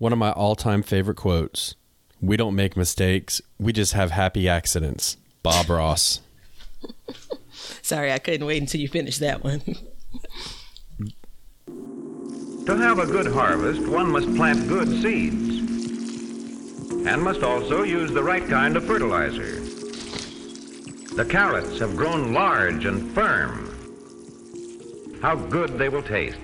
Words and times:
One 0.00 0.14
of 0.14 0.18
my 0.18 0.32
all 0.32 0.56
time 0.56 0.82
favorite 0.82 1.18
quotes 1.18 1.74
We 2.22 2.38
don't 2.38 2.54
make 2.54 2.74
mistakes, 2.74 3.42
we 3.58 3.74
just 3.74 3.92
have 3.92 4.12
happy 4.12 4.48
accidents. 4.48 5.18
Bob 5.42 5.68
Ross. 5.68 6.22
Sorry, 7.82 8.10
I 8.10 8.18
couldn't 8.18 8.46
wait 8.46 8.62
until 8.62 8.80
you 8.80 8.88
finished 8.88 9.20
that 9.20 9.44
one. 9.44 9.60
To 12.64 12.76
have 12.78 12.98
a 12.98 13.04
good 13.04 13.26
harvest, 13.26 13.86
one 13.86 14.10
must 14.10 14.34
plant 14.36 14.66
good 14.68 14.88
seeds 15.02 15.58
and 17.06 17.22
must 17.22 17.42
also 17.42 17.82
use 17.82 18.10
the 18.10 18.22
right 18.22 18.48
kind 18.48 18.78
of 18.78 18.86
fertilizer. 18.86 19.60
The 21.14 21.26
carrots 21.28 21.78
have 21.78 21.94
grown 21.94 22.32
large 22.32 22.86
and 22.86 23.12
firm. 23.12 23.66
How 25.20 25.34
good 25.34 25.76
they 25.76 25.90
will 25.90 26.02
taste. 26.02 26.40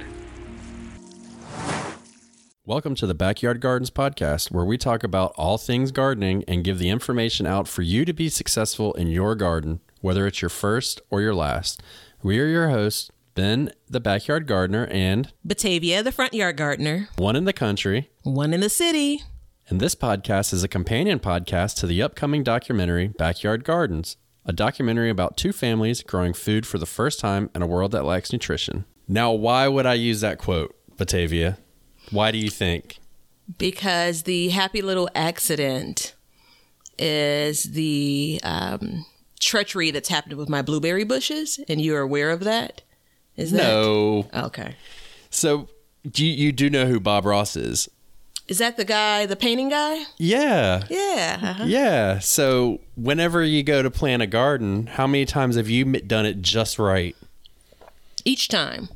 Welcome 2.68 2.96
to 2.96 3.06
the 3.06 3.14
Backyard 3.14 3.60
Gardens 3.60 3.92
podcast, 3.92 4.50
where 4.50 4.64
we 4.64 4.76
talk 4.76 5.04
about 5.04 5.32
all 5.36 5.56
things 5.56 5.92
gardening 5.92 6.42
and 6.48 6.64
give 6.64 6.80
the 6.80 6.90
information 6.90 7.46
out 7.46 7.68
for 7.68 7.82
you 7.82 8.04
to 8.04 8.12
be 8.12 8.28
successful 8.28 8.92
in 8.94 9.06
your 9.06 9.36
garden, 9.36 9.78
whether 10.00 10.26
it's 10.26 10.42
your 10.42 10.48
first 10.48 11.00
or 11.08 11.20
your 11.20 11.32
last. 11.32 11.80
We 12.24 12.40
are 12.40 12.48
your 12.48 12.70
hosts, 12.70 13.08
Ben, 13.36 13.70
the 13.88 14.00
backyard 14.00 14.48
gardener, 14.48 14.88
and 14.90 15.32
Batavia, 15.44 16.02
the 16.02 16.10
front 16.10 16.34
yard 16.34 16.56
gardener, 16.56 17.08
one 17.16 17.36
in 17.36 17.44
the 17.44 17.52
country. 17.52 18.10
one 18.24 18.52
in 18.52 18.58
the 18.58 18.68
city. 18.68 19.22
And 19.68 19.78
this 19.78 19.94
podcast 19.94 20.52
is 20.52 20.64
a 20.64 20.68
companion 20.68 21.20
podcast 21.20 21.76
to 21.76 21.86
the 21.86 22.02
upcoming 22.02 22.42
documentary 22.42 23.06
Backyard 23.06 23.62
Gardens, 23.62 24.16
a 24.44 24.52
documentary 24.52 25.08
about 25.08 25.36
two 25.36 25.52
families 25.52 26.02
growing 26.02 26.32
food 26.32 26.66
for 26.66 26.78
the 26.78 26.84
first 26.84 27.20
time 27.20 27.48
in 27.54 27.62
a 27.62 27.66
world 27.68 27.92
that 27.92 28.04
lacks 28.04 28.32
nutrition. 28.32 28.86
Now, 29.06 29.30
why 29.30 29.68
would 29.68 29.86
I 29.86 29.94
use 29.94 30.20
that 30.22 30.38
quote, 30.38 30.74
Batavia? 30.96 31.58
Why 32.10 32.30
do 32.30 32.38
you 32.38 32.50
think? 32.50 32.98
Because 33.58 34.22
the 34.24 34.48
happy 34.48 34.82
little 34.82 35.08
accident 35.14 36.14
is 36.98 37.64
the 37.64 38.40
um, 38.42 39.06
treachery 39.38 39.90
that's 39.90 40.08
happened 40.08 40.34
with 40.34 40.48
my 40.48 40.62
blueberry 40.62 41.04
bushes, 41.04 41.60
and 41.68 41.80
you're 41.80 42.00
aware 42.00 42.30
of 42.30 42.40
that? 42.40 42.82
Is 43.36 43.52
that 43.52 43.58
No. 43.58 44.26
okay? 44.34 44.76
So, 45.30 45.68
do 46.10 46.24
you, 46.24 46.32
you 46.32 46.52
do 46.52 46.70
know 46.70 46.86
who 46.86 46.98
Bob 46.98 47.26
Ross 47.26 47.56
is? 47.56 47.88
Is 48.48 48.58
that 48.58 48.76
the 48.76 48.84
guy, 48.84 49.26
the 49.26 49.36
painting 49.36 49.68
guy? 49.68 50.04
Yeah. 50.18 50.84
Yeah. 50.88 51.38
uh-huh. 51.42 51.64
Yeah. 51.66 52.20
So, 52.20 52.80
whenever 52.96 53.42
you 53.42 53.62
go 53.62 53.82
to 53.82 53.90
plant 53.90 54.22
a 54.22 54.26
garden, 54.26 54.86
how 54.86 55.06
many 55.06 55.24
times 55.24 55.56
have 55.56 55.68
you 55.68 55.84
done 55.84 56.24
it 56.26 56.42
just 56.42 56.78
right? 56.78 57.16
Each 58.24 58.48
time. 58.48 58.88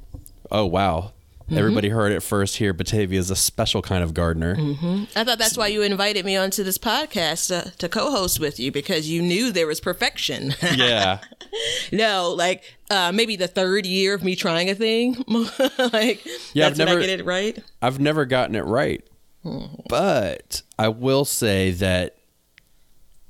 Oh, 0.50 0.66
wow. 0.66 1.12
Mm-hmm. 1.50 1.58
Everybody 1.58 1.88
heard 1.88 2.12
it 2.12 2.20
first 2.20 2.56
here. 2.58 2.72
Batavia 2.72 3.18
is 3.18 3.30
a 3.30 3.36
special 3.36 3.82
kind 3.82 4.04
of 4.04 4.14
gardener. 4.14 4.54
Mm-hmm. 4.54 5.04
I 5.16 5.24
thought 5.24 5.38
that's 5.38 5.56
why 5.56 5.66
you 5.66 5.82
invited 5.82 6.24
me 6.24 6.36
onto 6.36 6.62
this 6.62 6.78
podcast 6.78 7.48
to, 7.48 7.72
to 7.78 7.88
co-host 7.88 8.38
with 8.38 8.60
you 8.60 8.70
because 8.70 9.08
you 9.10 9.20
knew 9.20 9.50
there 9.50 9.66
was 9.66 9.80
perfection. 9.80 10.54
Yeah. 10.74 11.18
no, 11.92 12.30
like 12.36 12.62
uh, 12.90 13.10
maybe 13.12 13.34
the 13.36 13.48
third 13.48 13.84
year 13.84 14.14
of 14.14 14.22
me 14.22 14.36
trying 14.36 14.70
a 14.70 14.74
thing, 14.74 15.24
like 15.92 16.24
Yeah, 16.54 16.68
I've 16.68 16.78
never- 16.78 16.98
I 16.98 17.06
get 17.06 17.20
it 17.20 17.24
right. 17.26 17.58
I've 17.82 17.98
never 17.98 18.24
gotten 18.24 18.54
it 18.54 18.64
right. 18.64 19.04
Hmm. 19.42 19.64
But 19.88 20.62
I 20.78 20.88
will 20.88 21.24
say 21.24 21.70
that 21.72 22.16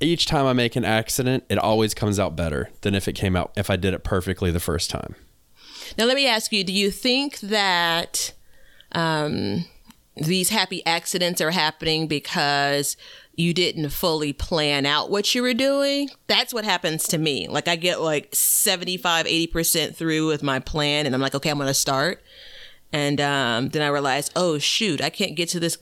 each 0.00 0.26
time 0.26 0.46
I 0.46 0.52
make 0.52 0.76
an 0.76 0.84
accident, 0.84 1.44
it 1.48 1.58
always 1.58 1.94
comes 1.94 2.18
out 2.18 2.34
better 2.36 2.70
than 2.82 2.94
if 2.94 3.06
it 3.08 3.12
came 3.14 3.36
out 3.36 3.52
if 3.56 3.70
I 3.70 3.76
did 3.76 3.94
it 3.94 4.02
perfectly 4.04 4.50
the 4.50 4.60
first 4.60 4.90
time. 4.90 5.14
Now, 5.98 6.04
let 6.06 6.16
me 6.16 6.26
ask 6.26 6.52
you: 6.52 6.64
Do 6.64 6.72
you 6.72 6.90
think 6.90 7.38
that 7.40 8.32
um, 8.92 9.64
these 10.16 10.48
happy 10.50 10.84
accidents 10.86 11.40
are 11.40 11.50
happening 11.50 12.06
because 12.06 12.96
you 13.36 13.54
didn't 13.54 13.88
fully 13.90 14.32
plan 14.32 14.84
out 14.84 15.10
what 15.10 15.34
you 15.34 15.42
were 15.42 15.54
doing? 15.54 16.10
That's 16.26 16.52
what 16.52 16.64
happens 16.64 17.04
to 17.08 17.18
me. 17.18 17.48
Like 17.48 17.68
I 17.68 17.76
get 17.76 18.00
like 18.00 18.34
75, 18.34 19.26
80 19.26 19.46
percent 19.46 19.96
through 19.96 20.26
with 20.26 20.42
my 20.42 20.58
plan, 20.60 21.06
and 21.06 21.14
I'm 21.14 21.20
like, 21.20 21.34
okay, 21.34 21.50
I'm 21.50 21.56
going 21.58 21.68
to 21.68 21.74
start, 21.74 22.22
and 22.92 23.20
um, 23.20 23.68
then 23.70 23.82
I 23.82 23.88
realize, 23.88 24.30
oh 24.36 24.58
shoot, 24.58 25.00
I 25.00 25.10
can't 25.10 25.36
get 25.36 25.48
to 25.50 25.60
this 25.60 25.78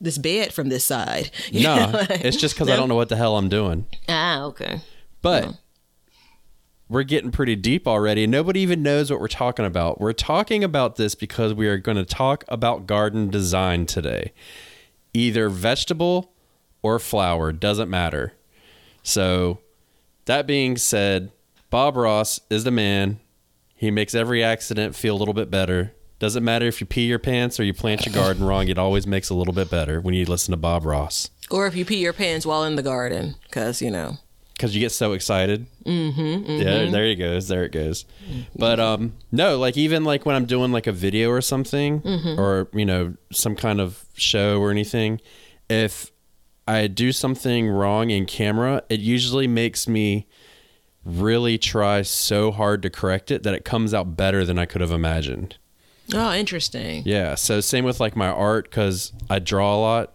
this 0.00 0.18
bed 0.18 0.52
from 0.52 0.68
this 0.68 0.84
side. 0.84 1.30
You 1.50 1.62
No, 1.64 1.90
like- 1.92 2.24
it's 2.24 2.36
just 2.36 2.54
because 2.54 2.68
I 2.68 2.76
don't 2.76 2.88
know 2.88 2.96
what 2.96 3.08
the 3.08 3.16
hell 3.16 3.36
I'm 3.36 3.48
doing. 3.48 3.86
ah, 4.08 4.42
okay. 4.46 4.80
But 5.22 5.54
we're 6.92 7.04
getting 7.04 7.30
pretty 7.30 7.56
deep 7.56 7.88
already. 7.88 8.26
Nobody 8.26 8.60
even 8.60 8.82
knows 8.82 9.10
what 9.10 9.18
we're 9.18 9.26
talking 9.26 9.64
about. 9.64 9.98
We're 9.98 10.12
talking 10.12 10.62
about 10.62 10.96
this 10.96 11.14
because 11.14 11.54
we 11.54 11.66
are 11.66 11.78
going 11.78 11.96
to 11.96 12.04
talk 12.04 12.44
about 12.48 12.86
garden 12.86 13.30
design 13.30 13.86
today. 13.86 14.34
Either 15.14 15.48
vegetable 15.48 16.34
or 16.82 16.98
flower, 16.98 17.50
doesn't 17.50 17.88
matter. 17.88 18.34
So, 19.02 19.60
that 20.26 20.46
being 20.46 20.76
said, 20.76 21.32
Bob 21.70 21.96
Ross 21.96 22.40
is 22.50 22.64
the 22.64 22.70
man. 22.70 23.20
He 23.74 23.90
makes 23.90 24.14
every 24.14 24.44
accident 24.44 24.94
feel 24.94 25.16
a 25.16 25.18
little 25.18 25.34
bit 25.34 25.50
better. 25.50 25.94
Doesn't 26.18 26.44
matter 26.44 26.66
if 26.66 26.82
you 26.82 26.86
pee 26.86 27.06
your 27.06 27.18
pants 27.18 27.58
or 27.58 27.64
you 27.64 27.72
plant 27.72 28.04
your 28.04 28.14
garden 28.14 28.44
wrong, 28.44 28.68
it 28.68 28.76
always 28.76 29.06
makes 29.06 29.30
a 29.30 29.34
little 29.34 29.54
bit 29.54 29.70
better 29.70 29.98
when 29.98 30.12
you 30.12 30.26
listen 30.26 30.52
to 30.52 30.58
Bob 30.58 30.84
Ross. 30.84 31.30
Or 31.50 31.66
if 31.66 31.74
you 31.74 31.86
pee 31.86 31.96
your 31.96 32.12
pants 32.12 32.44
while 32.44 32.64
in 32.64 32.76
the 32.76 32.82
garden, 32.82 33.36
because 33.44 33.80
you 33.80 33.90
know. 33.90 34.18
Because 34.62 34.76
you 34.76 34.80
get 34.80 34.92
so 34.92 35.10
excited. 35.12 35.66
Mm-hmm, 35.84 36.50
Yeah, 36.52 36.88
there 36.88 37.04
it 37.06 37.16
goes. 37.16 37.48
There 37.48 37.64
it 37.64 37.72
goes. 37.72 38.04
But 38.54 38.78
um, 38.78 39.14
no, 39.32 39.58
like 39.58 39.76
even 39.76 40.04
like 40.04 40.24
when 40.24 40.36
I'm 40.36 40.44
doing 40.44 40.70
like 40.70 40.86
a 40.86 40.92
video 40.92 41.30
or 41.30 41.40
something, 41.40 42.00
or 42.38 42.68
you 42.72 42.86
know 42.86 43.14
some 43.32 43.56
kind 43.56 43.80
of 43.80 44.04
show 44.14 44.60
or 44.60 44.70
anything, 44.70 45.20
if 45.68 46.12
I 46.68 46.86
do 46.86 47.10
something 47.10 47.68
wrong 47.68 48.10
in 48.10 48.24
camera, 48.24 48.84
it 48.88 49.00
usually 49.00 49.48
makes 49.48 49.88
me 49.88 50.28
really 51.04 51.58
try 51.58 52.02
so 52.02 52.52
hard 52.52 52.82
to 52.82 52.90
correct 52.90 53.32
it 53.32 53.42
that 53.42 53.54
it 53.54 53.64
comes 53.64 53.92
out 53.92 54.16
better 54.16 54.44
than 54.44 54.60
I 54.60 54.66
could 54.66 54.80
have 54.80 54.92
imagined. 54.92 55.56
Oh, 56.14 56.32
interesting. 56.32 57.02
Yeah. 57.04 57.34
So 57.34 57.60
same 57.60 57.84
with 57.84 57.98
like 57.98 58.14
my 58.14 58.28
art 58.28 58.70
because 58.70 59.12
I 59.28 59.40
draw 59.40 59.74
a 59.74 59.80
lot. 59.80 60.14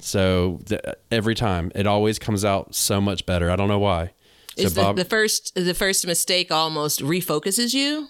So 0.00 0.60
th- 0.66 0.80
every 1.10 1.34
time 1.34 1.72
it 1.74 1.86
always 1.86 2.18
comes 2.18 2.44
out 2.44 2.74
so 2.74 3.00
much 3.00 3.26
better. 3.26 3.50
I 3.50 3.56
don't 3.56 3.68
know 3.68 3.78
why. 3.78 4.12
So 4.56 4.64
Is 4.64 4.74
the, 4.74 4.92
the 4.92 5.04
first 5.04 5.54
the 5.54 5.74
first 5.74 6.06
mistake 6.06 6.50
almost 6.50 7.00
refocuses 7.00 7.74
you? 7.74 8.08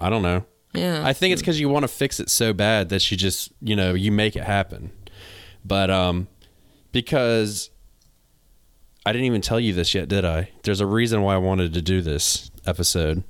I 0.00 0.10
don't 0.10 0.22
know. 0.22 0.44
Yeah. 0.74 1.06
I 1.06 1.12
think 1.12 1.32
it's 1.32 1.42
because 1.42 1.60
you 1.60 1.68
want 1.68 1.84
to 1.84 1.88
fix 1.88 2.18
it 2.18 2.30
so 2.30 2.52
bad 2.52 2.88
that 2.88 3.10
you 3.10 3.16
just, 3.16 3.52
you 3.60 3.76
know, 3.76 3.94
you 3.94 4.10
make 4.10 4.36
it 4.36 4.44
happen. 4.44 4.90
But 5.64 5.90
um, 5.90 6.28
because 6.90 7.70
I 9.04 9.12
didn't 9.12 9.26
even 9.26 9.40
tell 9.40 9.60
you 9.60 9.72
this 9.72 9.94
yet, 9.94 10.08
did 10.08 10.24
I? 10.24 10.50
There's 10.62 10.80
a 10.80 10.86
reason 10.86 11.22
why 11.22 11.34
I 11.34 11.38
wanted 11.38 11.74
to 11.74 11.82
do 11.82 12.00
this 12.02 12.50
episode. 12.66 13.22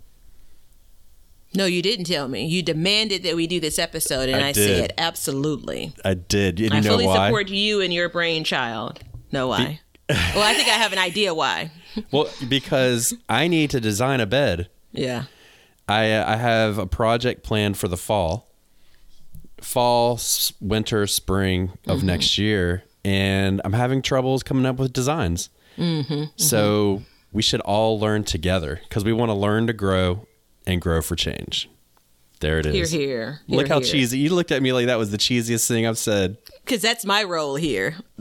No, 1.54 1.66
you 1.66 1.82
didn't 1.82 2.06
tell 2.06 2.28
me. 2.28 2.46
You 2.46 2.62
demanded 2.62 3.22
that 3.24 3.36
we 3.36 3.46
do 3.46 3.60
this 3.60 3.78
episode, 3.78 4.28
and 4.28 4.42
I 4.42 4.48
I, 4.48 4.52
said 4.52 4.94
absolutely. 4.98 5.92
I 6.04 6.14
did. 6.14 6.60
And 6.60 6.70
you 6.72 6.76
I 6.76 6.80
know 6.80 6.90
fully 6.90 7.06
why? 7.06 7.28
support 7.28 7.48
you 7.48 7.80
and 7.80 7.92
your 7.92 8.08
brainchild. 8.08 9.00
No 9.30 9.48
why? 9.48 9.80
well, 10.08 10.42
I 10.42 10.54
think 10.54 10.68
I 10.68 10.72
have 10.72 10.92
an 10.92 10.98
idea 10.98 11.34
why. 11.34 11.70
well, 12.10 12.28
because 12.48 13.14
I 13.28 13.48
need 13.48 13.70
to 13.70 13.80
design 13.80 14.20
a 14.20 14.26
bed. 14.26 14.68
Yeah. 14.92 15.24
I 15.88 16.12
uh, 16.12 16.32
I 16.32 16.36
have 16.36 16.78
a 16.78 16.86
project 16.86 17.42
planned 17.42 17.76
for 17.76 17.88
the 17.88 17.96
fall, 17.96 18.48
fall, 19.60 20.14
s- 20.14 20.52
winter, 20.60 21.06
spring 21.06 21.72
of 21.86 22.04
next 22.04 22.38
year, 22.38 22.84
and 23.04 23.60
I'm 23.64 23.72
having 23.72 24.00
troubles 24.00 24.42
coming 24.42 24.64
up 24.64 24.76
with 24.76 24.92
designs. 24.92 25.50
Mm-hmm, 25.76 26.24
so 26.36 27.02
we 27.32 27.42
should 27.42 27.60
all 27.62 27.98
learn 27.98 28.24
together 28.24 28.80
because 28.88 29.04
we 29.04 29.12
want 29.12 29.30
to 29.30 29.34
learn 29.34 29.66
to 29.66 29.72
grow 29.72 30.26
and 30.66 30.80
grow 30.80 31.02
for 31.02 31.16
change. 31.16 31.68
There 32.40 32.58
it 32.58 32.66
is. 32.66 32.74
Here, 32.74 32.82
is. 32.82 32.90
here. 32.90 33.40
Look 33.46 33.66
here, 33.66 33.74
how 33.74 33.80
here. 33.80 33.92
cheesy 33.92 34.18
you 34.18 34.34
looked 34.34 34.50
at 34.50 34.62
me 34.62 34.72
like 34.72 34.86
that 34.86 34.98
was 34.98 35.12
the 35.12 35.18
cheesiest 35.18 35.68
thing 35.68 35.86
I've 35.86 35.98
said. 35.98 36.36
Because 36.64 36.82
that's 36.82 37.04
my 37.04 37.22
role 37.22 37.54
here. 37.54 37.94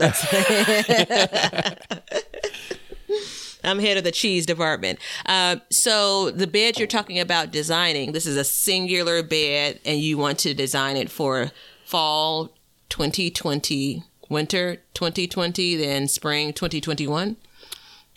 I'm 3.64 3.78
head 3.78 3.96
of 3.96 4.04
the 4.04 4.12
cheese 4.12 4.46
department. 4.46 4.98
Uh, 5.26 5.56
so 5.70 6.30
the 6.30 6.46
bed 6.46 6.78
you're 6.78 6.88
talking 6.88 7.18
about 7.20 7.50
designing, 7.50 8.12
this 8.12 8.26
is 8.26 8.36
a 8.36 8.44
singular 8.44 9.22
bed, 9.22 9.80
and 9.84 10.00
you 10.00 10.18
want 10.18 10.38
to 10.40 10.54
design 10.54 10.96
it 10.96 11.10
for 11.10 11.50
fall 11.84 12.52
2020, 12.88 14.02
winter 14.28 14.76
2020, 14.94 15.76
then 15.76 16.08
spring 16.08 16.52
2021. 16.52 17.36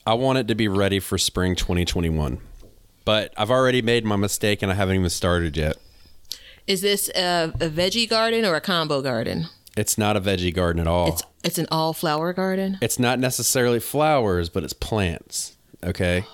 I 0.08 0.14
want 0.14 0.38
it 0.38 0.48
to 0.48 0.56
be 0.56 0.68
ready 0.68 1.00
for 1.00 1.18
spring 1.18 1.56
2021, 1.56 2.40
but 3.06 3.34
I've 3.38 3.52
already 3.52 3.82
made 3.82 4.04
my 4.06 4.16
mistake 4.16 4.62
and 4.62 4.72
I 4.72 4.76
haven't 4.76 4.96
even 4.96 5.10
started 5.10 5.56
yet. 5.56 5.78
Is 6.68 6.82
this 6.82 7.10
a, 7.16 7.54
a 7.62 7.70
veggie 7.70 8.10
garden 8.10 8.44
or 8.44 8.56
a 8.56 8.62
combo 8.62 9.02
garden? 9.02 9.46
It's 9.78 9.98
not 9.98 10.18
a 10.18 10.22
veggie 10.22 10.54
garden 10.54 10.80
at 10.82 10.88
all. 10.88 11.10
It's 11.10 11.24
it's 11.44 11.58
an 11.60 11.68
all 11.70 11.94
flower 11.94 12.34
garden. 12.34 12.78
it's 12.82 12.98
not 12.98 13.20
necessarily 13.20 13.80
flowers, 13.80 14.50
but 14.50 14.64
it's 14.64 14.74
plants. 14.74 15.56
Okay. 15.84 16.26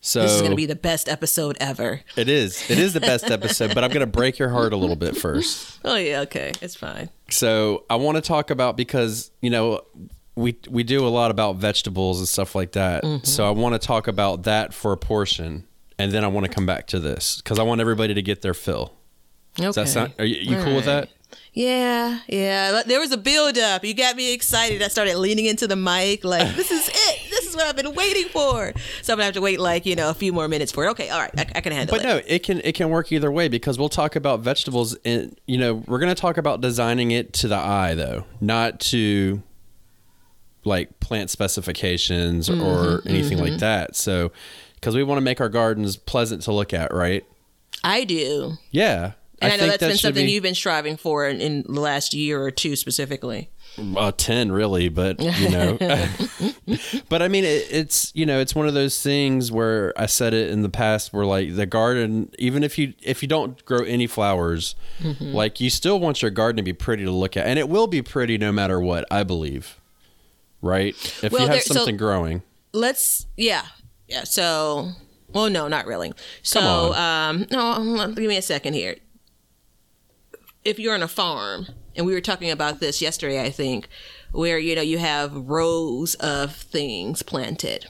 So 0.00 0.20
This 0.20 0.32
is 0.32 0.40
going 0.42 0.50
to 0.52 0.56
be 0.56 0.66
the 0.66 0.76
best 0.76 1.08
episode 1.08 1.56
ever. 1.60 2.02
it 2.14 2.28
is. 2.28 2.70
It 2.70 2.78
is 2.78 2.92
the 2.92 3.00
best 3.00 3.30
episode, 3.30 3.74
but 3.74 3.82
I'm 3.82 3.88
going 3.90 4.00
to 4.00 4.06
break 4.06 4.38
your 4.38 4.50
heart 4.50 4.74
a 4.74 4.76
little 4.76 4.96
bit 4.96 5.16
first. 5.16 5.70
Oh 5.86 5.96
yeah, 5.96 6.20
okay, 6.20 6.50
it's 6.62 6.74
fine. 6.74 7.10
So 7.30 7.84
I 7.90 7.96
want 7.96 8.16
to 8.16 8.22
talk 8.22 8.50
about 8.50 8.74
because 8.76 9.30
you 9.42 9.50
know 9.50 9.82
we 10.36 10.56
we 10.68 10.82
do 10.82 11.06
a 11.06 11.08
lot 11.08 11.30
about 11.30 11.56
vegetables 11.56 12.18
and 12.18 12.28
stuff 12.28 12.54
like 12.54 12.72
that. 12.72 13.04
Mm-hmm. 13.04 13.24
So 13.24 13.46
I 13.46 13.50
want 13.50 13.80
to 13.80 13.84
talk 13.84 14.08
about 14.08 14.44
that 14.44 14.74
for 14.74 14.92
a 14.92 14.96
portion, 14.96 15.66
and 15.98 16.12
then 16.12 16.24
I 16.24 16.28
want 16.28 16.46
to 16.46 16.52
come 16.52 16.66
back 16.66 16.86
to 16.88 17.00
this 17.00 17.36
because 17.36 17.58
I 17.58 17.62
want 17.62 17.80
everybody 17.80 18.14
to 18.14 18.22
get 18.22 18.42
their 18.42 18.54
fill. 18.54 18.94
Okay. 19.58 19.66
Does 19.66 19.74
that 19.76 19.88
sound? 19.88 20.14
Are 20.18 20.24
you, 20.24 20.56
you 20.56 20.62
cool 20.62 20.74
with 20.74 20.86
that? 20.86 21.08
Yeah, 21.52 22.20
yeah. 22.26 22.82
There 22.84 22.98
was 22.98 23.12
a 23.12 23.16
build 23.16 23.58
up. 23.58 23.84
You 23.84 23.94
got 23.94 24.16
me 24.16 24.32
excited. 24.32 24.82
I 24.82 24.88
started 24.88 25.16
leaning 25.16 25.46
into 25.46 25.66
the 25.66 25.76
mic 25.76 26.24
like, 26.24 26.54
this 26.56 26.70
is 26.70 26.88
it. 26.88 27.30
This 27.30 27.46
is 27.46 27.54
what 27.54 27.66
I've 27.66 27.76
been 27.76 27.94
waiting 27.94 28.28
for. 28.28 28.72
So 29.02 29.12
I'm 29.12 29.18
gonna 29.18 29.24
have 29.24 29.34
to 29.34 29.40
wait 29.40 29.60
like 29.60 29.86
you 29.86 29.94
know 29.94 30.10
a 30.10 30.14
few 30.14 30.32
more 30.32 30.48
minutes 30.48 30.72
for 30.72 30.84
it. 30.84 30.90
Okay, 30.90 31.10
all 31.10 31.20
right, 31.20 31.30
I, 31.38 31.46
I 31.54 31.60
can 31.60 31.72
handle 31.72 31.96
that. 31.96 32.02
But 32.02 32.10
it. 32.10 32.28
no, 32.28 32.34
it 32.34 32.42
can 32.42 32.60
it 32.64 32.74
can 32.74 32.90
work 32.90 33.12
either 33.12 33.30
way 33.30 33.48
because 33.48 33.78
we'll 33.78 33.88
talk 33.88 34.16
about 34.16 34.40
vegetables 34.40 34.96
and 35.04 35.38
you 35.46 35.58
know 35.58 35.74
we're 35.86 36.00
going 36.00 36.14
to 36.14 36.20
talk 36.20 36.36
about 36.36 36.60
designing 36.60 37.12
it 37.12 37.32
to 37.34 37.48
the 37.48 37.56
eye 37.56 37.94
though, 37.94 38.24
not 38.40 38.80
to 38.80 39.42
like 40.64 40.98
plant 41.00 41.30
specifications 41.30 42.48
Mm-hmm, 42.48 42.60
or 42.62 43.02
anything 43.06 43.38
like 43.38 43.58
that. 43.58 43.96
So 43.96 44.32
because 44.74 44.94
we 44.94 45.02
want 45.02 45.16
to 45.18 45.22
make 45.22 45.40
our 45.40 45.48
gardens 45.48 45.96
pleasant 45.96 46.42
to 46.42 46.52
look 46.52 46.72
at, 46.74 46.92
right? 46.92 47.24
I 47.82 48.04
do, 48.04 48.54
Yeah. 48.70 49.12
and 49.40 49.52
I, 49.52 49.56
know 49.56 49.60
think 49.60 49.70
that's 49.72 49.80
that 49.80 49.88
been 49.88 49.96
something 49.98 50.26
be- 50.26 50.32
you've 50.32 50.42
been 50.42 50.54
striving 50.54 50.96
for 50.96 51.26
in, 51.28 51.40
in 51.40 51.62
the 51.62 51.80
last 51.80 52.14
year 52.14 52.42
or 52.42 52.50
two 52.50 52.76
specifically. 52.76 53.50
uh, 53.96 54.12
10 54.16 54.52
really 54.52 54.88
but 54.88 55.18
you 55.20 55.48
know 55.50 55.76
but 57.08 57.20
i 57.22 57.26
mean 57.26 57.42
it, 57.44 57.66
it's 57.72 58.12
you 58.14 58.24
know 58.24 58.38
it's 58.38 58.54
one 58.54 58.68
of 58.68 58.74
those 58.74 59.02
things 59.02 59.50
where 59.50 59.92
i 59.96 60.06
said 60.06 60.32
it 60.32 60.50
in 60.50 60.62
the 60.62 60.68
past 60.68 61.12
where 61.12 61.26
like 61.26 61.56
the 61.56 61.66
garden 61.66 62.30
even 62.38 62.62
if 62.62 62.78
you 62.78 62.94
if 63.02 63.20
you 63.20 63.26
don't 63.26 63.64
grow 63.64 63.80
any 63.80 64.06
flowers 64.06 64.76
Mm-hmm. 65.00 65.32
like 65.34 65.58
you 65.60 65.70
still 65.70 65.98
want 65.98 66.22
your 66.22 66.30
garden 66.30 66.56
to 66.58 66.62
be 66.62 66.72
pretty 66.72 67.04
to 67.04 67.10
look 67.10 67.36
at 67.36 67.46
and 67.48 67.58
it 67.58 67.68
will 67.68 67.88
be 67.88 68.00
pretty 68.00 68.38
no 68.38 68.52
matter 68.52 68.78
what 68.78 69.04
i 69.10 69.24
believe 69.24 69.80
right 70.64 70.94
if 71.22 71.30
Well, 71.32 71.42
you 71.42 71.46
have 71.48 71.54
there- 71.56 71.62
so- 71.62 71.74
something 71.74 71.96
growing 71.96 72.42
Let's 72.74 73.26
yeah, 73.36 73.66
yeah. 74.08 74.24
So, 74.24 74.90
well, 75.32 75.48
no, 75.48 75.68
not 75.68 75.86
really. 75.86 76.12
So, 76.42 76.92
um, 76.92 77.46
no, 77.52 78.08
give 78.08 78.26
me 78.26 78.36
a 78.36 78.42
second 78.42 78.72
here. 78.72 78.96
If 80.64 80.80
you're 80.80 80.94
on 80.94 81.02
a 81.02 81.08
farm, 81.08 81.68
and 81.94 82.04
we 82.04 82.14
were 82.14 82.20
talking 82.20 82.50
about 82.50 82.80
this 82.80 83.00
yesterday, 83.00 83.40
I 83.40 83.50
think, 83.50 83.86
where 84.32 84.58
you 84.58 84.74
know 84.74 84.82
you 84.82 84.98
have 84.98 85.36
rows 85.36 86.16
of 86.16 86.56
things 86.56 87.22
planted. 87.22 87.86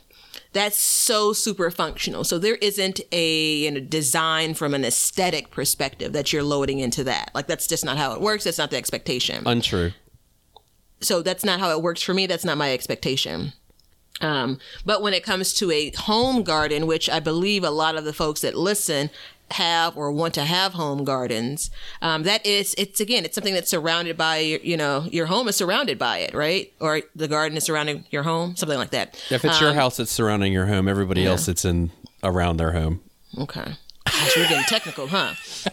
That's 0.53 0.79
so 0.79 1.33
super 1.33 1.71
functional. 1.71 2.23
So 2.23 2.39
there 2.39 2.57
isn't 2.57 3.01
a 3.11 3.55
you 3.65 3.71
know, 3.71 3.81
design 3.81 4.53
from 4.53 4.75
an 4.75 4.85
aesthetic 4.85 5.51
perspective 5.51 6.13
that 6.13 6.33
you're 6.33 6.45
loading 6.45 6.79
into 6.79 7.03
that. 7.05 7.31
Like 7.35 7.47
that's 7.47 7.67
just 7.67 7.87
not 7.87 7.97
how 7.97 8.13
it 8.13 8.21
works. 8.21 8.45
That's 8.45 8.59
not 8.59 8.71
the 8.71 8.77
expectation 8.77 9.43
untrue 9.47 9.93
so 11.01 11.23
that's 11.23 11.45
not 11.45 11.61
how 11.61 11.71
it 11.71 11.83
works 11.83 12.03
for 12.03 12.15
me. 12.15 12.27
That's 12.27 12.45
not 12.45 12.59
my 12.59 12.73
expectation. 12.73 13.53
Um, 14.21 14.59
but 14.87 15.03
when 15.03 15.13
it 15.13 15.25
comes 15.25 15.53
to 15.55 15.71
a 15.71 15.91
home 15.93 16.43
garden, 16.45 16.87
which 16.87 17.11
I 17.11 17.21
believe 17.21 17.65
a 17.65 17.71
lot 17.71 17.97
of 17.97 18.05
the 18.05 18.13
folks 18.13 18.41
that 18.43 18.55
listen 18.55 19.11
have 19.51 19.97
or 19.97 20.11
want 20.11 20.35
to 20.35 20.45
have 20.45 20.73
home 20.75 21.05
gardens, 21.05 21.71
um, 22.01 22.23
that 22.23 22.47
is, 22.47 22.75
it's 22.79 23.01
again, 23.01 23.25
it's 23.25 23.35
something 23.35 23.55
that's 23.55 23.71
surrounded 23.71 24.17
by, 24.17 24.39
your, 24.39 24.61
you 24.61 24.77
know, 24.77 25.07
your 25.11 25.27
home 25.27 25.49
is 25.49 25.57
surrounded 25.57 25.99
by 25.99 26.19
it, 26.19 26.33
right? 26.33 26.73
Or 26.81 27.03
the 27.15 27.29
garden 27.29 27.59
is 27.59 27.65
surrounding 27.65 28.05
your 28.11 28.23
home, 28.23 28.57
something 28.57 28.79
like 28.79 28.91
that. 28.91 29.21
if 29.31 29.45
it's 29.45 29.61
your 29.61 29.75
house 29.75 29.97
that's 29.97 30.13
surrounding 30.13 30.53
your 30.53 30.67
home 30.67 30.89
everybody 30.89 31.27
else 31.27 31.47
that's 31.47 31.65
in 31.65 31.91
around 32.23 32.57
their 32.57 32.73
home 32.73 33.01
Okay. 33.37 33.75
Gosh, 34.15 34.37
we're 34.37 34.49
getting 34.49 34.65
technical, 34.65 35.09
huh? 35.09 35.35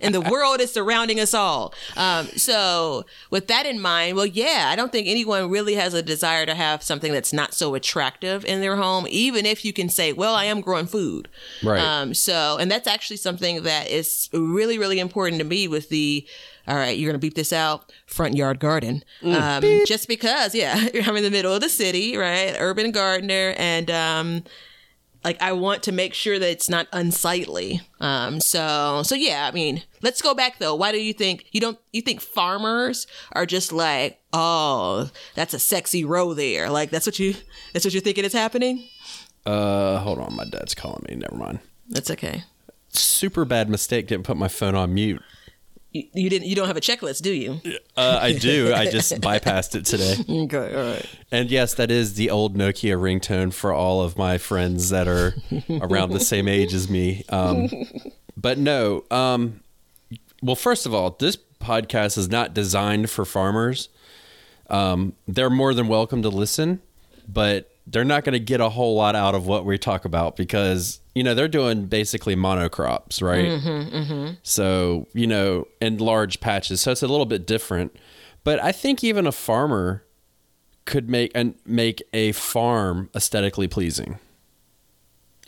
and 0.00 0.14
the 0.14 0.20
world 0.20 0.60
is 0.60 0.72
surrounding 0.72 1.18
us 1.18 1.34
all. 1.34 1.74
Um, 1.96 2.26
so, 2.36 3.04
with 3.30 3.48
that 3.48 3.66
in 3.66 3.80
mind, 3.80 4.16
well, 4.16 4.26
yeah, 4.26 4.68
I 4.70 4.76
don't 4.76 4.92
think 4.92 5.08
anyone 5.08 5.50
really 5.50 5.74
has 5.74 5.94
a 5.94 6.02
desire 6.02 6.46
to 6.46 6.54
have 6.54 6.82
something 6.82 7.12
that's 7.12 7.32
not 7.32 7.54
so 7.54 7.74
attractive 7.74 8.44
in 8.44 8.60
their 8.60 8.76
home, 8.76 9.06
even 9.10 9.46
if 9.46 9.64
you 9.64 9.72
can 9.72 9.88
say, 9.88 10.12
well, 10.12 10.34
I 10.34 10.44
am 10.44 10.60
growing 10.60 10.86
food. 10.86 11.28
Right. 11.62 11.80
Um, 11.80 12.14
so, 12.14 12.56
and 12.58 12.70
that's 12.70 12.86
actually 12.86 13.16
something 13.16 13.64
that 13.64 13.88
is 13.88 14.28
really, 14.32 14.78
really 14.78 15.00
important 15.00 15.40
to 15.40 15.44
me 15.44 15.68
with 15.68 15.88
the. 15.88 16.26
All 16.68 16.74
right, 16.74 16.98
you're 16.98 17.08
gonna 17.08 17.20
beep 17.20 17.34
this 17.34 17.52
out. 17.52 17.92
Front 18.06 18.34
yard 18.34 18.58
garden, 18.58 19.04
um, 19.22 19.62
just 19.86 20.08
because, 20.08 20.52
yeah, 20.52 20.74
I'm 21.06 21.14
in 21.14 21.22
the 21.22 21.30
middle 21.30 21.54
of 21.54 21.60
the 21.60 21.68
city, 21.68 22.16
right? 22.16 22.56
Urban 22.58 22.90
gardener, 22.90 23.54
and 23.56 23.88
um, 23.88 24.42
like 25.26 25.42
I 25.42 25.52
want 25.52 25.82
to 25.82 25.92
make 25.92 26.14
sure 26.14 26.38
that 26.38 26.48
it's 26.48 26.68
not 26.68 26.86
unsightly. 26.92 27.80
Um, 28.00 28.40
so 28.40 29.02
so 29.04 29.14
yeah, 29.14 29.46
I 29.46 29.50
mean, 29.50 29.82
let's 30.00 30.22
go 30.22 30.34
back 30.34 30.58
though. 30.60 30.74
Why 30.76 30.92
do 30.92 30.98
you 31.02 31.12
think 31.12 31.46
you 31.50 31.60
don't 31.60 31.78
you 31.92 32.00
think 32.00 32.20
farmers 32.20 33.06
are 33.32 33.44
just 33.44 33.72
like, 33.72 34.20
oh, 34.32 35.10
that's 35.34 35.52
a 35.52 35.58
sexy 35.58 36.04
row 36.04 36.32
there? 36.32 36.70
Like 36.70 36.90
that's 36.90 37.06
what 37.06 37.18
you 37.18 37.34
that's 37.72 37.84
what 37.84 37.92
you're 37.92 38.00
thinking 38.00 38.24
is 38.24 38.32
happening? 38.32 38.88
uh 39.44 39.98
hold 39.98 40.18
on 40.18 40.34
my 40.34 40.44
dad's 40.44 40.74
calling 40.74 41.04
me 41.08 41.14
never 41.14 41.36
mind 41.36 41.60
That's 41.88 42.10
okay. 42.10 42.42
super 42.88 43.44
bad 43.44 43.68
mistake 43.70 44.08
didn't 44.08 44.24
put 44.24 44.36
my 44.36 44.48
phone 44.48 44.74
on 44.74 44.92
mute 44.92 45.22
You, 45.96 46.08
you 46.14 46.30
didn't 46.30 46.48
you 46.48 46.54
don't 46.54 46.66
have 46.66 46.76
a 46.76 46.80
checklist, 46.80 47.22
do 47.22 47.32
you? 47.32 47.60
Uh, 47.96 48.18
I 48.20 48.32
do. 48.32 48.72
I 48.74 48.90
just 48.90 49.12
bypassed 49.20 49.74
it 49.74 49.86
today. 49.86 50.16
Okay, 50.44 50.74
all 50.74 50.92
right. 50.92 51.06
And 51.30 51.50
yes, 51.50 51.74
that 51.74 51.90
is 51.90 52.14
the 52.14 52.30
old 52.30 52.56
Nokia 52.56 52.98
ringtone 52.98 53.52
for 53.52 53.72
all 53.72 54.02
of 54.02 54.16
my 54.18 54.38
friends 54.38 54.90
that 54.90 55.08
are 55.08 55.34
around 55.70 56.10
the 56.10 56.20
same 56.20 56.48
age 56.48 56.74
as 56.74 56.90
me. 56.90 57.24
Um, 57.28 57.68
but 58.36 58.58
no. 58.58 59.04
Um, 59.10 59.60
well, 60.42 60.56
first 60.56 60.86
of 60.86 60.94
all, 60.94 61.16
this 61.18 61.36
podcast 61.60 62.18
is 62.18 62.28
not 62.28 62.52
designed 62.52 63.10
for 63.10 63.24
farmers. 63.24 63.88
Um, 64.68 65.14
they're 65.26 65.50
more 65.50 65.74
than 65.74 65.88
welcome 65.88 66.22
to 66.22 66.28
listen, 66.28 66.80
but 67.28 67.70
they're 67.86 68.04
not 68.04 68.24
going 68.24 68.34
to 68.34 68.40
get 68.40 68.60
a 68.60 68.68
whole 68.68 68.96
lot 68.96 69.14
out 69.14 69.34
of 69.34 69.46
what 69.46 69.64
we 69.64 69.78
talk 69.78 70.04
about 70.04 70.36
because 70.36 71.00
you 71.16 71.22
know 71.24 71.32
they're 71.34 71.48
doing 71.48 71.86
basically 71.86 72.36
monocrops, 72.36 73.22
right? 73.22 74.36
So 74.42 75.06
you 75.14 75.26
know, 75.26 75.66
in 75.80 75.96
large 75.98 76.40
patches, 76.40 76.80
so 76.82 76.92
it's 76.92 77.02
a 77.02 77.08
little 77.08 77.26
bit 77.26 77.46
different. 77.46 77.96
But 78.44 78.62
I 78.62 78.70
think 78.70 79.02
even 79.02 79.26
a 79.26 79.32
farmer 79.32 80.04
could 80.84 81.08
make 81.10 81.32
and 81.34 81.54
make 81.64 82.02
a 82.12 82.32
farm 82.32 83.10
aesthetically 83.16 83.66
pleasing. 83.66 84.18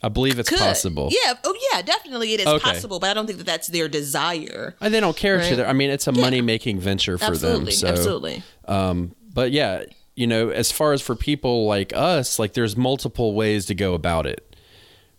I 0.02 0.08
believe 0.08 0.38
it's 0.38 0.48
Could. 0.48 0.58
possible. 0.58 1.08
Yeah. 1.10 1.34
Oh, 1.44 1.56
yeah. 1.72 1.82
Definitely, 1.82 2.32
it 2.34 2.40
is 2.40 2.46
Okay. 2.46 2.58
possible, 2.62 2.98
but 3.00 3.10
I 3.10 3.14
don't 3.14 3.26
think 3.26 3.38
that 3.38 3.46
that's 3.46 3.66
their 3.66 3.88
desire. 3.88 4.76
And 4.80 4.94
they 4.94 5.00
don't 5.00 5.16
care 5.16 5.38
Right. 5.38 5.48
to 5.48 5.56
their, 5.56 5.66
I 5.68 5.72
mean, 5.72 5.90
it's 5.90 6.06
a 6.06 6.12
money 6.12 6.40
making 6.40 6.78
venture 6.80 7.18
for 7.18 7.24
Absolutely. 7.26 7.64
them. 7.66 7.72
So, 7.72 7.88
absolutely. 7.88 8.42
Um, 8.66 9.14
but 9.34 9.50
yeah, 9.50 9.84
you 10.14 10.28
know, 10.28 10.50
as 10.50 10.70
far 10.70 10.92
as 10.92 11.02
for 11.02 11.16
people 11.16 11.66
like 11.66 11.92
us, 11.96 12.38
like 12.38 12.52
there's 12.54 12.76
multiple 12.76 13.34
ways 13.34 13.66
to 13.66 13.74
go 13.74 13.94
about 13.94 14.24
it, 14.26 14.47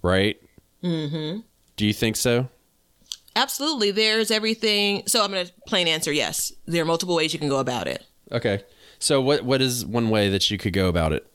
right? 0.02 0.40
Mm-hmm. 0.84 1.42
Do 1.76 1.86
you 1.86 1.94
think 1.94 2.16
so? 2.16 2.50
Absolutely. 3.36 3.92
There's 3.92 4.32
everything. 4.32 5.04
So 5.06 5.24
I'm 5.24 5.32
going 5.32 5.46
to 5.46 5.54
plain 5.68 5.88
answer 5.88 6.12
yes. 6.12 6.52
There 6.66 6.82
are 6.82 6.86
multiple 6.86 7.16
ways 7.16 7.34
you 7.34 7.40
can 7.40 7.50
go 7.50 7.60
about 7.60 7.88
it. 7.88 8.06
Okay. 8.32 8.64
So 9.00 9.22
what 9.22 9.44
what 9.44 9.62
is 9.62 9.86
one 9.86 10.10
way 10.10 10.30
that 10.30 10.52
you 10.52 10.58
could 10.58 10.74
go 10.74 10.88
about 10.88 11.14
it? 11.14 11.26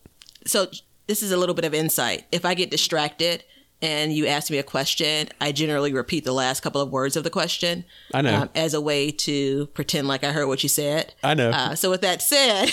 So 0.47 0.66
this 1.06 1.23
is 1.23 1.33
a 1.33 1.37
little 1.37 1.54
bit 1.54 1.64
of 1.64 1.75
insight. 1.75 2.26
If 2.30 2.44
I 2.44 2.54
get 2.54 2.71
distracted 2.71 3.44
and 3.85 4.12
you 4.12 4.26
ask 4.26 4.50
me 4.50 4.59
a 4.59 4.62
question, 4.62 5.29
I 5.41 5.53
generally 5.53 5.93
repeat 5.93 6.25
the 6.25 6.33
last 6.33 6.61
couple 6.61 6.81
of 6.81 6.91
words 6.91 7.17
of 7.17 7.25
the 7.25 7.31
question. 7.31 7.85
I 8.12 8.23
know. 8.23 8.35
um, 8.43 8.50
as 8.55 8.73
a 8.75 8.81
way 8.81 9.11
to 9.11 9.67
pretend 9.69 10.09
like 10.09 10.25
I 10.25 10.33
heard 10.33 10.47
what 10.47 10.62
you 10.62 10.69
said. 10.69 11.14
I 11.23 11.35
know. 11.35 11.50
Uh, 11.50 11.75
so 11.75 11.91
with 11.91 12.00
that 12.00 12.23
said, 12.23 12.71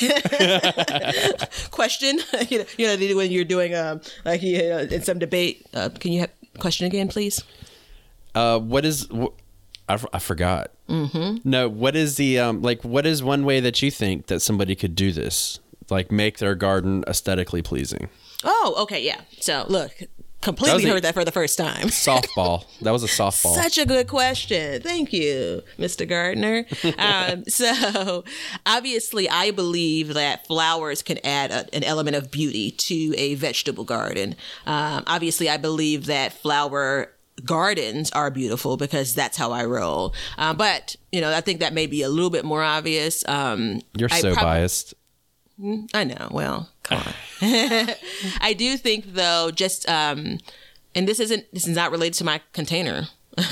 question. 1.72 2.20
you 2.50 2.60
know, 2.60 2.66
you 2.78 3.10
know 3.10 3.16
when 3.18 3.32
you're 3.32 3.46
doing 3.46 3.76
um 3.76 4.02
like 4.26 4.42
you 4.42 4.58
know, 4.58 4.80
in 4.80 5.02
some 5.02 5.20
debate. 5.20 5.68
Uh, 5.74 5.90
can 5.90 6.12
you 6.12 6.22
have 6.22 6.32
question 6.60 6.86
again, 6.88 7.08
please? 7.08 7.44
Uh, 8.34 8.60
what 8.60 8.86
is 8.86 9.08
wh- 9.14 9.34
I, 9.90 9.94
f- 9.96 10.06
I 10.14 10.20
forgot. 10.20 10.72
Mm-hmm. 10.90 11.50
No, 11.50 11.68
what 11.70 11.96
is 11.96 12.16
the 12.18 12.40
um 12.40 12.62
like 12.62 12.84
what 12.84 13.06
is 13.06 13.24
one 13.24 13.46
way 13.46 13.60
that 13.60 13.82
you 13.82 13.92
think 13.92 14.28
that 14.28 14.42
somebody 14.42 14.76
could 14.76 14.96
do 14.96 15.12
this? 15.12 15.60
Like 15.90 16.12
make 16.12 16.38
their 16.38 16.56
garden 16.56 17.04
aesthetically 17.08 17.62
pleasing. 17.62 18.10
Oh, 18.44 18.76
okay, 18.80 19.04
yeah. 19.04 19.22
So 19.40 19.66
look, 19.68 19.92
That 19.98 20.10
completely 20.42 20.86
heard 20.86 21.04
that 21.04 21.14
for 21.14 21.24
the 21.24 21.32
first 21.32 21.58
time. 21.58 21.88
Softball. 21.88 22.66
that 22.82 22.92
was 22.92 23.04
a 23.04 23.08
softball. 23.08 23.56
Such 23.56 23.78
a 23.78 23.86
good 23.86 24.08
question. 24.08 24.82
Thank 24.82 25.14
you, 25.14 25.64
Mr. 25.78 26.08
Gardner. 26.08 26.66
um, 26.98 27.46
so, 27.46 28.24
obviously, 28.66 29.30
I 29.30 29.52
believe 29.52 30.14
that 30.14 30.48
flowers 30.48 31.02
can 31.02 31.20
add 31.24 31.52
a, 31.52 31.76
an 31.76 31.84
element 31.84 32.16
of 32.16 32.32
beauty 32.32 32.72
to 32.72 33.14
a 33.18 33.36
vegetable 33.36 33.84
garden. 33.84 34.36
Um, 34.66 35.04
obviously, 35.08 35.50
I 35.50 35.58
believe 35.58 36.08
that 36.08 36.34
flower 36.34 37.12
gardens 37.46 38.12
are 38.12 38.30
beautiful 38.30 38.78
because 38.78 39.16
that's 39.16 39.38
how 39.38 39.52
I 39.52 39.66
roll. 39.66 40.14
Uh, 40.38 40.54
but, 40.54 40.96
you 41.12 41.22
know, 41.22 41.34
I 41.34 41.42
think 41.42 41.60
that 41.60 41.74
may 41.74 41.88
be 41.88 42.02
a 42.02 42.10
little 42.10 42.30
bit 42.30 42.46
more 42.46 42.64
obvious. 42.64 43.28
Um, 43.28 43.82
You're 43.96 44.10
I 44.12 44.22
so 44.22 44.34
prob- 44.34 44.46
biased. 44.46 44.94
I 45.94 46.04
know. 46.04 46.28
Well, 46.32 46.70
come 46.84 47.00
on. 47.00 47.14
I 48.42 48.54
do 48.58 48.78
think 48.78 49.14
though, 49.14 49.52
just 49.54 49.88
um, 49.90 50.40
and 50.96 51.08
this 51.08 51.20
isn't 51.20 51.46
this 51.54 51.68
is 51.68 51.76
not 51.76 51.92
related 51.92 52.16
to 52.16 52.24
my 52.24 52.42
container 52.54 53.08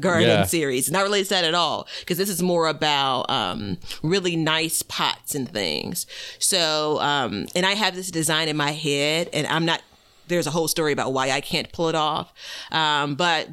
garden 0.00 0.28
Yeah. 0.28 0.44
series. 0.44 0.90
Not 0.90 1.02
related 1.02 1.24
to 1.28 1.34
that 1.34 1.44
at 1.44 1.54
all 1.54 1.86
because 2.00 2.16
this 2.18 2.28
is 2.30 2.42
more 2.42 2.66
about 2.68 3.28
um, 3.30 3.78
really 4.02 4.36
nice 4.36 4.82
pots 4.82 5.34
and 5.34 5.48
things. 5.48 6.06
So, 6.38 6.98
um, 7.00 7.46
and 7.54 7.66
I 7.66 7.72
have 7.74 7.94
this 7.94 8.10
design 8.10 8.48
in 8.48 8.56
my 8.56 8.72
head, 8.72 9.28
and 9.32 9.46
I'm 9.46 9.64
not. 9.64 9.82
There's 10.28 10.46
a 10.46 10.50
whole 10.50 10.68
story 10.68 10.92
about 10.92 11.12
why 11.14 11.30
I 11.30 11.40
can't 11.40 11.72
pull 11.72 11.88
it 11.88 11.94
off, 11.94 12.32
um, 12.70 13.14
but 13.14 13.48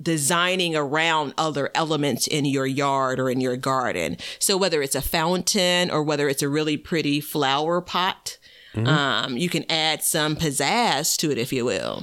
designing 0.00 0.76
around 0.76 1.32
other 1.38 1.70
elements 1.74 2.26
in 2.26 2.44
your 2.44 2.66
yard 2.66 3.18
or 3.18 3.30
in 3.30 3.40
your 3.40 3.56
garden. 3.56 4.16
So 4.38 4.56
whether 4.56 4.82
it's 4.82 4.94
a 4.94 5.02
fountain 5.02 5.90
or 5.90 6.02
whether 6.02 6.28
it's 6.28 6.42
a 6.42 6.48
really 6.48 6.76
pretty 6.76 7.20
flower 7.20 7.80
pot, 7.80 8.38
um, 8.74 9.38
you 9.38 9.48
can 9.48 9.64
add 9.70 10.02
some 10.02 10.36
pizzazz 10.36 11.16
to 11.16 11.30
it, 11.30 11.38
if 11.38 11.50
you 11.50 11.64
will. 11.64 12.02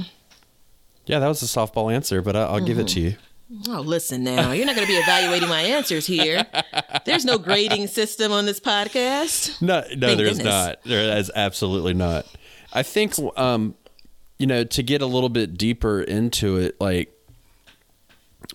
Yeah, 1.05 1.19
that 1.19 1.27
was 1.27 1.43
a 1.43 1.45
softball 1.45 1.93
answer, 1.93 2.21
but 2.23 2.35
I, 2.35 2.45
I'll 2.45 2.65
give 2.65 2.79
it 2.79 2.87
to 2.89 2.99
you. 2.99 3.15
Oh, 3.67 3.81
listen 3.81 4.23
now. 4.23 4.51
You're 4.51 4.65
not 4.65 4.75
going 4.75 4.87
to 4.87 4.91
be 4.91 4.97
evaluating 4.97 5.47
my 5.49 5.61
answers 5.61 6.07
here. 6.07 6.43
There's 7.05 7.25
no 7.25 7.37
grading 7.37 7.87
system 7.87 8.31
on 8.31 8.47
this 8.47 8.59
podcast. 8.59 9.61
No, 9.61 9.81
no, 9.81 9.83
Thank 9.83 9.99
there's 9.99 10.37
goodness. 10.37 10.45
not. 10.45 10.83
There 10.83 11.15
is 11.17 11.29
absolutely 11.35 11.93
not. 11.93 12.25
I 12.71 12.81
think, 12.81 13.13
um, 13.37 13.75
you 14.39 14.47
know, 14.47 14.63
to 14.63 14.81
get 14.81 15.03
a 15.03 15.05
little 15.05 15.29
bit 15.29 15.55
deeper 15.55 16.01
into 16.01 16.57
it, 16.57 16.81
like 16.81 17.13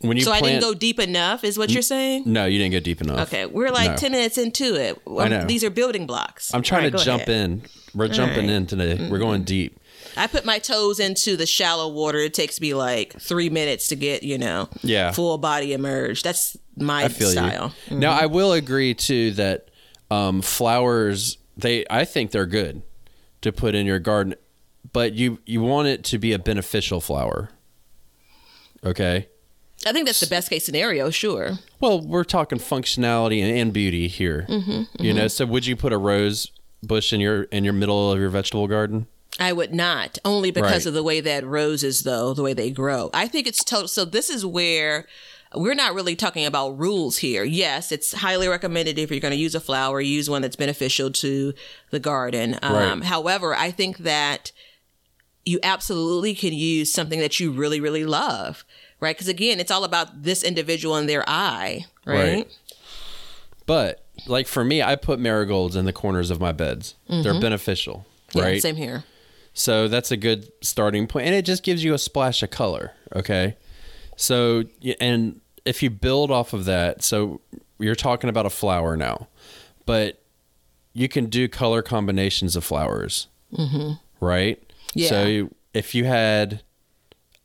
when 0.00 0.17
you 0.17 0.23
So 0.23 0.33
I 0.33 0.40
didn't 0.40 0.61
go 0.61 0.75
deep 0.75 0.99
enough, 1.00 1.45
is 1.45 1.59
what 1.59 1.71
you're 1.71 1.83
saying? 1.83 2.25
no, 2.26 2.47
you 2.47 2.59
didn't 2.59 2.73
go 2.73 2.81
deep 2.81 3.00
enough. 3.00 3.28
Okay, 3.28 3.47
we're 3.47 3.71
like 3.71 3.90
No. 3.90 3.97
10 3.97 4.12
minutes 4.12 4.38
into 4.38 4.75
it. 4.75 5.00
Um, 5.07 5.28
know. 5.31 5.45
These 5.47 5.64
are 5.64 5.71
building 5.71 6.07
blocks. 6.07 6.52
I'm 6.55 6.62
trying 6.62 6.85
right, 6.85 6.99
to 6.99 7.05
jump 7.05 7.23
ahead. 7.25 7.50
in. 7.50 7.62
We're 7.95 8.09
jumping 8.09 8.47
right. 8.47 8.55
in 8.55 8.67
today. 8.67 9.09
We're 9.09 9.19
going 9.19 9.45
deep. 9.45 9.78
I 10.17 10.26
put 10.26 10.45
my 10.45 10.59
toes 10.59 11.00
into 11.00 11.37
the 11.37 11.47
shallow 11.47 11.88
water. 11.93 12.19
It 12.19 12.35
takes 12.35 12.61
me 12.61 12.75
like 12.75 13.19
three 13.21 13.50
minutes 13.50 13.88
to 13.88 13.97
get, 13.97 14.23
you 14.23 14.38
know, 14.38 14.69
Yeah. 14.83 15.12
full 15.12 15.38
body 15.38 15.73
immersed. 15.73 16.25
That's 16.25 16.57
my 16.76 17.05
I 17.05 17.09
style. 17.09 17.75
you. 17.90 17.99
Now, 17.99 18.12
I 18.12 18.26
will 18.26 18.52
agree 18.52 18.95
too 18.95 19.33
that 19.33 19.71
um, 20.11 20.43
flowers. 20.43 21.38
They, 21.57 21.85
I 21.90 22.05
think 22.05 22.31
they're 22.31 22.47
good 22.47 22.83
to 23.40 23.52
put 23.52 23.75
in 23.75 23.87
your 23.87 23.99
garden, 23.99 24.35
but 24.93 25.14
you 25.14 25.38
you 25.45 25.61
want 25.61 25.88
it 25.88 26.05
to 26.05 26.19
be 26.19 26.33
a 26.33 26.38
beneficial 26.38 27.00
flower. 27.00 27.50
Okay. 28.85 29.28
I 29.88 29.92
think 29.92 30.07
that's 30.07 30.21
the 30.21 30.26
best 30.26 30.50
case 30.50 30.64
scenario, 30.66 31.11
sure. 31.11 31.59
Well, 31.80 32.00
we're 32.00 32.25
talking 32.25 32.59
functionality 32.59 33.42
and, 33.42 33.57
and 33.57 33.73
beauty 33.73 34.09
here. 34.09 34.47
Mm-hmm, 34.49 35.02
You 35.02 35.14
know, 35.14 35.28
so 35.28 35.47
would 35.47 35.66
you 35.66 35.76
put 35.76 35.92
a 35.92 35.99
rose 35.99 36.50
bush 36.83 37.12
in 37.12 37.21
your 37.21 37.45
in 37.45 37.64
your 37.64 37.73
middle 37.73 38.12
of 38.12 38.18
your 38.18 38.28
vegetable 38.28 38.68
garden? 38.68 39.07
I 39.40 39.52
would 39.52 39.73
not, 39.73 40.18
only 40.25 40.50
because 40.50 40.85
Right. 40.85 40.87
of 40.87 40.95
the 40.95 41.02
way 41.02 41.21
that 41.21 41.47
roses, 41.47 42.02
though, 42.02 42.35
the 42.35 42.42
way 42.42 42.54
they 42.54 42.71
grow. 42.71 43.09
I 43.14 43.28
think 43.28 43.47
it's 43.47 43.62
total. 43.62 43.87
So 43.88 44.04
this 44.04 44.30
is 44.30 44.45
where 44.45 45.07
we're 45.54 45.75
not 45.75 45.95
really 45.95 46.16
talking 46.16 46.45
about 46.45 46.76
rules 46.78 47.18
here. 47.18 47.45
Yes, 47.45 47.92
it's 47.92 48.12
highly 48.12 48.49
recommended 48.49 48.99
if 48.99 49.11
you're 49.11 49.21
going 49.21 49.33
to 49.33 49.38
use 49.38 49.54
a 49.54 49.61
flower, 49.61 50.00
use 50.00 50.28
one 50.28 50.42
that's 50.42 50.57
beneficial 50.57 51.11
to 51.12 51.54
the 51.90 52.00
garden. 52.00 52.59
Um, 52.62 52.73
Right. 53.00 53.04
However, 53.04 53.54
I 53.54 53.71
think 53.71 53.99
that 53.99 54.50
you 55.45 55.59
absolutely 55.62 56.35
can 56.35 56.52
use 56.52 56.92
something 56.92 57.21
that 57.21 57.40
you 57.40 57.50
really, 57.52 57.80
really 57.80 58.04
love, 58.04 58.64
right? 59.00 59.14
Because 59.17 59.28
again, 59.28 59.61
it's 59.61 59.71
all 59.71 59.85
about 59.85 60.23
this 60.23 60.43
individual 60.43 60.97
and 60.97 61.09
their 61.09 61.25
eye, 61.28 61.87
right? 62.05 62.17
Right. 62.17 62.59
But 63.67 64.05
like 64.26 64.47
for 64.47 64.64
me, 64.64 64.83
I 64.83 64.97
put 64.97 65.19
marigolds 65.19 65.76
in 65.76 65.85
the 65.85 65.93
corners 65.93 66.31
of 66.31 66.40
my 66.40 66.52
beds. 66.52 66.95
They're 67.09 67.40
beneficial, 67.40 68.07
Mm-hmm. 68.28 68.38
Yeah, 68.38 68.45
right? 68.45 68.62
same 68.62 68.76
here. 68.76 69.05
So 69.55 69.88
that's 69.88 70.11
a 70.11 70.17
good 70.17 70.50
starting 70.61 71.07
point, 71.07 71.26
and 71.26 71.35
it 71.35 71.45
just 71.47 71.62
gives 71.62 71.83
you 71.83 71.95
a 71.95 71.99
splash 71.99 72.43
of 72.43 72.50
color. 72.50 72.93
Okay, 73.17 73.57
so 74.17 74.64
and 75.00 75.40
if 75.64 75.83
you 75.83 75.90
build 75.90 76.31
off 76.31 76.52
of 76.52 76.64
that, 76.67 77.02
so 77.02 77.40
you're 77.78 77.95
talking 77.95 78.28
about 78.31 78.45
a 78.47 78.50
flower 78.50 78.97
now, 78.97 79.28
but 79.87 80.23
you 80.93 81.09
can 81.09 81.26
do 81.26 81.49
color 81.49 81.81
combinations 81.83 82.55
of 82.55 82.64
flowers, 82.64 83.28
mm-hmm. 83.52 83.93
right? 84.25 84.62
Yeah. 84.95 85.09
So 85.09 85.25
you- 85.25 85.55
if 85.75 85.95
you 85.95 86.05
had 86.05 86.62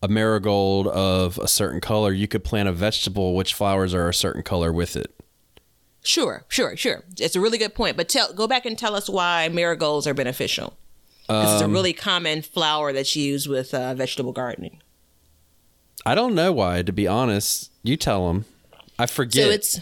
a 0.04 0.08
marigold 0.10 0.86
of 0.88 1.40
a 1.40 1.48
certain 1.48 1.80
color, 1.80 2.12
you 2.12 2.28
could 2.28 2.44
plant 2.44 2.68
a 2.68 2.74
vegetable 2.74 3.36
which 3.36 3.54
flowers 3.54 3.94
are 3.94 4.10
a 4.10 4.14
certain 4.14 4.44
color 4.44 4.72
with 4.72 4.98
it. 4.98 5.16
Sure, 6.04 6.44
sure, 6.50 6.76
sure. 6.76 7.06
It's 7.18 7.38
a 7.38 7.40
really 7.40 7.58
good 7.58 7.74
point. 7.74 7.96
But 7.96 8.10
tell, 8.10 8.34
go 8.34 8.46
back 8.46 8.66
and 8.66 8.78
tell 8.78 8.96
us 8.96 9.10
why 9.10 9.48
marigolds 9.48 10.06
are 10.06 10.14
beneficial. 10.14 10.76
Because 11.22 11.54
it's 11.54 11.62
a 11.62 11.66
Um, 11.66 11.72
really 11.72 11.94
common 11.94 12.42
flower 12.42 12.92
that's 12.92 13.16
used 13.16 13.48
with 13.48 13.74
uh, 13.74 13.94
vegetable 13.94 14.34
gardening. 14.34 14.82
I 16.06 16.16
don't 16.16 16.36
know 16.36 16.52
why, 16.52 16.82
to 16.82 16.92
be 16.92 17.08
honest. 17.08 17.72
You 17.82 17.96
tell 17.96 18.28
them. 18.28 18.44
I 19.00 19.06
forget. 19.06 19.46
So 19.46 19.50
it's 19.52 19.82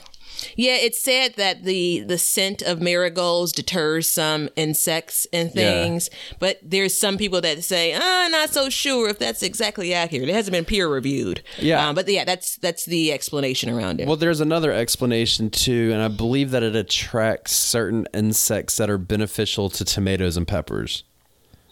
yeah, 0.56 0.76
it's 0.76 1.02
said 1.02 1.36
that 1.36 1.64
the 1.64 2.00
the 2.02 2.18
scent 2.18 2.62
of 2.62 2.82
marigolds 2.82 3.52
deters 3.52 4.08
some 4.08 4.50
insects 4.56 5.28
and 5.34 5.50
Yeah. 5.54 5.72
things. 5.84 6.10
But 6.40 6.60
there's 6.64 6.98
some 6.98 7.18
people 7.18 7.42
that 7.42 7.64
say, 7.64 7.94
"Ah, 7.94 8.28
not 8.32 8.50
so 8.52 8.70
sure 8.70 9.10
if 9.10 9.20
that's 9.20 9.44
exactly 9.44 9.94
accurate. 9.94 10.30
It 10.30 10.34
hasn't 10.36 10.54
been 10.54 10.66
peer 10.66 10.88
reviewed." 10.88 11.42
Yeah. 11.60 11.88
um, 11.88 11.96
but 11.96 12.08
yeah, 12.08 12.24
that's 12.26 12.58
that's 12.58 12.86
the 12.86 13.12
explanation 13.12 13.70
around 13.70 14.02
it. 14.02 14.08
Well, 14.08 14.18
there's 14.18 14.42
another 14.42 14.72
explanation 14.72 15.50
too, 15.50 15.92
and 15.94 16.02
I 16.02 16.08
believe 16.08 16.52
that 16.52 16.64
it 16.64 16.76
attracts 16.76 17.54
certain 17.54 18.08
insects 18.14 18.78
that 18.78 18.90
are 18.90 18.98
beneficial 18.98 19.70
to 19.70 19.86
tomatoes 19.86 20.38
and 20.38 20.48
peppers. 20.48 21.04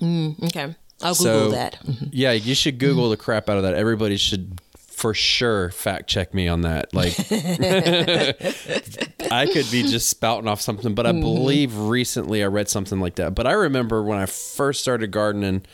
okay, 0.01 0.75
I'll 1.01 1.13
Google 1.15 1.15
so, 1.15 1.51
that. 1.51 1.77
Yeah, 2.11 2.31
you 2.31 2.55
should 2.55 2.77
Google 2.79 3.09
the 3.09 3.17
crap 3.17 3.49
out 3.49 3.57
of 3.57 3.63
that. 3.63 3.73
Everybody 3.73 4.17
should 4.17 4.59
for 4.99 5.13
sure 5.13 5.71
fact 5.71 6.09
check 6.09 6.33
me 6.33 6.49
on 6.49 6.61
that. 6.61 6.93
Like, 6.93 7.17
I 9.31 9.45
could 9.45 9.71
be 9.71 9.83
just 9.83 10.09
spouting 10.09 10.49
off 10.49 10.59
something, 10.59 10.93
but 10.93 11.07
I 11.07 11.11
mm-hmm. 11.11 11.21
believe 11.21 11.77
recently 11.77 12.43
I 12.43 12.47
read 12.47 12.67
something 12.67 12.99
like 12.99 13.15
that. 13.15 13.33
But 13.33 13.47
I 13.47 13.53
remember 13.53 14.03
when 14.03 14.17
I 14.17 14.25
first 14.25 14.81
started 14.81 15.11
gardening, 15.11 15.65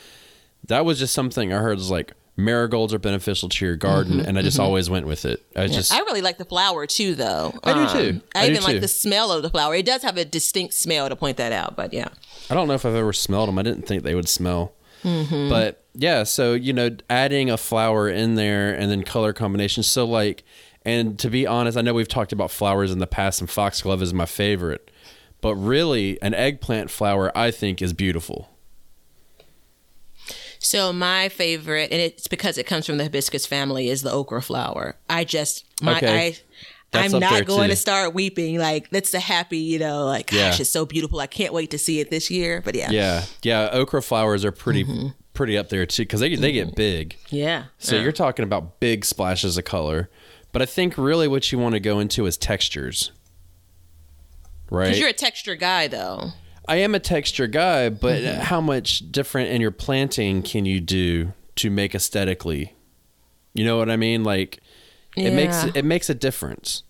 that 0.67 0.86
was 0.86 1.00
just 1.00 1.15
something 1.15 1.51
I 1.51 1.58
heard 1.58 1.79
was 1.79 1.89
like 1.89 2.13
marigolds 2.38 2.94
are 2.94 3.00
beneficial 3.00 3.50
to 3.50 3.65
your 3.65 3.75
garden, 3.75 4.20
mm-hmm. 4.20 4.29
and 4.29 4.38
I 4.38 4.44
just 4.44 4.58
mm-hmm. 4.58 4.65
always 4.65 4.91
went 4.91 5.08
with 5.08 5.25
it. 5.25 5.44
I 5.55 5.65
just 5.65 5.91
I 5.91 6.01
really 6.01 6.22
like 6.22 6.38
the 6.38 6.46
flower 6.46 6.86
too, 6.86 7.15
though. 7.15 7.48
Um, 7.48 7.60
I 7.63 7.74
do, 7.74 8.00
too. 8.00 8.10
Um, 8.10 8.22
I, 8.36 8.41
I 8.41 8.46
do, 8.46 8.51
even 8.51 8.63
like 8.63 8.79
the 8.79 8.88
smell 8.88 9.32
of 9.32 9.41
the 9.41 9.50
flower. 9.50 9.74
It 9.74 9.88
does 9.88 10.03
have 10.03 10.17
a 10.17 10.25
distinct 10.25 10.75
smell 10.75 11.10
to 11.10 11.15
point 11.15 11.38
that 11.38 11.51
out, 11.51 11.75
but 11.75 11.94
yeah. 11.94 12.10
I 12.51 12.53
don't 12.53 12.67
know 12.67 12.75
if 12.75 12.86
I've 12.86 12.94
ever 12.94 13.12
smelled 13.12 13.50
them. 13.50 13.58
I 13.58 13.63
didn't 13.63 13.88
think 13.88 14.03
they 14.03 14.13
would 14.13 14.29
smell. 14.29 14.75
Mm-hmm. 15.05 15.50
But 15.50 15.85
yeah, 15.93 16.24
so 16.24 16.53
you 16.53 16.74
know, 16.74 16.97
adding 17.09 17.50
a 17.50 17.57
flower 17.57 18.09
in 18.09 18.35
there 18.35 18.74
and 18.74 18.89
then 18.91 19.03
color 19.03 19.33
combinations. 19.33 19.88
So 19.88 20.05
like, 20.05 20.43
and 20.83 21.17
to 21.19 21.29
be 21.29 21.45
honest, 21.45 21.77
I 21.77 21.81
know 21.81 21.93
we've 21.93 22.07
talked 22.07 22.33
about 22.33 22.51
flowers 22.51 22.91
in 22.91 23.00
the 23.00 23.07
past, 23.07 23.39
and 23.39 23.50
foxglove 23.50 24.01
is 24.01 24.13
my 24.13 24.25
favorite. 24.25 24.91
But 25.41 25.55
really, 25.55 26.19
an 26.24 26.33
eggplant 26.33 26.89
flower 26.89 27.31
I 27.38 27.51
think 27.51 27.81
is 27.81 27.93
beautiful. 27.93 28.50
So 30.57 30.91
my 30.91 31.29
favorite, 31.29 31.91
and 31.91 32.01
it's 32.01 32.27
because 32.27 32.57
it 32.57 32.65
comes 32.65 32.88
from 32.88 32.97
the 32.97 33.03
hibiscus 33.03 33.45
family, 33.45 33.88
is 33.89 34.01
the 34.01 34.12
okra 34.12 34.41
flower. 34.41 34.95
I 35.07 35.24
just 35.24 35.65
my 35.81 35.97
Okay. 35.97 36.27
I. 36.27 36.38
That's 36.95 37.13
I'm 37.13 37.23
up 37.23 37.29
there, 37.29 37.39
not 37.39 37.47
going 37.47 37.69
too. 37.69 37.75
to 37.75 37.79
start 37.79 38.13
weeping. 38.13 38.57
Like 38.59 38.89
that's 38.89 39.11
the 39.11 39.19
happy, 39.19 39.57
you 39.59 39.79
know, 39.79 40.05
like 40.05 40.27
gosh, 40.31 40.37
Yeah. 40.39 40.55
it's 40.61 40.69
so 40.69 40.85
beautiful. 40.85 41.19
I 41.19 41.27
can't 41.27 41.53
wait 41.53 41.71
to 41.71 41.77
see 41.77 41.99
it 41.99 42.09
this 42.09 42.29
year. 42.31 42.61
But 42.65 42.75
yeah, 42.75 42.89
Yeah, 42.91 43.23
yeah. 43.43 43.69
Okra 43.71 44.01
flowers 44.01 44.43
are 44.45 44.51
pretty 44.51 44.83
Mm-hmm. 44.83 45.07
pretty 45.33 45.57
up 45.57 45.69
there 45.69 45.85
too 45.85 46.03
because 46.03 46.19
they 46.21 46.35
they 46.35 46.51
get 46.51 46.75
big. 46.75 47.15
yeah. 47.29 47.65
So 47.77 47.95
you're 47.97 48.11
talking 48.11 48.43
about 48.43 48.79
big 48.79 49.05
splashes 49.05 49.57
of 49.57 49.65
color. 49.65 50.09
But 50.51 50.61
I 50.61 50.65
think 50.65 50.97
really 50.97 51.27
what 51.27 51.51
you 51.51 51.59
want 51.59 51.73
to 51.73 51.79
go 51.81 51.99
into 51.99 52.25
is 52.25 52.37
textures. 52.37 53.11
Right? 54.69 54.85
Because 54.85 54.99
you're 54.99 55.09
a 55.09 55.13
texture 55.13 55.55
guy, 55.55 55.87
though. 55.87 56.29
I 56.67 56.77
am 56.77 56.95
a 56.95 56.99
texture 56.99 57.47
guy, 57.47 57.89
but 57.89 58.21
Mm-hmm. 58.21 58.41
how 58.41 58.59
much 58.61 59.11
different 59.11 59.51
in 59.51 59.61
your 59.61 59.71
planting 59.71 60.41
can 60.41 60.65
you 60.65 60.79
do 60.81 61.33
to 61.57 61.69
make 61.69 61.93
aesthetically? 61.93 62.73
You 63.53 63.63
know 63.65 63.77
what 63.77 63.89
I 63.91 63.97
mean? 63.97 64.23
Like 64.23 64.59
it 65.15 65.31
makes 65.31 65.63
it 65.75 65.85
makes 65.85 66.09
a 66.09 66.15
difference. 66.15 66.83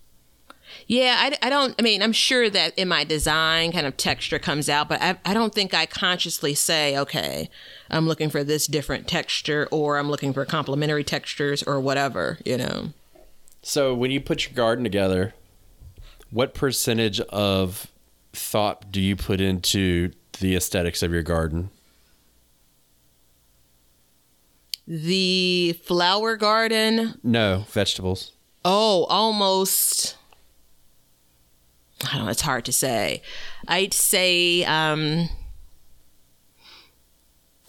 Yeah, 0.88 1.16
I, 1.18 1.48
I 1.48 1.50
don't. 1.50 1.74
I 1.80 1.82
mean, 1.82 2.04
I'm 2.04 2.12
sure 2.12 2.50
that 2.50 2.78
in 2.78 2.88
my 2.88 3.04
design, 3.04 3.72
kind 3.72 3.88
of 3.88 3.98
texture 3.98 4.38
comes 4.38 4.70
out, 4.70 4.88
but 4.88 5.02
I, 5.02 5.18
I 5.26 5.34
don't 5.34 5.54
think 5.54 5.74
I 5.74 5.86
consciously 5.88 6.54
say, 6.54 6.98
okay, 6.98 7.50
I'm 7.90 8.08
looking 8.08 8.30
for 8.30 8.44
this 8.44 8.68
different 8.68 9.08
texture, 9.08 9.68
or 9.72 9.98
I'm 9.98 10.10
looking 10.12 10.32
for 10.32 10.46
complementary 10.46 11.04
textures, 11.04 11.64
or 11.64 11.80
whatever. 11.80 12.38
You 12.46 12.58
know. 12.58 12.94
So 13.64 13.96
when 13.96 14.12
you 14.12 14.22
put 14.22 14.46
your 14.46 14.54
garden 14.54 14.84
together, 14.84 15.34
what 16.30 16.54
percentage 16.54 17.20
of 17.22 17.88
thought 18.32 18.92
do 18.92 19.02
you 19.02 19.16
put 19.16 19.42
into 19.42 20.12
the 20.40 20.56
aesthetics 20.56 21.02
of 21.02 21.12
your 21.12 21.24
garden? 21.24 21.72
The 24.88 25.80
flower 25.84 26.36
garden. 26.36 27.20
No, 27.24 27.66
vegetables. 27.70 28.34
Oh, 28.64 29.06
almost. 29.06 30.16
I 32.04 32.18
don't 32.18 32.26
know, 32.26 32.32
it's 32.32 32.42
hard 32.42 32.66
to 32.66 32.72
say. 32.72 33.22
I'd 33.68 33.94
say 33.94 34.64
um, 34.66 35.30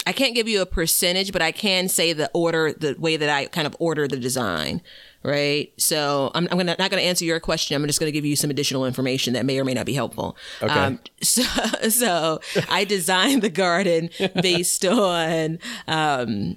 I 0.07 0.13
can't 0.13 0.33
give 0.33 0.47
you 0.47 0.61
a 0.61 0.65
percentage, 0.65 1.33
but 1.33 1.41
I 1.41 1.51
can 1.51 1.89
say 1.89 2.13
the 2.13 2.31
order, 2.33 2.71
the 2.71 2.95
way 2.97 3.17
that 3.17 3.29
I 3.29 3.45
kind 3.47 3.67
of 3.67 3.75
order 3.77 4.07
the 4.07 4.17
design, 4.17 4.81
right? 5.21 5.73
So 5.77 6.31
I'm, 6.33 6.47
I'm 6.49 6.57
gonna, 6.57 6.77
not 6.79 6.89
going 6.89 7.03
to 7.03 7.07
answer 7.07 7.25
your 7.25 7.41
question. 7.41 7.75
I'm 7.75 7.85
just 7.87 7.99
going 7.99 8.07
to 8.07 8.13
give 8.13 8.23
you 8.23 8.37
some 8.37 8.49
additional 8.49 8.85
information 8.85 9.33
that 9.33 9.45
may 9.45 9.59
or 9.59 9.65
may 9.65 9.73
not 9.73 9.85
be 9.85 9.93
helpful. 9.93 10.37
Okay. 10.61 10.97
so, 11.21 11.43
so 11.89 12.39
I 12.69 12.85
designed 12.85 13.41
the 13.41 13.49
garden 13.49 14.09
based 14.41 14.85
on 14.85 15.59
um, 15.89 16.55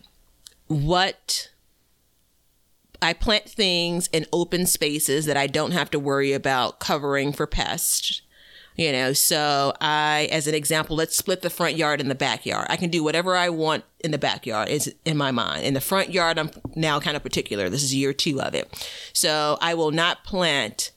what 0.69 1.51
I 3.03 3.13
plant 3.13 3.49
things 3.49 4.09
in 4.13 4.27
open 4.33 4.67
spaces 4.67 5.27
that 5.27 5.37
I 5.37 5.47
don't 5.47 5.73
have 5.73 5.91
to 5.91 5.99
worry 5.99 6.33
about 6.33 6.81
covering 6.81 7.33
for 7.33 7.47
pests. 7.47 8.23
You 8.77 8.93
know, 8.93 9.13
so 9.13 9.75
I, 9.81 10.29
as 10.33 10.47
an 10.47 10.55
example, 10.55 10.97
let's 10.97 11.17
split 11.17 11.43
the 11.43 11.51
front 11.51 11.77
yard 11.77 12.01
and 12.01 12.11
the 12.11 12.15
backyard. 12.15 12.67
I 12.71 12.77
can 12.77 12.89
do 12.89 13.05
whatever 13.05 13.37
I 13.37 13.51
want 13.51 13.85
in 13.99 14.11
the 14.11 14.17
backyard 14.17 14.69
is 14.69 14.95
in 15.05 15.19
my 15.19 15.33
mind. 15.33 15.65
In 15.65 15.75
the 15.75 15.81
front 15.83 16.15
yard, 16.15 16.39
I'm 16.39 16.51
now 16.77 16.99
kind 16.99 17.17
of 17.17 17.23
particular. 17.23 17.69
This 17.69 17.83
is 17.83 17.95
year 17.95 18.15
two 18.15 18.41
of 18.41 18.55
it. 18.55 18.89
So 19.13 19.59
I 19.61 19.75
will 19.75 19.91
not 19.91 20.25
plant 20.25 20.93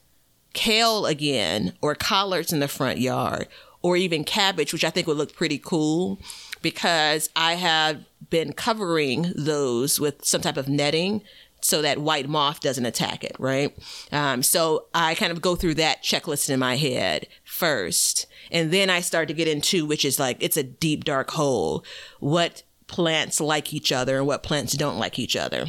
kale 0.54 1.04
again 1.04 1.74
or 1.82 1.94
collards 1.94 2.52
in 2.52 2.60
the 2.60 2.68
front 2.68 3.00
yard 3.00 3.48
or 3.82 3.98
even 3.98 4.24
cabbage, 4.24 4.72
which 4.72 4.84
I 4.84 4.88
think 4.88 5.06
would 5.06 5.18
look 5.18 5.34
pretty 5.34 5.58
cool 5.58 6.18
because 6.62 7.28
I 7.36 7.54
have 7.54 8.02
been 8.30 8.54
covering 8.54 9.30
those 9.36 10.00
with 10.00 10.24
some 10.24 10.40
type 10.40 10.56
of 10.56 10.68
netting 10.68 11.20
so 11.64 11.80
that 11.80 11.98
white 11.98 12.28
moth 12.28 12.60
doesn't 12.60 12.84
attack 12.84 13.24
it, 13.24 13.34
right? 13.38 13.74
Um, 14.12 14.42
so 14.42 14.86
I 14.92 15.14
kind 15.14 15.32
of 15.32 15.40
go 15.40 15.56
through 15.56 15.74
that 15.74 16.02
checklist 16.02 16.50
in 16.50 16.60
my 16.60 16.76
head 16.76 17.26
first. 17.42 18.26
And 18.50 18.70
then 18.70 18.90
I 18.90 19.00
start 19.00 19.28
to 19.28 19.34
get 19.34 19.48
into, 19.48 19.86
which 19.86 20.04
is 20.04 20.18
like, 20.18 20.36
it's 20.40 20.58
a 20.58 20.62
deep, 20.62 21.04
dark 21.04 21.30
hole. 21.30 21.82
What 22.20 22.64
plants 22.86 23.40
like 23.40 23.72
each 23.72 23.92
other 23.92 24.18
and 24.18 24.26
what 24.26 24.42
plants 24.42 24.74
don't 24.74 24.98
like 24.98 25.18
each 25.18 25.36
other. 25.36 25.68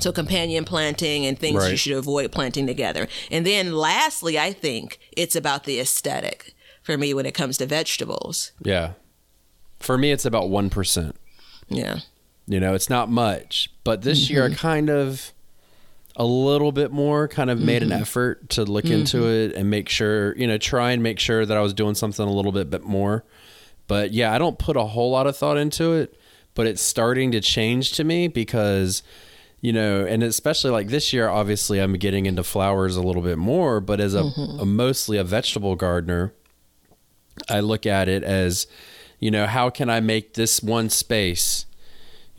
So 0.00 0.10
companion 0.10 0.64
planting 0.64 1.24
and 1.24 1.38
things 1.38 1.70
you 1.70 1.76
should 1.76 1.96
avoid 1.96 2.32
planting 2.32 2.66
together. 2.66 3.06
And 3.30 3.46
then 3.46 3.72
lastly, 3.72 4.36
I 4.36 4.52
think 4.52 4.98
it's 5.12 5.36
about 5.36 5.62
the 5.62 5.78
aesthetic 5.78 6.54
for 6.82 6.98
me 6.98 7.14
when 7.14 7.24
it 7.24 7.34
comes 7.34 7.56
to 7.58 7.66
vegetables. 7.66 8.50
Yeah. 8.60 8.94
For 9.78 9.96
me, 9.96 10.10
it's 10.10 10.24
about 10.24 10.50
1%. 10.50 11.14
Yeah. 11.68 12.00
You 12.50 12.58
know, 12.60 12.74
it's 12.74 12.90
not 12.90 13.08
much. 13.08 13.70
But 13.84 14.02
this 14.02 14.28
year, 14.28 14.42
Mm-hmm. 14.44 14.52
I 14.54 14.56
kind 14.56 14.90
of, 14.90 15.32
a 16.16 16.24
little 16.24 16.72
bit 16.72 16.90
more, 16.90 17.28
kind 17.28 17.48
of 17.48 17.60
made 17.60 17.82
Mm-hmm. 17.82 17.92
an 17.92 18.00
effort 18.00 18.50
to 18.50 18.64
look 18.64 18.84
into 18.86 19.28
it 19.28 19.54
and 19.54 19.70
make 19.70 19.88
sure, 19.88 20.36
you 20.36 20.46
know, 20.46 20.58
try 20.58 20.90
and 20.90 21.02
make 21.02 21.18
sure 21.20 21.46
that 21.46 21.56
I 21.56 21.60
was 21.60 21.72
doing 21.72 21.94
something 21.94 22.26
a 22.26 22.32
little 22.32 22.52
bit, 22.52 22.68
bit 22.68 22.82
more. 22.82 23.24
But 23.86 24.12
yeah, 24.12 24.34
I 24.34 24.38
don't 24.38 24.58
put 24.58 24.76
a 24.76 24.84
whole 24.84 25.10
lot 25.12 25.26
of 25.26 25.36
thought 25.36 25.56
into 25.56 25.92
it, 25.92 26.18
but 26.54 26.66
it's 26.66 26.82
starting 26.82 27.30
to 27.32 27.40
change 27.40 27.92
to 27.92 28.04
me 28.04 28.26
because, 28.28 29.02
you 29.60 29.72
know, 29.72 30.04
and 30.04 30.22
especially 30.24 30.70
like 30.72 30.88
this 30.88 31.12
year, 31.12 31.28
obviously, 31.28 31.78
I'm 31.78 31.92
getting 31.94 32.26
into 32.26 32.42
flowers 32.42 32.96
a 32.96 33.02
little 33.02 33.22
bit 33.22 33.38
more, 33.38 33.80
but 33.80 34.00
as 34.00 34.14
a, 34.14 34.24
a 34.58 34.66
mostly 34.66 35.18
a 35.18 35.24
vegetable 35.24 35.76
gardener, 35.76 36.32
I 37.48 37.60
look 37.60 37.86
at 37.86 38.08
it 38.08 38.22
as, 38.24 38.66
you 39.20 39.30
know, 39.30 39.46
how 39.46 39.70
can 39.70 39.88
I 39.88 40.00
make 40.00 40.34
this 40.34 40.62
one 40.62 40.90
space, 40.90 41.66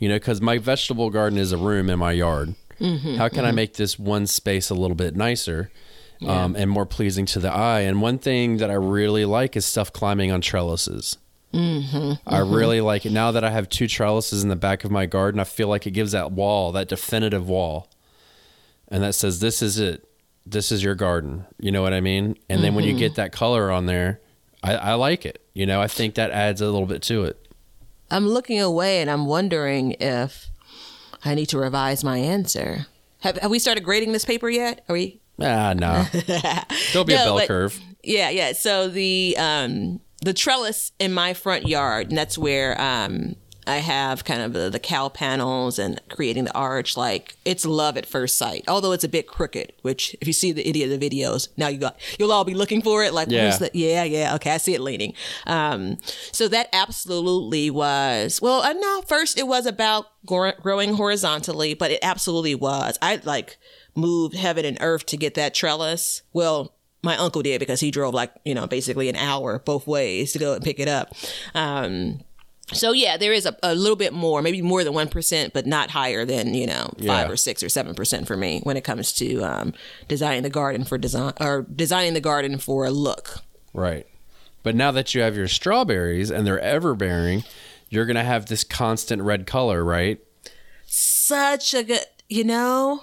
you 0.02 0.08
know, 0.08 0.16
because 0.16 0.40
my 0.40 0.58
vegetable 0.58 1.10
garden 1.10 1.38
is 1.38 1.52
a 1.52 1.56
room 1.56 1.88
in 1.88 1.96
my 1.96 2.10
yard. 2.10 2.56
Mm-hmm, 2.80 3.14
how 3.14 3.28
can 3.28 3.44
I 3.44 3.48
mm-hmm. 3.50 3.54
make 3.54 3.74
this 3.74 4.00
one 4.00 4.26
space 4.26 4.68
a 4.68 4.74
little 4.74 4.96
bit 4.96 5.14
nicer 5.14 5.70
um, 6.26 6.56
and 6.56 6.68
more 6.68 6.86
pleasing 6.86 7.24
to 7.26 7.38
the 7.38 7.52
eye? 7.52 7.82
And 7.82 8.02
one 8.02 8.18
thing 8.18 8.56
that 8.56 8.68
I 8.68 8.74
really 8.74 9.24
like 9.24 9.56
is 9.56 9.64
stuff 9.64 9.92
climbing 9.92 10.32
on 10.32 10.40
trellises. 10.40 11.18
Mm-hmm, 11.54 12.14
I 12.26 12.38
really 12.40 12.80
like 12.80 13.06
it. 13.06 13.12
Now 13.12 13.30
that 13.30 13.44
I 13.44 13.50
have 13.50 13.68
two 13.68 13.86
trellises 13.86 14.42
in 14.42 14.48
the 14.48 14.56
back 14.56 14.82
of 14.82 14.90
my 14.90 15.06
garden, 15.06 15.38
I 15.38 15.44
feel 15.44 15.68
like 15.68 15.86
it 15.86 15.92
gives 15.92 16.10
that 16.10 16.32
wall, 16.32 16.72
that 16.72 16.88
definitive 16.88 17.48
wall, 17.48 17.88
and 18.88 19.04
that 19.04 19.14
says, 19.14 19.38
"This 19.38 19.62
is 19.62 19.78
it. 19.78 20.04
This 20.44 20.72
is 20.72 20.82
your 20.82 20.96
garden." 20.96 21.46
You 21.60 21.70
know 21.70 21.82
what 21.82 21.92
I 21.92 22.00
mean? 22.00 22.36
And 22.48 22.64
then 22.64 22.74
when 22.74 22.84
you 22.84 22.98
get 22.98 23.14
that 23.14 23.30
color 23.30 23.70
on 23.70 23.86
there, 23.86 24.20
I, 24.64 24.74
I 24.74 24.94
like 24.94 25.24
it. 25.24 25.46
You 25.54 25.66
know, 25.66 25.80
I 25.80 25.86
think 25.86 26.16
that 26.16 26.32
adds 26.32 26.60
a 26.60 26.64
little 26.64 26.86
bit 26.86 27.02
to 27.02 27.22
it. 27.24 27.41
I'm 28.12 28.28
looking 28.28 28.60
away 28.60 29.00
and 29.00 29.10
I'm 29.10 29.26
wondering 29.26 29.92
if 30.00 30.50
I 31.24 31.34
need 31.34 31.46
to 31.46 31.58
revise 31.58 32.04
my 32.04 32.18
answer. 32.18 32.86
Have, 33.20 33.38
have 33.38 33.50
we 33.50 33.58
started 33.58 33.84
grading 33.84 34.12
this 34.12 34.24
paper 34.24 34.50
yet? 34.50 34.84
Are 34.88 34.92
we? 34.92 35.20
Ah, 35.40 35.72
no. 35.76 36.04
There'll 36.92 37.04
be 37.04 37.14
a 37.14 37.18
bell 37.18 37.38
but- 37.38 37.48
curve. 37.48 37.80
Yeah, 38.04 38.30
yeah. 38.30 38.52
So 38.52 38.88
the 38.88 39.36
um 39.38 40.00
the 40.22 40.32
trellis 40.34 40.92
in 40.98 41.12
my 41.12 41.34
front 41.34 41.66
yard, 41.68 42.08
and 42.08 42.18
that's 42.18 42.36
where 42.36 42.80
um 42.80 43.36
I 43.66 43.76
have 43.76 44.24
kind 44.24 44.42
of 44.42 44.52
the, 44.52 44.68
the 44.70 44.78
cow 44.80 45.08
panels 45.08 45.78
and 45.78 46.00
creating 46.08 46.44
the 46.44 46.52
arch. 46.54 46.96
Like 46.96 47.36
it's 47.44 47.64
love 47.64 47.96
at 47.96 48.06
first 48.06 48.36
sight, 48.36 48.64
although 48.66 48.92
it's 48.92 49.04
a 49.04 49.08
bit 49.08 49.26
crooked. 49.26 49.72
Which, 49.82 50.16
if 50.20 50.26
you 50.26 50.32
see 50.32 50.50
the 50.52 50.66
any 50.66 50.82
of 50.82 50.90
the 50.90 50.98
videos, 50.98 51.48
now 51.56 51.68
you 51.68 51.78
got 51.78 51.96
you'll 52.18 52.32
all 52.32 52.44
be 52.44 52.54
looking 52.54 52.82
for 52.82 53.04
it. 53.04 53.12
Like, 53.14 53.30
Yeah. 53.30 53.56
the 53.56 53.70
yeah, 53.72 54.02
yeah. 54.04 54.34
Okay, 54.34 54.50
I 54.50 54.56
see 54.56 54.74
it 54.74 54.80
leaning. 54.80 55.14
Um, 55.46 55.98
so 56.32 56.48
that 56.48 56.68
absolutely 56.72 57.70
was 57.70 58.40
well. 58.42 58.62
Uh, 58.62 58.72
no, 58.72 59.02
first 59.02 59.38
it 59.38 59.46
was 59.46 59.66
about 59.66 60.06
gro- 60.26 60.52
growing 60.60 60.94
horizontally, 60.94 61.74
but 61.74 61.90
it 61.90 62.00
absolutely 62.02 62.54
was. 62.54 62.98
I 63.00 63.20
like 63.24 63.58
moved 63.94 64.34
heaven 64.34 64.64
and 64.64 64.78
earth 64.80 65.06
to 65.06 65.16
get 65.16 65.34
that 65.34 65.54
trellis. 65.54 66.22
Well, 66.32 66.74
my 67.04 67.16
uncle 67.16 67.42
did 67.42 67.58
because 67.58 67.80
he 67.80 67.90
drove 67.90 68.14
like 68.14 68.32
you 68.44 68.54
know 68.54 68.66
basically 68.66 69.08
an 69.08 69.16
hour 69.16 69.58
both 69.58 69.86
ways 69.86 70.32
to 70.32 70.38
go 70.38 70.54
and 70.54 70.64
pick 70.64 70.78
it 70.80 70.88
up. 70.88 71.12
Um, 71.54 72.20
so 72.72 72.92
yeah, 72.92 73.16
there 73.16 73.32
is 73.32 73.46
a, 73.46 73.56
a 73.62 73.74
little 73.74 73.96
bit 73.96 74.12
more, 74.12 74.42
maybe 74.42 74.62
more 74.62 74.84
than 74.84 74.92
one 74.94 75.08
percent, 75.08 75.52
but 75.52 75.66
not 75.66 75.90
higher 75.90 76.24
than 76.24 76.54
you 76.54 76.66
know 76.66 76.90
five 76.98 77.00
Yeah. 77.00 77.28
or 77.28 77.36
six 77.36 77.62
or 77.62 77.68
seven 77.68 77.94
percent 77.94 78.26
for 78.26 78.36
me 78.36 78.60
when 78.64 78.76
it 78.76 78.84
comes 78.84 79.12
to 79.14 79.42
um, 79.42 79.72
designing 80.08 80.42
the 80.42 80.50
garden 80.50 80.84
for 80.84 80.98
design 80.98 81.32
or 81.40 81.62
designing 81.62 82.14
the 82.14 82.20
garden 82.20 82.58
for 82.58 82.84
a 82.84 82.90
look. 82.90 83.38
Right. 83.72 84.06
But 84.62 84.74
now 84.76 84.90
that 84.92 85.14
you 85.14 85.22
have 85.22 85.36
your 85.36 85.48
strawberries 85.48 86.30
and 86.30 86.46
they're 86.46 86.60
ever 86.60 86.94
bearing, 86.94 87.42
you're 87.88 88.06
going 88.06 88.16
to 88.16 88.22
have 88.22 88.46
this 88.46 88.62
constant 88.64 89.22
red 89.22 89.46
color, 89.46 89.82
right? 89.84 90.20
Such 90.86 91.74
a 91.74 91.82
good, 91.82 92.04
you 92.28 92.44
know, 92.44 93.02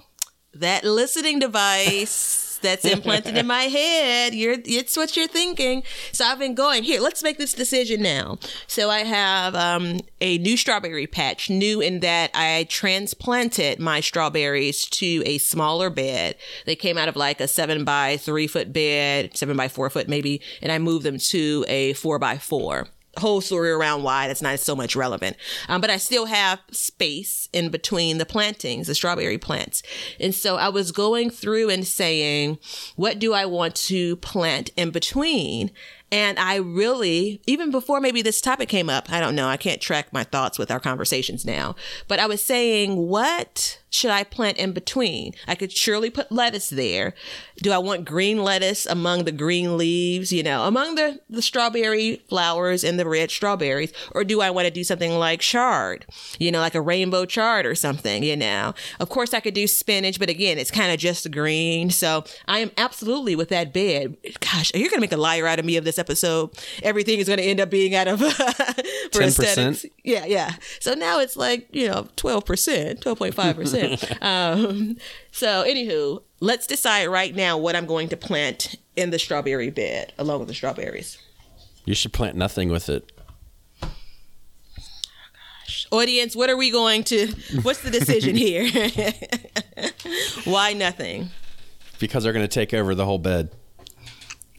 that 0.53 0.83
listening 0.83 1.39
device. 1.39 2.45
That's 2.61 2.85
implanted 2.85 3.37
in 3.37 3.47
my 3.47 3.63
head. 3.63 4.33
You're 4.33 4.57
it's 4.65 4.97
what 4.97 5.15
you're 5.15 5.27
thinking. 5.27 5.83
So 6.11 6.25
I've 6.25 6.39
been 6.39 6.55
going, 6.55 6.83
here, 6.83 7.01
let's 7.01 7.23
make 7.23 7.37
this 7.37 7.53
decision 7.53 8.01
now. 8.01 8.37
So 8.67 8.89
I 8.89 8.99
have 8.99 9.55
um, 9.55 9.99
a 10.21 10.37
new 10.39 10.57
strawberry 10.57 11.07
patch, 11.07 11.49
new 11.49 11.81
in 11.81 12.01
that 12.01 12.31
I 12.33 12.67
transplanted 12.69 13.79
my 13.79 13.99
strawberries 13.99 14.85
to 14.87 15.23
a 15.25 15.37
smaller 15.37 15.89
bed. 15.89 16.35
They 16.65 16.75
came 16.75 16.97
out 16.97 17.07
of 17.07 17.15
like 17.15 17.41
a 17.41 17.47
seven 17.47 17.83
by 17.83 18.17
three 18.17 18.47
foot 18.47 18.73
bed, 18.73 19.37
seven 19.37 19.57
by 19.57 19.67
four 19.67 19.89
foot 19.89 20.07
maybe, 20.07 20.41
and 20.61 20.71
I 20.71 20.79
moved 20.79 21.05
them 21.05 21.17
to 21.17 21.65
a 21.67 21.93
four 21.93 22.19
by 22.19 22.37
four 22.37 22.87
whole 23.17 23.41
story 23.41 23.71
around 23.71 24.03
why 24.03 24.27
that's 24.27 24.41
not 24.41 24.59
so 24.59 24.75
much 24.75 24.95
relevant. 24.95 25.35
Um, 25.67 25.81
but 25.81 25.89
I 25.89 25.97
still 25.97 26.25
have 26.25 26.59
space 26.71 27.49
in 27.51 27.69
between 27.69 28.17
the 28.17 28.25
plantings, 28.25 28.87
the 28.87 28.95
strawberry 28.95 29.37
plants. 29.37 29.81
And 30.19 30.33
so 30.33 30.57
I 30.57 30.69
was 30.69 30.91
going 30.91 31.29
through 31.29 31.69
and 31.69 31.85
saying, 31.85 32.59
what 32.95 33.19
do 33.19 33.33
I 33.33 33.45
want 33.45 33.75
to 33.75 34.15
plant 34.17 34.71
in 34.75 34.91
between? 34.91 35.71
And 36.11 36.39
I 36.39 36.55
really, 36.55 37.41
even 37.45 37.71
before 37.71 37.99
maybe 37.99 38.21
this 38.21 38.41
topic 38.41 38.69
came 38.69 38.89
up, 38.89 39.11
I 39.11 39.19
don't 39.19 39.35
know, 39.35 39.47
I 39.47 39.57
can't 39.57 39.81
track 39.81 40.11
my 40.11 40.23
thoughts 40.23 40.57
with 40.57 40.71
our 40.71 40.79
conversations 40.79 41.45
now, 41.45 41.75
but 42.07 42.19
I 42.19 42.25
was 42.25 42.43
saying, 42.43 42.95
what 42.95 43.78
should 43.89 44.11
I 44.11 44.23
plant 44.23 44.57
in 44.57 44.71
between? 44.71 45.33
I 45.47 45.55
could 45.55 45.71
surely 45.71 46.09
put 46.09 46.31
lettuce 46.31 46.69
there. 46.69 47.13
Do 47.57 47.71
I 47.71 47.79
want 47.79 48.05
green 48.05 48.43
lettuce 48.43 48.85
among 48.85 49.23
the 49.23 49.31
green 49.31 49.77
leaves, 49.77 50.31
you 50.31 50.43
know, 50.43 50.65
among 50.65 50.95
the, 50.95 51.19
the 51.29 51.41
strawberry 51.41 52.21
flowers 52.29 52.83
and 52.83 52.99
the 52.99 53.07
red 53.07 53.31
strawberries? 53.31 53.91
Or 54.11 54.23
do 54.23 54.41
I 54.41 54.51
want 54.51 54.65
to 54.65 54.71
do 54.71 54.83
something 54.83 55.13
like 55.13 55.41
chard, 55.41 56.05
you 56.37 56.51
know, 56.51 56.59
like 56.59 56.75
a 56.75 56.81
rainbow 56.81 57.25
chard 57.25 57.65
or 57.65 57.73
something, 57.75 58.23
you 58.23 58.37
know? 58.37 58.73
Of 58.99 59.09
course, 59.09 59.33
I 59.33 59.39
could 59.39 59.55
do 59.55 59.65
spinach, 59.67 60.19
but 60.19 60.29
again, 60.29 60.57
it's 60.57 60.71
kind 60.71 60.91
of 60.91 60.99
just 60.99 61.29
green. 61.31 61.89
So 61.89 62.23
I 62.47 62.59
am 62.59 62.71
absolutely 62.77 63.35
with 63.35 63.49
that 63.49 63.73
bed. 63.73 64.17
Gosh, 64.39 64.73
are 64.73 64.77
you're 64.77 64.89
going 64.89 64.97
to 64.97 65.01
make 65.01 65.11
a 65.11 65.17
liar 65.17 65.47
out 65.47 65.59
of 65.59 65.65
me 65.65 65.77
of 65.77 65.83
this 65.83 65.97
episode. 65.97 66.51
Everything 66.83 67.19
is 67.19 67.27
going 67.27 67.39
to 67.39 67.45
end 67.45 67.59
up 67.59 67.69
being 67.69 67.95
out 67.95 68.07
of 68.07 68.19
for 69.11 69.21
10%. 69.21 69.21
aesthetics. 69.23 69.85
Yeah, 70.03 70.25
yeah. 70.25 70.53
So 70.79 70.93
now 70.93 71.19
it's 71.19 71.35
like, 71.35 71.67
you 71.71 71.87
know, 71.87 72.07
12%, 72.15 72.99
12.5%. 72.99 73.78
um, 74.21 74.97
so, 75.31 75.63
anywho, 75.67 76.21
let's 76.39 76.67
decide 76.67 77.07
right 77.07 77.35
now 77.35 77.57
what 77.57 77.75
I'm 77.75 77.85
going 77.85 78.09
to 78.09 78.17
plant 78.17 78.75
in 78.95 79.09
the 79.09 79.19
strawberry 79.19 79.69
bed 79.69 80.13
along 80.17 80.39
with 80.39 80.47
the 80.47 80.53
strawberries. 80.53 81.17
You 81.85 81.95
should 81.95 82.13
plant 82.13 82.35
nothing 82.35 82.69
with 82.69 82.89
it. 82.89 83.11
Audience, 85.91 86.35
what 86.35 86.49
are 86.49 86.57
we 86.57 86.71
going 86.71 87.03
to, 87.05 87.33
what's 87.63 87.81
the 87.81 87.89
decision 87.89 88.35
here? 88.35 88.69
Why 90.43 90.73
nothing? 90.73 91.29
Because 91.99 92.23
they're 92.23 92.33
going 92.33 92.45
to 92.45 92.47
take 92.47 92.73
over 92.73 92.93
the 92.93 93.05
whole 93.05 93.17
bed. 93.17 93.49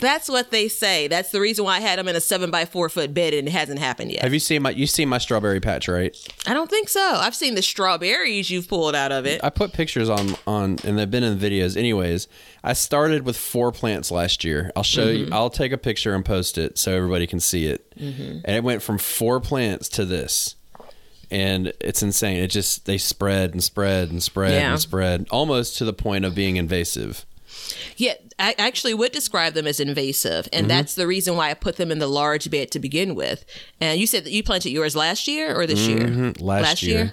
That's 0.00 0.28
what 0.28 0.50
they 0.50 0.68
say. 0.68 1.06
That's 1.08 1.30
the 1.30 1.40
reason 1.40 1.64
why 1.64 1.76
I 1.76 1.80
had 1.80 1.98
them 1.98 2.08
in 2.08 2.16
a 2.16 2.20
seven 2.20 2.50
by 2.50 2.64
four 2.64 2.88
foot 2.88 3.12
bed 3.14 3.34
and 3.34 3.46
it 3.46 3.50
hasn't 3.52 3.78
happened 3.78 4.12
yet. 4.12 4.22
Have 4.22 4.32
you 4.32 4.38
seen 4.40 4.62
my 4.62 4.70
you 4.70 4.86
seen 4.86 5.08
my 5.08 5.18
strawberry 5.18 5.60
patch, 5.60 5.88
right? 5.88 6.16
I 6.46 6.54
don't 6.54 6.70
think 6.70 6.88
so. 6.88 7.00
I've 7.00 7.34
seen 7.34 7.54
the 7.54 7.62
strawberries 7.62 8.50
you've 8.50 8.68
pulled 8.68 8.94
out 8.94 9.12
of 9.12 9.26
it. 9.26 9.42
I 9.44 9.50
put 9.50 9.72
pictures 9.72 10.08
on 10.08 10.34
on 10.46 10.78
and 10.84 10.98
they've 10.98 11.10
been 11.10 11.22
in 11.24 11.38
videos. 11.38 11.76
Anyways, 11.76 12.26
I 12.64 12.72
started 12.72 13.24
with 13.24 13.36
four 13.36 13.72
plants 13.72 14.10
last 14.10 14.42
year. 14.44 14.72
I'll 14.76 14.82
show 14.82 15.06
Mm-hmm. 15.06 15.24
you. 15.24 15.28
I'll 15.32 15.50
take 15.50 15.72
a 15.72 15.78
picture 15.78 16.14
and 16.14 16.24
post 16.24 16.58
it 16.58 16.78
so 16.78 16.92
everybody 16.92 17.26
can 17.26 17.40
see 17.40 17.66
it. 17.66 17.86
And 17.96 18.42
it 18.46 18.64
went 18.64 18.82
from 18.82 18.96
four 18.98 19.40
plants 19.40 19.88
to 19.90 20.04
this, 20.06 20.56
and 21.30 21.72
it's 21.80 22.02
insane. 22.02 22.38
It 22.38 22.48
just 22.48 22.86
they 22.86 22.96
spread 22.98 23.52
and 23.52 23.62
spread 23.62 24.10
and 24.10 24.22
spread 24.22 24.52
Yeah. 24.54 24.72
and 24.72 24.80
spread 24.80 25.26
almost 25.30 25.76
to 25.78 25.84
the 25.84 25.92
point 25.92 26.24
of 26.24 26.34
being 26.34 26.56
invasive. 26.56 27.24
Yeah, 27.96 28.14
I 28.38 28.54
actually 28.58 28.94
would 28.94 29.12
describe 29.12 29.54
them 29.54 29.66
as 29.66 29.80
invasive, 29.80 30.48
and 30.52 30.68
that's 30.68 30.94
the 30.94 31.06
reason 31.06 31.36
why 31.36 31.50
I 31.50 31.54
put 31.54 31.76
them 31.76 31.90
in 31.90 31.98
the 31.98 32.06
large 32.06 32.50
bed 32.50 32.70
to 32.72 32.78
begin 32.78 33.14
with. 33.14 33.44
And 33.80 34.00
you 34.00 34.06
said 34.06 34.24
that 34.24 34.32
you 34.32 34.42
planted 34.42 34.70
yours 34.70 34.96
last 34.96 35.28
year 35.28 35.54
or 35.58 35.66
this 35.66 35.86
year? 35.86 36.32
Last 36.38 36.82
year. 36.82 37.12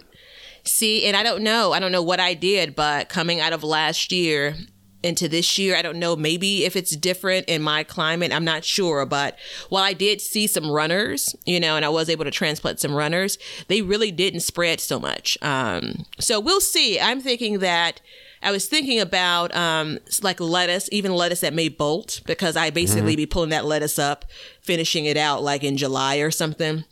See, 0.63 1.05
and 1.05 1.15
I 1.15 1.23
don't 1.23 1.43
know. 1.43 1.71
I 1.71 1.79
don't 1.79 1.91
know 1.91 2.03
what 2.03 2.19
I 2.19 2.33
did, 2.33 2.75
but 2.75 3.09
coming 3.09 3.39
out 3.39 3.53
of 3.53 3.63
last 3.63 4.11
year 4.11 4.55
into 5.03 5.29
this 5.29 5.57
year, 5.57 5.75
I 5.77 5.81
don't 5.81 5.99
know. 5.99 6.15
Maybe 6.15 6.65
if 6.65 6.75
it's 6.75 6.95
different 6.95 7.47
in 7.47 7.61
my 7.61 7.83
climate, 7.83 8.33
I'm 8.33 8.43
not 8.43 8.65
sure. 8.65 9.05
But 9.05 9.37
while 9.69 9.83
I 9.83 9.93
did 9.93 10.19
see 10.19 10.47
some 10.47 10.69
runners, 10.69 11.35
you 11.45 11.59
know, 11.59 11.75
and 11.77 11.85
I 11.85 11.89
was 11.89 12.09
able 12.09 12.25
to 12.25 12.31
transplant 12.31 12.79
some 12.79 12.93
runners, 12.93 13.37
they 13.67 13.81
really 13.81 14.11
didn't 14.11 14.41
spread 14.41 14.79
so 14.81 14.99
much. 14.99 15.37
Um, 15.41 16.05
so 16.19 16.39
we'll 16.39 16.61
see. 16.61 16.99
I'm 16.99 17.21
thinking 17.21 17.59
that. 17.59 18.01
I 18.47 18.51
was 18.51 18.65
thinking 18.65 19.01
about 19.01 19.53
um, 19.53 19.99
like 20.23 20.39
lettuce, 20.39 20.87
even 20.93 21.13
lettuce 21.13 21.41
that 21.41 21.53
may 21.53 21.67
bolt, 21.67 22.21
because 22.25 22.55
I 22.55 22.69
basically 22.69 23.17
be 23.17 23.25
pulling 23.25 23.49
that 23.49 23.65
lettuce 23.65 23.99
up, 23.99 24.23
finishing 24.61 25.03
it 25.03 25.17
out 25.17 25.43
like 25.43 25.65
in 25.65 25.75
July 25.75 26.19
or 26.19 26.31
something. 26.31 26.85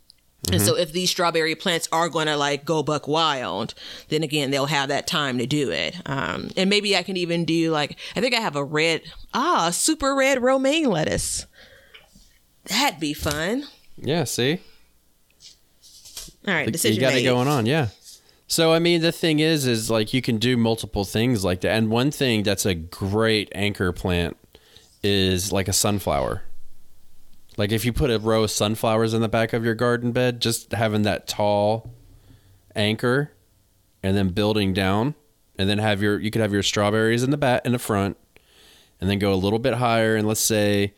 And 0.52 0.62
so 0.62 0.76
if 0.76 0.92
these 0.92 1.10
strawberry 1.10 1.56
plants 1.56 1.88
are 1.94 2.10
going 2.10 2.28
to 2.28 2.36
like 2.36 2.66
go 2.66 2.84
buck 2.84 3.08
wild, 3.08 3.74
then 4.10 4.22
again, 4.22 4.52
they'll 4.52 4.66
have 4.66 4.90
that 4.90 5.08
time 5.08 5.38
to 5.38 5.46
do 5.46 5.72
it. 5.72 5.96
Um, 6.06 6.50
and 6.58 6.70
maybe 6.70 6.98
I 6.98 7.04
can 7.04 7.16
even 7.16 7.46
do 7.46 7.72
like, 7.72 7.98
I 8.18 8.20
think 8.20 8.36
I 8.36 8.42
have 8.42 8.58
a 8.58 8.64
red, 8.64 9.04
ah, 9.34 9.70
super 9.70 10.14
red 10.14 10.44
romaine 10.44 10.90
lettuce. 10.90 11.46
That'd 12.66 13.00
be 13.00 13.14
fun. 13.14 13.64
Yeah. 13.96 14.26
See. 14.26 14.60
All 16.46 16.54
right, 16.54 16.70
decision 16.70 16.96
you 16.96 17.02
got 17.02 17.14
made. 17.14 17.22
it 17.22 17.30
going 17.30 17.48
on 17.48 17.66
yeah 17.66 17.88
so 18.48 18.74
i 18.74 18.80
mean 18.80 19.02
the 19.02 19.12
thing 19.12 19.40
is 19.40 19.66
is 19.66 19.90
like 19.90 20.14
you 20.14 20.22
can 20.22 20.38
do 20.38 20.58
multiple 20.58 21.04
things 21.04 21.44
like 21.44 21.62
that. 21.62 21.72
And 21.72 21.90
one 21.90 22.12
thing 22.12 22.44
that's 22.44 22.66
a 22.66 22.76
great 22.76 23.52
anchor 23.56 23.92
plant 23.92 24.38
is 25.04 25.52
like 25.52 25.68
a 25.68 25.74
sunflower. 25.74 26.44
Like 27.58 27.72
if 27.72 27.86
you 27.86 27.94
put 27.94 28.12
a 28.12 28.20
row 28.20 28.44
of 28.44 28.52
sunflowers 28.52 29.14
in 29.14 29.22
the 29.22 29.30
back 29.30 29.54
of 29.54 29.64
your 29.64 29.76
garden 29.76 30.12
bed 30.12 30.42
just 30.42 30.72
having 30.74 31.04
that 31.04 31.28
tall 31.28 31.94
anchor 32.76 33.32
and 34.04 34.18
then 34.18 34.30
building 34.30 34.74
down 34.74 35.16
and 35.58 35.70
then 35.70 35.78
have 35.78 36.02
your 36.02 36.20
you 36.20 36.32
could 36.32 36.42
have 36.42 36.52
your 36.52 36.64
strawberries 36.64 37.24
in 37.24 37.32
the 37.32 37.38
back 37.38 37.66
in 37.66 37.72
the 37.72 37.80
front 37.80 38.18
and 39.00 39.10
then 39.10 39.20
go 39.20 39.34
a 39.34 39.36
little 39.36 39.60
bit 39.60 39.76
higher. 39.76 40.16
And 40.16 40.28
let's 40.28 40.42
say 40.42 40.94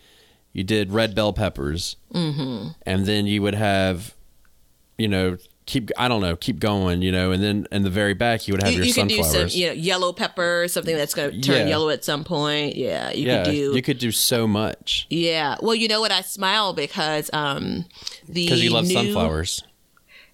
you 0.53 0.63
did 0.63 0.91
red 0.91 1.13
bell 1.13 1.33
peppers 1.33 1.97
mm-hmm. 2.13 2.69
and 2.86 3.05
then 3.05 3.27
you 3.27 3.41
would 3.41 3.55
have 3.55 4.15
you 4.97 5.07
know, 5.07 5.38
keep 5.67 5.91
I 5.97 6.08
don't 6.08 6.21
know, 6.21 6.36
keep 6.36 6.60
going, 6.60 7.03
you 7.03 7.12
know, 7.12 7.32
and 7.32 7.43
then 7.43 7.67
in 7.71 7.84
the 7.84 7.89
very 7.91 8.15
back 8.15 8.47
you 8.47 8.53
would 8.56 8.63
have 8.63 8.71
You, 8.71 8.77
your 8.80 8.88
you 8.88 8.93
can 8.95 9.08
do 9.08 9.17
sunflowers. 9.21 9.51
some, 9.53 9.62
you 9.62 9.67
know, 9.67 9.73
yellow 9.73 10.13
pepper, 10.13 10.65
something 10.67 10.95
that's 10.97 11.13
going 11.13 11.32
to 11.32 11.41
turn 11.41 11.58
Yeah. 11.58 11.67
yellow 11.67 11.89
at 11.89 12.03
some 12.03 12.23
point. 12.23 12.75
Yeah, 12.75 13.12
you 13.12 13.27
yeah, 13.27 13.43
could 13.43 13.51
do. 13.51 13.75
you 13.75 13.82
could 13.84 13.99
do 13.99 14.12
so 14.12 14.47
much 14.47 15.06
yeah. 15.12 15.58
Well, 15.62 15.75
you 15.75 15.88
know 15.88 15.99
what? 16.01 16.12
I 16.12 16.21
smile 16.21 16.73
because 16.73 17.30
um, 17.34 17.86
the 18.27 18.45
because 18.45 18.63
you 18.63 18.71
love 18.71 18.88
new, 18.88 18.93
sunflowers. 18.93 19.63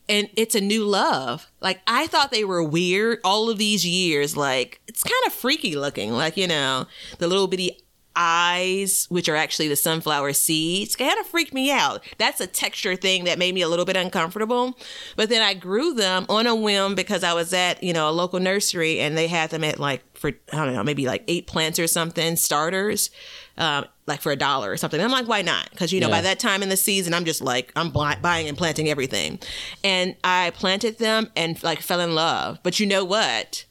and 0.08 0.30
it's 0.36 0.56
a 0.56 0.62
new 0.62 0.86
love. 0.86 1.48
Like 1.62 1.82
I 1.88 2.08
thought 2.08 2.32
they 2.32 2.43
were 2.43 2.63
weird 2.63 3.19
all 3.24 3.50
of 3.50 3.58
these 3.58 3.86
years. 3.86 4.38
Like 4.38 4.82
it's 4.88 5.04
kind 5.04 5.22
of 5.28 5.34
freaky 5.34 5.76
looking. 5.76 6.12
Like 6.13 6.38
you 6.38 6.48
know 6.48 6.86
the 7.19 7.28
little 7.28 7.48
bitty 7.48 7.78
eyes, 8.15 9.06
which 9.10 9.28
are 9.30 9.36
actually 9.36 9.67
the 9.67 9.76
sunflower 9.76 10.34
seeds, 10.34 10.95
kind 10.95 11.19
of 11.19 11.26
freaked 11.28 11.54
me 11.54 11.71
out. 11.71 12.04
That's 12.17 12.39
a 12.41 12.47
texture 12.47 12.95
thing 12.95 13.23
that 13.26 13.39
made 13.39 13.54
me 13.56 13.62
a 13.62 13.67
little 13.67 13.86
bit 13.86 13.95
uncomfortable. 13.97 14.78
But 15.15 15.30
then 15.30 15.41
I 15.41 15.54
grew 15.54 15.93
them 15.93 16.26
on 16.30 16.47
a 16.47 16.56
whim 16.56 16.95
because 16.95 17.23
I 17.23 17.34
was 17.34 17.54
at 17.54 17.84
you 17.84 17.93
know 17.93 18.10
a 18.10 18.12
local 18.12 18.39
nursery 18.39 18.99
and 18.99 19.17
they 19.17 19.28
had 19.28 19.49
them 19.49 19.63
at 19.63 19.80
like 19.80 20.04
for 20.17 20.30
I 20.52 20.65
don't 20.65 20.73
know 20.73 20.84
maybe 20.84 21.06
like 21.06 21.23
eight 21.28 21.47
plants 21.47 21.80
or 21.80 21.88
something 21.88 22.36
starters. 22.36 23.10
Um, 23.56 23.86
like 24.08 24.19
for 24.19 24.32
a 24.32 24.36
dollar 24.36 24.71
or 24.71 24.78
something. 24.78 24.99
I'm 24.99 25.12
like, 25.12 25.28
why 25.28 25.43
not? 25.43 25.69
Because 25.69 25.93
you 25.93 25.99
know, 26.02 26.08
Yeah. 26.08 26.15
by 26.15 26.21
that 26.21 26.39
time 26.39 26.63
in 26.63 26.69
the 26.69 26.76
season, 26.76 27.13
I'm 27.13 27.23
just 27.23 27.39
like, 27.39 27.71
I'm 27.76 27.91
buying 27.91 28.47
and 28.47 28.58
planting 28.58 28.89
everything. 28.89 29.39
And 29.84 30.15
I 30.23 30.52
planted 30.56 30.97
them 30.97 31.32
and 31.36 31.62
like 31.62 31.80
fell 31.82 31.99
in 31.99 32.15
love. 32.15 32.58
But 32.63 32.80
you 32.80 32.88
know 32.88 33.06
what? 33.06 33.65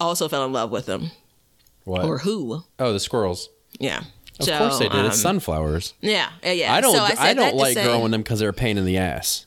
Also 0.00 0.28
fell 0.28 0.44
in 0.44 0.52
love 0.52 0.70
with 0.72 0.86
them. 0.86 1.12
What? 1.88 2.04
Or 2.04 2.18
who? 2.18 2.62
oh, 2.78 2.92
the 2.92 3.00
squirrels. 3.00 3.48
Yeah. 3.80 4.02
Of 4.38 4.46
So, 4.46 4.56
course 4.58 4.78
they 4.78 4.88
did. 4.88 5.04
it's 5.06 5.16
um, 5.16 5.40
sunflowers. 5.40 5.94
Yeah, 6.00 6.30
yeah, 6.44 6.52
yeah. 6.52 6.74
I 6.74 6.80
don't. 6.80 6.94
So 6.94 7.02
I, 7.02 7.30
I, 7.30 7.34
don't 7.34 7.56
like 7.56 7.74
say- 7.74 7.82
growing 7.84 8.12
them 8.12 8.22
because 8.22 8.38
they're 8.38 8.50
a 8.50 8.52
pain 8.52 8.78
in 8.78 8.84
the 8.84 8.96
ass. 8.98 9.46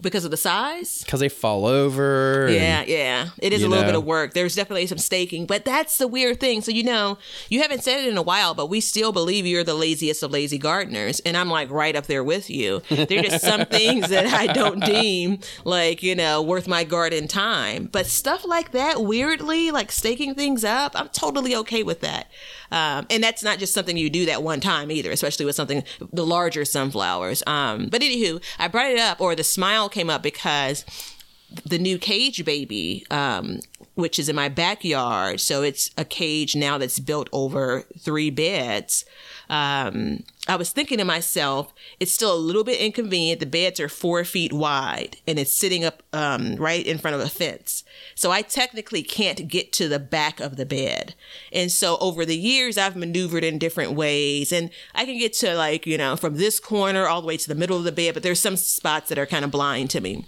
Because 0.00 0.24
of 0.24 0.30
the 0.30 0.36
size. 0.36 1.02
Because 1.04 1.20
they 1.20 1.28
fall 1.28 1.66
over. 1.66 2.46
and- 2.46 2.54
Yeah, 2.54 2.82
yeah. 2.86 3.28
It 3.38 3.52
is 3.52 3.62
a 3.62 3.68
little 3.68 3.84
bit 3.84 3.94
of 3.96 4.04
work. 4.04 4.32
There's 4.34 4.54
definitely 4.54 4.86
some 4.86 4.98
staking, 4.98 5.46
but 5.46 5.64
that's 5.64 5.98
the 5.98 6.06
weird 6.06 6.38
thing. 6.40 6.60
So, 6.62 6.70
you 6.70 6.84
know, 6.84 7.18
you 7.48 7.62
haven't 7.62 7.82
said 7.82 8.00
it 8.00 8.08
in 8.08 8.16
a 8.16 8.22
while, 8.22 8.54
but 8.54 8.66
we 8.66 8.80
still 8.80 9.12
believe 9.12 9.44
you're 9.46 9.64
the 9.64 9.74
laziest 9.74 10.22
of 10.22 10.30
lazy 10.30 10.58
gardeners. 10.58 11.20
And 11.20 11.36
I'm 11.36 11.50
like 11.50 11.70
right 11.70 11.96
up 11.96 12.06
there 12.06 12.22
with 12.22 12.48
you. 12.48 12.80
There 12.88 13.18
are 13.18 13.22
just 13.22 13.44
some 13.44 13.64
things 13.66 14.08
that 14.10 14.26
I 14.26 14.46
don't 14.52 14.84
deem 14.84 15.40
like, 15.64 16.02
you 16.02 16.14
know, 16.14 16.42
worth 16.42 16.68
my 16.68 16.84
garden 16.84 17.26
time. 17.28 17.88
But 17.90 18.06
stuff 18.06 18.44
like 18.46 18.72
that, 18.72 19.02
weirdly, 19.02 19.70
like 19.70 19.90
staking 19.90 20.34
things 20.34 20.64
up, 20.64 20.92
I'm 20.94 21.08
totally 21.08 21.56
okay 21.56 21.82
with 21.82 22.00
that. 22.02 22.28
Um, 22.70 23.06
and 23.10 23.22
that's 23.22 23.42
not 23.42 23.58
just 23.58 23.74
something 23.74 23.96
you 23.96 24.10
do 24.10 24.26
that 24.26 24.42
one 24.42 24.60
time 24.60 24.90
either, 24.90 25.10
especially 25.10 25.46
with 25.46 25.54
something 25.54 25.84
the 26.12 26.26
larger 26.26 26.64
sunflowers. 26.64 27.42
Um, 27.46 27.88
but 27.88 28.02
anywho, 28.02 28.42
I 28.58 28.68
brought 28.68 28.90
it 28.90 28.98
up, 28.98 29.20
or 29.20 29.34
the 29.34 29.44
smile 29.44 29.88
came 29.88 30.10
up 30.10 30.22
because 30.22 30.84
the 31.64 31.78
new 31.78 31.98
cage 31.98 32.44
baby, 32.44 33.06
um, 33.10 33.60
which 33.94 34.18
is 34.18 34.28
in 34.28 34.36
my 34.36 34.48
backyard. 34.48 35.40
So 35.40 35.62
it's 35.62 35.90
a 35.96 36.04
cage 36.04 36.54
now 36.54 36.78
that's 36.78 37.00
built 37.00 37.28
over 37.32 37.84
three 37.98 38.30
beds. 38.30 39.04
Um, 39.48 40.24
I 40.48 40.56
was 40.56 40.72
thinking 40.72 40.96
to 40.96 41.04
myself, 41.04 41.74
it's 42.00 42.12
still 42.12 42.34
a 42.34 42.36
little 42.36 42.64
bit 42.64 42.80
inconvenient. 42.80 43.38
The 43.38 43.46
beds 43.46 43.78
are 43.80 43.88
four 43.88 44.24
feet 44.24 44.50
wide 44.50 45.18
and 45.26 45.38
it's 45.38 45.52
sitting 45.52 45.84
up 45.84 46.02
um, 46.14 46.56
right 46.56 46.86
in 46.86 46.96
front 46.96 47.14
of 47.14 47.20
a 47.20 47.28
fence. 47.28 47.84
So 48.14 48.30
I 48.30 48.40
technically 48.40 49.02
can't 49.02 49.46
get 49.46 49.72
to 49.74 49.88
the 49.88 49.98
back 49.98 50.40
of 50.40 50.56
the 50.56 50.64
bed. 50.64 51.14
And 51.52 51.70
so 51.70 51.98
over 51.98 52.24
the 52.24 52.36
years, 52.36 52.78
I've 52.78 52.96
maneuvered 52.96 53.44
in 53.44 53.58
different 53.58 53.92
ways 53.92 54.50
and 54.50 54.70
I 54.94 55.04
can 55.04 55.18
get 55.18 55.34
to 55.34 55.54
like, 55.54 55.86
you 55.86 55.98
know, 55.98 56.16
from 56.16 56.36
this 56.36 56.58
corner 56.58 57.06
all 57.06 57.20
the 57.20 57.28
way 57.28 57.36
to 57.36 57.48
the 57.48 57.54
middle 57.54 57.76
of 57.76 57.84
the 57.84 57.92
bed, 57.92 58.14
but 58.14 58.22
there's 58.22 58.40
some 58.40 58.56
spots 58.56 59.10
that 59.10 59.18
are 59.18 59.26
kind 59.26 59.44
of 59.44 59.50
blind 59.50 59.90
to 59.90 60.00
me. 60.00 60.24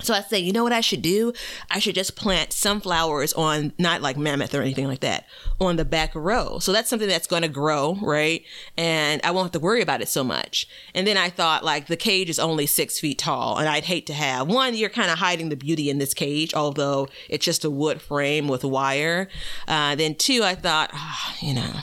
So 0.00 0.14
I 0.14 0.20
say, 0.20 0.38
you 0.38 0.52
know 0.52 0.62
what 0.62 0.72
I 0.72 0.80
should 0.80 1.02
do? 1.02 1.32
I 1.70 1.80
should 1.80 1.94
just 1.94 2.14
plant 2.14 2.52
sunflowers 2.52 3.32
on, 3.32 3.72
not 3.78 4.00
like 4.00 4.16
mammoth 4.16 4.54
or 4.54 4.62
anything 4.62 4.86
like 4.86 5.00
that, 5.00 5.26
on 5.60 5.76
the 5.76 5.84
back 5.84 6.14
row. 6.14 6.58
So 6.60 6.72
that's 6.72 6.88
something 6.88 7.08
that's 7.08 7.26
going 7.26 7.42
to 7.42 7.48
grow, 7.48 7.96
right? 8.00 8.44
And 8.76 9.20
I 9.24 9.32
won't 9.32 9.46
have 9.46 9.52
to 9.52 9.60
worry 9.60 9.82
about 9.82 10.00
it 10.00 10.08
so 10.08 10.22
much. 10.22 10.68
And 10.94 11.06
then 11.06 11.16
I 11.16 11.30
thought, 11.30 11.64
like, 11.64 11.86
the 11.88 11.96
cage 11.96 12.30
is 12.30 12.38
only 12.38 12.66
six 12.66 13.00
feet 13.00 13.18
tall, 13.18 13.58
and 13.58 13.68
I'd 13.68 13.84
hate 13.84 14.06
to 14.06 14.14
have 14.14 14.48
one, 14.48 14.74
you're 14.74 14.88
kind 14.88 15.10
of 15.10 15.18
hiding 15.18 15.48
the 15.48 15.56
beauty 15.56 15.90
in 15.90 15.98
this 15.98 16.14
cage, 16.14 16.54
although 16.54 17.08
it's 17.28 17.44
just 17.44 17.64
a 17.64 17.70
wood 17.70 18.00
frame 18.00 18.46
with 18.46 18.64
wire. 18.64 19.28
Uh, 19.66 19.94
then 19.96 20.14
two, 20.14 20.42
I 20.44 20.54
thought, 20.54 20.90
ah, 20.92 21.36
you 21.40 21.54
know, 21.54 21.80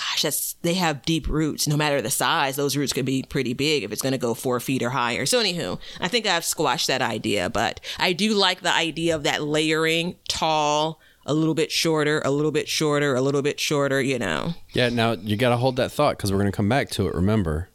gosh, 0.00 0.22
that's 0.22 0.54
they 0.62 0.74
have 0.74 1.02
deep 1.02 1.28
roots. 1.28 1.68
No 1.68 1.76
matter 1.76 2.00
the 2.00 2.10
size, 2.10 2.56
those 2.56 2.76
roots 2.76 2.92
could 2.92 3.04
be 3.04 3.22
pretty 3.22 3.52
big 3.52 3.82
if 3.82 3.92
it's 3.92 4.02
going 4.02 4.12
to 4.12 4.18
go 4.18 4.32
four 4.34 4.58
feet 4.60 4.82
or 4.82 4.90
higher. 4.90 5.26
So, 5.26 5.42
anywho, 5.42 5.78
I 6.00 6.08
think 6.08 6.26
I've 6.26 6.44
squashed 6.44 6.86
that 6.86 7.02
idea, 7.02 7.50
but 7.50 7.80
I 7.98 8.12
do 8.12 8.32
like 8.34 8.62
the 8.62 8.72
idea 8.72 9.14
of 9.14 9.22
that 9.24 9.42
layering, 9.42 10.16
tall, 10.28 11.00
a 11.26 11.34
little 11.34 11.54
bit 11.54 11.70
shorter, 11.70 12.22
a 12.24 12.30
little 12.30 12.50
bit 12.52 12.68
shorter, 12.68 13.14
a 13.14 13.20
little 13.20 13.42
bit 13.42 13.60
shorter. 13.60 14.00
You 14.00 14.18
know. 14.18 14.54
Yeah. 14.72 14.88
Now 14.88 15.12
you 15.12 15.36
got 15.36 15.50
to 15.50 15.56
hold 15.58 15.76
that 15.76 15.92
thought 15.92 16.16
because 16.16 16.32
we're 16.32 16.38
going 16.40 16.50
to 16.52 16.56
come 16.56 16.68
back 16.68 16.90
to 16.90 17.06
it. 17.06 17.14
Remember. 17.14 17.68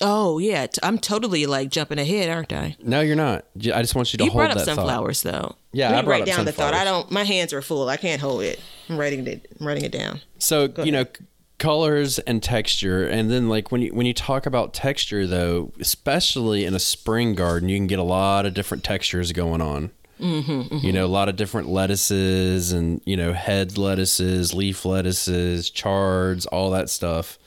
Oh 0.00 0.38
yeah, 0.38 0.66
t- 0.66 0.80
I'm 0.82 0.98
totally 0.98 1.46
like 1.46 1.70
jumping 1.70 2.00
ahead, 2.00 2.28
aren't 2.28 2.52
I? 2.52 2.76
No, 2.82 3.00
you're 3.00 3.14
not. 3.14 3.44
I 3.56 3.80
just 3.80 3.94
want 3.94 4.12
you 4.12 4.18
to 4.18 4.24
You 4.24 4.30
hold 4.30 4.40
brought 4.40 4.50
up 4.56 4.64
that 4.64 4.74
thought. 4.74 5.22
though. 5.22 5.54
Yeah, 5.72 5.90
Let 5.90 5.98
I 5.98 6.00
me 6.00 6.04
brought 6.06 6.12
write 6.20 6.26
down 6.26 6.44
the 6.44 6.52
thought. 6.52 6.74
I 6.74 6.82
don't. 6.82 7.10
My 7.12 7.22
hands 7.22 7.52
are 7.52 7.62
full. 7.62 7.88
I 7.88 7.96
can't 7.96 8.20
hold 8.20 8.42
it. 8.42 8.60
I'm 8.88 8.98
writing 8.98 9.24
it. 9.26 9.46
I'm 9.60 9.66
writing 9.66 9.84
it 9.84 9.92
down. 9.92 10.20
So 10.38 10.68
you 10.82 10.90
know, 10.90 11.04
c- 11.04 11.24
colors 11.58 12.18
and 12.20 12.42
texture, 12.42 13.06
and 13.06 13.30
then 13.30 13.48
like 13.48 13.70
when 13.72 13.80
you 13.82 13.94
when 13.94 14.06
you 14.06 14.14
talk 14.14 14.46
about 14.46 14.74
texture, 14.74 15.26
though, 15.26 15.72
especially 15.80 16.64
in 16.64 16.74
a 16.74 16.78
spring 16.78 17.34
garden, 17.34 17.68
you 17.68 17.76
can 17.76 17.86
get 17.86 17.98
a 17.98 18.02
lot 18.04 18.46
of 18.46 18.54
different 18.54 18.84
textures 18.84 19.32
going 19.32 19.60
on. 19.62 19.90
Mm-hmm, 20.20 20.76
You 20.86 20.92
know, 20.92 21.04
a 21.04 21.08
lot 21.08 21.28
of 21.28 21.34
different 21.36 21.68
lettuces 21.68 22.72
and 22.72 23.00
you 23.04 23.16
know 23.16 23.32
head 23.32 23.76
lettuces, 23.76 24.54
leaf 24.54 24.84
lettuces, 24.84 25.70
chards, 25.70 26.46
all 26.46 26.70
that 26.70 26.88
stuff. 26.90 27.38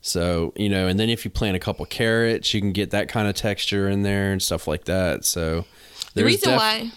So 0.00 0.52
you 0.56 0.68
know, 0.68 0.88
and 0.88 0.98
then 0.98 1.10
if 1.10 1.24
you 1.24 1.30
plant 1.30 1.56
a 1.56 1.60
couple 1.60 1.84
carrots, 1.86 2.52
you 2.54 2.60
can 2.60 2.72
get 2.72 2.90
that 2.90 3.08
kind 3.08 3.28
of 3.28 3.34
texture 3.34 3.88
in 3.88 4.02
there 4.02 4.32
and 4.32 4.42
stuff 4.42 4.66
like 4.66 4.84
that. 4.84 5.24
So 5.24 5.64
The 6.14 6.24
reason 6.24 6.50
def- 6.50 6.58
why, 6.58 6.90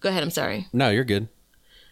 go 0.00 0.08
ahead. 0.10 0.22
I'm 0.22 0.30
sorry. 0.30 0.66
no, 0.72 0.90
you're 0.90 1.04
good. 1.04 1.28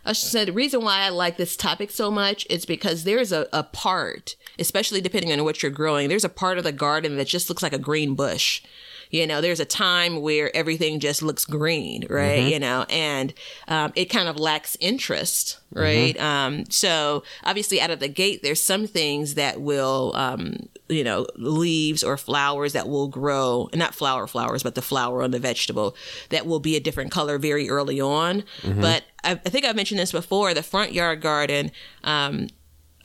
I 0.05 0.13
said 0.13 0.49
the 0.49 0.53
reason 0.53 0.83
why 0.83 1.01
I 1.01 1.09
like 1.09 1.37
this 1.37 1.57
topic 1.57 1.91
so 1.91 2.11
much 2.11 2.47
is 2.51 2.67
because 2.67 3.05
there's 3.05 3.33
a, 3.33 3.47
a 3.53 3.63
part, 3.63 4.37
especially 4.59 5.01
depending 5.01 5.33
on 5.33 5.45
what 5.45 5.63
you're 5.63 5.73
growing, 5.73 6.09
there's 6.09 6.25
a 6.25 6.29
part 6.29 6.59
of 6.59 6.65
the 6.65 6.73
garden 6.73 7.17
that 7.17 7.27
just 7.27 7.49
looks 7.49 7.63
like 7.63 7.73
a 7.73 7.79
green 7.79 8.15
bush. 8.15 8.63
You 9.11 9.27
know, 9.27 9.41
there's 9.41 9.61
a 9.61 9.65
time 9.65 10.23
where 10.23 10.55
everything 10.57 10.99
just 10.99 11.23
looks 11.23 11.45
green, 11.45 12.05
right? 12.11 12.41
You 12.49 12.59
know, 12.59 12.85
and 12.91 13.33
um, 13.69 13.93
it 13.95 14.07
kind 14.07 14.29
of 14.29 14.41
lacks 14.41 14.77
interest, 14.81 15.59
right? 15.73 16.19
Um, 16.21 16.65
so 16.69 17.23
obviously, 17.45 17.81
out 17.81 17.91
of 17.91 18.01
the 18.01 18.09
gate, 18.09 18.43
there's 18.43 18.61
some 18.63 18.87
things 18.89 19.35
that 19.35 19.61
will, 19.61 20.13
um, 20.17 20.69
you 20.89 21.05
know, 21.05 21.27
leaves 21.37 22.03
or 22.03 22.17
flowers 22.17 22.73
that 22.73 22.89
will 22.89 23.07
grow, 23.07 23.69
not 23.73 23.95
flower 23.95 24.27
flowers, 24.27 24.65
but 24.65 24.75
the 24.75 24.83
flower 24.83 25.23
on 25.23 25.31
the 25.31 25.39
vegetable 25.39 25.95
that 26.31 26.45
will 26.47 26.61
be 26.61 26.75
a 26.75 26.81
different 26.81 27.13
color 27.13 27.39
very 27.39 27.69
early 27.71 28.01
on. 28.01 28.43
But 28.81 29.05
I, 29.25 29.33
I 29.33 29.49
think 29.51 29.65
I've 29.65 29.77
mentioned 29.77 29.99
this 29.99 30.13
before 30.13 30.55
the 30.55 30.63
front 30.63 30.93
yard 30.93 31.21
garden, 31.21 31.71
um, 32.05 32.49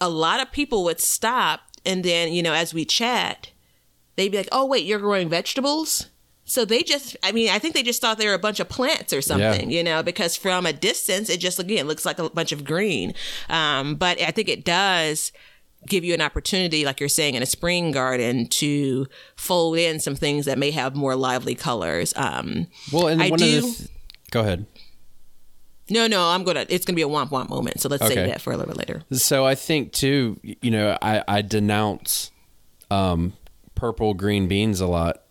a 0.02 0.10
lot 0.10 0.42
of 0.42 0.52
people 0.52 0.84
would 0.84 1.00
stop 1.00 1.62
and 1.86 2.04
then, 2.04 2.34
you 2.34 2.44
know, 2.44 2.54
as 2.54 2.74
we 2.74 2.86
chat, 2.86 3.52
they'd 4.16 4.30
be 4.30 4.38
like, 4.38 4.50
oh, 4.52 4.66
wait, 4.66 4.86
you're 4.86 5.00
growing 5.00 5.30
vegetables? 5.30 6.08
So 6.46 6.66
they 6.66 6.82
just, 6.84 7.16
I 7.24 7.32
mean, 7.32 7.50
I 7.50 7.60
think 7.60 7.74
they 7.76 7.84
just 7.84 8.02
thought 8.02 8.18
they 8.18 8.28
were 8.28 8.34
a 8.34 8.40
bunch 8.40 8.60
of 8.60 8.68
plants 8.68 9.14
or 9.14 9.22
something, 9.22 9.70
you 9.72 9.84
know, 9.84 10.02
because 10.04 10.36
from 10.36 10.66
a 10.66 10.74
distance, 10.74 11.30
it 11.30 11.40
just, 11.40 11.60
again, 11.60 11.88
looks 11.88 12.06
like 12.06 12.18
a 12.20 12.30
bunch 12.30 12.52
of 12.52 12.66
green. 12.66 13.14
Um, 13.50 13.96
but 13.96 14.20
I 14.20 14.32
think 14.32 14.50
it 14.50 14.66
does 14.66 15.32
give 15.88 16.04
you 16.04 16.14
an 16.14 16.22
opportunity, 16.22 16.84
like 16.86 17.00
you're 17.00 17.08
saying, 17.08 17.36
in 17.36 17.44
a 17.44 17.46
spring 17.46 17.92
garden 17.92 18.48
to 18.48 19.08
fold 19.36 19.78
in 19.78 20.00
some 20.00 20.16
things 20.16 20.46
that 20.46 20.58
may 20.58 20.72
have 20.72 20.96
more 20.96 21.16
lively 21.16 21.56
colors. 21.56 22.14
Um, 22.18 22.68
Well, 22.92 23.08
and 23.08 23.22
I 23.22 23.30
one 23.30 23.40
do- 23.40 23.58
of 23.60 23.64
the 23.64 23.78
th- 23.78 23.90
go 24.32 24.42
ahead. 24.42 24.66
No, 25.90 26.08
no, 26.08 26.28
I'm 26.30 26.44
gonna, 26.44 26.66
it's 26.70 26.86
gonna 26.86 26.96
be 26.96 27.02
a 27.02 27.08
womp 27.08 27.30
womp 27.30 27.50
moment. 27.50 27.80
So 27.82 27.90
let's 27.90 28.04
Okay. 28.04 28.16
save 28.16 28.28
that 28.30 28.42
for 28.42 28.52
a 28.54 28.58
little 28.58 28.74
bit 28.74 28.78
later. 28.88 29.04
So 29.12 29.46
I 29.46 29.56
think 29.56 29.92
too, 29.94 30.40
you 30.44 30.72
know, 30.72 30.98
I, 31.02 31.24
I 31.28 31.42
denounce 31.42 32.32
um, 32.92 33.34
purple 33.76 34.14
green 34.14 34.48
beans 34.48 34.80
a 34.82 34.88
lot, 34.88 35.24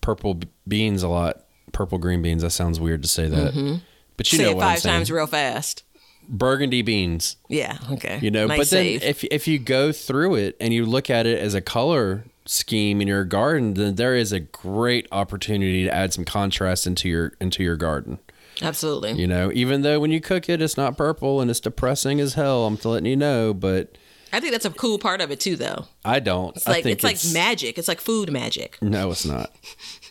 purple 0.00 0.34
b- 0.34 0.48
beans 0.66 1.02
a 1.02 1.08
lot, 1.08 1.44
purple 1.72 1.98
green 1.98 2.22
beans. 2.22 2.42
That 2.42 2.50
sounds 2.50 2.78
weird 2.80 3.02
to 3.02 3.08
say 3.08 3.28
that, 3.28 3.54
but 3.54 3.54
you 3.54 3.62
Mm-hmm. 3.62 4.36
Say 4.36 4.42
know 4.44 4.50
it 4.50 4.56
what 4.56 4.64
I'm 4.64 4.70
five 4.72 4.78
saying. 4.80 4.94
times 4.96 5.10
real 5.10 5.26
fast. 5.26 5.84
Burgundy 6.28 6.82
beans, 6.82 7.36
Yeah, 7.48 7.76
okay. 7.90 8.20
you 8.22 8.30
know. 8.30 8.46
Nice 8.46 8.58
but 8.58 8.70
then 8.70 8.86
if 8.86 9.24
if 9.24 9.48
you 9.48 9.58
go 9.58 9.90
through 9.90 10.36
it 10.36 10.56
and 10.60 10.72
you 10.72 10.86
look 10.86 11.10
at 11.10 11.26
it 11.26 11.38
as 11.40 11.54
a 11.54 11.60
color 11.60 12.24
scheme 12.46 13.00
in 13.02 13.08
your 13.08 13.24
garden, 13.24 13.74
then 13.74 13.96
there 13.96 14.14
is 14.14 14.30
a 14.32 14.38
great 14.38 15.08
opportunity 15.10 15.82
to 15.84 15.92
add 15.92 16.12
some 16.12 16.24
contrast 16.24 16.86
into 16.86 17.08
your 17.08 17.32
into 17.40 17.64
your 17.64 17.74
garden. 17.76 18.20
Absolutely. 18.60 19.12
You 19.12 19.26
know, 19.26 19.50
even 19.54 19.82
though 19.82 19.98
when 20.00 20.10
you 20.10 20.20
cook 20.20 20.48
it, 20.48 20.60
it's 20.60 20.76
not 20.76 20.96
purple 20.96 21.40
and 21.40 21.50
it's 21.50 21.60
depressing 21.60 22.20
as 22.20 22.34
hell. 22.34 22.66
I'm 22.66 22.78
letting 22.84 23.06
you 23.06 23.16
know, 23.16 23.54
but 23.54 23.96
I 24.32 24.40
think 24.40 24.52
that's 24.52 24.64
a 24.64 24.70
cool 24.70 24.98
part 24.98 25.20
of 25.20 25.30
it 25.30 25.40
too, 25.40 25.56
though. 25.56 25.86
I 26.04 26.18
don't. 26.18 26.56
It's 26.56 26.66
I 26.66 26.72
like 26.72 26.84
think 26.84 27.02
it's 27.02 27.04
like 27.04 27.34
magic. 27.34 27.78
It's 27.78 27.88
like 27.88 28.00
food 28.00 28.32
magic. 28.32 28.78
No, 28.80 29.10
it's 29.10 29.24
not. 29.26 29.52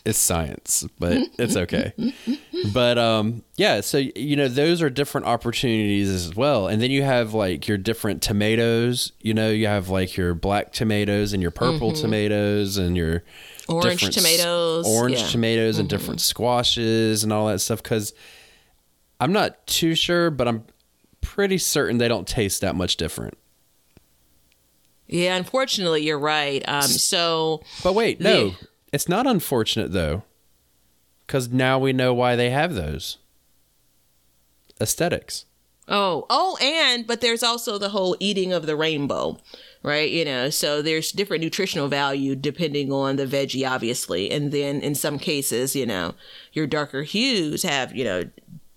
It's 0.04 0.18
science, 0.18 0.84
but 0.98 1.18
it's 1.38 1.54
okay. 1.54 1.92
But 2.72 2.98
um 2.98 3.44
yeah, 3.56 3.82
so 3.82 3.98
you 3.98 4.34
know 4.34 4.48
those 4.48 4.82
are 4.82 4.90
different 4.90 5.28
opportunities 5.28 6.08
as 6.10 6.34
well. 6.34 6.66
And 6.66 6.82
then 6.82 6.90
you 6.90 7.04
have 7.04 7.34
like 7.34 7.68
your 7.68 7.78
different 7.78 8.20
tomatoes, 8.20 9.12
you 9.20 9.32
know, 9.32 9.50
you 9.50 9.68
have 9.68 9.90
like 9.90 10.16
your 10.16 10.34
black 10.34 10.72
tomatoes 10.72 11.32
and 11.32 11.40
your 11.40 11.52
purple 11.52 11.92
tomatoes 11.92 12.78
and 12.78 12.96
your 12.96 13.20
Mm-hmm. 13.20 13.51
Orange 13.72 14.14
tomatoes, 14.14 14.86
orange 14.86 15.16
yeah. 15.16 15.22
Mm-hmm. 15.22 15.32
tomatoes 15.32 15.78
and 15.78 15.88
different 15.88 16.20
squashes 16.20 17.24
and 17.24 17.32
all 17.32 17.46
that 17.48 17.60
stuff 17.60 17.82
cuz 17.82 18.12
I'm 19.20 19.32
not 19.32 19.66
too 19.66 19.94
sure, 19.94 20.30
but 20.30 20.48
I'm 20.48 20.64
pretty 21.20 21.58
certain 21.58 21.98
they 21.98 22.08
don't 22.08 22.26
taste 22.26 22.60
that 22.62 22.74
much 22.74 22.96
different. 22.96 23.38
Yeah, 25.06 25.36
unfortunately, 25.36 26.02
you're 26.02 26.18
right. 26.18 26.62
Um, 26.66 26.82
so 26.82 27.62
But 27.82 27.94
wait, 27.94 28.20
no. 28.20 28.50
The- 28.50 28.56
It's 28.92 29.08
not 29.08 29.26
unfortunate 29.26 29.92
though. 29.92 30.22
Cuz 31.26 31.48
now 31.48 31.78
we 31.78 31.92
know 31.92 32.12
why 32.12 32.34
they 32.36 32.50
have 32.50 32.74
those. 32.74 33.18
Aesthetics. 34.80 35.44
Oh, 35.88 36.26
oh, 36.30 36.56
and 36.60 37.06
but 37.06 37.20
there's 37.20 37.42
also 37.42 37.76
the 37.78 37.90
whole 37.90 38.16
eating 38.20 38.52
of 38.52 38.66
the 38.66 38.76
rainbow, 38.76 39.38
right? 39.82 40.10
You 40.10 40.24
know, 40.24 40.50
so 40.50 40.82
there's 40.82 41.12
different 41.12 41.42
nutritional 41.42 41.88
value 41.88 42.34
depending 42.36 42.92
on 42.92 43.16
the 43.16 43.26
veggie, 43.26 43.68
obviously, 43.68 44.30
and 44.30 44.52
then 44.52 44.80
in 44.80 44.94
some 44.94 45.18
cases, 45.18 45.74
you 45.76 45.86
know, 45.86 46.14
your 46.52 46.66
darker 46.66 47.02
hues 47.02 47.62
have 47.62 47.94
you 47.94 48.04
know 48.04 48.24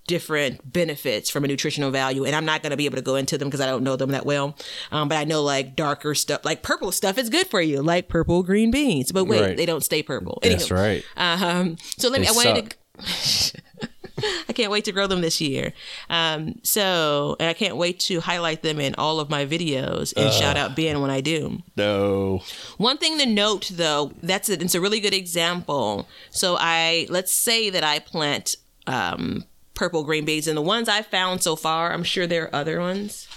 different 0.07 0.71
benefits 0.71 1.31
from 1.31 1.43
a 1.43 1.47
nutritional 1.47 1.89
value, 1.89 2.25
and 2.25 2.35
I'm 2.35 2.45
not 2.45 2.61
going 2.61 2.69
to 2.69 2.77
be 2.77 2.85
able 2.85 2.97
to 2.97 3.01
go 3.01 3.15
into 3.15 3.37
them 3.39 3.47
because 3.47 3.59
I 3.61 3.65
don't 3.65 3.83
know 3.83 3.95
them 3.95 4.11
that 4.11 4.23
well. 4.25 4.55
Um, 4.91 5.09
but 5.09 5.17
I 5.17 5.23
know 5.23 5.41
like 5.41 5.75
darker 5.75 6.13
stuff, 6.13 6.45
like 6.45 6.61
purple 6.61 6.91
stuff, 6.91 7.17
is 7.17 7.29
good 7.29 7.47
for 7.47 7.59
you, 7.61 7.81
like 7.81 8.07
purple 8.07 8.43
green 8.43 8.69
beans. 8.69 9.11
But 9.11 9.25
wait, 9.25 9.41
Right. 9.41 9.57
they 9.57 9.65
don't 9.65 9.83
stay 9.83 10.03
purple. 10.03 10.39
That's 10.43 10.69
right. 10.69 11.03
Um, 11.17 11.77
so 11.97 12.09
let 12.09 12.21
me. 12.21 12.27
They 12.27 12.33
I 12.33 12.35
wanted 12.35 12.75
to. 12.99 13.61
I 14.49 14.53
can't 14.53 14.71
wait 14.71 14.85
to 14.85 14.91
grow 14.91 15.07
them 15.07 15.21
this 15.21 15.41
year. 15.41 15.73
Um, 16.09 16.59
so, 16.63 17.35
and 17.39 17.49
I 17.49 17.53
can't 17.53 17.75
wait 17.77 17.99
to 18.01 18.21
highlight 18.21 18.61
them 18.63 18.79
in 18.79 18.95
all 18.95 19.19
of 19.19 19.29
my 19.29 19.45
videos 19.45 20.13
and 20.15 20.31
shout 20.33 20.57
out 20.57 20.75
Ben 20.75 21.01
when 21.01 21.09
I 21.11 21.21
do. 21.21 21.61
No. 21.75 22.41
One 22.77 22.97
thing 22.97 23.17
to 23.19 23.25
note, 23.25 23.71
though, 23.73 24.13
that's 24.23 24.49
it. 24.49 24.61
It's 24.61 24.75
a 24.75 24.81
really 24.81 24.99
good 24.99 25.13
example. 25.13 26.07
So, 26.29 26.55
I 26.59 27.07
let's 27.09 27.31
say 27.33 27.69
that 27.69 27.83
I 27.83 27.99
plant 27.99 28.55
um, 28.87 29.45
purple 29.73 30.03
green 30.03 30.25
beans, 30.25 30.47
and 30.47 30.57
the 30.57 30.61
ones 30.61 30.87
I 30.87 31.01
found 31.01 31.43
so 31.43 31.55
far, 31.55 31.91
I'm 31.91 32.03
sure 32.03 32.25
there 32.27 32.45
are 32.45 32.55
other 32.55 32.79
ones. 32.79 33.27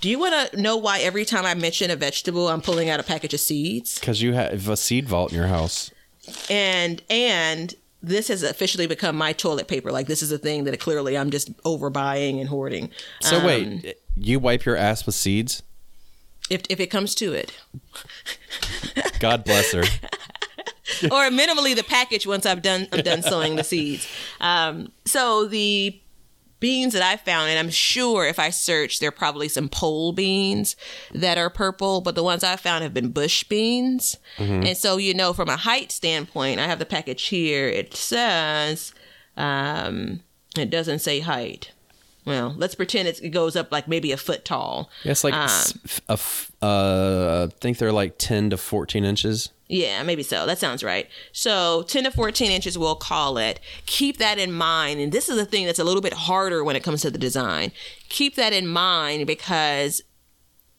Do 0.00 0.08
you 0.08 0.18
want 0.18 0.52
to 0.52 0.60
know 0.60 0.76
why 0.76 1.00
every 1.00 1.24
time 1.24 1.44
I 1.44 1.54
mention 1.54 1.90
a 1.90 1.96
vegetable, 1.96 2.48
I'm 2.48 2.60
pulling 2.60 2.88
out 2.88 3.00
a 3.00 3.02
package 3.02 3.34
of 3.34 3.40
seeds? 3.40 3.98
Because 3.98 4.22
you 4.22 4.32
have 4.34 4.68
a 4.68 4.76
seed 4.76 5.08
vault 5.08 5.32
in 5.32 5.38
your 5.38 5.48
house. 5.48 5.90
and 6.48 7.02
and 7.10 7.74
this 8.02 8.28
has 8.28 8.42
officially 8.42 8.86
become 8.86 9.16
my 9.16 9.32
toilet 9.32 9.68
paper. 9.68 9.90
Like 9.90 10.06
this 10.06 10.22
is 10.22 10.30
a 10.32 10.38
thing 10.38 10.64
that 10.64 10.78
clearly 10.80 11.16
I'm 11.18 11.30
just 11.30 11.56
overbuying 11.64 12.38
and 12.40 12.48
hoarding. 12.48 12.90
So 13.20 13.38
Um, 13.38 13.44
wait, 13.46 13.96
you 14.16 14.38
wipe 14.38 14.64
your 14.64 14.76
ass 14.76 15.04
with 15.06 15.14
seeds? 15.14 15.62
if 16.50 16.62
if 16.70 16.80
it 16.80 16.86
comes 16.86 17.14
to 17.16 17.32
it, 17.34 17.52
God 19.18 19.44
bless 19.44 19.72
her. 19.72 19.82
or 21.04 21.28
minimally 21.30 21.76
the 21.76 21.84
package 21.86 22.26
once 22.26 22.46
I've 22.46 22.62
done 22.62 22.88
I'm 22.92 23.02
done 23.02 23.22
sowing 23.22 23.56
the 23.56 23.64
seeds. 23.64 24.08
Um, 24.40 24.90
so 25.04 25.46
the 25.46 26.00
beans 26.60 26.92
that 26.92 27.02
I 27.02 27.16
found, 27.16 27.50
and 27.50 27.58
I'm 27.58 27.70
sure 27.70 28.26
if 28.26 28.38
I 28.38 28.50
search, 28.50 28.98
there 29.00 29.08
are 29.08 29.12
probably 29.12 29.48
some 29.48 29.68
pole 29.68 30.12
beans 30.12 30.76
that 31.12 31.38
are 31.38 31.50
purple, 31.50 32.00
but 32.00 32.14
the 32.14 32.22
ones 32.22 32.42
I 32.44 32.56
found 32.56 32.82
have 32.82 32.94
been 32.94 33.10
bush 33.10 33.44
beans. 33.44 34.16
And 34.64 34.76
so, 34.76 34.96
you 34.96 35.14
know, 35.14 35.32
from 35.32 35.48
a 35.48 35.56
height 35.56 35.92
standpoint, 35.92 36.60
I 36.60 36.66
have 36.66 36.78
the 36.78 36.86
package 36.86 37.26
here. 37.26 37.68
It 37.68 37.94
says, 37.94 38.92
um, 39.36 40.22
it 40.56 40.70
doesn't 40.70 40.98
say 41.00 41.20
height. 41.20 41.72
Well, 42.28 42.54
let's 42.56 42.74
pretend 42.74 43.08
it's, 43.08 43.20
it 43.20 43.30
goes 43.30 43.56
up 43.56 43.72
like 43.72 43.88
maybe 43.88 44.12
a 44.12 44.16
foot 44.16 44.44
tall. 44.44 44.90
Yeah, 45.04 45.12
it's 45.12 45.24
like 45.24 45.34
Um, 45.34 45.48
a 46.08 46.18
uh, 46.64 47.48
I 47.50 47.54
think 47.60 47.78
they're 47.78 47.92
like 47.92 48.16
10 48.18 48.50
to 48.50 48.56
14 48.56 49.04
inches. 49.04 49.50
Yeah, 49.68 50.02
maybe 50.02 50.22
so. 50.22 50.46
That 50.46 50.58
sounds 50.58 50.82
right. 50.82 51.08
So 51.32 51.82
10 51.88 52.04
to 52.04 52.10
14 52.10 52.50
inches, 52.50 52.78
we'll 52.78 52.96
call 52.96 53.36
it. 53.36 53.60
Keep 53.86 54.16
that 54.18 54.38
in 54.38 54.52
mind. 54.52 54.98
And 55.00 55.12
this 55.12 55.28
is 55.28 55.38
a 55.38 55.44
thing 55.44 55.66
that's 55.66 55.78
a 55.78 55.84
little 55.84 56.00
bit 56.00 56.14
harder 56.14 56.64
when 56.64 56.74
it 56.74 56.82
comes 56.82 57.02
to 57.02 57.10
the 57.10 57.18
design. 57.18 57.72
Keep 58.08 58.34
that 58.36 58.52
in 58.52 58.66
mind 58.66 59.26
because 59.26 60.02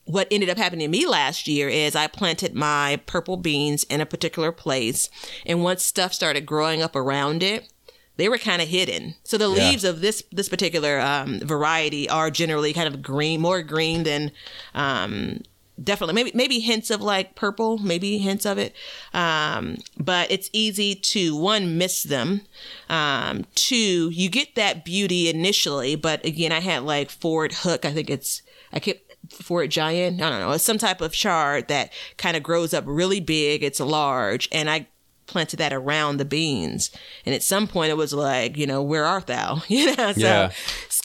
what 0.05 0.27
ended 0.31 0.49
up 0.49 0.57
happening 0.57 0.87
to 0.87 0.97
me 0.97 1.05
last 1.05 1.47
year 1.47 1.69
is 1.69 1.95
I 1.95 2.07
planted 2.07 2.55
my 2.55 2.99
purple 3.05 3.37
beans 3.37 3.83
in 3.83 4.01
a 4.01 4.07
particular 4.07 4.51
place. 4.51 5.07
And 5.45 5.63
once 5.63 5.83
stuff 5.83 6.11
started 6.13 6.47
growing 6.47 6.81
up 6.81 6.95
around 6.95 7.43
it, 7.43 7.71
they 8.19 8.29
were 8.29 8.37
kind 8.37 8.61
of 8.61 8.67
hidden. 8.67 9.15
So 9.23 9.37
the 9.37 9.49
Yeah. 9.49 9.69
leaves 9.69 9.83
of 9.83 10.01
this 10.01 10.23
this 10.31 10.49
particular 10.49 10.99
um, 10.99 11.39
variety 11.39 12.07
are 12.09 12.29
generally 12.29 12.73
kind 12.73 12.87
of 12.93 13.01
green, 13.01 13.41
more 13.41 13.61
green 13.63 14.03
than 14.03 14.31
um, 14.75 15.41
definitely 15.81 16.13
maybe 16.13 16.31
maybe 16.33 16.59
hints 16.59 16.89
of 16.89 17.01
like 17.01 17.35
purple, 17.35 17.77
maybe 17.77 18.17
hints 18.17 18.45
of 18.45 18.57
it. 18.57 18.75
Um, 19.13 19.77
but 19.97 20.29
it's 20.29 20.49
easy 20.53 20.93
to 20.95 21.35
one 21.35 21.77
miss 21.77 22.03
them. 22.03 22.41
Um, 22.89 23.45
two, 23.55 24.09
you 24.09 24.29
get 24.29 24.55
that 24.55 24.83
beauty 24.85 25.29
initially, 25.29 25.95
but 25.95 26.23
again, 26.25 26.51
I 26.51 26.59
had 26.59 26.83
like 26.83 27.09
Fordhook. 27.09 27.85
I 27.85 27.91
think 27.93 28.09
it's 28.09 28.41
I 28.73 28.79
kept 28.79 29.01
Ford 29.31 29.69
Giant. 29.69 30.21
I 30.21 30.29
don't 30.29 30.39
know. 30.41 30.51
It's 30.51 30.63
some 30.63 30.77
type 30.77 31.01
of 31.01 31.11
chard 31.13 31.67
that 31.69 31.91
kind 32.17 32.35
of 32.37 32.43
grows 32.43 32.73
up 32.73 32.83
really 32.87 33.19
big. 33.21 33.63
It's 33.63 33.79
large, 33.79 34.47
and 34.51 34.69
I 34.69 34.87
planted 35.29 35.57
that 35.57 35.71
around 35.71 36.17
the 36.17 36.25
beans. 36.25 36.91
And 37.25 37.33
at 37.33 37.41
some 37.43 37.67
point, 37.67 37.91
it 37.91 37.95
was 37.97 38.13
like, 38.13 38.57
you 38.57 38.67
know, 38.67 38.81
where 38.81 39.05
art 39.05 39.27
thou? 39.27 39.61
You 39.69 39.95
know, 39.95 40.11
so 40.13 40.19
Yeah. 40.19 40.51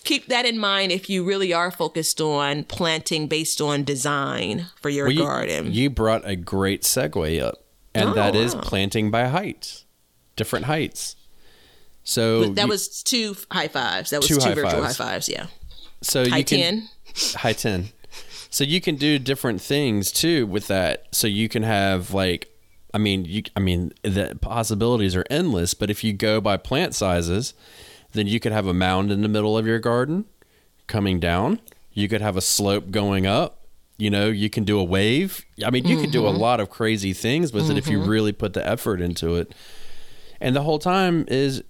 keep 0.02 0.26
that 0.26 0.44
in 0.46 0.58
mind 0.58 0.90
if 0.92 1.08
you 1.08 1.22
really 1.24 1.52
are 1.52 1.70
focused 1.70 2.20
on 2.20 2.64
planting 2.64 3.28
based 3.28 3.60
on 3.60 3.84
design 3.84 4.66
for 4.80 4.88
your 4.88 5.06
Well, 5.06 5.16
garden. 5.16 5.72
you 5.72 5.90
brought 5.90 6.22
a 6.28 6.34
great 6.36 6.82
segue 6.82 7.40
up, 7.42 7.64
and 7.94 8.10
Oh, 8.10 8.14
that 8.14 8.34
is 8.34 8.54
wow. 8.54 8.62
planting 8.62 9.10
by 9.10 9.26
height, 9.28 9.84
different 10.36 10.64
heights. 10.66 11.16
So 12.02 12.46
that 12.50 12.62
you- 12.62 12.68
was 12.68 13.02
two 13.02 13.36
high 13.50 13.68
fives. 13.68 14.10
That 14.10 14.20
was 14.20 14.28
Two 14.28 14.36
two, 14.36 14.40
high 14.40 14.54
virtual 14.54 14.82
fives. 14.82 14.96
high 14.98 15.04
fives. 15.04 15.28
Yeah. 15.28 15.46
so 16.02 16.28
High 16.28 16.38
you 16.38 16.44
can, 16.44 16.88
10. 17.14 17.36
high 17.36 17.52
10 17.54 17.88
so 18.50 18.62
you 18.62 18.78
can 18.80 18.96
do 18.96 19.18
different 19.18 19.60
things 19.62 20.12
too 20.12 20.46
with 20.46 20.66
that 20.68 21.06
so 21.12 21.26
you 21.26 21.48
can 21.48 21.62
have 21.62 22.12
like 22.12 22.48
i 22.94 22.98
mean 22.98 23.26
you 23.26 23.42
i 23.54 23.60
mean 23.60 23.92
the 24.02 24.38
possibilities 24.40 25.14
are 25.14 25.26
endless 25.28 25.74
but 25.74 25.90
if 25.90 26.02
you 26.02 26.14
go 26.14 26.40
by 26.40 26.56
plant 26.56 26.94
sizes 26.94 27.52
then 28.14 28.26
you 28.26 28.40
could 28.40 28.52
have 28.52 28.66
a 28.66 28.72
mound 28.72 29.12
in 29.12 29.20
the 29.20 29.28
middle 29.28 29.58
of 29.58 29.66
your 29.66 29.78
garden 29.78 30.24
coming 30.86 31.20
down. 31.20 31.60
You 31.92 32.08
could 32.08 32.20
have 32.20 32.36
a 32.36 32.40
slope 32.40 32.90
going 32.90 33.26
up. 33.26 33.60
You 33.96 34.10
know 34.10 34.26
you 34.26 34.50
can 34.50 34.64
do 34.64 34.78
a 34.80 34.84
wave. 34.84 35.44
I 35.64 35.70
mean 35.70 35.86
you 35.86 36.00
could 36.00 36.10
do 36.10 36.26
a 36.26 36.30
mm-hmm. 36.30 36.40
lot 36.40 36.58
of 36.58 36.68
crazy 36.70 37.12
things 37.12 37.52
with 37.52 37.70
it 37.70 37.76
if 37.76 37.86
you 37.86 37.98
mm-hmm. 37.98 38.10
really 38.10 38.32
put 38.32 38.52
the 38.54 38.66
effort 38.66 39.00
into 39.00 39.36
it. 39.36 39.54
And 40.40 40.56
the 40.56 40.62
whole 40.62 40.80
time 40.80 41.26
is 41.28 41.62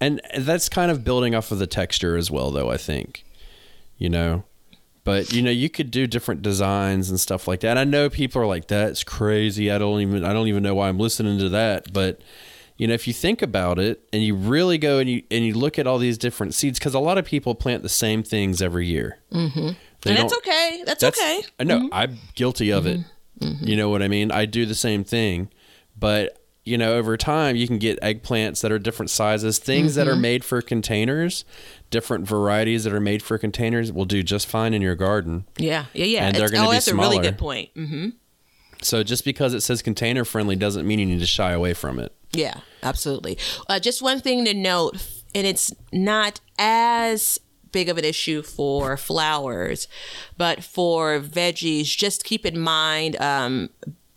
and 0.00 0.20
that's 0.36 0.68
kind 0.68 0.90
of 0.90 1.02
building 1.02 1.34
off 1.34 1.50
of 1.50 1.58
the 1.58 1.66
texture 1.66 2.16
as 2.16 2.28
well 2.28 2.50
though 2.50 2.68
i 2.68 2.76
think 2.76 3.24
you 3.98 4.10
know 4.10 4.42
but 5.04 5.32
you 5.32 5.42
know 5.42 5.50
you 5.50 5.68
could 5.68 5.90
do 5.90 6.06
different 6.06 6.42
designs 6.42 7.10
and 7.10 7.18
stuff 7.18 7.48
like 7.48 7.60
that 7.60 7.76
i 7.78 7.84
know 7.84 8.08
people 8.08 8.40
are 8.40 8.46
like 8.46 8.66
that's 8.68 9.04
crazy 9.04 9.70
i 9.70 9.78
don't 9.78 10.00
even 10.00 10.24
i 10.24 10.32
don't 10.32 10.48
even 10.48 10.62
know 10.62 10.74
why 10.74 10.88
i'm 10.88 10.98
listening 10.98 11.38
to 11.38 11.48
that 11.48 11.92
but 11.92 12.20
you 12.76 12.86
know 12.86 12.94
if 12.94 13.06
you 13.06 13.12
think 13.12 13.42
about 13.42 13.78
it 13.78 14.02
and 14.12 14.22
you 14.22 14.34
really 14.34 14.78
go 14.78 14.98
and 14.98 15.08
you 15.08 15.22
and 15.30 15.44
you 15.44 15.54
look 15.54 15.78
at 15.78 15.86
all 15.86 15.98
these 15.98 16.18
different 16.18 16.54
seeds 16.54 16.78
because 16.78 16.94
a 16.94 17.00
lot 17.00 17.18
of 17.18 17.24
people 17.24 17.54
plant 17.54 17.82
the 17.82 17.88
same 17.88 18.22
things 18.22 18.62
every 18.62 18.86
year 18.86 19.18
mm-hmm. 19.32 19.68
and 19.68 19.76
that's 20.04 20.36
okay. 20.38 20.82
That's, 20.84 21.04
okay. 21.04 21.42
I 21.60 21.64
know 21.64 21.78
mm-hmm. 21.78 21.94
I'm 21.94 22.18
guilty 22.34 22.70
of 22.72 22.86
it. 22.86 22.98
Mm-hmm. 22.98 23.08
Mm-hmm. 23.44 23.66
You 23.66 23.76
know 23.76 23.88
what 23.88 24.02
I 24.02 24.08
mean? 24.08 24.30
I 24.30 24.46
do 24.46 24.66
the 24.66 24.74
same 24.74 25.04
thing, 25.04 25.48
but 25.98 26.41
you 26.64 26.78
know, 26.78 26.94
over 26.94 27.16
time 27.16 27.56
you 27.56 27.66
can 27.66 27.78
get 27.78 28.00
eggplants 28.00 28.60
that 28.62 28.70
are 28.70 28.78
different 28.78 29.10
sizes, 29.10 29.58
things 29.58 29.94
that 29.96 30.06
are 30.06 30.16
made 30.16 30.44
for 30.44 30.62
containers, 30.62 31.44
different 31.90 32.26
varieties 32.26 32.84
that 32.84 32.92
are 32.92 33.00
made 33.00 33.22
for 33.22 33.36
containers 33.36 33.92
will 33.92 34.04
do 34.04 34.22
just 34.22 34.46
fine 34.46 34.72
in 34.72 34.80
your 34.80 34.94
garden. 34.94 35.44
Yeah. 35.58 35.86
Yeah. 35.92 36.04
Yeah. 36.04 36.26
And 36.26 36.36
they're 36.36 36.48
gonna 36.48 36.68
oh, 36.68 36.70
be 36.70 36.76
that's 36.76 36.88
a 36.88 36.94
really 36.94 37.18
good 37.18 37.38
point. 37.38 37.74
Mm-hmm. 37.74 38.10
So 38.82 39.02
just 39.02 39.24
because 39.24 39.54
it 39.54 39.60
says 39.60 39.82
container 39.82 40.24
friendly 40.24 40.56
doesn't 40.56 40.86
mean 40.86 40.98
you 40.98 41.06
need 41.06 41.20
to 41.20 41.26
shy 41.26 41.52
away 41.52 41.74
from 41.74 41.98
it. 41.98 42.12
Yeah, 42.32 42.60
absolutely. 42.82 43.38
Uh, 43.68 43.78
just 43.78 44.02
one 44.02 44.20
thing 44.20 44.44
to 44.44 44.54
note, 44.54 44.94
and 45.34 45.46
it's 45.46 45.72
not 45.92 46.40
as 46.58 47.38
big 47.70 47.88
of 47.88 47.98
an 47.98 48.04
issue 48.04 48.42
for 48.42 48.96
flowers, 48.96 49.88
but 50.36 50.62
for 50.64 51.20
veggies, 51.20 51.84
just 51.96 52.24
keep 52.24 52.44
in 52.44 52.58
mind 52.58 53.16
um, 53.20 53.70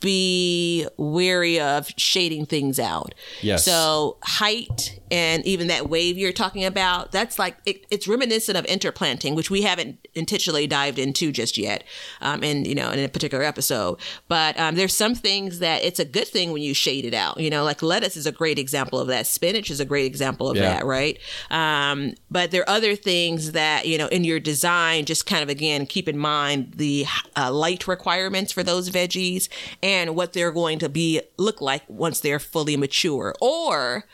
be 0.05 0.87
wary 0.97 1.59
of 1.59 1.89
shading 1.97 2.45
things 2.45 2.79
out. 2.79 3.13
Yes. 3.41 3.65
So 3.65 4.17
height 4.23 4.99
and 5.11 5.45
even 5.45 5.67
that 5.67 5.89
wave 5.89 6.17
you're 6.17 6.31
talking 6.31 6.63
about, 6.63 7.11
that's 7.11 7.37
like 7.39 7.57
it, 7.65 7.85
it's 7.89 8.07
reminiscent 8.07 8.57
of 8.57 8.65
interplanting, 8.65 9.33
which 9.35 9.49
we 9.49 9.63
haven't 9.63 10.07
intentionally 10.13 10.67
dived 10.67 10.99
into 10.99 11.31
just 11.31 11.57
yet, 11.57 11.83
um, 12.21 12.43
in 12.43 12.65
you 12.65 12.75
know 12.75 12.91
in 12.91 12.99
a 12.99 13.09
particular 13.09 13.43
episode. 13.43 13.99
But 14.27 14.57
um, 14.59 14.75
there's 14.75 14.95
some 14.95 15.15
things 15.15 15.59
that 15.59 15.83
it's 15.83 15.99
a 15.99 16.05
good 16.05 16.27
thing 16.27 16.51
when 16.53 16.61
you 16.61 16.73
shade 16.75 17.03
it 17.05 17.13
out. 17.13 17.39
You 17.39 17.49
know, 17.49 17.63
like 17.63 17.81
lettuce 17.81 18.15
is 18.15 18.27
a 18.27 18.31
great 18.31 18.59
example 18.59 18.99
of 18.99 19.07
that. 19.07 19.25
Spinach 19.27 19.69
is 19.71 19.79
a 19.79 19.85
great 19.85 20.05
example 20.05 20.49
of 20.49 20.55
Yeah. 20.57 20.75
that, 20.75 20.85
right? 20.85 21.17
Um, 21.49 22.13
but 22.29 22.51
there 22.51 22.61
are 22.61 22.69
other 22.69 22.95
things 22.95 23.51
that 23.53 23.87
you 23.87 23.97
know 23.97 24.07
in 24.07 24.23
your 24.23 24.39
design, 24.39 25.05
just 25.05 25.25
kind 25.25 25.41
of 25.43 25.49
again 25.49 25.85
keep 25.87 26.07
in 26.07 26.17
mind 26.17 26.73
the 26.75 27.05
uh, 27.35 27.51
light 27.51 27.87
requirements 27.87 28.51
for 28.51 28.61
those 28.63 28.89
veggies 28.91 29.49
and 29.81 29.94
what 30.15 30.33
they're 30.33 30.51
going 30.51 30.79
to 30.79 30.89
be 30.89 31.21
look 31.37 31.61
like 31.61 31.83
once 31.87 32.19
they're 32.19 32.39
fully 32.39 32.77
mature, 32.77 33.33
or 33.41 34.05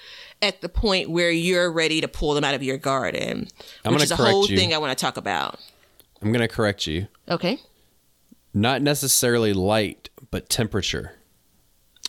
at 0.41 0.61
the 0.61 0.69
point 0.69 1.09
where 1.09 1.31
you're 1.31 1.71
ready 1.71 2.01
to 2.01 2.07
pull 2.07 2.33
them 2.33 2.43
out 2.43 2.55
of 2.55 2.63
your 2.63 2.77
garden, 2.77 3.47
I'm 3.85 3.93
which 3.93 3.99
gonna 3.99 4.03
is 4.03 4.11
a 4.11 4.15
correct 4.15 4.31
whole 4.31 4.47
you. 4.47 4.57
thing 4.57 4.73
I 4.73 4.77
want 4.77 4.97
to 4.97 5.01
talk 5.01 5.17
about. 5.17 5.59
I'm 6.21 6.31
going 6.31 6.41
to 6.41 6.47
correct 6.47 6.87
you. 6.87 7.07
Okay. 7.29 7.59
Not 8.53 8.81
necessarily 8.81 9.53
light, 9.53 10.09
but 10.29 10.49
temperature. 10.49 11.13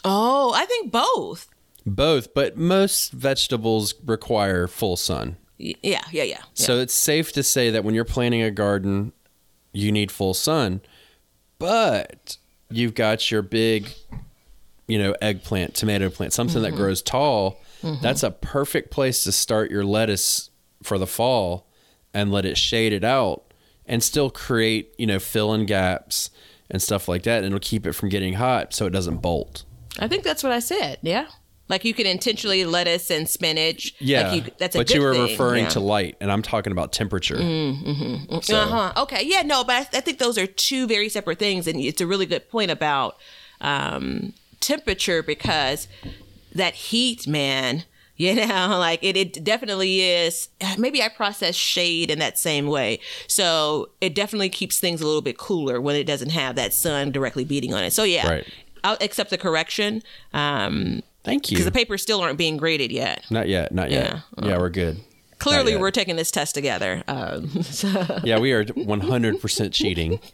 Oh, 0.04 0.52
I 0.54 0.64
think 0.66 0.90
both. 0.90 1.48
Both, 1.84 2.34
but 2.34 2.56
most 2.56 3.12
vegetables 3.12 3.94
require 4.04 4.66
full 4.66 4.96
sun. 4.96 5.36
Yeah, 5.58 5.76
yeah, 5.82 6.00
yeah. 6.10 6.22
yeah. 6.24 6.42
So 6.54 6.78
it's 6.78 6.94
safe 6.94 7.32
to 7.32 7.42
say 7.42 7.70
that 7.70 7.84
when 7.84 7.94
you're 7.94 8.04
planting 8.04 8.42
a 8.42 8.50
garden, 8.50 9.12
you 9.72 9.92
need 9.92 10.10
full 10.10 10.34
sun, 10.34 10.80
but 11.58 12.36
you've 12.74 12.94
got 12.94 13.30
your 13.30 13.42
big, 13.42 13.92
you 14.86 14.98
know, 14.98 15.14
eggplant, 15.20 15.74
tomato 15.74 16.10
plant, 16.10 16.32
something 16.32 16.62
that 16.62 16.68
mm-hmm. 16.70 16.78
grows 16.78 17.02
tall. 17.02 17.60
Mm-hmm. 17.82 18.02
That's 18.02 18.22
a 18.22 18.30
perfect 18.30 18.90
place 18.90 19.24
to 19.24 19.32
start 19.32 19.70
your 19.70 19.84
lettuce 19.84 20.50
for 20.82 20.98
the 20.98 21.06
fall 21.06 21.66
and 22.14 22.30
let 22.30 22.44
it 22.44 22.56
shade 22.56 22.92
it 22.92 23.04
out 23.04 23.52
and 23.86 24.02
still 24.02 24.30
create, 24.30 24.94
you 24.98 25.06
know, 25.06 25.18
fill 25.18 25.52
in 25.54 25.66
gaps 25.66 26.30
and 26.70 26.80
stuff 26.80 27.08
like 27.08 27.24
that. 27.24 27.38
And 27.38 27.46
it'll 27.46 27.58
keep 27.58 27.86
it 27.86 27.92
from 27.92 28.08
getting 28.08 28.34
hot 28.34 28.72
so 28.72 28.86
it 28.86 28.90
doesn't 28.90 29.18
bolt. 29.18 29.64
I 29.98 30.08
think 30.08 30.24
that's 30.24 30.42
what 30.42 30.52
I 30.52 30.60
said. 30.60 30.98
Yeah. 31.02 31.26
Like 31.72 31.86
you 31.86 31.94
can 31.94 32.04
intentionally 32.06 32.66
lettuce 32.66 33.10
and 33.10 33.26
spinach. 33.26 33.94
Yeah. 33.98 34.30
Like 34.30 34.44
you, 34.44 34.52
that's 34.58 34.76
a 34.76 34.80
but 34.80 34.90
you 34.92 35.00
were 35.00 35.14
thing. 35.14 35.22
referring 35.22 35.64
yeah. 35.64 35.70
to 35.70 35.80
light, 35.80 36.16
and 36.20 36.30
I'm 36.30 36.42
talking 36.42 36.70
about 36.70 36.92
temperature. 36.92 37.38
So- 37.38 38.56
Uh 38.56 38.66
huh. 38.66 38.92
Okay. 39.04 39.22
Yeah. 39.24 39.40
No, 39.40 39.64
but 39.64 39.74
I, 39.74 39.96
I 39.96 40.00
think 40.02 40.18
those 40.18 40.36
are 40.36 40.46
two 40.46 40.86
very 40.86 41.08
separate 41.08 41.38
things, 41.38 41.66
and 41.66 41.80
it's 41.80 42.02
a 42.02 42.06
really 42.06 42.26
good 42.26 42.50
point 42.50 42.70
about 42.70 43.16
um, 43.62 44.34
temperature 44.60 45.22
because 45.22 45.88
that 46.54 46.74
heat, 46.74 47.26
man. 47.26 47.84
You 48.18 48.34
know, 48.36 48.76
like 48.78 49.02
it, 49.02 49.16
it 49.16 49.42
definitely 49.42 50.02
is. 50.02 50.48
Maybe 50.78 51.02
I 51.02 51.08
process 51.08 51.56
shade 51.56 52.08
in 52.08 52.20
that 52.20 52.38
same 52.38 52.66
way. 52.66 53.00
So 53.26 53.88
it 54.00 54.14
definitely 54.14 54.50
keeps 54.50 54.78
things 54.78 55.00
a 55.00 55.06
little 55.06 55.22
bit 55.22 55.38
cooler 55.38 55.80
when 55.80 55.96
it 55.96 56.04
doesn't 56.04 56.28
have 56.28 56.54
that 56.54 56.72
sun 56.72 57.10
directly 57.10 57.44
beating 57.44 57.74
on 57.74 57.82
it. 57.82 57.92
So 57.92 58.04
yeah, 58.04 58.28
Right. 58.28 58.46
I'll 58.84 58.98
accept 59.00 59.30
the 59.30 59.38
correction 59.38 60.02
um, 60.34 61.02
Thank 61.24 61.50
you. 61.50 61.56
because 61.56 61.64
the 61.66 61.72
papers 61.72 62.02
still 62.02 62.20
aren't 62.20 62.38
being 62.38 62.56
graded 62.56 62.90
yet. 62.92 63.24
Not 63.30 63.48
yet. 63.48 63.72
Not 63.72 63.90
yet. 63.90 64.16
Yeah. 64.38 64.46
Yeah, 64.48 64.58
we're 64.58 64.70
good. 64.70 65.00
Clearly, 65.38 65.76
we're 65.76 65.90
taking 65.90 66.16
this 66.16 66.30
test 66.30 66.54
together. 66.54 67.02
Um, 67.08 67.48
so- 67.62 68.20
Yeah, 68.24 68.38
we 68.38 68.52
are 68.52 68.64
100% 68.64 69.72
cheating. 69.72 70.20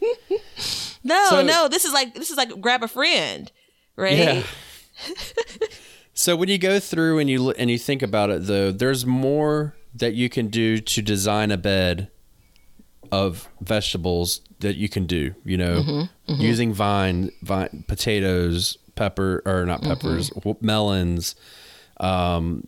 No, 1.04 1.26
So- 1.30 1.42
no, 1.42 1.68
this 1.68 1.84
is 1.84 1.92
like 1.92 2.14
this 2.14 2.28
is 2.30 2.36
like 2.36 2.60
grab 2.60 2.82
a 2.82 2.88
friend, 2.88 3.50
right? 3.96 4.16
Yeah. 4.18 4.42
so 6.14 6.34
when 6.36 6.48
you 6.48 6.58
go 6.58 6.80
through 6.80 7.18
and 7.20 7.30
you 7.30 7.50
and 7.52 7.70
you 7.70 7.78
think 7.78 8.02
about 8.02 8.30
it 8.30 8.46
though, 8.46 8.72
there's 8.72 9.06
more 9.06 9.76
that 9.94 10.14
you 10.14 10.28
can 10.28 10.48
do 10.48 10.78
to 10.78 11.00
design 11.02 11.50
a 11.50 11.56
bed 11.56 12.10
of 13.12 13.48
vegetables 13.60 14.40
that 14.60 14.76
you 14.76 14.88
can 14.88 15.06
do, 15.06 15.34
you 15.44 15.56
know, 15.56 15.82
Mm-hmm, 15.82 16.40
using 16.42 16.72
vine, 16.74 17.30
vine 17.42 17.84
potatoes, 17.88 18.76
pepper 18.98 19.42
or 19.46 19.64
not 19.64 19.80
Mm-hmm. 19.80 19.90
peppers, 19.90 20.30
melons, 20.60 21.34
um, 22.00 22.66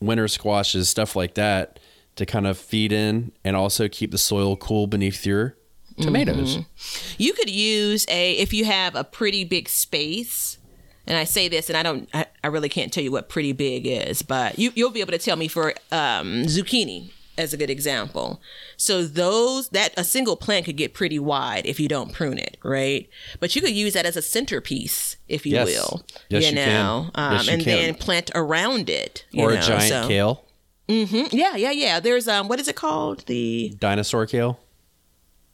winter 0.00 0.28
squashes, 0.28 0.88
stuff 0.88 1.14
like 1.14 1.34
that 1.34 1.78
to 2.16 2.26
kind 2.26 2.46
of 2.46 2.58
feed 2.58 2.92
in 2.92 3.32
and 3.44 3.54
also 3.56 3.88
keep 3.88 4.10
the 4.10 4.18
soil 4.18 4.56
cool 4.56 4.86
beneath 4.86 5.24
your 5.24 5.56
tomatoes. 6.00 6.56
Mm-hmm. 6.56 7.22
You 7.22 7.32
could 7.32 7.50
use 7.50 8.06
a 8.08 8.32
if 8.32 8.52
you 8.52 8.64
have 8.64 8.94
a 8.94 9.04
pretty 9.04 9.44
big 9.44 9.68
space. 9.68 10.58
And 11.06 11.16
I 11.16 11.24
say 11.24 11.48
this, 11.48 11.70
and 11.70 11.78
I 11.78 11.82
don't, 11.82 12.06
I, 12.12 12.26
I 12.44 12.48
really 12.48 12.68
can't 12.68 12.92
tell 12.92 13.02
you 13.02 13.10
what 13.10 13.30
pretty 13.30 13.52
big 13.52 13.86
is, 13.86 14.20
but 14.20 14.58
you, 14.58 14.72
you'll 14.74 14.90
be 14.90 15.00
able 15.00 15.12
to 15.12 15.18
tell 15.18 15.36
me 15.36 15.48
for 15.48 15.70
um, 15.90 16.44
zucchini 16.44 17.10
as 17.38 17.54
a 17.54 17.56
good 17.56 17.70
example. 17.70 18.40
So 18.76 19.04
those 19.04 19.70
that 19.70 19.94
a 19.96 20.04
single 20.04 20.36
plant 20.36 20.66
could 20.66 20.76
get 20.76 20.92
pretty 20.92 21.18
wide 21.18 21.64
if 21.66 21.80
you 21.80 21.88
don't 21.88 22.12
prune 22.12 22.38
it, 22.38 22.58
right? 22.62 23.08
But 23.40 23.56
you 23.56 23.62
could 23.62 23.72
use 23.74 23.94
that 23.94 24.04
as 24.04 24.16
a 24.16 24.22
centerpiece, 24.22 25.16
if 25.28 25.46
you 25.46 25.52
Yes. 25.54 25.66
will. 25.66 26.02
Yes, 26.28 26.50
you 26.50 26.56
can. 26.56 26.68
know, 26.74 27.10
um, 27.14 27.32
Yes, 27.34 27.46
you 27.46 27.52
and 27.54 27.62
can. 27.62 27.76
then 27.76 27.94
plant 27.94 28.30
around 28.34 28.90
it, 28.90 29.24
you 29.30 29.42
Or 29.42 29.52
know, 29.52 29.58
a 29.58 29.62
giant 29.62 29.88
so- 29.88 30.08
kale, 30.08 30.44
Yeah, 30.88 31.56
yeah, 31.56 31.70
yeah. 31.70 32.00
There's 32.00 32.28
um, 32.28 32.48
what 32.48 32.60
is 32.60 32.68
it 32.68 32.76
called? 32.76 33.24
The 33.26 33.74
dinosaur 33.78 34.26
kale. 34.26 34.58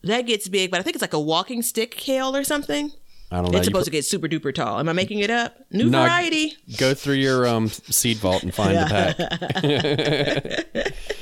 that 0.03 0.23
gets 0.27 0.49
big, 0.49 0.71
but 0.71 0.81
I 0.81 0.83
think 0.83 0.97
it's 0.97 1.03
like 1.03 1.13
a 1.15 1.21
walking 1.21 1.63
stick 1.63 1.93
kale 1.93 2.35
or 2.37 2.45
something. 2.45 2.93
I 3.33 3.37
don't 3.41 3.51
know. 3.51 3.59
It's 3.59 3.67
You 3.67 3.71
supposed 3.71 3.87
to 3.87 3.91
get 3.91 4.05
super 4.05 4.29
duper 4.29 4.55
tall. 4.55 4.79
Am 4.79 4.87
I 4.89 4.93
making 4.93 5.19
it 5.21 5.31
up? 5.31 5.57
New 5.73 5.89
No, 5.91 6.03
variety. 6.03 6.57
Go 6.77 6.95
through 6.95 7.15
your 7.15 7.49
um, 7.49 7.67
seed 7.69 8.19
vault 8.19 8.43
and 8.45 8.55
find 8.55 8.77
the 8.77 8.87
pack. 8.87 9.17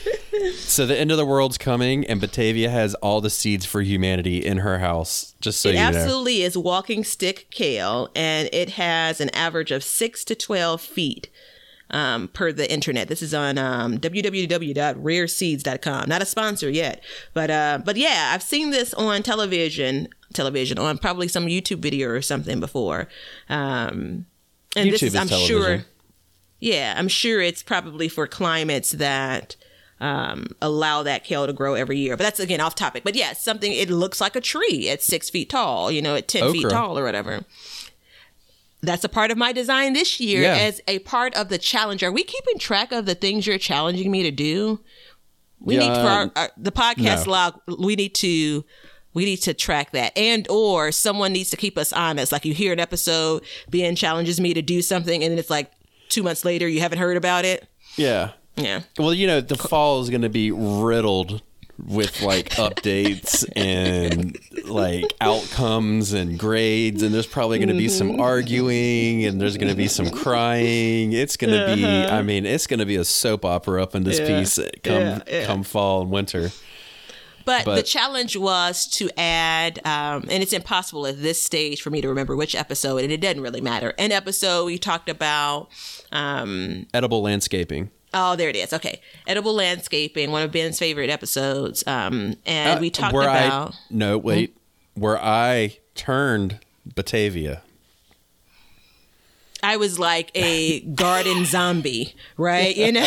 So 0.53 0.87
the 0.87 0.99
end 0.99 1.11
of 1.11 1.19
the 1.19 1.27
world's 1.27 1.59
coming, 1.59 2.07
and 2.07 2.21
Batavia 2.21 2.71
has 2.71 2.95
all 2.97 3.21
the 3.21 3.31
seeds 3.31 3.67
for 3.67 3.83
humanity 3.83 4.39
in 4.39 4.59
her 4.59 4.79
house. 4.79 5.35
Just 5.41 5.61
so 5.61 5.69
it 5.69 5.75
you 5.75 5.81
know. 5.81 5.87
absolutely 5.87 6.43
is 6.43 6.57
walking 6.57 7.05
stick 7.05 7.49
kale, 7.51 8.11
and 8.15 8.49
it 8.53 8.71
has 8.71 9.21
an 9.21 9.29
average 9.31 9.71
of 9.71 9.85
six 9.85 10.25
to 10.25 10.35
twelve 10.35 10.81
feet 10.81 11.29
um, 11.93 12.29
per 12.29 12.53
the 12.53 12.71
internet. 12.73 13.09
This 13.09 13.21
is 13.23 13.35
on 13.35 13.59
um, 13.59 13.99
www.rareseeds.com. 13.99 16.09
Not 16.09 16.23
a 16.23 16.27
sponsor 16.27 16.71
yet, 16.71 17.03
but 17.35 17.51
uh, 17.51 17.81
but 17.85 17.97
yeah, 17.97 18.31
I've 18.35 18.43
seen 18.43 18.71
this 18.71 18.95
on 18.95 19.23
television, 19.23 20.09
television 20.33 20.79
on 20.79 20.97
probably 20.99 21.29
some 21.29 21.47
YouTube 21.47 21.81
video 21.81 22.09
or 22.09 22.23
something 22.23 22.59
before. 22.61 23.09
Um, 23.49 24.27
and 24.75 24.91
this 24.91 25.03
YouTube 25.03 25.09
is, 25.09 25.15
is 25.15 25.17
I'm 25.17 25.29
television. 25.29 25.61
sure, 25.61 25.85
yeah, 26.59 26.95
I'm 26.97 27.09
sure 27.09 27.43
it's 27.43 27.63
probably 27.63 28.09
for 28.09 28.27
climates 28.27 28.93
that 28.93 29.57
um, 30.03 30.49
allow 30.61 31.05
that 31.05 31.23
kale 31.23 31.47
to 31.47 31.53
grow 31.53 31.75
every 31.75 31.97
year. 31.97 32.17
But 32.17 32.25
that's 32.25 32.41
again 32.41 32.61
off 32.61 32.75
topic. 32.75 33.05
But 33.05 33.15
yeah, 33.15 33.33
something. 33.33 33.73
It 33.73 33.89
looks 33.89 34.21
like 34.21 34.35
a 34.37 34.41
tree 34.41 34.89
at 34.91 35.01
six 35.01 35.31
feet 35.31 35.49
tall. 35.49 35.91
You 35.91 36.03
know, 36.03 36.17
at 36.17 36.29
ten 36.29 36.53
feet 36.53 36.69
tall 36.69 36.99
or 36.99 37.05
whatever. 37.05 37.45
That's 38.83 39.05
a 39.05 39.09
part 39.09 39.31
of 39.31 39.39
my 39.39 39.53
design 39.53 39.93
this 39.93 40.19
year 40.19 40.43
Yeah. 40.43 40.57
as 40.57 40.81
a 40.89 40.99
part 41.01 41.35
of 41.35 41.49
the 41.49 41.57
challenge. 41.57 42.03
Are 42.03 42.11
we 42.11 42.25
keeping 42.25 42.59
track 42.59 42.91
of 42.91 43.07
the 43.07 43.15
things 43.15 43.47
you're 43.47 43.57
challenging 43.57 44.11
me 44.11 44.25
to 44.25 44.33
do? 44.33 44.81
We 45.61 45.77
need 45.77 45.95
for 45.95 46.01
our, 46.01 46.33
our, 46.35 46.51
the 46.57 46.73
podcast 46.73 47.27
no. 47.27 47.33
log. 47.33 47.61
We 47.79 47.95
need 47.95 48.17
to 48.17 48.65
we 49.15 49.25
need 49.25 49.37
to 49.43 49.55
track 49.55 49.93
that, 49.93 50.19
and 50.19 50.49
or 50.49 50.91
someone 50.91 51.33
needs 51.33 51.51
to 51.51 51.57
keep 51.57 51.79
us 51.79 51.93
honest. 51.93 52.33
Like 52.33 52.45
you 52.45 52.55
hear 52.55 52.73
an 52.73 52.81
episode, 52.81 53.45
Ben 53.71 53.95
challenges 53.95 54.41
me 54.41 54.53
to 54.53 54.63
do 54.63 54.83
something, 54.83 55.23
and 55.23 55.31
then 55.31 55.39
it's 55.39 55.51
like 55.51 55.71
two 56.09 56.25
months 56.25 56.45
later 56.45 56.67
you 56.67 56.81
haven't 56.81 56.99
heard 56.99 57.17
about 57.17 57.45
it. 57.45 57.69
Yeah. 57.97 58.33
Yeah, 58.57 58.83
Well, 58.99 59.15
you 59.15 59.27
know, 59.27 59.41
the 59.41 59.57
fall 59.57 60.01
is 60.03 60.11
going 60.11 60.23
to 60.23 60.29
be 60.29 60.51
riddled 60.51 61.43
with 61.87 62.21
like 62.23 62.49
updates 62.51 63.45
and 63.57 64.39
like 64.67 65.13
outcomes 65.21 66.13
and 66.13 66.39
grades, 66.39 67.03
and 67.03 67.15
there's 67.15 67.27
probably 67.27 67.59
going 67.59 67.71
to 67.71 67.75
be 67.75 67.89
some 67.89 68.21
arguing 68.21 69.25
and 69.25 69.41
there's 69.41 69.57
going 69.57 69.71
to 69.71 69.75
be 69.75 69.89
some 69.89 70.11
crying. 70.11 71.13
It's 71.13 71.37
going 71.37 71.53
to 71.53 71.75
be, 71.75 71.85
I 71.87 72.23
mean, 72.23 72.45
it's 72.47 72.67
going 72.67 72.81
to 72.81 72.87
be 72.87 72.97
a 72.97 73.05
soap 73.05 73.45
opera 73.45 73.83
up 73.83 73.95
in 73.95 74.05
this 74.05 74.19
Yeah. 74.19 74.41
piece 74.41 74.59
come 74.85 74.95
Yeah, 74.95 75.23
yeah. 75.27 75.47
come 75.47 75.63
fall 75.63 76.03
and 76.03 76.11
winter. 76.11 76.51
But, 77.45 77.65
the 77.65 77.83
challenge 77.83 78.37
was 78.37 78.87
to 78.93 79.11
add, 79.19 79.81
um, 79.85 80.29
and 80.31 80.43
it's 80.43 80.53
impossible 80.53 81.07
at 81.09 81.21
this 81.21 81.43
stage 81.43 81.83
for 81.83 81.91
me 81.91 82.01
to 82.01 82.09
remember 82.09 82.37
which 82.37 82.55
episode, 82.55 82.99
and 82.99 83.11
it 83.11 83.21
doesn't 83.21 83.41
really 83.41 83.61
matter. 83.61 83.95
An 83.99 84.13
episode 84.13 84.67
we 84.67 84.79
talked 84.79 85.09
about, 85.09 85.69
um, 86.13 86.87
Edible 86.95 87.23
landscaping. 87.23 87.91
Oh, 88.15 88.37
there 88.37 88.49
it 88.49 88.57
is. 88.57 88.73
Okay, 88.73 89.01
edible 89.27 89.55
landscaping, 89.55 90.31
one 90.31 90.43
of 90.43 90.53
Ben's 90.53 90.79
favorite 90.79 91.11
episodes, 91.11 91.85
um, 91.87 92.35
and 92.47 92.81
we 92.81 92.89
Uh, 92.89 92.91
talked 92.91 93.15
where 93.15 93.23
about. 93.29 93.73
I, 93.73 93.77
no, 93.91 94.19
wait, 94.19 94.57
where 94.95 95.19
I 95.23 95.79
turned 95.95 96.59
Batavia. 96.95 97.63
I 99.63 99.77
was 99.77 99.99
like 99.99 100.31
a 100.35 100.81
garden 100.81 101.45
zombie, 101.45 102.15
right? 102.37 102.77
You 102.77 102.93
know, 102.93 103.07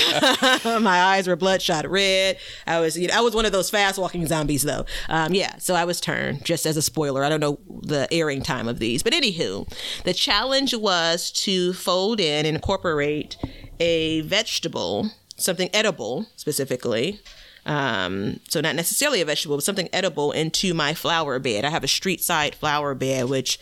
my 0.80 1.04
eyes 1.04 1.28
were 1.28 1.36
bloodshot 1.36 1.90
red. 1.90 2.38
I 2.66 2.80
was, 2.80 2.98
you 2.98 3.10
know, 3.10 3.16
I 3.16 3.22
was 3.22 3.36
one 3.36 3.46
of 3.46 3.52
those 3.52 3.70
fast 3.70 4.00
walking 4.00 4.26
zombies, 4.26 4.64
though. 4.64 4.86
Um, 5.10 5.34
yeah, 5.34 5.58
so 5.58 5.76
I 5.76 5.84
was 5.84 6.00
turned. 6.00 6.46
Just 6.46 6.66
as 6.66 6.78
a 6.78 6.82
spoiler, 6.82 7.26
I 7.26 7.30
don't 7.30 7.42
know 7.42 7.60
the 7.82 8.08
airing 8.12 8.42
time 8.42 8.70
of 8.70 8.80
these, 8.80 9.04
but 9.04 9.12
anywho, 9.12 9.70
the 10.06 10.14
challenge 10.14 10.74
was 10.74 11.30
to 11.32 11.74
fold 11.74 12.22
in 12.22 12.46
and 12.46 12.56
incorporate 12.56 13.36
a 13.82 14.22
vegetable, 14.22 15.12
something 15.36 15.70
edible 15.74 16.28
specifically. 16.38 17.20
Um, 17.66 18.40
so 18.48 18.62
not 18.62 18.76
necessarily 18.76 19.22
a 19.22 19.26
vegetable, 19.26 19.58
but 19.58 19.64
something 19.64 19.90
edible 19.92 20.32
into 20.32 20.74
my 20.74 20.94
flower 20.94 21.40
bed. 21.40 21.66
I 21.66 21.70
have 21.70 21.84
a 21.84 21.88
street 21.88 22.24
side 22.24 22.54
flower 22.54 22.94
bed, 22.94 23.28
which 23.28 23.60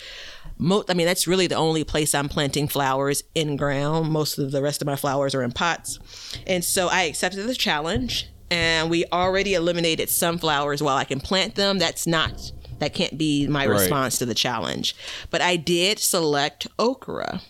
mo- 0.63 0.83
I 0.89 0.93
mean, 0.93 1.05
that's 1.05 1.27
really 1.27 1.47
the 1.47 1.55
only 1.55 1.83
place 1.83 2.15
I'm 2.15 2.29
planting 2.29 2.67
flowers 2.67 3.23
in 3.35 3.57
ground. 3.57 4.09
Most 4.11 4.37
of 4.39 4.51
the 4.51 4.61
rest 4.61 4.81
of 4.81 4.85
my 4.85 4.95
flowers 4.95 5.35
are 5.35 5.43
in 5.43 5.51
pots. 5.51 5.99
And 6.47 6.63
so 6.63 6.87
I 6.87 7.03
accepted 7.03 7.45
the 7.47 7.55
challenge 7.55 8.27
and 8.49 8.89
we 8.89 9.05
already 9.11 9.53
eliminated 9.53 10.09
some 10.09 10.37
flowers 10.37 10.81
while 10.81 10.97
I 10.97 11.03
can 11.05 11.19
plant 11.19 11.55
them. 11.55 11.79
That's 11.79 12.05
not, 12.07 12.51
that 12.79 12.93
can't 12.93 13.17
be 13.17 13.47
my 13.47 13.65
Right. 13.67 13.79
response 13.79 14.17
to 14.19 14.25
the 14.25 14.33
challenge. 14.35 14.95
But 15.29 15.41
I 15.41 15.55
did 15.55 15.99
select 15.99 16.67
okra 16.79 17.41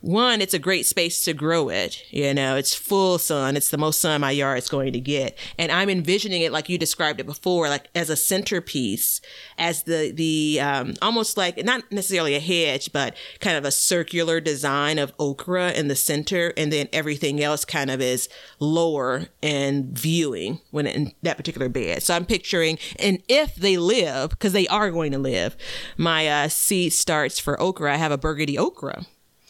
one, 0.00 0.40
it's 0.40 0.54
a 0.54 0.58
great 0.58 0.86
space 0.86 1.24
to 1.24 1.32
grow 1.32 1.68
it. 1.68 2.02
You 2.10 2.32
know, 2.34 2.56
it's 2.56 2.74
full 2.74 3.18
sun. 3.18 3.56
It's 3.56 3.70
the 3.70 3.78
most 3.78 4.00
sun 4.00 4.20
my 4.20 4.30
yard's 4.30 4.68
going 4.68 4.92
to 4.92 5.00
get. 5.00 5.36
And 5.58 5.72
I'm 5.72 5.90
envisioning 5.90 6.42
it 6.42 6.52
like 6.52 6.68
you 6.68 6.78
described 6.78 7.18
it 7.18 7.26
before, 7.26 7.68
like 7.68 7.88
as 7.94 8.10
a 8.10 8.16
centerpiece, 8.16 9.20
as 9.58 9.84
the, 9.84 10.12
the, 10.14 10.60
um, 10.60 10.94
almost 11.02 11.36
like 11.36 11.64
not 11.64 11.90
necessarily 11.90 12.34
a 12.34 12.40
hedge, 12.40 12.92
but 12.92 13.16
kind 13.40 13.56
of 13.56 13.64
a 13.64 13.70
circular 13.70 14.40
design 14.40 14.98
of 14.98 15.12
okra 15.18 15.72
in 15.72 15.88
the 15.88 15.96
center. 15.96 16.52
And 16.56 16.72
then 16.72 16.88
everything 16.92 17.42
else 17.42 17.64
kind 17.64 17.90
of 17.90 18.00
is 18.00 18.28
lower 18.60 19.26
and 19.42 19.86
viewing 19.98 20.60
when 20.70 20.86
in 20.86 21.12
that 21.22 21.36
particular 21.36 21.68
bed. 21.68 22.02
So 22.02 22.14
I'm 22.14 22.26
picturing, 22.26 22.78
and 22.98 23.22
if 23.28 23.56
they 23.56 23.76
live, 23.76 24.30
because 24.30 24.52
they 24.52 24.68
are 24.68 24.90
going 24.90 25.12
to 25.12 25.18
live, 25.18 25.56
my 25.96 26.28
uh, 26.28 26.48
seed 26.48 26.92
starts 26.92 27.40
for 27.40 27.60
okra. 27.60 27.94
I 27.94 27.96
have 27.96 28.12
a 28.12 28.18
burgundy 28.18 28.58
okra. 28.58 29.06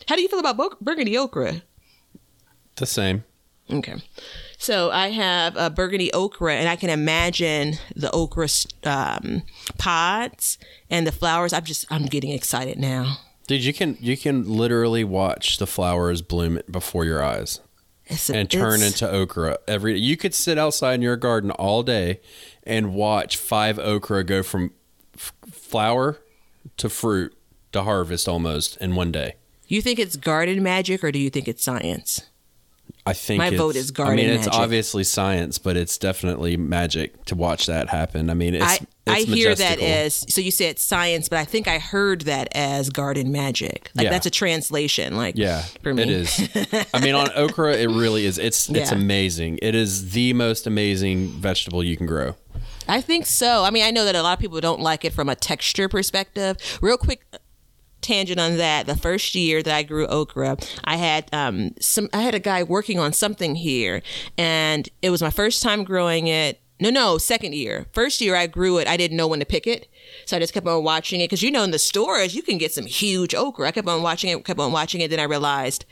How 0.09 0.17
do 0.17 0.23
you 0.23 0.29
feel 0.29 0.39
about 0.39 0.57
bur- 0.57 0.77
burgundy 0.81 1.17
okra? 1.19 1.63
The 2.77 2.87
same. 2.87 3.25
Okay. 3.71 3.97
So 4.59 4.91
I 4.91 5.09
have 5.09 5.57
a 5.57 5.71
burgundy 5.71 6.13
okra, 6.13 6.55
and 6.55 6.69
I 6.69 6.77
can 6.77 6.89
imagine 6.91 7.75
the 7.95 8.11
okra 8.13 8.49
um, 8.85 9.43
pods 9.79 10.59
and 10.89 11.07
the 11.07 11.13
flowers. 11.13 11.53
I'm 11.53 11.65
just, 11.65 11.85
I'm 11.91 12.07
getting 12.07 12.31
excited 12.31 12.79
now. 12.79 13.19
Dude, 13.47 13.65
you 13.65 13.73
can 13.73 13.97
you 14.01 14.17
can 14.17 14.45
literally 14.45 15.05
watch 15.05 15.59
the 15.59 15.67
flowers 15.67 16.21
bloom 16.21 16.61
before 16.71 17.05
your 17.05 17.23
eyes 17.23 17.61
a, 18.11 18.35
and 18.35 18.51
turn 18.51 18.83
into 18.83 19.09
okra 19.09 19.59
every. 19.69 20.01
You 20.01 20.17
could 20.17 20.35
sit 20.35 20.59
outside 20.59 20.95
in 20.95 21.03
your 21.03 21.17
garden 21.17 21.51
all 21.53 21.83
day 21.83 22.21
and 22.65 22.93
watch 22.95 23.37
five 23.37 23.79
okra 23.79 24.25
go 24.25 24.43
from 24.43 24.73
f- 25.15 25.33
flower 25.51 26.19
to 26.77 26.89
fruit 26.89 27.37
to 27.73 27.83
harvest 27.83 28.29
almost 28.29 28.77
in 28.79 28.97
one 28.97 29.13
day. 29.13 29.37
You 29.69 29.83
think 29.83 29.99
it's 29.99 30.17
garden 30.17 30.63
magic, 30.63 31.03
or 31.03 31.11
do 31.13 31.19
you 31.19 31.31
think 31.31 31.49
it's 31.49 31.63
science? 31.63 32.23
I 33.05 33.13
think 33.13 33.39
My 33.39 33.47
it's- 33.49 33.59
vote 33.61 33.77
is 33.77 33.91
garden. 33.93 34.15
I 34.19 34.23
mean, 34.23 34.31
it's 34.31 34.47
magic. 34.47 34.61
obviously 34.61 35.05
science, 35.05 35.59
but 35.59 35.77
it's 35.77 35.97
definitely 35.97 36.57
magic 36.57 37.25
to 37.27 37.37
watch 37.37 37.67
that 37.67 37.89
happen. 37.89 38.31
I 38.31 38.35
mean, 38.35 38.55
it's 38.57 38.65
I, 38.65 38.79
I 39.07 39.19
it's 39.21 39.33
hear 39.33 39.55
that 39.55 39.79
as 39.81 40.25
so 40.29 40.41
you 40.41 40.51
said 40.51 40.81
science, 40.81 41.29
but 41.29 41.39
I 41.39 41.45
think 41.45 41.69
I 41.69 41.79
heard 41.79 42.23
that 42.23 42.49
as 42.53 42.91
garden 42.91 43.31
magic. 43.31 43.91
Like 43.95 44.05
Yeah. 44.05 44.11
that's 44.11 44.27
a 44.27 44.31
translation. 44.31 45.17
Like 45.17 45.37
Yeah, 45.37 45.63
for 45.83 45.95
me, 45.95 46.03
it 46.03 46.09
is. 46.11 46.49
I 46.93 47.01
mean, 47.01 47.15
on 47.15 47.29
okra, 47.37 47.77
it 47.77 47.87
really 47.89 48.25
is. 48.27 48.39
It's 48.39 48.69
it's 48.71 48.91
Yeah. 48.91 48.97
amazing. 48.99 49.61
It 49.63 49.77
is 49.77 50.11
the 50.11 50.33
most 50.33 50.67
amazing 50.67 51.29
vegetable 51.29 51.85
you 51.85 51.97
can 51.97 52.07
grow. 52.07 52.35
I 52.89 53.01
think 53.01 53.27
so. 53.27 53.63
I 53.65 53.71
mean, 53.71 53.85
I 53.85 53.91
know 53.93 54.05
that 54.05 54.15
a 54.17 54.23
lot 54.23 54.33
of 54.35 54.41
people 54.41 54.61
don't 54.61 54.81
like 54.81 55.05
it 55.05 55.13
from 55.13 55.29
a 55.29 55.35
texture 55.37 55.89
perspective. 55.89 56.57
Real 56.81 56.97
quick 56.99 57.25
tangent 58.07 58.41
on 58.41 58.57
that. 58.57 58.87
The 58.87 58.97
first 58.97 59.35
year 59.35 59.63
that 59.63 59.75
I 59.75 59.83
grew 59.83 60.07
okra, 60.07 60.57
I 60.85 60.97
had 60.97 61.29
um 61.33 61.75
some 61.81 62.09
I 62.13 62.23
had 62.23 62.35
a 62.35 62.39
guy 62.41 62.63
working 62.63 62.99
on 62.99 63.13
something 63.13 63.57
here 63.57 64.03
and 64.39 64.89
it 65.03 65.11
was 65.11 65.23
my 65.23 65.31
first 65.31 65.63
time 65.63 65.85
growing 65.85 66.27
it. 66.29 66.61
No, 66.79 66.91
no, 66.91 67.17
second 67.19 67.55
year. 67.55 67.87
First 67.93 68.21
year 68.21 68.37
I 68.37 68.47
grew 68.47 68.79
it, 68.79 68.87
I 68.87 68.97
didn't 68.97 69.17
know 69.17 69.29
when 69.29 69.41
to 69.41 69.47
pick 69.47 69.67
it. 69.67 69.89
So 70.27 70.37
I 70.37 70.41
just 70.41 70.53
kept 70.53 70.67
on 70.67 70.85
watching 70.85 71.21
it 71.21 71.29
cuz 71.29 71.43
you 71.43 71.51
know 71.51 71.65
in 71.65 71.71
the 71.71 71.79
stores 71.79 72.35
you 72.35 72.43
can 72.43 72.59
get 72.59 72.73
some 72.73 72.87
huge 72.87 73.35
okra. 73.35 73.69
I 73.69 73.73
kept 73.73 73.89
on 73.89 74.03
watching 74.03 74.31
it, 74.31 74.45
kept 74.45 74.61
on 74.61 74.73
watching 74.73 75.01
it, 75.01 75.09
then 75.09 75.21
I 75.21 75.25
realized, 75.25 75.85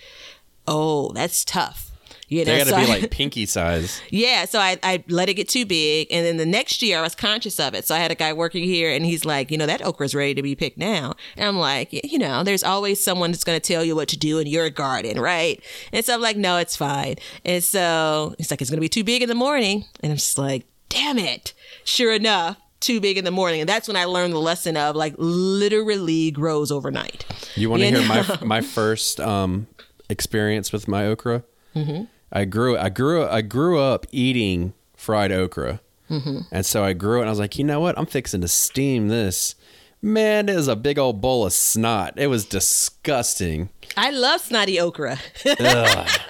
"Oh, 0.66 1.12
that's 1.12 1.44
tough." 1.44 1.93
You 2.34 2.44
know, 2.44 2.52
They 2.52 2.58
got 2.58 2.64
to 2.64 2.70
so 2.70 2.76
be 2.76 2.82
I- 2.82 3.00
like 3.00 3.10
pinky 3.10 3.46
size. 3.46 4.00
yeah, 4.10 4.44
so 4.44 4.58
I, 4.58 4.78
I 4.82 5.04
let 5.08 5.28
it 5.28 5.34
get 5.34 5.48
too 5.48 5.64
big. 5.64 6.08
And 6.10 6.26
then 6.26 6.36
the 6.36 6.46
next 6.46 6.82
year 6.82 6.98
I 6.98 7.02
was 7.02 7.14
conscious 7.14 7.60
of 7.60 7.74
it. 7.74 7.86
So 7.86 7.94
I 7.94 7.98
had 7.98 8.10
a 8.10 8.14
guy 8.14 8.32
working 8.32 8.64
here 8.64 8.90
and 8.90 9.06
he's 9.06 9.24
like, 9.24 9.50
you 9.50 9.58
know, 9.58 9.66
that 9.66 9.82
okra's 9.82 10.14
ready 10.14 10.34
to 10.34 10.42
be 10.42 10.54
picked 10.54 10.78
now. 10.78 11.14
And 11.36 11.46
I'm 11.46 11.56
like, 11.58 11.92
you 11.92 12.18
know, 12.18 12.42
there's 12.42 12.64
always 12.64 13.02
someone 13.02 13.30
that's 13.30 13.44
going 13.44 13.60
to 13.60 13.66
tell 13.72 13.84
you 13.84 13.94
what 13.94 14.08
to 14.08 14.16
do 14.16 14.38
in 14.38 14.46
your 14.46 14.68
garden, 14.70 15.20
right? 15.20 15.62
And 15.92 16.04
so 16.04 16.14
I'm 16.14 16.20
like, 16.20 16.36
no, 16.36 16.56
it's 16.58 16.76
fine. 16.76 17.16
And 17.44 17.62
so 17.62 18.34
he's 18.38 18.50
like, 18.50 18.60
it's 18.60 18.70
going 18.70 18.78
to 18.78 18.80
be 18.80 18.88
too 18.88 19.04
big 19.04 19.22
in 19.22 19.28
the 19.28 19.34
morning. 19.34 19.84
And 20.00 20.10
I'm 20.12 20.16
just 20.18 20.38
like, 20.38 20.66
damn 20.88 21.18
it. 21.18 21.52
Sure 21.84 22.12
enough, 22.12 22.56
too 22.80 23.00
big 23.00 23.16
in 23.18 23.24
the 23.24 23.30
morning. 23.30 23.60
And 23.60 23.68
that's 23.68 23.88
when 23.88 23.96
I 23.96 24.04
learned 24.04 24.32
the 24.32 24.38
lesson 24.40 24.76
of 24.76 24.96
like 24.96 25.14
literally 25.18 26.30
grows 26.30 26.70
overnight. 26.70 27.24
You 27.54 27.70
want 27.70 27.82
to 27.82 27.88
hear 27.90 28.00
know? 28.00 28.08
my 28.08 28.38
my 28.44 28.60
first 28.60 29.20
um, 29.20 29.66
experience 30.08 30.72
with 30.72 30.88
my 30.88 31.06
okra? 31.06 31.44
Mm-hmm. 31.74 32.04
I 32.34 32.44
grew 32.44 32.76
I 32.76 32.88
grew 32.88 33.24
I 33.26 33.40
grew 33.42 33.78
up 33.80 34.06
eating 34.12 34.74
fried 34.96 35.30
okra, 35.32 35.80
Mm-hmm. 36.10 36.40
and 36.52 36.66
so 36.66 36.84
I 36.84 36.92
grew 36.92 37.18
it. 37.18 37.20
and 37.20 37.28
I 37.28 37.32
was 37.32 37.38
like, 37.38 37.56
you 37.58 37.64
know 37.64 37.80
what? 37.80 37.96
I'm 37.98 38.04
fixing 38.06 38.40
to 38.42 38.48
steam 38.48 39.08
this. 39.08 39.54
Man, 40.02 40.50
it 40.50 40.54
was 40.56 40.68
a 40.68 40.76
big 40.76 40.98
old 40.98 41.22
bowl 41.22 41.46
of 41.46 41.52
snot. 41.54 42.14
It 42.18 42.26
was 42.26 42.44
disgusting. 42.44 43.70
I 43.96 44.10
love 44.10 44.42
snotty 44.42 44.78
okra. 44.78 45.18
But 45.44 46.20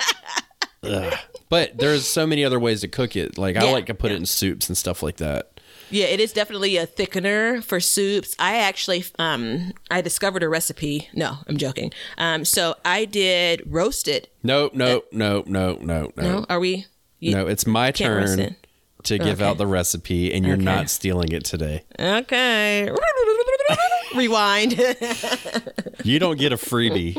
But 1.48 1.78
there's 1.78 2.06
so 2.08 2.26
many 2.26 2.44
other 2.44 2.58
ways 2.60 2.80
to 2.82 2.88
cook 2.88 3.16
it. 3.16 3.36
Like 3.38 3.56
I 3.56 3.70
like 3.72 3.86
to 3.86 3.94
put 3.94 4.10
yeah. 4.10 4.16
it 4.16 4.20
in 4.20 4.26
soups 4.26 4.68
and 4.68 4.76
stuff 4.78 5.02
like 5.02 5.16
that. 5.16 5.53
Yeah, 5.90 6.06
it 6.06 6.18
is 6.20 6.32
definitely 6.32 6.76
a 6.76 6.86
thickener 6.86 7.62
for 7.62 7.78
soups. 7.80 8.34
I 8.38 8.56
actually 8.56 9.04
um 9.18 9.72
I 9.90 10.00
discovered 10.00 10.42
a 10.42 10.48
recipe. 10.48 11.08
No, 11.14 11.38
I'm 11.48 11.56
joking. 11.56 11.92
Um 12.18 12.44
so 12.44 12.74
I 12.84 13.04
did 13.04 13.62
roasted. 13.66 14.28
Nope, 14.42 14.74
nope, 14.74 15.06
nope, 15.12 15.46
nope, 15.46 15.80
nope, 15.82 16.12
No, 16.16 16.22
nope. 16.40 16.46
are 16.48 16.58
we 16.60 16.86
you- 17.20 17.32
No, 17.34 17.46
it's 17.46 17.66
my 17.66 17.90
turn 17.90 18.38
it. 18.40 18.54
to 19.04 19.18
give 19.18 19.40
Okay. 19.40 19.44
out 19.50 19.58
the 19.58 19.66
recipe, 19.66 20.32
and 20.32 20.44
you're 20.46 20.54
Okay. 20.56 20.64
not 20.64 20.88
stealing 20.90 21.30
it 21.32 21.44
today. 21.44 21.84
Okay. 21.98 22.90
Rewind. 24.14 24.80
You 26.04 26.18
don't 26.18 26.38
get 26.38 26.52
a 26.52 26.56
freebie. 26.56 27.14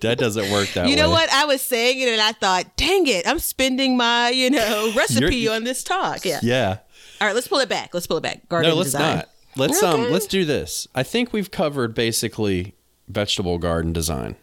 that 0.00 0.18
doesn't 0.18 0.50
work 0.50 0.68
that 0.72 0.84
way. 0.86 0.90
you 0.90 0.96
know 0.96 1.08
what? 1.10 1.30
I 1.32 1.44
was 1.44 1.62
saying 1.62 2.00
it 2.00 2.08
and 2.08 2.20
I 2.20 2.32
thought, 2.32 2.76
dang 2.76 3.06
it, 3.06 3.28
I'm 3.28 3.38
spending 3.38 3.96
my, 3.96 4.30
you 4.30 4.50
know, 4.50 4.92
recipe 4.96 5.36
You're- 5.36 5.54
on 5.54 5.62
this 5.62 5.84
talk. 5.84 6.24
Yeah. 6.24 6.40
Yeah. 6.42 6.78
All 7.20 7.26
right, 7.26 7.34
let's 7.34 7.48
pull 7.48 7.58
it 7.60 7.68
back. 7.68 7.94
Let's 7.94 8.06
pull 8.06 8.16
it 8.16 8.22
back. 8.22 8.48
Garden 8.48 8.70
No, 8.70 8.76
let's 8.76 8.88
design. 8.92 9.16
not. 9.16 9.28
Let's 9.56 9.82
um 9.82 10.10
let's 10.10 10.26
do 10.26 10.44
this. 10.44 10.88
I 10.94 11.02
think 11.04 11.32
we've 11.32 11.50
covered 11.50 11.94
basically 11.94 12.74
vegetable 13.08 13.58
garden 13.58 13.92
design. 13.92 14.36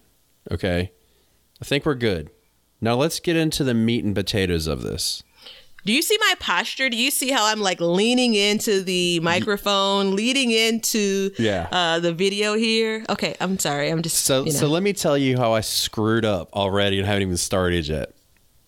Okay? 0.50 0.92
I 1.62 1.66
think 1.66 1.86
we're 1.86 1.96
good. 1.96 2.30
Now 2.80 2.96
let's 2.96 3.20
get 3.20 3.36
into 3.36 3.64
the 3.64 3.74
meat 3.74 4.04
and 4.04 4.16
potatoes 4.16 4.68
of 4.68 4.82
this. 4.84 5.22
Do 5.84 5.92
you 5.94 6.02
see 6.04 6.18
my 6.20 6.36
posture? 6.40 6.90
Do 6.90 6.96
you 6.98 7.10
see 7.12 7.30
how 7.32 7.46
I'm 7.48 7.60
like 7.60 7.82
leaning 7.82 8.36
into 8.36 8.84
the 8.84 9.20
microphone, 9.20 10.16
leading 10.16 10.52
into 10.52 11.32
Yeah. 11.40 11.68
uh, 11.72 12.00
the 12.00 12.14
video 12.14 12.54
here? 12.54 13.04
Okay, 13.10 13.36
I'm 13.42 13.58
sorry. 13.60 13.90
I'm 13.90 14.02
just 14.04 14.24
So 14.26 14.46
you 14.46 14.54
know. 14.54 14.60
so 14.60 14.68
let 14.68 14.84
me 14.84 14.94
tell 14.94 15.18
you 15.18 15.38
how 15.38 15.54
I 15.54 15.62
screwed 15.62 16.24
up 16.24 16.54
already 16.54 17.00
and 17.00 17.08
haven't 17.08 17.24
even 17.24 17.38
started 17.38 17.88
yet. 17.88 18.14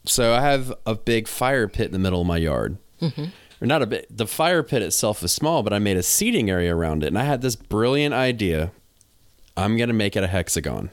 So 0.06 0.34
I 0.34 0.41
have 0.41 0.74
a 0.86 0.95
big 0.95 1.28
fire 1.28 1.68
pit 1.68 1.86
in 1.86 1.91
the 1.93 1.99
middle 1.99 2.22
of 2.22 2.28
my 2.28 2.38
yard. 2.38 2.78
Mm-hmm. 3.01 3.26
Or 3.64 3.66
not 3.66 3.82
a 3.82 3.88
bit. 3.88 4.05
The 4.16 4.28
fire 4.28 4.61
pit 4.61 4.82
itself 4.82 5.24
is 5.24 5.32
small, 5.32 5.64
but 5.64 5.72
I 5.72 5.80
made 5.80 5.95
a 5.95 6.03
seating 6.03 6.49
area 6.49 6.76
around 6.76 7.01
it, 7.01 7.07
and 7.07 7.18
I 7.18 7.24
had 7.24 7.41
this 7.41 7.55
brilliant 7.55 8.14
idea. 8.14 8.72
I'm 9.55 9.78
gonna 9.78 9.93
make 9.93 10.18
it 10.18 10.24
a 10.24 10.28
hexagon. 10.28 10.89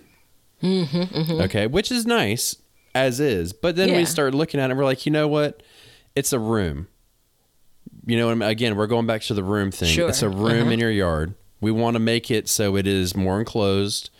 Mm-hmm, 0.63 1.41
Okay, 1.41 1.67
which 1.67 1.91
is 1.91 2.07
nice 2.07 2.55
as 2.95 3.19
is, 3.19 3.53
but 3.53 3.75
then 3.77 3.89
Yeah. 3.89 3.97
we 3.97 4.05
start 4.05 4.35
looking 4.35 4.61
at 4.61 4.65
it, 4.67 4.71
and 4.71 4.79
we're 4.79 4.85
like, 4.85 5.05
you 5.05 5.11
know 5.13 5.27
what? 5.27 5.63
It's 6.15 6.33
a 6.33 6.39
room. 6.39 6.87
You 8.07 8.17
know, 8.17 8.31
and 8.31 8.43
again, 8.43 8.77
we're 8.77 8.87
going 8.87 9.07
back 9.07 9.23
to 9.23 9.35
the 9.35 9.43
room 9.45 9.71
thing. 9.73 9.89
Sure. 9.89 10.09
It's 10.09 10.23
a 10.23 10.29
room 10.29 10.63
Uh-huh. 10.63 10.71
in 10.71 10.79
your 10.79 10.91
yard. 10.91 11.35
We 11.61 11.71
want 11.73 11.95
to 11.95 11.99
make 11.99 12.31
it 12.31 12.49
so 12.49 12.77
it 12.77 12.87
is 12.87 13.17
more 13.17 13.39
enclosed, 13.41 14.11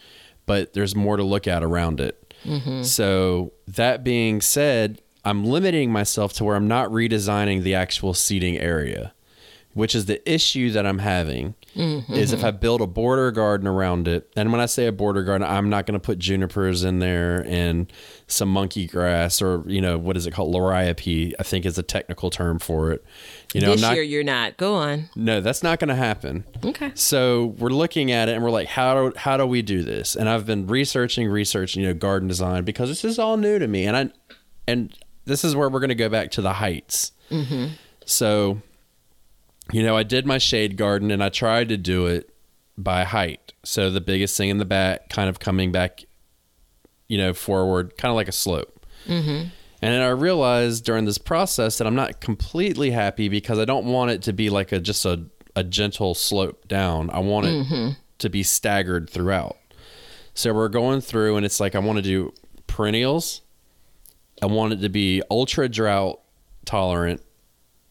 but 0.47 0.73
there's 0.73 0.95
more 0.97 1.17
to 1.17 1.23
look 1.23 1.47
at 1.47 1.63
around 1.63 2.01
it. 2.01 2.35
Mm-hmm. 2.45 2.83
So, 2.83 3.53
that 3.69 4.03
being 4.03 4.41
said, 4.41 5.01
I'm 5.25 5.45
limiting 5.45 5.93
myself 5.93 6.33
to 6.35 6.45
where 6.45 6.57
I'm 6.57 6.69
not 6.69 6.91
redesigning 6.91 7.63
the 7.63 7.75
actual 7.75 8.15
seating 8.15 8.57
area, 8.59 9.13
which 9.75 9.95
is 9.95 10.07
the 10.07 10.31
issue 10.31 10.71
that 10.71 10.87
I'm 10.87 10.99
having. 10.99 11.55
Mm-hmm. 11.77 12.15
Is 12.15 12.33
if 12.33 12.43
I 12.43 12.51
build 12.51 12.81
a 12.81 12.87
border 12.89 13.31
garden 13.31 13.69
around 13.69 14.09
it, 14.09 14.29
and 14.35 14.51
when 14.51 14.61
I 14.61 14.67
say 14.67 14.87
a 14.87 14.93
border 14.93 15.23
garden, 15.23 15.47
I'm 15.47 15.69
not 15.71 15.87
going 15.87 15.95
to 15.95 16.05
put 16.05 16.19
junipers 16.19 16.83
in 16.83 16.99
there 16.99 17.45
and 17.47 17.93
some 18.27 18.49
monkey 18.49 18.89
grass 18.89 19.41
or 19.41 19.63
you 19.69 19.81
know 19.81 19.97
what 19.97 20.17
is 20.17 20.27
it 20.27 20.33
called 20.33 20.53
liriope? 20.53 21.33
I 21.39 21.43
think 21.45 21.65
is 21.65 21.79
a 21.79 21.85
technical 21.85 22.29
term 22.29 22.59
for 22.59 22.91
it. 22.91 23.05
You 23.55 23.61
know, 23.61 23.71
this 23.71 23.85
I'm 23.85 23.91
not, 23.91 23.95
year 23.95 24.03
you're 24.03 24.25
not. 24.25 24.57
Go 24.57 24.75
on. 24.75 25.11
no, 25.15 25.41
that's 25.41 25.63
not 25.63 25.79
going 25.79 25.91
to 25.91 25.95
happen. 25.95 26.45
Okay. 26.65 26.91
So 26.97 27.55
we're 27.59 27.69
looking 27.69 28.11
at 28.11 28.29
it 28.29 28.35
and 28.35 28.43
we're 28.43 28.51
like, 28.51 28.67
how 28.67 29.11
do 29.11 29.17
how 29.17 29.37
do 29.37 29.47
we 29.47 29.63
do 29.63 29.85
this? 29.85 30.17
And 30.17 30.29
I've 30.29 30.47
been 30.47 30.67
researching, 30.67 31.29
researching, 31.29 31.83
you 31.83 31.89
know, 31.89 31.95
garden 31.95 32.27
design 32.27 32.65
because 32.65 32.89
this 32.89 33.05
is 33.05 33.21
all 33.21 33.37
new 33.37 33.61
to 33.61 33.69
me, 33.69 33.87
and 33.87 33.97
I 33.97 34.11
and 34.67 34.93
this 35.25 35.45
is 35.45 35.55
where 35.55 35.69
we're 35.69 35.81
going 35.81 35.89
to 35.89 35.95
go 35.95 36.09
back 36.09 36.31
to 36.33 36.43
the 36.43 36.55
heights. 36.55 37.13
Mm-hmm. 37.31 37.75
So, 38.05 38.61
you 39.73 39.83
know, 39.83 39.97
I 39.97 40.03
did 40.03 40.27
my 40.27 40.39
shade 40.39 40.77
garden 40.77 41.11
and 41.11 41.23
I 41.23 41.29
tried 41.29 41.69
to 41.69 41.77
do 41.77 42.07
it 42.07 42.35
by 42.77 43.05
height. 43.05 43.53
So 43.63 43.91
the 43.91 44.01
biggest 44.01 44.37
thing 44.37 44.49
in 44.49 44.59
the 44.59 44.65
back, 44.65 45.09
kind 45.11 45.29
of 45.29 45.39
coming 45.39 45.71
back, 45.71 46.05
you 47.09 47.19
know, 47.19 47.33
forward, 47.33 47.97
kind 47.97 48.11
of 48.11 48.17
like 48.17 48.29
a 48.29 48.33
slope. 48.33 48.87
Mm-hmm. 49.07 49.49
And 49.83 49.95
then 49.95 50.03
I 50.03 50.09
realized 50.09 50.85
during 50.85 51.05
this 51.05 51.19
process 51.19 51.79
that 51.79 51.87
I'm 51.87 51.95
not 51.95 52.21
completely 52.21 52.91
happy 52.91 53.29
because 53.29 53.59
I 53.59 53.65
don't 53.65 53.87
want 53.87 54.11
it 54.11 54.23
to 54.23 54.33
be 54.33 54.51
like 54.51 54.73
a 54.73 54.81
just 54.81 55.07
a, 55.07 55.27
a 55.57 55.65
gentle 55.65 56.15
slope 56.15 56.69
down. 56.69 57.11
I 57.11 57.21
want 57.21 57.47
it 57.47 57.67
mm-hmm. 57.67 57.91
to 58.19 58.29
be 58.29 58.43
staggered 58.43 59.09
throughout. 59.09 59.57
So 60.35 60.53
we're 60.53 60.69
going 60.69 61.01
through 61.01 61.37
and 61.37 61.47
it's 61.47 61.61
like 61.61 61.75
I 61.75 61.79
want 61.79 61.97
to 61.97 62.03
do 62.03 62.33
perennials. 62.67 63.41
I 64.43 64.47
want 64.47 64.73
it 64.73 64.81
to 64.81 64.89
be 64.89 65.23
ultra 65.31 65.69
drought 65.69 66.21
tolerant 66.65 67.23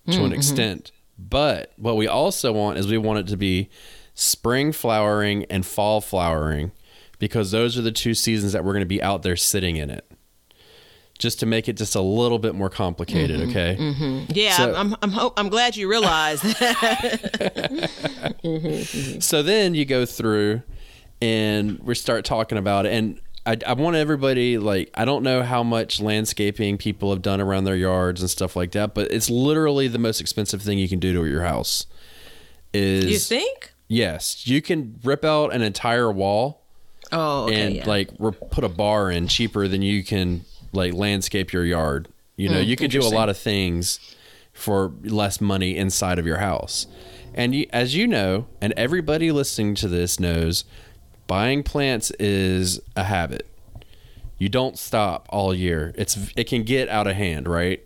to 0.07 0.17
an 0.17 0.23
mm-hmm. 0.25 0.33
extent. 0.33 0.91
But 1.17 1.73
what 1.77 1.97
we 1.97 2.07
also 2.07 2.53
want 2.53 2.77
is 2.77 2.87
we 2.87 2.97
want 2.97 3.19
it 3.19 3.27
to 3.27 3.37
be 3.37 3.69
spring 4.13 4.71
flowering 4.71 5.45
and 5.45 5.65
fall 5.65 6.01
flowering 6.01 6.71
because 7.19 7.51
those 7.51 7.77
are 7.77 7.81
the 7.81 7.91
two 7.91 8.13
seasons 8.13 8.53
that 8.53 8.63
we're 8.63 8.73
going 8.73 8.81
to 8.81 8.87
be 8.87 9.03
out 9.03 9.23
there 9.23 9.35
sitting 9.35 9.75
in 9.75 9.89
it. 9.89 10.05
Just 11.17 11.41
to 11.41 11.45
make 11.45 11.67
it 11.67 11.75
just 11.75 11.95
a 11.95 12.01
little 12.01 12.39
bit 12.39 12.55
more 12.55 12.69
complicated, 12.69 13.41
mm-hmm. 13.41 13.49
okay? 13.49 13.75
Mm-hmm. 13.77 14.31
Yeah, 14.33 14.55
So- 14.55 14.73
I'm 14.73 14.95
I'm 15.01 15.11
ho- 15.11 15.33
I'm 15.35 15.49
glad 15.49 15.75
you 15.75 15.89
realized 15.89 16.43
that. 16.43 17.89
So 19.19 19.43
then 19.43 19.75
you 19.75 19.83
go 19.83 20.05
through 20.05 20.61
and 21.21 21.77
we 21.79 21.93
start 21.95 22.23
talking 22.23 22.57
about 22.57 22.85
it. 22.85 22.93
And 22.93 23.19
I, 23.49 23.57
I 23.65 23.73
want 23.73 23.95
everybody, 23.95 24.59
like, 24.59 24.91
I 24.93 25.05
don't 25.05 25.23
know 25.23 25.41
how 25.41 25.63
much 25.63 25.99
landscaping 25.99 26.77
people 26.77 27.09
have 27.09 27.23
done 27.23 27.41
around 27.41 27.63
their 27.63 27.75
yards 27.75 28.21
and 28.21 28.29
stuff 28.29 28.55
like 28.55 28.73
that, 28.73 28.93
but 28.93 29.11
it's 29.11 29.27
literally 29.29 29.87
the 29.87 29.97
most 29.97 30.21
expensive 30.21 30.61
thing 30.61 30.77
you 30.77 30.87
can 30.87 30.99
do 30.99 31.13
to 31.13 31.25
your 31.25 31.43
house. 31.43 31.87
Is 32.73 33.05
you 33.05 33.17
think? 33.17 33.73
Yes, 33.87 34.45
you 34.45 34.61
can 34.61 34.99
rip 35.03 35.25
out 35.25 35.51
an 35.51 35.63
entire 35.63 36.11
wall 36.11 36.61
Oh, 37.11 37.45
okay. 37.45 37.61
and 37.65 37.75
yeah. 37.77 37.87
like 37.87 38.11
re- 38.19 38.31
put 38.51 38.63
a 38.63 38.69
bar 38.69 39.09
in 39.09 39.27
cheaper 39.27 39.67
than 39.67 39.81
you 39.81 40.03
can 40.03 40.45
like 40.71 40.93
landscape 40.93 41.51
your 41.51 41.65
yard. 41.65 42.07
You 42.35 42.49
know, 42.49 42.61
hmm, 42.61 42.69
you 42.69 42.75
can 42.75 42.91
do 42.91 43.01
a 43.01 43.09
lot 43.09 43.29
of 43.29 43.37
things 43.37 43.99
for 44.53 44.93
less 45.03 45.41
money 45.41 45.75
inside 45.75 46.19
of 46.19 46.27
your 46.27 46.37
house. 46.37 46.85
And 47.33 47.55
you, 47.55 47.65
as 47.71 47.95
you 47.95 48.05
know, 48.05 48.45
and 48.61 48.73
everybody 48.77 49.31
listening 49.31 49.73
to 49.75 49.87
this 49.87 50.19
knows, 50.19 50.65
buying 51.29 51.63
plants 51.63 52.11
is 52.19 52.81
a 52.97 53.05
habit. 53.05 53.47
You 54.37 54.49
don't 54.49 54.77
stop 54.77 55.27
all 55.29 55.53
year. 55.53 55.93
It's 55.95 56.17
it 56.35 56.45
can 56.45 56.63
get 56.63 56.89
out 56.89 57.07
of 57.07 57.15
hand, 57.15 57.47
right? 57.47 57.81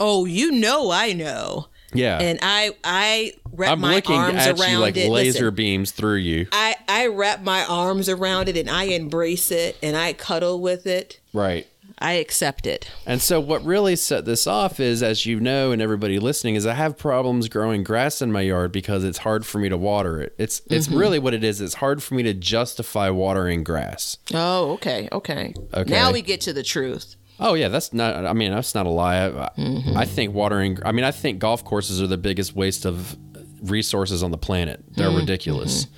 oh, 0.00 0.24
you 0.24 0.52
know, 0.52 0.90
I 0.90 1.12
know. 1.12 1.68
Yeah. 1.94 2.18
And 2.20 2.38
I 2.42 2.72
I 2.84 3.32
wrap 3.52 3.72
I'm 3.72 3.80
my 3.80 3.94
looking 3.94 4.16
arms 4.16 4.36
at 4.36 4.60
around 4.60 4.70
you 4.72 4.78
like 4.78 4.96
it. 4.96 5.08
laser 5.08 5.44
Listen, 5.44 5.54
beams 5.54 5.90
through 5.90 6.16
you. 6.16 6.46
I 6.52 6.76
I 6.86 7.06
wrap 7.06 7.42
my 7.42 7.64
arms 7.64 8.10
around 8.10 8.50
it 8.50 8.58
and 8.58 8.68
I 8.68 8.84
embrace 8.84 9.50
it 9.50 9.78
and 9.82 9.96
I 9.96 10.12
cuddle 10.12 10.60
with 10.60 10.86
it. 10.86 11.18
Right. 11.32 11.66
I 12.00 12.12
accept 12.12 12.66
it. 12.66 12.88
And 13.06 13.20
so, 13.20 13.40
what 13.40 13.64
really 13.64 13.96
set 13.96 14.24
this 14.24 14.46
off 14.46 14.78
is, 14.80 15.02
as 15.02 15.26
you 15.26 15.40
know, 15.40 15.72
and 15.72 15.82
everybody 15.82 16.18
listening, 16.18 16.54
is 16.54 16.64
I 16.66 16.74
have 16.74 16.96
problems 16.96 17.48
growing 17.48 17.82
grass 17.82 18.22
in 18.22 18.30
my 18.30 18.42
yard 18.42 18.70
because 18.72 19.02
it's 19.04 19.18
hard 19.18 19.44
for 19.44 19.58
me 19.58 19.68
to 19.68 19.76
water 19.76 20.20
it. 20.20 20.34
It's 20.38 20.62
it's 20.70 20.86
Mm-hmm. 20.88 20.96
really 20.98 21.18
what 21.18 21.34
it 21.34 21.42
is. 21.42 21.60
It's 21.60 21.74
hard 21.74 22.02
for 22.02 22.14
me 22.14 22.22
to 22.22 22.34
justify 22.34 23.10
watering 23.10 23.64
grass. 23.64 24.18
Oh, 24.32 24.72
okay, 24.72 25.08
okay. 25.12 25.54
Okay. 25.74 25.90
Now 25.90 26.12
we 26.12 26.22
get 26.22 26.40
to 26.42 26.52
the 26.52 26.62
truth. 26.62 27.16
Oh 27.40 27.54
yeah, 27.54 27.68
that's 27.68 27.92
not. 27.92 28.26
I 28.26 28.32
mean, 28.32 28.52
that's 28.52 28.74
not 28.74 28.86
a 28.86 28.90
lie. 28.90 29.26
I, 29.26 29.30
Mm-hmm. 29.58 29.96
I 29.96 30.04
think 30.04 30.34
watering. 30.34 30.78
I 30.84 30.92
mean, 30.92 31.04
I 31.04 31.10
think 31.10 31.38
golf 31.40 31.64
courses 31.64 32.00
are 32.00 32.06
the 32.06 32.18
biggest 32.18 32.54
waste 32.54 32.84
of 32.84 33.16
resources 33.62 34.22
on 34.22 34.30
the 34.30 34.38
planet. 34.38 34.84
They're 34.90 35.08
Mm-hmm. 35.08 35.16
ridiculous. 35.18 35.88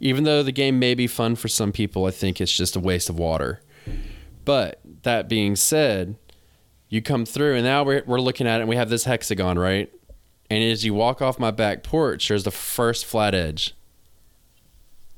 Even 0.00 0.22
though 0.24 0.42
the 0.44 0.52
game 0.52 0.78
may 0.78 0.94
be 0.94 1.06
fun 1.08 1.34
for 1.34 1.48
some 1.48 1.72
people, 1.72 2.04
I 2.06 2.10
think 2.12 2.40
it's 2.40 2.52
just 2.52 2.76
a 2.76 2.80
waste 2.80 3.08
of 3.10 3.18
water. 3.18 3.60
But 4.44 4.80
that 5.02 5.28
being 5.28 5.56
said, 5.56 6.16
you 6.88 7.02
come 7.02 7.24
through 7.26 7.54
and 7.54 7.64
now 7.64 7.82
we're, 7.84 8.02
we're 8.06 8.20
looking 8.20 8.46
at 8.46 8.58
it 8.58 8.60
and 8.62 8.68
we 8.68 8.76
have 8.76 8.88
this 8.90 9.04
hexagon, 9.04 9.58
right? 9.58 9.92
And 10.50 10.64
as 10.64 10.84
you 10.84 10.94
walk 10.94 11.20
off 11.20 11.38
my 11.38 11.50
back 11.50 11.82
porch, 11.82 12.28
there's 12.28 12.44
the 12.44 12.50
first 12.50 13.04
flat 13.04 13.34
edge. 13.34 13.74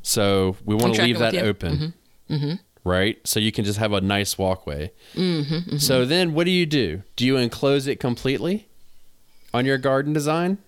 So 0.02 0.56
we 0.64 0.74
want 0.74 0.94
to 0.94 1.02
leave 1.02 1.18
that 1.20 1.32
with 1.34 1.42
you. 1.42 1.48
open. 1.48 1.94
Right? 2.82 3.18
So 3.24 3.38
you 3.38 3.52
can 3.52 3.64
just 3.64 3.78
have 3.78 3.92
a 3.92 4.00
nice 4.00 4.38
walkway. 4.38 4.90
So 5.78 6.04
then 6.04 6.34
what 6.34 6.44
do 6.44 6.50
you 6.50 6.66
do? 6.66 7.02
Do 7.16 7.26
you 7.26 7.36
enclose 7.36 7.86
it 7.86 8.00
completely 8.00 8.66
on 9.54 9.66
your 9.66 9.78
garden 9.78 10.12
design? 10.12 10.58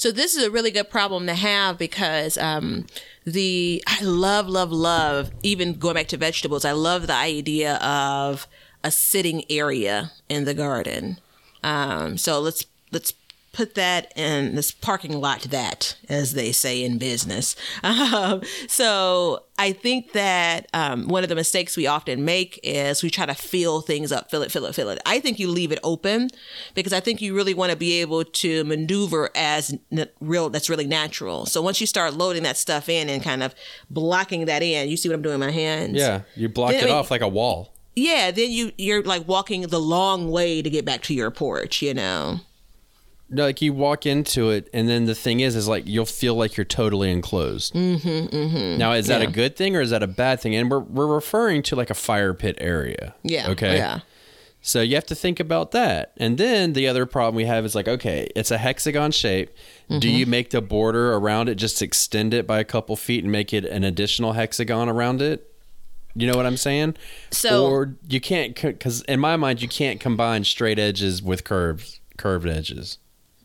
So 0.00 0.10
this 0.10 0.34
is 0.34 0.42
a 0.42 0.50
really 0.50 0.70
good 0.70 0.88
problem 0.88 1.26
to 1.26 1.34
have 1.34 1.76
because 1.76 2.38
um, 2.38 2.86
the 3.26 3.84
I 3.86 4.02
love, 4.02 4.48
love, 4.48 4.72
love. 4.72 5.30
Even 5.42 5.74
going 5.74 5.92
back 5.92 6.08
to 6.08 6.16
vegetables, 6.16 6.64
I 6.64 6.72
love 6.72 7.06
the 7.06 7.12
idea 7.12 7.74
of 7.74 8.46
a 8.82 8.90
sitting 8.90 9.44
area 9.50 10.12
in 10.30 10.46
the 10.46 10.54
garden. 10.54 11.18
Um, 11.62 12.16
so 12.16 12.40
let's 12.40 12.64
let's 12.90 13.12
put 13.52 13.74
that 13.74 14.12
in 14.16 14.54
this 14.54 14.70
parking 14.70 15.20
lot 15.20 15.40
that, 15.42 15.96
as 16.08 16.34
they 16.34 16.52
say 16.52 16.82
in 16.84 16.98
business. 16.98 17.56
Um, 17.82 18.42
so 18.68 19.44
I 19.58 19.72
think 19.72 20.12
that 20.12 20.68
um, 20.72 21.08
one 21.08 21.22
of 21.22 21.28
the 21.28 21.34
mistakes 21.34 21.76
we 21.76 21.86
often 21.86 22.24
make 22.24 22.58
is 22.62 23.02
we 23.02 23.10
try 23.10 23.26
to 23.26 23.34
fill 23.34 23.80
things 23.80 24.10
up, 24.12 24.30
fill 24.30 24.42
it, 24.42 24.50
fill 24.50 24.64
it, 24.66 24.74
fill 24.74 24.88
it. 24.90 25.00
I 25.06 25.20
think 25.20 25.38
you 25.38 25.48
leave 25.48 25.72
it 25.72 25.78
open 25.82 26.28
because 26.74 26.92
I 26.92 27.00
think 27.00 27.20
you 27.20 27.34
really 27.34 27.54
want 27.54 27.70
to 27.70 27.76
be 27.76 28.00
able 28.00 28.24
to 28.24 28.64
maneuver 28.64 29.30
as 29.34 29.76
n- 29.92 30.08
real. 30.20 30.50
That's 30.50 30.68
really 30.70 30.86
natural. 30.86 31.46
So 31.46 31.60
once 31.62 31.80
you 31.80 31.86
start 31.86 32.14
loading 32.14 32.42
that 32.44 32.56
stuff 32.56 32.88
in 32.88 33.08
and 33.08 33.22
kind 33.22 33.42
of 33.42 33.54
blocking 33.90 34.46
that 34.46 34.62
in, 34.62 34.88
you 34.88 34.96
see 34.96 35.08
what 35.08 35.14
I'm 35.16 35.22
doing 35.22 35.38
with 35.38 35.48
my 35.48 35.52
hands. 35.52 35.96
Yeah, 35.96 36.22
you 36.36 36.48
block 36.48 36.70
Then, 36.72 36.80
I 36.80 36.82
it 36.82 36.86
mean- 36.86 36.94
off 36.94 37.10
like 37.10 37.20
a 37.22 37.28
wall. 37.28 37.72
Yeah. 37.96 38.30
Then 38.30 38.50
you 38.50 38.72
you're 38.78 39.02
like 39.02 39.26
walking 39.28 39.62
the 39.62 39.80
long 39.80 40.30
way 40.30 40.62
to 40.62 40.70
get 40.70 40.84
back 40.84 41.02
to 41.02 41.14
your 41.14 41.30
porch. 41.30 41.82
You 41.82 41.92
know. 41.94 42.40
No, 43.32 43.44
like 43.44 43.62
you 43.62 43.72
walk 43.72 44.06
into 44.06 44.50
it, 44.50 44.68
and 44.74 44.88
then 44.88 45.04
the 45.06 45.14
thing 45.14 45.38
is, 45.40 45.54
is 45.54 45.68
like 45.68 45.84
you'll 45.86 46.04
feel 46.04 46.34
like 46.34 46.56
you're 46.56 46.64
totally 46.64 47.10
enclosed. 47.12 47.72
Mm-hmm, 47.74 48.08
mm-hmm. 48.36 48.76
Now, 48.78 48.92
is 48.92 49.06
that 49.06 49.22
a 49.22 49.28
good 49.28 49.54
thing 49.56 49.76
or 49.76 49.80
is 49.80 49.90
that 49.90 50.02
a 50.02 50.08
bad 50.08 50.40
thing? 50.40 50.54
And 50.56 50.70
we're 50.70 50.80
we're 50.80 51.06
referring 51.06 51.62
to 51.64 51.76
like 51.76 51.90
a 51.90 51.94
fire 51.94 52.34
pit 52.34 52.56
area. 52.60 53.14
Yeah. 53.22 53.50
Okay. 53.50 53.76
Yeah. 53.76 54.00
So 54.62 54.82
you 54.82 54.94
have 54.96 55.06
to 55.06 55.14
think 55.14 55.40
about 55.40 55.70
that. 55.70 56.12
And 56.18 56.36
then 56.36 56.74
the 56.74 56.86
other 56.86 57.06
problem 57.06 57.34
we 57.34 57.46
have 57.46 57.64
is 57.64 57.74
like, 57.74 57.88
okay, 57.88 58.28
it's 58.36 58.50
a 58.50 58.58
hexagon 58.58 59.10
shape. 59.12 59.50
Do 59.88 59.96
Mm-hmm. 60.00 60.08
you 60.18 60.26
make 60.26 60.50
the 60.50 60.60
border 60.60 61.14
around 61.14 61.48
it 61.48 61.54
just 61.54 61.80
extend 61.80 62.34
it 62.34 62.46
by 62.46 62.58
a 62.58 62.64
couple 62.64 62.94
feet 62.96 63.22
and 63.24 63.32
make 63.32 63.54
it 63.54 63.64
an 63.64 63.84
additional 63.84 64.32
hexagon 64.34 64.88
around 64.90 65.22
it? 65.22 65.50
You 66.14 66.26
know 66.26 66.34
what 66.36 66.44
I'm 66.44 66.58
saying? 66.58 66.96
So- 67.30 67.66
or 67.70 67.96
you 68.08 68.20
can't 68.20 68.54
because 68.60 69.00
in 69.02 69.18
my 69.20 69.36
mind 69.36 69.62
you 69.62 69.68
can't 69.68 69.98
combine 70.00 70.44
straight 70.44 70.78
edges 70.78 71.22
with 71.22 71.44
curves, 71.44 72.00
curved 72.18 72.46
edges. 72.48 72.98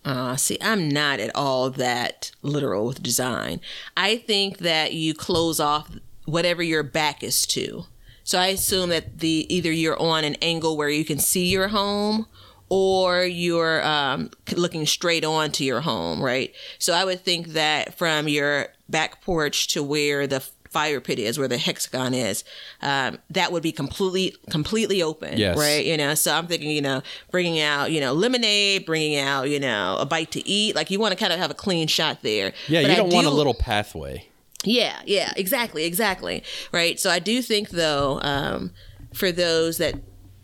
Uh, 0.05 0.35
see, 0.35 0.57
I'm 0.61 0.87
not 0.87 1.19
at 1.19 1.35
all 1.35 1.71
that 1.71 2.31
literal 2.43 2.85
with 2.85 3.01
design. 3.01 3.59
I 3.97 4.17
think 4.17 4.59
that 4.59 4.93
you 4.93 5.15
close 5.15 5.59
off 5.59 5.97
whatever 6.25 6.61
your 6.61 6.83
back 6.83 7.23
is 7.23 7.45
to. 7.47 7.85
So 8.23 8.39
I 8.39 8.47
assume 8.47 8.89
that 8.89 9.19
the 9.19 9.45
either 9.53 9.71
you're 9.71 9.99
on 9.99 10.23
an 10.23 10.35
angle 10.43 10.77
where 10.77 10.89
you 10.89 11.03
can 11.03 11.17
see 11.17 11.47
your 11.47 11.69
home, 11.69 12.27
or 12.69 13.23
you're 13.23 13.85
um, 13.85 14.31
looking 14.55 14.85
straight 14.85 15.23
on 15.23 15.51
to 15.51 15.63
your 15.63 15.81
home, 15.81 16.21
right? 16.21 16.53
So 16.79 16.93
I 16.93 17.05
would 17.05 17.21
think 17.21 17.49
that 17.49 17.97
from 17.97 18.27
your 18.27 18.67
back 18.89 19.21
porch 19.21 19.67
to 19.69 19.83
where 19.83 20.27
the 20.27 20.47
fire 20.75 20.99
pit 20.99 21.19
is, 21.19 21.39
where 21.39 21.47
the 21.47 21.57
hexagon 21.57 22.13
is, 22.13 22.43
um, 22.81 23.17
that 23.29 23.51
would 23.51 23.63
be 23.63 23.71
completely 23.71 24.35
completely 24.49 25.01
open, 25.01 25.37
Yes. 25.37 25.57
right? 25.57 25.85
You 25.85 25.95
know, 25.97 26.13
so 26.15 26.33
I'm 26.37 26.47
thinking, 26.47 26.69
you 26.69 26.81
know, 26.81 27.01
bringing 27.31 27.59
out, 27.61 27.91
you 27.93 28.01
know, 28.01 28.11
lemonade, 28.13 28.85
bringing 28.85 29.17
out, 29.17 29.43
you 29.49 29.59
know, 29.59 29.95
a 29.99 30.05
bite 30.05 30.31
to 30.31 30.41
eat. 30.47 30.75
Like 30.75 30.91
you 30.91 30.99
want 30.99 31.11
to 31.13 31.17
kind 31.23 31.31
of 31.31 31.39
have 31.39 31.51
a 31.51 31.53
clean 31.65 31.87
shot 31.87 32.21
there. 32.23 32.51
Yeah, 32.67 32.81
But 32.81 32.89
you 32.91 32.97
don't 32.97 33.13
want 33.13 33.27
a 33.27 33.29
little 33.41 33.53
pathway. 33.53 34.27
yeah, 34.65 34.99
yeah, 35.05 35.31
exactly, 35.37 35.85
exactly. 35.85 36.43
Right. 36.71 36.99
So 36.99 37.09
I 37.09 37.19
do 37.19 37.41
think, 37.41 37.69
though, 37.69 38.19
um, 38.21 38.71
for 39.13 39.31
those 39.31 39.77
that 39.77 39.95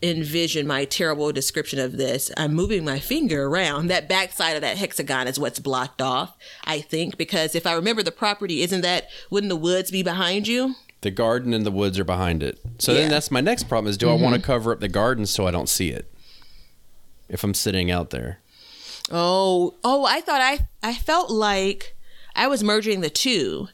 envision 0.04 0.66
my 0.68 0.86
terrible 0.86 1.32
description 1.32 1.80
of 1.80 1.98
this, 1.98 2.32
I'm 2.38 2.54
moving 2.54 2.84
my 2.84 3.00
finger 3.00 3.46
around. 3.46 3.88
That 3.88 4.10
backside 4.10 4.56
of 4.56 4.62
that 4.62 4.78
hexagon 4.78 5.28
is 5.28 5.40
what's 5.40 5.60
blocked 5.60 6.02
off, 6.02 6.36
I 6.64 6.82
think, 6.82 7.18
because 7.18 7.54
if 7.56 7.68
I 7.68 7.74
remember 7.74 8.02
the 8.04 8.12
property, 8.12 8.62
isn't 8.64 8.82
that, 8.82 9.10
wouldn't 9.30 9.50
the 9.50 9.56
woods 9.56 9.92
be 9.92 10.02
behind 10.04 10.48
you? 10.48 10.76
The 11.02 11.12
garden 11.12 11.54
and 11.54 11.66
the 11.66 11.72
woods 11.72 11.98
are 12.00 12.04
behind 12.04 12.44
it. 12.44 12.60
So 12.80 12.92
Yeah. 12.92 12.98
Mm-hmm. 12.98 13.02
then 13.04 13.12
that's 13.12 13.32
my 13.32 13.42
next 13.42 13.64
problem 13.70 13.90
is 13.90 13.98
do 13.98 14.10
I 14.10 14.14
want 14.14 14.36
to 14.36 14.42
cover 14.42 14.72
up 14.72 14.80
the 14.80 14.88
garden 14.88 15.26
so 15.26 15.48
I 15.48 15.52
don't 15.52 15.70
see 15.70 15.90
it? 15.90 16.12
If 17.30 17.44
I'm 17.44 17.54
sitting 17.54 17.90
out 17.90 18.10
there. 18.10 18.40
Oh, 19.12 19.76
oh, 19.84 20.06
I 20.06 20.22
thought 20.22 20.42
I, 20.42 20.68
I 20.84 20.94
felt 20.94 21.32
like 21.32 21.96
I 22.36 22.48
was 22.48 22.64
merging 22.64 23.02
the 23.02 23.10
two. 23.10 23.68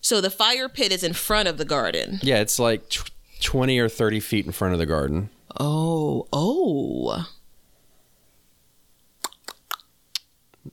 So 0.00 0.20
the 0.20 0.30
fire 0.30 0.68
pit 0.68 0.92
is 0.92 1.02
in 1.04 1.12
front 1.14 1.48
of 1.48 1.58
the 1.58 1.64
garden. 1.64 2.18
Yeah, 2.22 2.40
it's 2.40 2.58
like 2.58 2.88
tw- 2.88 3.10
20 3.40 3.78
or 3.78 3.88
30 3.88 4.20
feet 4.20 4.46
in 4.46 4.52
front 4.52 4.72
of 4.74 4.78
the 4.78 4.86
garden. 4.86 5.30
Oh, 5.58 6.26
oh. 6.32 7.26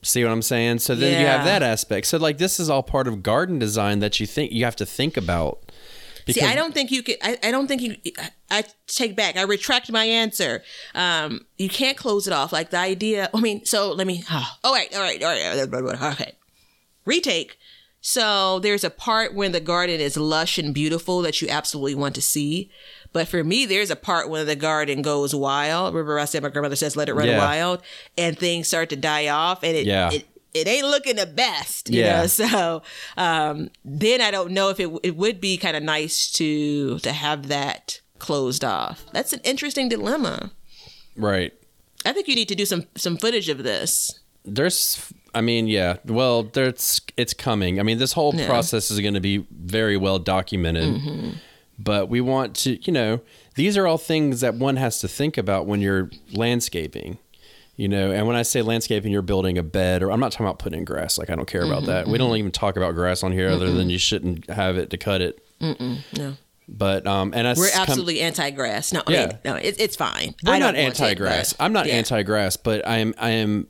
See 0.02 0.24
what 0.24 0.32
I'm 0.32 0.42
saying? 0.42 0.80
So 0.80 0.94
then 0.94 1.20
you 1.20 1.26
have 1.26 1.44
that 1.44 1.62
aspect. 1.62 2.06
So 2.06 2.18
like 2.18 2.38
this 2.38 2.58
is 2.58 2.68
all 2.68 2.82
part 2.82 3.06
of 3.06 3.22
garden 3.22 3.58
design 3.58 4.00
that 4.00 4.18
you 4.18 4.26
think 4.26 4.52
you 4.52 4.64
have 4.64 4.76
to 4.76 4.86
think 4.86 5.16
about. 5.16 5.70
See, 6.28 6.40
I 6.40 6.54
don't 6.54 6.72
think 6.72 6.90
you 6.90 7.02
could. 7.02 7.16
I, 7.22 7.38
I 7.42 7.50
don't 7.50 7.66
think 7.66 7.82
you. 7.82 7.96
I, 8.18 8.30
I 8.50 8.64
take 8.86 9.16
back. 9.16 9.36
I 9.36 9.42
retract 9.42 9.90
my 9.90 10.04
answer. 10.04 10.62
Um, 10.94 11.46
you 11.58 11.68
can't 11.68 11.96
close 11.96 12.26
it 12.26 12.32
off. 12.32 12.52
Like 12.52 12.70
the 12.70 12.78
idea. 12.78 13.28
I 13.34 13.40
mean, 13.40 13.64
so 13.64 13.92
let 13.92 14.06
me. 14.06 14.22
Oh, 14.30 14.56
all 14.64 14.72
right, 14.72 14.94
all 14.94 15.02
right, 15.02 15.22
all 15.22 15.30
right. 15.30 16.12
Okay, 16.12 16.32
retake. 17.04 17.58
So 18.00 18.58
there's 18.58 18.84
a 18.84 18.90
part 18.90 19.34
when 19.34 19.52
the 19.52 19.60
garden 19.60 20.00
is 20.00 20.16
lush 20.16 20.58
and 20.58 20.74
beautiful 20.74 21.22
that 21.22 21.40
you 21.40 21.48
absolutely 21.48 21.94
want 21.94 22.14
to 22.16 22.22
see. 22.22 22.70
But 23.12 23.28
for 23.28 23.44
me, 23.44 23.66
there's 23.66 23.90
a 23.90 23.96
part 23.96 24.28
when 24.30 24.46
the 24.46 24.56
garden 24.56 25.02
goes 25.02 25.34
wild. 25.34 25.94
Remember, 25.94 26.18
I 26.18 26.24
said 26.24 26.42
my 26.42 26.48
grandmother 26.48 26.76
says, 26.76 26.96
"Let 26.96 27.08
it 27.08 27.14
run 27.14 27.28
Yeah. 27.28 27.38
wild," 27.38 27.82
and 28.16 28.38
things 28.38 28.68
start 28.68 28.88
to 28.90 28.96
die 28.96 29.28
off, 29.28 29.62
and 29.62 29.76
it 29.76 29.86
Yeah. 29.86 30.10
it, 30.12 30.26
it 30.54 30.66
ain't 30.68 30.86
looking 30.86 31.16
the 31.16 31.26
best, 31.26 31.90
you 31.90 32.00
Yeah. 32.00 32.22
know. 32.22 32.26
So 32.26 32.82
um, 33.16 33.70
then 33.84 34.20
I 34.20 34.30
don't 34.30 34.52
know 34.52 34.68
if 34.70 34.80
it 34.80 34.90
it 35.02 35.16
would 35.16 35.40
be 35.40 35.56
kind 35.56 35.76
of 35.76 35.82
nice 35.82 36.30
to 36.32 36.98
to 37.00 37.12
have 37.12 37.48
that 37.48 38.00
closed 38.18 38.64
off. 38.64 39.04
That's 39.12 39.32
an 39.32 39.40
interesting 39.44 39.88
dilemma. 39.88 40.52
Right. 41.16 41.52
I 42.04 42.12
think 42.12 42.28
you 42.28 42.34
need 42.34 42.48
to 42.48 42.54
do 42.54 42.64
some 42.66 42.86
some 42.96 43.16
footage 43.16 43.48
of 43.48 43.62
this. 43.62 44.18
There's 44.44 45.12
I 45.34 45.40
mean, 45.40 45.66
yeah. 45.66 45.96
Well, 46.04 46.42
there's 46.44 47.00
it's 47.16 47.32
coming. 47.34 47.78
I 47.80 47.82
mean, 47.84 47.98
this 47.98 48.12
whole 48.12 48.34
Yeah. 48.34 48.46
process 48.46 48.90
is 48.90 49.00
going 49.00 49.14
to 49.14 49.20
be 49.20 49.46
very 49.50 49.96
well 49.96 50.18
documented. 50.18 50.94
Mm-hmm. 50.94 51.30
But 51.78 52.08
we 52.08 52.20
want 52.20 52.54
to, 52.56 52.78
you 52.84 52.92
know, 52.92 53.20
these 53.54 53.76
are 53.76 53.86
all 53.86 53.98
things 53.98 54.40
that 54.40 54.54
one 54.54 54.76
has 54.76 55.00
to 55.00 55.08
think 55.08 55.36
about 55.38 55.66
when 55.66 55.80
you're 55.80 56.10
landscaping. 56.32 57.18
You 57.76 57.88
know, 57.88 58.12
and 58.12 58.26
when 58.26 58.36
I 58.36 58.42
say 58.42 58.60
landscaping, 58.60 59.10
you're 59.10 59.22
building 59.22 59.56
a 59.56 59.62
bed, 59.62 60.02
or 60.02 60.12
I'm 60.12 60.20
not 60.20 60.30
talking 60.32 60.46
about 60.46 60.58
putting 60.58 60.80
in 60.80 60.84
grass. 60.84 61.16
Like 61.18 61.30
I 61.30 61.34
don't 61.34 61.46
care 61.48 61.62
Mm-hmm, 61.62 61.72
about 61.72 61.86
that. 61.86 62.06
We 62.06 62.18
don't 62.18 62.36
even 62.36 62.52
talk 62.52 62.76
about 62.76 62.94
grass 62.94 63.22
on 63.22 63.32
here, 63.32 63.48
other 63.48 63.70
than 63.72 63.88
you 63.88 63.98
shouldn't 63.98 64.48
have 64.50 64.76
it 64.76 64.90
to 64.90 64.98
cut 64.98 65.22
it. 65.22 65.42
No, 65.60 66.36
But 66.68 67.06
um, 67.06 67.32
and 67.34 67.48
I 67.48 67.54
we're 67.56 67.70
absolutely 67.72 68.20
anti-grass. 68.20 68.92
No, 68.92 69.02
I 69.06 69.10
mean, 69.10 69.38
no, 69.44 69.54
it, 69.56 69.76
it's 69.80 69.96
fine. 69.96 70.34
We're 70.44 70.52
I 70.52 70.58
not 70.58 70.74
it, 70.74 70.78
anti-grass. 70.80 71.54
but- 71.54 71.64
I'm 71.64 71.72
not 71.72 71.86
yeah. 71.86 71.94
anti-grass, 71.94 72.56
but 72.58 72.86
I 72.86 72.98
am 72.98 73.14
I 73.18 73.30
am 73.30 73.68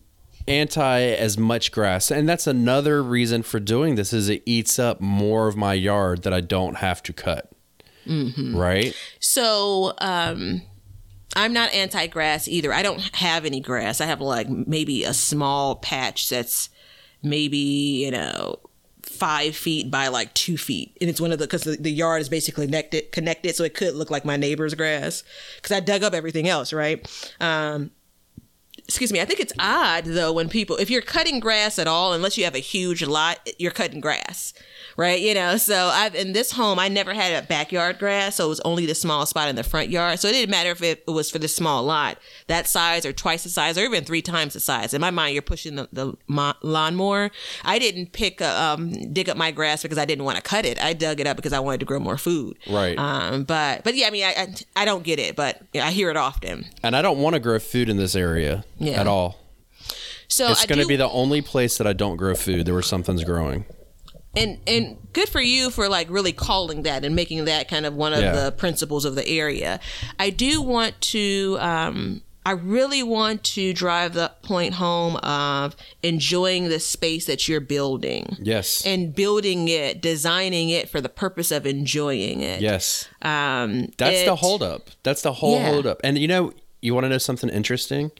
anti 0.49 0.99
as 1.01 1.39
much 1.39 1.71
grass, 1.71 2.11
and 2.11 2.29
that's 2.29 2.49
another 2.49 3.03
reason 3.05 3.43
for 3.45 3.61
doing 3.61 3.95
this. 3.95 4.13
Is 4.13 4.29
it 4.29 4.43
eats 4.47 4.79
up 4.81 5.01
more 5.01 5.47
of 5.47 5.57
my 5.57 5.75
yard 5.75 6.25
that 6.25 6.33
I 6.33 6.41
don't 6.41 6.79
have 6.79 7.03
to 7.05 7.13
cut. 7.13 7.52
Mm-hmm. 8.07 8.57
Right? 8.57 8.97
So, 9.21 9.95
um, 9.99 10.63
I'm 11.35 11.53
not 11.53 11.73
anti 11.73 12.07
grass 12.09 12.49
either. 12.49 12.73
I 12.73 12.83
don't 12.83 13.01
have 13.17 13.45
any 13.45 13.61
grass. 13.61 14.01
I 14.01 14.07
have 14.07 14.21
like 14.21 14.49
maybe 14.49 15.05
a 15.05 15.15
small 15.15 15.77
patch 15.77 16.29
that's 16.29 16.69
maybe, 17.23 18.05
you 18.05 18.11
know, 18.11 18.59
five 19.03 19.57
feet 19.57 19.91
by 19.91 20.09
like 20.09 20.33
two 20.35 20.59
feet. 20.59 20.97
And 21.01 21.09
it's 21.09 21.21
one 21.21 21.33
of 21.33 21.39
the, 21.39 21.47
because 21.47 21.63
the, 21.63 21.77
the 21.77 21.91
yard 21.91 22.21
is 22.21 22.29
basically 22.29 22.67
connected, 22.67 23.13
connected. 23.13 23.55
So 23.57 23.65
it 23.65 23.75
could 23.75 23.95
look 23.95 24.11
like 24.11 24.25
my 24.25 24.37
neighbor's 24.37 24.75
grass 24.75 25.23
because 25.57 25.75
I 25.75 25.81
dug 25.81 26.03
up 26.03 26.13
everything 26.13 26.49
else, 26.49 26.73
right? 26.73 27.07
Um, 27.41 27.91
excuse 28.79 29.13
me 29.13 29.21
i 29.21 29.25
think 29.25 29.39
it's 29.39 29.53
odd 29.59 30.05
though 30.05 30.33
when 30.33 30.49
people 30.49 30.77
if 30.77 30.91
you're 30.91 31.03
cutting 31.03 31.39
grass 31.39 31.79
at 31.79 31.87
all 31.87 32.13
unless 32.13 32.37
you 32.37 32.45
have 32.45 32.55
a 32.55 32.59
huge 32.59 33.03
lot 33.03 33.39
you're 33.59 33.71
cutting 33.71 34.01
grass 34.01 34.53
right 34.97 35.21
you 35.21 35.35
know 35.35 35.57
so 35.57 35.91
i've 35.93 36.15
in 36.15 36.33
this 36.33 36.53
home 36.53 36.79
i 36.79 36.89
never 36.89 37.15
had 37.15 37.43
a 37.43 37.47
backyard 37.47 37.99
grass 37.99 38.37
so 38.37 38.47
it 38.47 38.49
was 38.49 38.61
only 38.61 38.87
the 38.87 38.95
small 38.95 39.25
spot 39.27 39.49
in 39.49 39.57
the 39.57 39.63
front 39.63 39.89
yard 39.91 40.19
so 40.19 40.29
it 40.29 40.33
didn't 40.33 40.51
matter 40.51 40.71
if 40.71 40.83
it 40.83 41.03
was 41.07 41.31
for 41.31 41.39
the 41.39 41.49
small 41.49 41.83
lot 41.83 42.19
that 42.47 42.67
size 42.67 43.05
or 43.07 43.13
twice 43.13 43.43
the 43.45 43.49
size 43.49 43.77
or 43.79 43.83
even 43.85 44.05
three 44.05 44.23
times 44.23 44.55
the 44.55 44.61
size 44.61 44.93
in 44.95 45.01
my 45.01 45.11
mind 45.11 45.33
you're 45.35 45.43
pushing 45.43 45.77
the, 45.77 45.89
the 45.93 46.15
mo- 46.27 46.55
lawnmower 46.63 47.31
i 47.65 47.79
didn't 47.79 48.13
pick 48.13 48.41
a, 48.41 48.63
um, 48.63 48.91
dig 49.13 49.29
up 49.29 49.37
my 49.37 49.51
grass 49.51 49.83
because 49.83 49.99
i 49.99 50.05
didn't 50.05 50.25
want 50.25 50.37
to 50.37 50.43
cut 50.43 50.65
it 50.65 50.83
i 50.83 50.93
dug 50.93 51.21
it 51.21 51.27
up 51.27 51.37
because 51.37 51.53
i 51.53 51.59
wanted 51.61 51.81
to 51.81 51.87
grow 51.87 51.99
more 51.99 52.17
food 52.19 52.57
Right. 52.69 52.99
um, 52.99 53.45
but 53.45 53.85
but 53.85 53.95
yeah 53.95 54.07
i 54.07 54.11
mean 54.11 54.25
i 54.25 54.33
i, 54.37 54.55
I 54.83 54.85
don't 54.85 55.03
get 55.05 55.19
it 55.19 55.37
but 55.37 55.61
yeah, 55.73 55.87
i 55.87 55.91
hear 55.91 56.11
it 56.11 56.17
often 56.17 56.67
And 56.83 56.95
I 56.97 57.03
don't 57.03 57.19
want 57.19 57.35
to 57.35 57.41
grow 57.41 57.59
food 57.59 57.89
in 57.89 57.97
this 57.97 58.15
area 58.15 58.65
Yeah. 58.79 59.01
at 59.01 59.07
all. 59.07 59.39
so 60.29 60.49
It's 60.51 60.67
going 60.67 60.81
to 60.81 60.87
be 60.87 60.97
the 60.97 61.09
only 61.09 61.41
place 61.43 61.79
that 61.79 61.87
I 61.87 61.93
don't 61.93 62.17
grow 62.17 62.35
food 62.35 62.67
there 62.67 62.75
where 62.75 62.83
something's 62.83 63.25
growing. 63.25 63.65
And 64.35 64.59
and 64.67 64.97
good 65.13 65.29
for 65.29 65.41
you 65.41 65.71
for 65.71 65.89
like 65.89 66.09
really 66.11 66.33
calling 66.33 66.83
that 66.83 67.05
and 67.05 67.15
making 67.15 67.45
that 67.45 67.69
kind 67.69 67.85
of 67.87 67.95
one 67.95 68.13
of 68.13 68.21
Yeah. 68.21 68.33
the 68.33 68.53
principles 68.53 69.05
of 69.05 69.15
the 69.15 69.27
area 69.29 69.79
i 70.19 70.31
do 70.31 70.63
want 70.63 70.99
to 71.13 71.59
um 71.61 72.23
i 72.47 72.51
really 72.53 73.03
want 73.03 73.45
to 73.45 73.73
drive 73.75 74.15
the 74.15 74.33
point 74.43 74.75
home 74.75 75.17
of 75.19 75.77
enjoying 76.03 76.69
the 76.71 76.81
space 76.81 77.27
that 77.27 77.47
you're 77.47 77.61
building 77.61 78.37
Yes. 78.41 78.83
and 78.87 79.15
building 79.15 79.69
it 79.69 80.01
designing 80.01 80.71
it 80.71 80.89
for 80.89 81.01
the 81.01 81.09
purpose 81.11 81.51
of 81.51 81.67
enjoying 81.67 82.41
it 82.41 82.61
yes. 82.63 83.09
um 83.21 83.89
That's 83.99 84.25
the 84.25 84.33
it- 84.33 84.39
holdup. 84.39 84.91
That's 85.03 85.23
the 85.23 85.35
whole 85.35 85.57
Yeah. 85.57 85.71
holdup. 85.73 86.01
And 86.03 86.17
you 86.19 86.27
know, 86.29 86.53
you 86.81 86.95
want 86.95 87.05
to 87.05 87.09
know 87.09 87.19
something 87.19 87.49
interesting? 87.51 88.11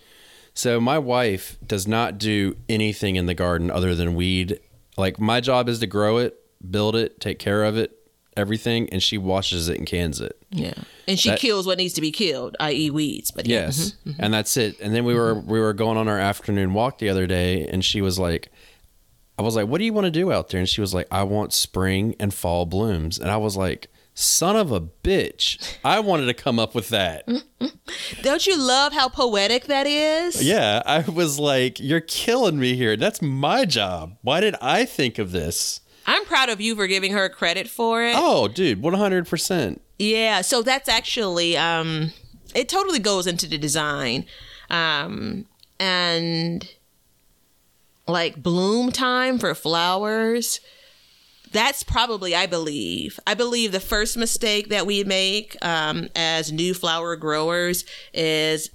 So 0.55 0.79
my 0.81 0.99
wife 0.99 1.57
does 1.67 1.89
not 1.89 2.19
do 2.19 2.57
anything 2.69 3.17
in 3.17 3.25
the 3.27 3.35
garden 3.35 3.71
other 3.71 3.95
than 3.95 4.15
weed. 4.15 4.61
Like 5.03 5.19
my 5.19 5.41
job 5.41 5.69
is 5.69 5.81
to 5.81 5.87
grow 5.89 6.19
it, 6.19 6.39
build 6.71 6.95
it, 6.97 7.21
take 7.21 7.39
care 7.41 7.65
of 7.65 7.77
it, 7.77 7.91
everything, 8.37 8.89
and 8.91 9.03
she 9.03 9.19
washes 9.19 9.69
it 9.69 9.77
and 9.79 9.87
cans 9.87 10.21
it. 10.21 10.37
Yeah. 10.51 10.75
And 11.09 11.19
she 11.19 11.31
That- 11.31 11.41
kills 11.41 11.67
what 11.67 11.77
needs 11.77 11.95
to 11.95 12.01
be 12.01 12.13
killed, 12.13 12.57
i.e., 12.61 12.89
weeds. 12.91 13.31
But 13.33 13.47
yeah. 13.47 13.63
Yes, 13.67 13.77
mm-hmm. 13.79 14.11
Mm-hmm. 14.11 14.25
and 14.25 14.33
that's 14.35 14.57
it. 14.57 14.79
And 14.81 14.95
then 14.95 15.05
we 15.05 15.15
were 15.15 15.35
we 15.35 15.59
were 15.59 15.73
going 15.73 15.97
on 15.99 16.07
our 16.09 16.19
afternoon 16.21 16.73
walk 16.73 16.99
the 16.99 17.09
other 17.09 17.27
day, 17.27 17.67
and 17.67 17.85
she 17.85 18.01
was 18.01 18.17
like, 18.19 18.51
"I 19.39 19.43
was 19.43 19.57
like, 19.57 19.67
what 19.67 19.79
do 19.79 19.85
you 19.85 19.93
want 19.93 20.05
to 20.05 20.11
do 20.13 20.31
out 20.33 20.49
there?" 20.51 20.61
And 20.61 20.69
she 20.69 20.81
was 20.81 20.95
like, 20.95 21.09
"I 21.11 21.25
want 21.25 21.53
spring 21.53 22.15
and 22.21 22.33
fall 22.33 22.65
blooms." 22.65 23.19
And 23.19 23.29
I 23.31 23.39
was 23.39 23.57
like, 23.57 23.89
"Son 24.15 24.57
of 24.57 24.71
a 24.71 24.81
bitch! 24.81 25.77
I 25.85 26.01
wanted 26.01 26.27
to 26.27 26.35
come 26.35 26.59
up 26.59 26.75
with 26.75 26.89
that." 26.91 27.27
Don't 28.23 28.47
you 28.47 28.57
love 28.57 28.93
how 28.93 29.09
poetic 29.09 29.67
that 29.67 29.87
is? 29.87 30.43
yeah, 30.43 30.83
I 30.87 31.01
was 31.01 31.39
like, 31.39 31.79
"You're 31.81 32.01
killing 32.01 32.59
me 32.59 32.75
here. 32.77 32.97
That's 32.97 33.23
my 33.23 33.65
job. 33.65 34.17
Why 34.23 34.41
did 34.41 34.55
I 34.61 34.85
think 34.85 35.19
of 35.19 35.33
this?" 35.33 35.81
I'm 36.07 36.25
proud 36.25 36.49
of 36.49 36.61
you 36.61 36.75
for 36.75 36.87
giving 36.89 37.13
her 37.13 37.29
credit 37.29 37.69
for 37.69 38.03
it. 38.05 38.15
Oh, 38.17 38.49
dude, 38.49 38.83
one 38.83 38.95
hundred 38.95 39.29
percent. 39.29 39.81
Yeah, 39.99 40.41
so 40.41 40.63
that's 40.63 40.89
actually 40.89 41.57
um 41.57 42.13
it 42.55 42.69
totally 42.69 42.99
goes 42.99 43.27
into 43.27 43.47
the 43.47 43.59
design. 43.59 44.27
Um 44.69 45.47
and 45.79 46.69
like 48.09 48.43
bloom 48.43 48.91
time 48.93 49.39
for 49.39 49.55
flowers. 49.55 50.61
That's 51.53 51.83
probably, 51.83 52.35
I 52.35 52.47
believe, 52.47 53.21
I 53.27 53.35
believe 53.35 53.73
the 53.73 53.81
first 53.81 54.17
mistake 54.17 54.69
that 54.71 54.87
we 54.87 55.05
make 55.05 55.57
um, 55.63 56.09
as 56.17 56.51
new 56.51 56.75
flower 56.75 57.15
growers 57.17 57.85
is 58.13 58.71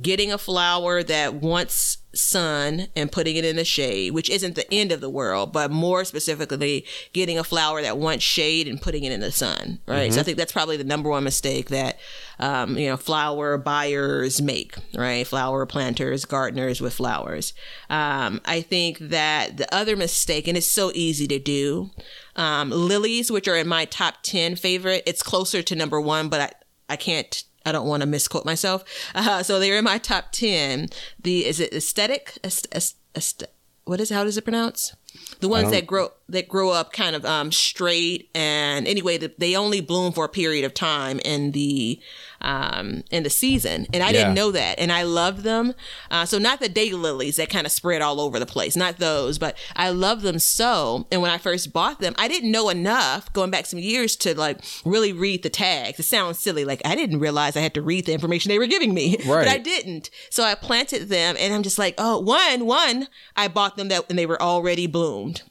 getting 0.00 0.32
a 0.32 0.38
flower 0.38 1.02
that 1.04 1.34
wants 1.34 1.98
sun 2.14 2.88
and 2.96 3.12
putting 3.12 3.36
it 3.36 3.44
in 3.44 3.56
the 3.56 3.64
shade, 3.64 4.12
which 4.12 4.28
isn't 4.30 4.54
the 4.54 4.72
end 4.72 4.90
of 4.90 5.00
the 5.00 5.10
world, 5.10 5.52
but 5.52 5.70
more 5.70 6.04
specifically, 6.04 6.84
getting 7.12 7.38
a 7.38 7.44
flower 7.44 7.82
that 7.82 7.98
wants 7.98 8.24
shade 8.24 8.66
and 8.66 8.80
putting 8.80 9.04
it 9.04 9.12
in 9.12 9.20
the 9.20 9.30
sun, 9.32 9.78
right? 9.86 10.12
So 10.12 10.20
I 10.20 10.22
think 10.24 10.38
that's 10.38 10.52
probably 10.52 10.76
the 10.76 10.84
number 10.84 11.08
one 11.10 11.24
mistake 11.24 11.68
that 11.68 11.98
um, 12.38 12.76
you 12.76 12.88
know 12.88 12.96
flower 12.96 13.58
buyers 13.58 14.40
make, 14.40 14.76
right? 14.94 15.26
Flower 15.26 15.66
planters, 15.66 16.24
gardeners 16.24 16.80
with 16.80 16.94
flowers. 16.94 17.54
Um, 17.90 18.40
I 18.44 18.60
think 18.60 18.98
that 18.98 19.56
the 19.56 19.72
other 19.74 19.96
mistake, 19.96 20.48
and 20.48 20.56
it's 20.56 20.66
so 20.66 20.90
easy 20.94 21.26
to 21.28 21.38
do, 21.38 21.90
um, 22.36 22.70
lilies, 22.70 23.30
which 23.30 23.48
are 23.48 23.56
in 23.56 23.68
my 23.68 23.84
top 23.84 24.22
ten 24.22 24.56
favorite. 24.56 25.02
It's 25.06 25.22
closer 25.22 25.62
to 25.62 25.74
number 25.74 26.00
one, 26.00 26.28
but 26.28 26.40
I 26.40 26.50
I 26.92 26.96
can't 26.96 27.44
I 27.66 27.72
don't 27.72 27.86
want 27.86 28.02
to 28.02 28.06
misquote 28.06 28.44
myself. 28.44 28.84
Uh, 29.14 29.42
so 29.42 29.58
they're 29.58 29.78
in 29.78 29.84
my 29.84 29.98
top 29.98 30.32
10. 30.32 30.88
The, 31.22 31.46
is 31.46 31.60
it 31.60 31.72
aesthetic? 31.72 32.38
Est, 32.44 32.68
est, 32.72 32.96
est, 33.14 33.44
what 33.84 34.00
is, 34.00 34.10
how 34.10 34.24
does 34.24 34.36
it 34.36 34.44
pronounce? 34.44 34.94
The 35.40 35.48
ones 35.48 35.70
that 35.70 35.86
grow, 35.86 36.08
that 36.28 36.48
grow 36.48 36.70
up 36.70 36.92
kind 36.92 37.14
of, 37.14 37.24
um, 37.24 37.52
straight 37.52 38.30
and 38.34 38.86
anyway, 38.88 39.18
the, 39.18 39.32
they 39.36 39.54
only 39.56 39.80
bloom 39.80 40.12
for 40.12 40.24
a 40.24 40.28
period 40.28 40.64
of 40.64 40.72
time 40.74 41.18
in 41.20 41.50
the, 41.52 42.00
um, 42.40 43.04
in 43.10 43.22
the 43.22 43.30
season. 43.30 43.86
And 43.92 44.02
I 44.02 44.06
Yeah. 44.06 44.12
didn't 44.12 44.34
know 44.34 44.50
that. 44.52 44.78
And 44.78 44.90
I 44.92 45.02
love 45.02 45.42
them. 45.42 45.74
Uh, 46.10 46.24
so 46.26 46.38
not 46.38 46.60
the 46.60 46.68
day 46.68 46.92
lilies 46.92 47.36
that 47.36 47.48
kind 47.50 47.66
of 47.66 47.72
spread 47.72 48.00
all 48.02 48.20
over 48.20 48.38
the 48.38 48.46
place, 48.46 48.74
not 48.76 48.98
those, 48.98 49.38
but 49.38 49.56
I 49.76 49.90
love 49.90 50.22
them 50.22 50.38
so. 50.38 51.06
And 51.10 51.20
when 51.22 51.30
I 51.30 51.38
first 51.38 51.72
bought 51.72 52.00
them, 52.00 52.14
I 52.18 52.28
didn't 52.28 52.50
know 52.50 52.68
enough 52.68 53.32
going 53.32 53.50
back 53.50 53.66
some 53.66 53.78
years 53.78 54.16
to 54.16 54.34
like 54.38 54.58
really 54.84 55.12
read 55.12 55.42
the 55.42 55.50
tags. 55.50 55.98
It 55.98 56.04
sounds 56.04 56.38
silly. 56.38 56.64
Like 56.64 56.80
I 56.84 56.94
didn't 56.94 57.20
realize 57.20 57.56
I 57.56 57.60
had 57.60 57.74
to 57.74 57.82
read 57.82 58.06
the 58.06 58.12
information 58.12 58.48
they 58.50 58.58
were 58.58 58.66
giving 58.66 58.94
me, 58.94 59.16
but 59.26 59.48
I 59.48 59.58
didn't. 59.58 60.10
So 60.30 60.42
I 60.42 60.54
planted 60.54 61.08
them 61.08 61.36
and 61.38 61.52
I'm 61.54 61.62
just 61.62 61.78
like, 61.78 61.94
oh, 61.98 62.18
one, 62.18 62.66
one, 62.66 63.08
I 63.36 63.48
bought 63.48 63.76
them 63.76 63.88
that 63.88 64.04
and 64.08 64.18
they 64.18 64.26
were 64.26 64.40
already 64.40 64.86
bloomed 65.04 65.42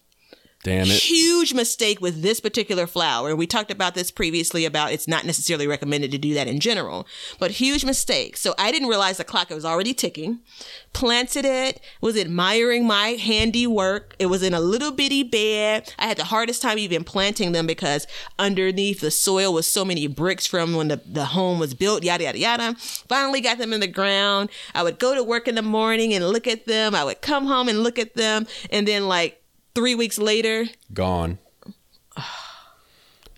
Damn 0.64 0.84
it. 0.84 1.04
huge 1.04 1.54
mistake 1.54 2.00
with 2.00 2.22
this 2.22 2.40
particular 2.40 2.88
flower. 2.88 3.36
We 3.36 3.46
talked 3.46 3.70
about 3.70 3.96
this 3.96 4.12
previously 4.12 4.64
about 4.64 4.94
it's 4.94 5.10
not 5.10 5.26
necessarily 5.26 5.68
recommended 5.68 6.10
to 6.12 6.18
do 6.18 6.34
that 6.36 6.48
in 6.48 6.62
general, 6.62 7.06
but 7.38 7.52
huge 7.52 7.84
mistake. 7.84 8.38
So 8.38 8.56
I 8.58 8.72
didn't 8.72 8.88
realize 8.88 9.18
the 9.18 9.26
clock 9.26 9.50
was 9.50 9.66
already 9.66 9.94
ticking. 9.94 10.40
Planted 10.94 11.44
it, 11.44 11.82
was 12.00 12.16
admiring 12.16 12.88
my 12.88 13.10
handiwork. 13.10 14.16
It 14.20 14.28
was 14.28 14.42
in 14.42 14.54
a 14.54 14.62
little 14.62 14.92
bitty 14.92 15.24
bed. 15.24 15.94
I 16.00 16.08
had 16.08 16.18
the 16.18 16.24
hardest 16.24 16.62
time 16.62 16.78
even 16.78 17.04
planting 17.04 17.52
them 17.52 17.68
because 17.68 18.08
underneath 18.40 19.02
the 19.02 19.12
soil 19.12 19.54
was 19.54 19.68
so 19.68 19.84
many 19.84 20.08
bricks 20.08 20.48
from 20.48 20.76
when 20.76 20.88
the, 20.88 21.02
the 21.06 21.26
home 21.26 21.60
was 21.60 21.74
built, 21.74 22.04
yada, 22.04 22.24
yada, 22.24 22.40
yada. 22.40 22.76
Finally 23.10 23.42
got 23.42 23.58
them 23.58 23.74
in 23.74 23.82
the 23.82 23.88
ground. 23.88 24.50
I 24.74 24.84
would 24.84 24.98
go 24.98 25.14
to 25.14 25.24
work 25.24 25.50
in 25.50 25.56
the 25.56 25.62
morning 25.62 26.14
and 26.14 26.30
look 26.30 26.48
at 26.48 26.68
them. 26.68 26.96
I 26.96 27.04
would 27.04 27.22
come 27.22 27.48
home 27.48 27.68
and 27.68 27.84
look 27.84 28.00
at 28.00 28.16
them. 28.16 28.48
And 28.70 28.88
then 28.88 29.10
like, 29.10 29.43
Three 29.76 29.96
weeks 29.96 30.18
later, 30.20 30.66
Gone. 30.94 31.40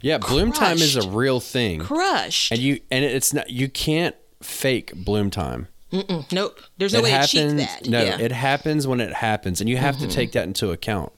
Yeah, 0.01 0.17
bloom 0.19 0.51
time 0.51 0.77
is 0.77 0.95
a 0.95 1.09
real 1.09 1.39
thing. 1.39 1.79
crushed. 1.79 2.51
And 2.51 2.59
you 2.61 2.79
and 2.91 3.03
it's 3.03 3.33
not 3.33 3.49
you 3.49 3.69
can't 3.69 4.15
fake 4.43 4.93
bloom 4.95 5.31
time. 5.31 5.67
Nope. 6.31 6.59
There's 6.77 6.93
no 6.93 7.01
way 7.01 7.11
to 7.11 7.25
cheat 7.27 7.57
that. 7.57 7.88
No, 7.88 8.03
yeah. 8.03 8.11
Mm-hmm. 8.13 8.21
it 8.21 8.31
happens 8.33 8.86
when 8.86 8.99
it 8.99 9.13
happens, 9.13 9.61
and 9.61 9.69
you 9.69 9.77
have 9.77 9.97
to 9.99 10.07
take 10.07 10.33
that 10.33 10.45
into 10.45 10.71
account. 10.71 11.13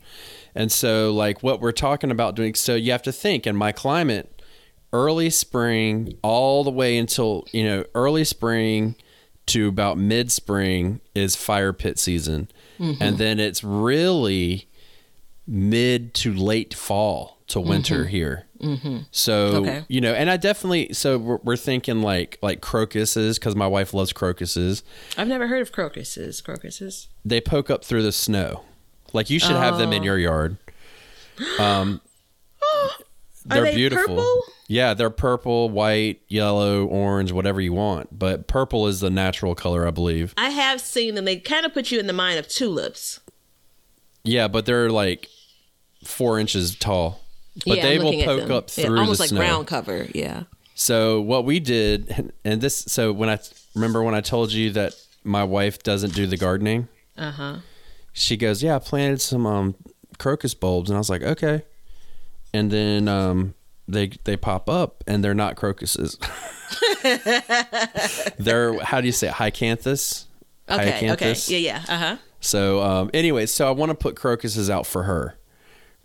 And 0.53 0.71
so, 0.71 1.11
like 1.13 1.41
what 1.43 1.59
we're 1.61 1.71
talking 1.71 2.11
about 2.11 2.35
doing, 2.35 2.53
so 2.53 2.75
you 2.75 2.91
have 2.91 3.01
to 3.03 3.11
think 3.11 3.47
in 3.47 3.55
my 3.55 3.71
climate, 3.71 4.41
early 4.93 5.29
spring 5.31 6.17
all 6.21 6.63
the 6.63 6.71
way 6.71 6.97
until 6.97 7.45
you 7.51 7.63
know 7.63 7.85
early 7.95 8.23
spring 8.23 8.95
to 9.47 9.67
about 9.67 9.97
mid 9.97 10.31
spring 10.31 11.01
is 11.15 11.35
fire 11.35 11.73
pit 11.73 11.97
season, 11.99 12.47
Mm-hmm. 12.79 13.01
and 13.01 13.17
then 13.17 13.39
it's 13.39 13.63
really 13.63 14.67
mid 15.47 16.13
to 16.15 16.33
late 16.33 16.73
fall 16.73 17.37
to 17.47 17.59
winter 17.61 18.05
here. 18.05 18.43
Mm-hmm. 18.61 18.97
So 19.11 19.37
Okay. 19.57 19.85
you 19.87 20.01
know, 20.01 20.13
and 20.13 20.29
I 20.29 20.37
definitely 20.37 20.91
so 20.93 21.17
we're, 21.17 21.39
we're 21.43 21.55
thinking 21.57 22.01
like 22.01 22.37
like 22.41 22.59
crocuses 22.61 23.37
because 23.39 23.55
my 23.55 23.67
wife 23.67 23.93
loves 23.93 24.11
crocuses. 24.11 24.83
I've 25.17 25.27
never 25.27 25.47
heard 25.47 25.61
of 25.61 25.71
crocuses. 25.71 26.41
Crocuses. 26.41 27.07
They 27.23 27.39
poke 27.39 27.69
up 27.69 27.85
through 27.85 28.03
the 28.03 28.11
snow. 28.11 28.63
Like 29.13 29.29
you 29.29 29.39
should 29.39 29.55
have 29.55 29.77
them 29.77 29.93
in 29.93 30.03
your 30.03 30.17
yard. 30.17 30.57
Um, 31.59 32.01
they're 33.45 33.63
they 33.65 33.75
beautiful. 33.75 34.07
purple? 34.15 34.41
Yeah, 34.67 34.93
they're 34.95 35.09
purple, 35.11 35.69
white, 35.69 36.21
yellow, 36.27 36.85
orange, 36.85 37.31
whatever 37.31 37.61
you 37.61 37.73
want. 37.73 38.17
But 38.17 38.47
purple 38.47 38.87
is 38.87 38.99
the 38.99 39.09
natural 39.09 39.55
color, 39.55 39.87
I 39.87 39.91
believe. 39.91 40.33
I 40.35 40.49
have 40.49 40.81
seen 40.81 41.15
them. 41.15 41.25
They 41.25 41.37
kind 41.37 41.65
of 41.65 41.73
put 41.73 41.91
you 41.91 41.99
in 41.99 42.07
the 42.07 42.13
mind 42.13 42.39
of 42.39 42.47
tulips. 42.47 43.19
Yeah, 44.23 44.47
but 44.49 44.65
they're 44.65 44.89
like 44.89 45.29
four 46.07 46.39
inches 46.39 46.75
tall. 46.75 47.21
But 47.65 47.77
yeah, 47.77 47.83
they 47.83 47.95
I'm 47.97 48.03
will 48.03 48.23
poke 48.23 48.49
up 48.49 48.69
Yeah, 48.75 48.85
through 48.85 48.99
almost 48.99 49.17
the 49.17 49.23
like 49.23 49.29
snow. 49.29 49.39
ground 49.39 49.67
cover. 49.67 50.07
Yeah. 50.13 50.43
So 50.75 51.21
what 51.21 51.43
we 51.45 51.59
did, 51.59 52.31
and- 52.45 52.61
this, 52.61 52.77
so 52.77 53.11
when 53.11 53.29
I 53.29 53.39
remember 53.75 54.03
when 54.03 54.13
I 54.15 54.21
told 54.21 54.51
you 54.51 54.71
that 54.71 54.93
my 55.23 55.43
wife 55.43 55.81
doesn't 55.83 56.13
do 56.13 56.27
the 56.27 56.37
gardening, 56.37 56.87
Uh 57.17 57.31
huh. 57.31 57.55
she 58.13 58.37
goes, 58.37 58.61
"Yeah, 58.63 58.75
I 58.75 58.79
planted 58.79 59.21
some 59.21 59.45
um, 59.45 59.75
crocus 60.19 60.53
bulbs," 60.53 60.89
and 60.89 60.95
I 60.95 60.99
was 60.99 61.09
like, 61.09 61.23
"Okay." 61.23 61.63
And 62.53 62.71
then 62.71 63.07
um, 63.07 63.55
they 63.87 64.07
they 64.23 64.37
pop 64.37 64.69
up, 64.69 65.03
and 65.07 65.23
they're 65.23 65.33
not 65.33 65.55
crocuses. 65.55 66.17
they're 68.37 68.79
how 68.83 69.01
do 69.01 69.07
you 69.07 69.11
say 69.13 69.27
it? 69.29 69.33
hyacinthus? 69.33 70.25
Okay. 70.69 71.11
Okay. 71.11 71.33
Yeah. 71.47 71.57
Yeah. 71.57 71.83
Uh 71.87 71.97
huh. 71.97 72.17
So, 72.39 72.81
um, 72.83 73.09
anyway, 73.13 73.45
so 73.47 73.67
I 73.67 73.71
want 73.71 73.89
to 73.89 73.95
put 73.95 74.15
crocuses 74.15 74.69
out 74.69 74.85
for 74.85 75.03
her 75.03 75.37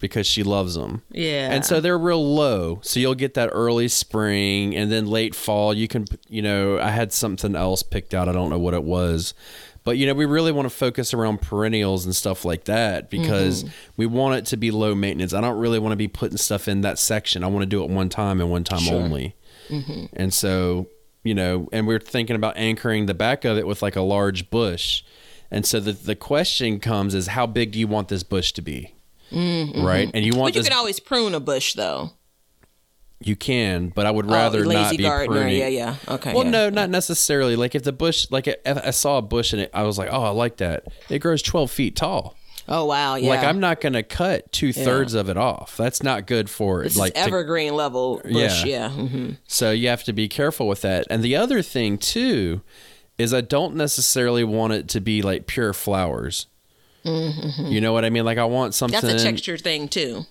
because 0.03 0.27
she 0.27 0.43
loves 0.43 0.75
them. 0.75 1.01
Yeah. 1.13 1.53
And 1.53 1.65
so 1.65 1.81
they're 1.81 1.97
real 1.97 2.35
low. 2.35 2.81
So 2.83 2.99
you'll 2.99 3.15
get 3.15 3.35
that 3.35 3.51
early 3.53 3.87
spring 3.87 4.77
and 4.77 4.91
then 4.91 5.07
late 5.07 5.33
fall. 5.35 5.73
You 5.73 5.87
can, 5.87 6.07
you 6.29 6.43
know, 6.43 6.79
I 6.81 6.91
had 6.91 7.13
something 7.13 7.55
else 7.55 7.85
picked 7.85 8.13
out. 8.13 8.29
I 8.29 8.33
don't 8.33 8.51
know 8.51 8.59
what 8.59 8.75
it 8.75 8.83
was. 8.83 9.33
But, 9.85 9.99
you 9.99 10.07
know, 10.07 10.15
we 10.15 10.27
really 10.27 10.51
want 10.51 10.67
to 10.67 10.75
focus 10.75 11.15
around 11.15 11.41
perennials 11.41 12.05
and 12.05 12.15
stuff 12.15 12.45
like 12.45 12.65
that 12.65 13.11
because 13.11 13.63
mm-hmm. 13.63 13.73
we 13.97 14.07
want 14.07 14.35
it 14.35 14.47
to 14.47 14.57
be 14.57 14.73
low 14.73 14.95
maintenance. 14.95 15.33
I 15.33 15.41
don't 15.41 15.59
really 15.59 15.79
want 15.79 15.93
to 15.93 15.97
be 15.97 16.09
putting 16.09 16.37
stuff 16.37 16.67
in 16.67 16.81
that 16.81 16.99
section. 16.99 17.45
I 17.45 17.47
want 17.47 17.63
to 17.63 17.67
do 17.67 17.85
it 17.85 17.89
one 17.89 18.09
time 18.09 18.41
and 18.41 18.51
one 18.51 18.65
time 18.65 18.89
only. 18.93 19.37
Mm-hmm. 19.69 20.07
And 20.15 20.35
so, 20.35 20.89
you 21.23 21.35
know, 21.35 21.69
and 21.73 21.87
we're 21.87 22.01
thinking 22.01 22.35
about 22.35 22.57
anchoring 22.57 23.07
the 23.07 23.15
back 23.15 23.45
of 23.45 23.57
it 23.57 23.69
with 23.69 23.83
like 23.83 23.95
a 23.95 24.03
large 24.03 24.51
bush. 24.51 25.05
And 25.49 25.65
so 25.65 25.79
the, 25.79 25.93
the 25.93 26.17
question 26.17 26.81
comes 26.81 27.15
is 27.15 27.29
how 27.29 27.47
big 27.47 27.71
do 27.71 27.79
you 27.79 27.87
want 27.87 28.09
this 28.09 28.25
bush 28.25 28.53
to 28.53 28.63
be? 28.63 28.95
Right? 29.33 30.11
And 30.13 30.25
you 30.25 30.33
want 30.33 30.53
But 30.53 30.57
you 30.57 30.61
this 30.63 30.69
can 30.69 30.77
always 30.79 31.01
prune 31.01 31.35
a 31.35 31.41
bush, 31.41 31.75
though. 31.75 32.11
you 33.21 33.37
can, 33.37 33.89
but 33.91 34.05
I 34.05 34.11
would 34.11 34.29
rather 34.29 34.61
oh, 34.61 34.69
lazy 34.69 34.83
not 34.83 34.97
be 34.97 35.03
gardener. 35.05 35.37
pruning. 35.41 35.59
Yeah. 35.59 35.69
Yeah. 35.69 35.95
Okay. 36.09 36.35
Well, 36.35 36.45
yeah. 36.45 36.51
no, 36.51 36.71
not 36.71 36.91
necessarily. 36.91 37.55
Like 37.57 37.75
if 37.75 37.83
the 37.85 37.93
bush, 37.93 38.27
like 38.31 38.47
if 38.49 38.59
I 38.67 38.91
saw 38.91 39.19
a 39.19 39.23
bush 39.23 39.53
and 39.53 39.63
it, 39.63 39.71
I 39.73 39.85
was 39.85 39.97
like, 39.99 40.09
oh, 40.11 40.23
I 40.23 40.31
like 40.31 40.57
that. 40.59 40.85
It 41.09 41.21
grows 41.21 41.41
twelve 41.43 41.71
feet 41.71 41.95
tall. 41.97 42.37
Oh 42.69 42.85
wow. 42.85 43.17
Yeah. 43.17 43.31
Like 43.31 43.45
I'm 43.45 43.59
not 43.61 43.81
going 43.81 43.93
to 43.95 44.03
cut 44.05 44.51
two 44.53 44.73
thirds 44.73 45.15
of 45.15 45.29
it 45.29 45.37
off. 45.37 45.77
That's 45.77 46.03
not 46.03 46.27
good 46.27 46.49
for 46.49 46.83
This 46.85 46.97
like 46.97 47.17
is 47.17 47.23
to- 47.23 47.29
evergreen 47.29 47.75
level 47.75 48.21
bush. 48.25 48.65
Yeah. 48.65 48.65
Yeah. 48.65 48.91
hmm 48.91 49.31
So 49.49 49.71
you 49.73 49.89
have 49.89 50.05
to 50.05 50.13
be 50.13 50.29
careful 50.29 50.69
with 50.69 50.83
that. 50.83 51.07
And 51.11 51.23
the 51.25 51.35
other 51.37 51.61
thing 51.63 51.99
too 51.99 52.63
is 53.19 53.35
I 53.35 53.41
don't 53.41 53.75
necessarily 53.77 54.45
want 54.45 54.73
it 54.75 54.89
to 54.91 55.01
be 55.01 55.23
like 55.23 55.47
pure 55.47 55.73
flowers. 55.73 56.47
You 57.05 57.81
know 57.81 57.93
what 57.93 58.05
I 58.05 58.11
mean? 58.11 58.25
Like 58.25 58.39
I 58.39 58.45
want 58.45 58.75
something. 58.75 58.99
Mm-hmm. 58.99 59.07
That's 59.09 59.23
a 59.23 59.27
texture 59.27 59.59
thing 59.59 59.89
too. 59.89 60.25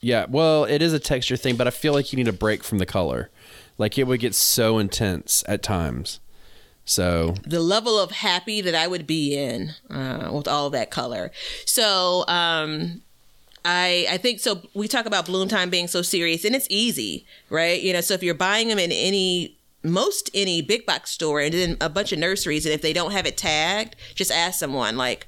Yeah, 0.00 0.26
well, 0.28 0.64
it 0.64 0.82
is 0.82 0.92
a 0.92 0.98
texture 0.98 1.36
thing, 1.36 1.56
but 1.56 1.66
I 1.66 1.70
feel 1.70 1.92
like 1.92 2.12
you 2.12 2.16
need 2.16 2.28
a 2.28 2.32
break 2.32 2.62
from 2.62 2.78
the 2.78 2.86
color. 2.86 3.30
Like 3.78 3.98
it 3.98 4.06
would 4.06 4.20
get 4.20 4.34
so 4.34 4.78
intense 4.78 5.42
at 5.48 5.62
times. 5.62 6.20
So 6.84 7.34
the 7.44 7.60
level 7.60 7.98
of 7.98 8.12
happy 8.12 8.60
that 8.60 8.74
I 8.74 8.86
would 8.86 9.06
be 9.06 9.36
in 9.36 9.72
uh, 9.90 10.30
with 10.32 10.46
all 10.46 10.70
that 10.70 10.90
color. 10.90 11.32
So 11.64 12.24
um, 12.28 13.02
I 13.64 14.06
I 14.08 14.16
think 14.18 14.38
so. 14.38 14.62
We 14.74 14.86
talk 14.86 15.06
about 15.06 15.26
bloom 15.26 15.48
time 15.48 15.68
being 15.68 15.88
so 15.88 16.00
serious, 16.02 16.44
and 16.44 16.54
it's 16.54 16.68
easy, 16.70 17.26
right? 17.50 17.82
You 17.82 17.92
know, 17.92 18.00
so 18.00 18.14
if 18.14 18.22
you're 18.22 18.34
buying 18.34 18.68
them 18.68 18.78
in 18.78 18.92
any 18.92 19.56
most 19.82 20.30
any 20.32 20.62
big 20.62 20.86
box 20.86 21.10
store 21.10 21.40
and 21.40 21.52
then 21.52 21.76
a 21.80 21.88
bunch 21.88 22.12
of 22.12 22.20
nurseries, 22.20 22.64
and 22.64 22.72
if 22.72 22.82
they 22.82 22.92
don't 22.92 23.10
have 23.10 23.26
it 23.26 23.36
tagged, 23.36 23.96
just 24.14 24.30
ask 24.30 24.60
someone. 24.60 24.96
Like 24.96 25.26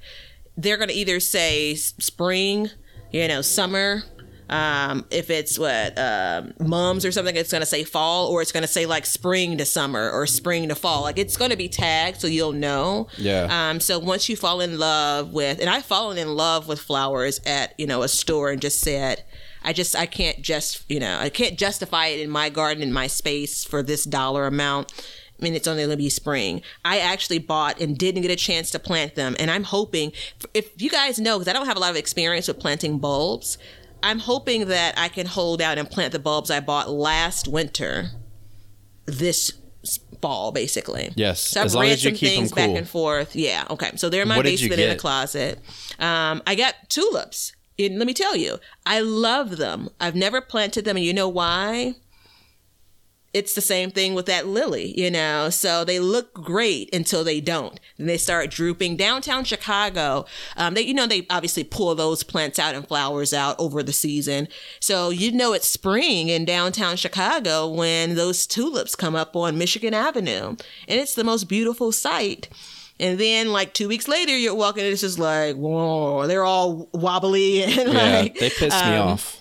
they're 0.59 0.77
going 0.77 0.89
to 0.89 0.95
either 0.95 1.21
say 1.21 1.77
spring, 1.77 2.69
you 3.13 3.29
know, 3.29 3.41
summer. 3.41 4.03
Um, 4.51 5.05
if 5.11 5.29
it's 5.29 5.59
what 5.59 5.99
um, 5.99 6.55
mums 6.59 7.05
or 7.05 7.13
something, 7.13 7.37
it's 7.37 7.51
going 7.51 7.61
to 7.61 7.67
say 7.67 7.85
fall, 7.85 8.29
or 8.29 8.41
it's 8.41 8.51
going 8.51 8.63
to 8.63 8.69
say 8.69 8.87
like 8.87 9.05
spring 9.05 9.59
to 9.59 9.67
summer 9.67 10.11
or 10.11 10.27
spring 10.27 10.69
to 10.71 10.75
fall. 10.75 11.03
Like 11.03 11.19
it's 11.19 11.37
going 11.37 11.51
to 11.51 11.57
be 11.57 11.69
tagged 11.69 12.21
so 12.21 12.27
you'll 12.27 12.53
know. 12.53 13.09
Yeah. 13.19 13.47
Um, 13.51 13.79
so 13.79 13.99
once 13.99 14.29
you 14.29 14.37
fall 14.37 14.61
in 14.61 14.79
love 14.79 15.33
with, 15.33 15.61
and 15.61 15.69
I've 15.69 15.85
fallen 15.85 16.17
in 16.17 16.35
love 16.35 16.67
with 16.67 16.81
flowers 16.81 17.41
at 17.45 17.79
you 17.79 17.87
know 17.87 18.03
a 18.03 18.09
store 18.09 18.51
and 18.51 18.61
just 18.61 18.81
said, 18.81 19.23
I 19.63 19.75
just 19.75 19.95
I 19.95 20.07
can't 20.07 20.41
just 20.41 20.91
you 20.91 20.99
know 20.99 21.19
I 21.19 21.29
can't 21.29 21.59
justify 21.59 22.07
it 22.07 22.21
in 22.21 22.31
my 22.31 22.49
garden 22.49 22.83
in 22.83 22.93
my 22.93 23.07
space 23.07 23.65
for 23.65 23.83
this 23.83 24.05
dollar 24.05 24.47
amount. 24.47 24.93
I 25.39 25.45
mean, 25.45 25.55
it's 25.55 25.69
only 25.69 25.83
going 25.83 25.91
to 25.91 25.97
be 25.97 26.11
spring. 26.11 26.63
I 26.85 26.99
actually 26.99 27.39
bought 27.39 27.81
and 27.81 27.97
didn't 27.97 28.23
get 28.23 28.31
a 28.31 28.37
chance 28.37 28.71
to 28.73 28.79
plant 28.79 29.15
them, 29.15 29.37
and 29.39 29.51
I'm 29.51 29.65
hoping 29.65 30.13
if 30.55 30.71
you 30.81 30.91
guys 30.91 31.19
know 31.19 31.39
because 31.39 31.49
I 31.49 31.53
don't 31.53 31.67
have 31.67 31.77
a 31.77 31.81
lot 31.81 31.91
of 31.91 31.97
experience 31.97 32.49
with 32.49 32.59
planting 32.59 32.99
bulbs. 32.99 33.59
I'm 34.01 34.21
hoping 34.21 34.69
that 34.69 34.97
I 34.97 35.09
can 35.09 35.27
hold 35.27 35.61
out 35.61 35.77
and 35.77 35.91
plant 35.91 36.13
the 36.13 36.21
bulbs 36.21 36.53
I 36.53 36.61
bought 36.61 36.89
last 36.89 37.49
winter 37.49 38.11
this 39.07 39.53
fall, 40.21 40.53
basically. 40.53 41.11
Yes, 41.17 41.41
So 41.41 41.61
I've 41.61 41.67
as 41.67 41.75
long 41.75 41.87
as 41.87 42.05
you 42.05 42.11
some 42.11 42.17
keep 42.17 42.29
things 42.29 42.53
back 42.53 42.67
cool. 42.69 42.77
and 42.77 42.89
forth. 42.89 43.35
Yeah. 43.35 43.65
Okay. 43.71 43.91
So 43.97 44.09
they're 44.09 44.23
in 44.23 44.29
my 44.29 44.37
What 44.37 44.45
basement 44.45 44.81
in 44.81 44.91
a 44.91 44.97
closet. 44.97 45.59
Um, 45.99 46.43
I 46.47 46.55
got 46.55 46.75
tulips. 46.89 47.53
And 47.81 47.99
let 47.99 48.07
me 48.07 48.15
tell 48.15 48.35
you, 48.35 48.59
I 48.85 49.01
love 49.01 49.57
them. 49.57 49.89
I've 50.01 50.17
never 50.17 50.41
planted 50.41 50.85
them, 50.85 50.97
and 50.97 51.07
you 51.07 51.13
know 51.15 51.29
why? 51.29 51.95
It's 53.39 53.55
the 53.55 53.61
same 53.61 53.93
thing 53.93 54.15
with 54.15 54.27
that 54.27 54.49
lily, 54.49 54.99
you 55.01 55.13
know. 55.13 55.49
So 55.49 55.85
they 55.85 56.01
look 56.01 56.35
great 56.35 56.93
until 56.93 57.23
they 57.23 57.41
don't. 57.41 57.79
And 57.97 58.09
they 58.09 58.17
start 58.17 58.51
drooping. 58.51 58.97
Downtown 58.97 59.45
Chicago, 59.45 60.27
um, 60.57 60.75
they 60.75 60.83
you 60.83 60.93
know 60.93 61.07
they 61.07 61.25
obviously 61.31 61.63
pull 61.63 61.95
those 61.95 62.25
plants 62.25 62.59
out 62.59 62.75
and 62.75 62.87
flowers 62.87 63.33
out 63.33 63.55
over 63.61 63.81
the 63.85 63.93
season. 63.93 64.49
So 64.81 65.11
you 65.11 65.31
know 65.31 65.53
it's 65.53 65.69
spring 65.69 66.29
in 66.29 66.45
downtown 66.45 66.97
Chicago 66.97 67.69
when 67.69 68.17
those 68.17 68.45
tulips 68.45 68.97
come 68.97 69.15
up 69.15 69.37
on 69.37 69.57
Michigan 69.57 69.95
Avenue, 69.95 70.49
and 70.49 70.59
it's 70.89 71.15
the 71.15 71.23
most 71.23 71.45
beautiful 71.45 71.93
sight. 71.93 72.49
And 73.01 73.21
then, 73.21 73.53
like 73.53 73.75
two 73.75 73.87
weeks 73.87 74.09
later, 74.09 74.37
you're 74.37 74.57
walking, 74.57 74.83
and 74.83 74.93
it's 74.93 75.03
just 75.03 75.21
like, 75.21 75.55
whoa, 75.55 76.27
they're 76.27 76.45
all 76.45 76.89
wobbly 76.93 77.63
and 77.63 77.93
yeah, 77.93 78.21
like 78.21 78.35
they 78.35 78.51
pissed 78.51 78.85
me 78.85 78.97
um, 78.97 79.09
off. 79.11 79.39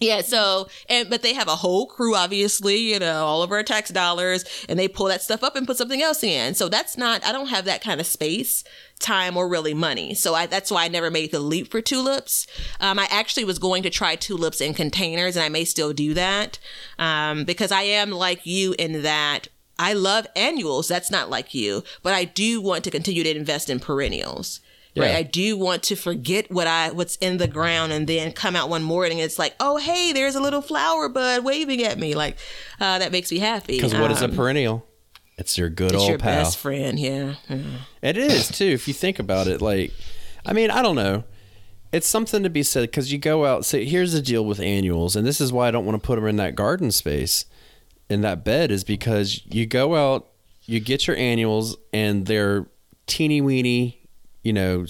Yeah, 0.00 0.20
so 0.20 0.68
and 0.88 1.08
but 1.08 1.22
they 1.22 1.32
have 1.32 1.48
a 1.48 1.56
whole 1.56 1.86
crew, 1.86 2.14
obviously, 2.14 2.76
you 2.76 2.98
know, 2.98 3.24
all 3.24 3.42
of 3.42 3.50
our 3.50 3.62
tax 3.62 3.90
dollars, 3.90 4.44
and 4.68 4.78
they 4.78 4.88
pull 4.88 5.06
that 5.06 5.22
stuff 5.22 5.42
up 5.42 5.56
and 5.56 5.66
put 5.66 5.76
something 5.76 6.02
else 6.02 6.22
in. 6.22 6.54
So 6.54 6.68
that's 6.68 6.96
not 6.96 7.24
I 7.24 7.32
don't 7.32 7.48
have 7.48 7.64
that 7.64 7.82
kind 7.82 8.00
of 8.00 8.06
space, 8.06 8.64
time, 8.98 9.36
or 9.36 9.48
really 9.48 9.74
money. 9.74 10.14
So 10.14 10.34
I 10.34 10.46
that's 10.46 10.70
why 10.70 10.84
I 10.84 10.88
never 10.88 11.10
made 11.10 11.32
the 11.32 11.40
leap 11.40 11.70
for 11.70 11.80
tulips. 11.80 12.46
Um, 12.80 12.98
I 12.98 13.06
actually 13.10 13.44
was 13.44 13.58
going 13.58 13.82
to 13.84 13.90
try 13.90 14.16
tulips 14.16 14.60
in 14.60 14.74
containers, 14.74 15.36
and 15.36 15.44
I 15.44 15.48
may 15.48 15.64
still 15.64 15.92
do 15.92 16.14
that 16.14 16.58
um, 16.98 17.44
because 17.44 17.72
I 17.72 17.82
am 17.82 18.10
like 18.10 18.44
you 18.44 18.74
in 18.78 19.02
that 19.02 19.48
I 19.78 19.92
love 19.92 20.26
annuals. 20.34 20.88
That's 20.88 21.10
not 21.10 21.30
like 21.30 21.54
you, 21.54 21.84
but 22.02 22.14
I 22.14 22.24
do 22.24 22.60
want 22.60 22.84
to 22.84 22.90
continue 22.90 23.22
to 23.22 23.36
invest 23.36 23.68
in 23.68 23.80
perennials. 23.80 24.60
Right. 25.02 25.14
I 25.16 25.22
do 25.22 25.56
want 25.58 25.82
to 25.84 25.96
forget 25.96 26.50
what 26.50 26.66
I 26.66 26.90
what's 26.90 27.16
in 27.16 27.36
the 27.36 27.46
ground 27.48 27.92
and 27.92 28.06
then 28.06 28.32
come 28.32 28.56
out 28.56 28.68
one 28.70 28.82
morning 28.82 29.18
and 29.20 29.24
it's 29.26 29.38
like, 29.38 29.54
oh 29.60 29.76
hey, 29.76 30.12
there's 30.12 30.34
a 30.34 30.40
little 30.40 30.62
flower 30.62 31.08
bud 31.08 31.44
waving 31.44 31.82
at 31.82 31.98
me. 31.98 32.14
Like 32.14 32.38
uh, 32.80 32.98
that 32.98 33.12
makes 33.12 33.30
me 33.30 33.38
happy. 33.38 33.76
Because 33.76 33.94
what 33.94 34.10
is 34.10 34.22
a 34.22 34.26
Um, 34.26 34.34
perennial? 34.34 34.86
It's 35.38 35.58
your 35.58 35.68
good 35.68 35.92
It's 35.92 36.00
old 36.00 36.08
your 36.08 36.18
pal. 36.18 36.44
best 36.44 36.56
friend, 36.56 36.98
yeah. 36.98 37.34
yeah. 37.48 37.58
It 38.00 38.16
is 38.16 38.48
too, 38.48 38.64
if 38.64 38.88
you 38.88 38.94
think 38.94 39.18
about 39.18 39.46
it. 39.48 39.60
Like, 39.60 39.92
I 40.46 40.54
mean, 40.54 40.70
I 40.70 40.80
don't 40.80 40.96
know. 40.96 41.24
It's 41.92 42.06
something 42.06 42.42
to 42.42 42.48
be 42.50 42.62
said 42.62 42.82
because 42.82 43.12
you 43.12 43.18
go 43.18 43.44
out. 43.44 43.64
Say, 43.66 43.84
here's 43.84 44.12
the 44.12 44.22
deal 44.22 44.44
with 44.46 44.60
annuals, 44.60 45.14
and 45.14 45.26
this 45.26 45.40
is 45.40 45.52
why 45.52 45.68
I 45.68 45.70
don't 45.70 45.84
want 45.84 46.00
to 46.02 46.06
put 46.06 46.16
them 46.16 46.26
in 46.26 46.36
that 46.36 46.54
garden 46.54 46.90
space, 46.90 47.44
in 48.08 48.22
that 48.22 48.44
bed, 48.44 48.70
is 48.70 48.82
because 48.82 49.42
you 49.46 49.66
go 49.66 49.94
out, 49.94 50.26
you 50.64 50.80
get 50.80 51.06
your 51.06 51.16
annuals, 51.16 51.76
and 51.92 52.24
they're 52.26 52.66
teeny 53.06 53.40
weeny, 53.42 53.95
you 54.46 54.52
know, 54.52 54.86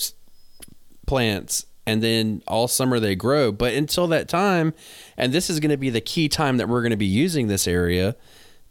plants, 1.07 1.65
and 1.87 2.03
then 2.03 2.43
all 2.47 2.69
summer 2.69 3.01
they 3.01 3.15
grow. 3.15 3.51
But 3.51 3.73
until 3.73 4.07
that 4.09 4.29
time, 4.29 4.75
and 5.17 5.33
this 5.33 5.49
is 5.49 5.61
going 5.61 5.71
to 5.71 5.79
be 5.79 5.89
the 5.89 6.03
key 6.03 6.29
time 6.29 6.59
that 6.59 6.69
we're 6.69 6.83
going 6.83 6.91
to 6.91 6.97
be 6.99 7.07
using 7.07 7.47
this 7.47 7.67
area, 7.67 8.17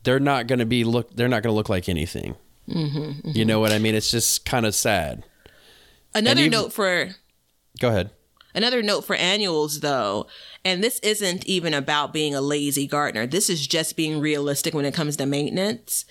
they're 0.04 0.20
not 0.20 0.46
going 0.46 0.60
to 0.60 0.66
be 0.66 0.84
look. 0.84 1.16
They're 1.16 1.28
not 1.28 1.42
going 1.42 1.52
to 1.52 1.58
look 1.58 1.70
like 1.70 1.90
anything. 1.90 2.36
Mm-hmm, 2.70 2.98
mm-hmm. 2.98 3.32
You 3.34 3.46
know 3.46 3.60
what 3.60 3.72
I 3.72 3.80
mean? 3.80 3.96
It's 3.96 4.12
just 4.12 4.46
kind 4.46 4.68
of 4.68 4.76
sad. 4.76 5.24
Another 6.14 6.42
even- 6.42 6.52
note 6.52 6.72
for 6.72 7.10
Go 7.80 7.90
ahead. 7.90 8.12
Another 8.54 8.82
note 8.82 9.02
for 9.02 9.18
annuals, 9.18 9.82
though, 9.82 10.28
and 10.64 10.82
this 10.82 11.00
isn't 11.00 11.46
even 11.46 11.74
about 11.74 12.14
being 12.14 12.34
a 12.34 12.40
lazy 12.40 12.88
gardener. 12.88 13.28
This 13.28 13.50
is 13.50 13.68
just 13.68 13.98
being 13.98 14.22
realistic 14.22 14.74
when 14.74 14.86
it 14.86 14.94
comes 14.94 15.18
to 15.18 15.26
maintenance. 15.26 16.06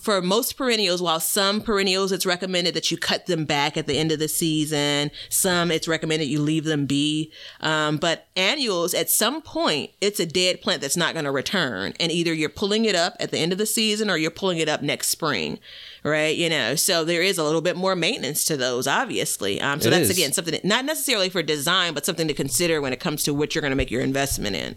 For 0.00 0.20
most 0.20 0.56
perennials, 0.56 1.00
while 1.00 1.20
some 1.20 1.60
perennials 1.60 2.10
it's 2.10 2.26
recommended 2.26 2.74
that 2.74 2.90
you 2.90 2.96
cut 2.96 3.26
them 3.26 3.44
back 3.44 3.76
at 3.76 3.86
the 3.86 3.96
end 3.96 4.10
of 4.10 4.18
the 4.18 4.26
season, 4.26 5.12
some 5.28 5.70
it's 5.70 5.86
recommended 5.86 6.26
you 6.26 6.40
leave 6.40 6.64
them 6.64 6.84
be. 6.84 7.32
Um, 7.60 7.98
but 7.98 8.26
annuals, 8.34 8.92
at 8.92 9.08
some 9.08 9.40
point, 9.40 9.92
it's 10.00 10.18
a 10.18 10.26
dead 10.26 10.60
plant 10.60 10.80
that's 10.80 10.96
not 10.96 11.12
going 11.14 11.26
to 11.26 11.30
return, 11.30 11.94
and 12.00 12.10
either 12.10 12.34
you're 12.34 12.48
pulling 12.48 12.84
it 12.86 12.96
up 12.96 13.14
at 13.20 13.30
the 13.30 13.38
end 13.38 13.52
of 13.52 13.58
the 13.58 13.66
season 13.66 14.10
or 14.10 14.16
you're 14.16 14.32
pulling 14.32 14.58
it 14.58 14.68
up 14.68 14.82
next 14.82 15.08
spring, 15.08 15.60
right? 16.02 16.36
You 16.36 16.50
know, 16.50 16.74
so 16.74 17.04
there 17.04 17.22
is 17.22 17.38
a 17.38 17.44
little 17.44 17.62
bit 17.62 17.76
more 17.76 17.94
maintenance 17.94 18.44
to 18.46 18.56
those, 18.56 18.88
obviously. 18.88 19.60
Um, 19.60 19.80
so 19.80 19.88
It 19.88 19.92
that's 19.92 20.10
is. 20.10 20.18
again 20.18 20.32
something 20.32 20.52
that, 20.52 20.64
not 20.64 20.84
necessarily 20.84 21.28
for 21.28 21.42
design, 21.42 21.94
but 21.94 22.04
something 22.04 22.26
to 22.26 22.34
consider 22.34 22.80
when 22.80 22.92
it 22.92 23.00
comes 23.00 23.22
to 23.22 23.32
what 23.32 23.54
you're 23.54 23.62
going 23.62 23.70
to 23.70 23.76
make 23.76 23.92
your 23.92 24.02
investment 24.02 24.56
in, 24.56 24.76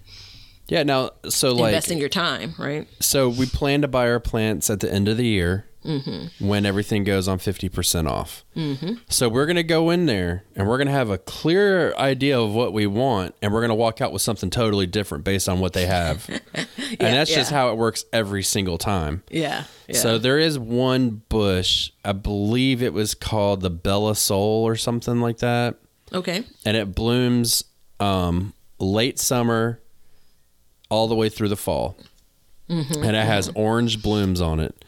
Yeah. 0.68 0.84
Now, 0.84 1.12
so 1.30 1.54
like, 1.54 1.70
investing 1.70 1.98
your 1.98 2.10
time, 2.10 2.54
right? 2.58 2.88
so 3.00 3.30
we 3.30 3.46
plan 3.46 3.82
to 3.82 3.88
buy 3.88 4.10
our 4.10 4.20
plants 4.20 4.70
at 4.70 4.80
the 4.80 4.92
end 4.92 5.08
of 5.08 5.18
the 5.18 5.26
year 5.28 5.66
Mm-hmm. 5.86 6.46
when 6.46 6.66
everything 6.66 7.06
goes 7.06 7.30
on 7.30 7.38
fifty 7.40 7.70
percent 7.70 8.10
off. 8.10 8.44
Mm-hmm. 8.58 8.96
So 9.08 9.30
we're 9.30 9.46
gonna 9.46 9.64
go 9.64 9.90
in 9.90 10.06
there 10.06 10.44
and 10.54 10.68
we're 10.68 10.78
gonna 10.78 10.92
have 10.92 11.10
a 11.10 11.18
clear 11.18 11.96
idea 11.96 12.38
of 12.38 12.54
what 12.54 12.74
we 12.74 12.88
want, 12.88 13.36
and 13.42 13.54
we're 13.54 13.62
gonna 13.62 13.74
walk 13.76 14.02
out 14.02 14.12
with 14.12 14.22
something 14.22 14.50
totally 14.50 14.86
different 14.86 15.24
based 15.24 15.48
on 15.48 15.62
what 15.62 15.72
they 15.72 15.86
have. 15.86 16.28
and 16.54 16.68
that's 17.00 17.34
just 17.34 17.52
how 17.52 17.72
it 17.72 17.78
works 17.78 18.04
every 18.12 18.44
single 18.44 18.78
time. 18.78 19.24
Yeah. 19.30 19.64
yeah. 19.88 19.96
So 19.96 20.18
there 20.18 20.40
is 20.40 20.60
one 20.60 21.22
bush, 21.30 21.92
I 22.04 22.12
believe 22.12 22.84
it 22.84 22.92
was 22.92 23.14
called 23.14 23.62
the 23.62 23.70
Bella 23.70 24.16
Soul 24.18 24.68
or 24.68 24.76
something 24.76 25.22
like 25.22 25.38
that. 25.38 25.76
okay. 26.12 26.44
and 26.66 26.76
it 26.76 26.96
blooms 26.96 27.64
um, 28.02 28.54
late 28.78 29.20
summer 29.20 29.80
all 30.90 31.08
the 31.08 31.16
way 31.16 31.30
through 31.30 31.50
the 31.50 31.58
fall. 31.58 31.98
Mm-hmm. 32.70 33.04
And 33.04 33.16
it 33.16 33.26
has 33.26 33.50
orange 33.56 34.02
blooms 34.02 34.42
on 34.42 34.60
it. 34.60 34.84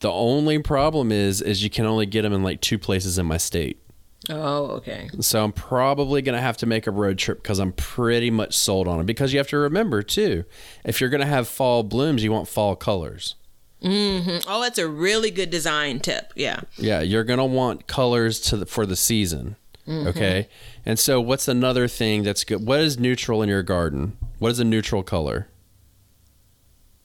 The 0.00 0.10
only 0.10 0.58
problem 0.60 1.12
is 1.12 1.42
is 1.42 1.62
you 1.62 1.70
can 1.70 1.84
only 1.84 2.06
get 2.06 2.22
them 2.22 2.32
in 2.32 2.42
like 2.42 2.60
two 2.60 2.78
places 2.78 3.18
in 3.18 3.26
my 3.26 3.36
state. 3.36 3.82
Oh, 4.28 4.66
okay. 4.78 5.08
so 5.20 5.44
i'm 5.44 5.52
probably 5.52 6.22
going 6.22 6.34
to 6.34 6.40
have 6.40 6.56
to 6.58 6.66
make 6.66 6.88
a 6.88 6.90
road 6.90 7.18
trip 7.18 7.40
because 7.40 7.60
i'm 7.60 7.72
pretty 7.72 8.30
much 8.32 8.52
sold 8.52 8.88
on 8.88 8.98
it 9.00 9.06
because 9.06 9.32
you 9.32 9.38
have 9.38 9.46
to 9.48 9.56
remember 9.56 10.02
too 10.02 10.44
if 10.84 11.00
you're 11.00 11.08
going 11.08 11.20
to 11.20 11.26
have 11.26 11.46
fall 11.46 11.84
blooms 11.84 12.24
you 12.24 12.32
want 12.32 12.48
fall 12.48 12.74
colors. 12.74 13.36
Mm-hmm. 13.82 14.48
Oh, 14.48 14.60
that's 14.60 14.78
a 14.78 14.88
really 14.88 15.30
good 15.30 15.50
design 15.50 16.00
tip. 16.00 16.32
Yeah. 16.34 16.60
Yeah, 16.76 17.00
you're 17.00 17.24
gonna 17.24 17.46
want 17.46 17.86
colors 17.86 18.40
to 18.40 18.56
the, 18.56 18.66
for 18.66 18.86
the 18.86 18.96
season. 18.96 19.56
Mm-hmm. 19.86 20.08
Okay, 20.08 20.48
and 20.88 20.98
so 20.98 21.20
what's 21.20 21.46
another 21.46 21.86
thing 21.86 22.24
that's 22.24 22.42
good? 22.42 22.66
What 22.66 22.80
is 22.80 22.98
neutral 22.98 23.42
in 23.42 23.48
your 23.48 23.62
garden? 23.62 24.16
What 24.40 24.50
is 24.50 24.58
a 24.58 24.64
neutral 24.64 25.04
color? 25.04 25.46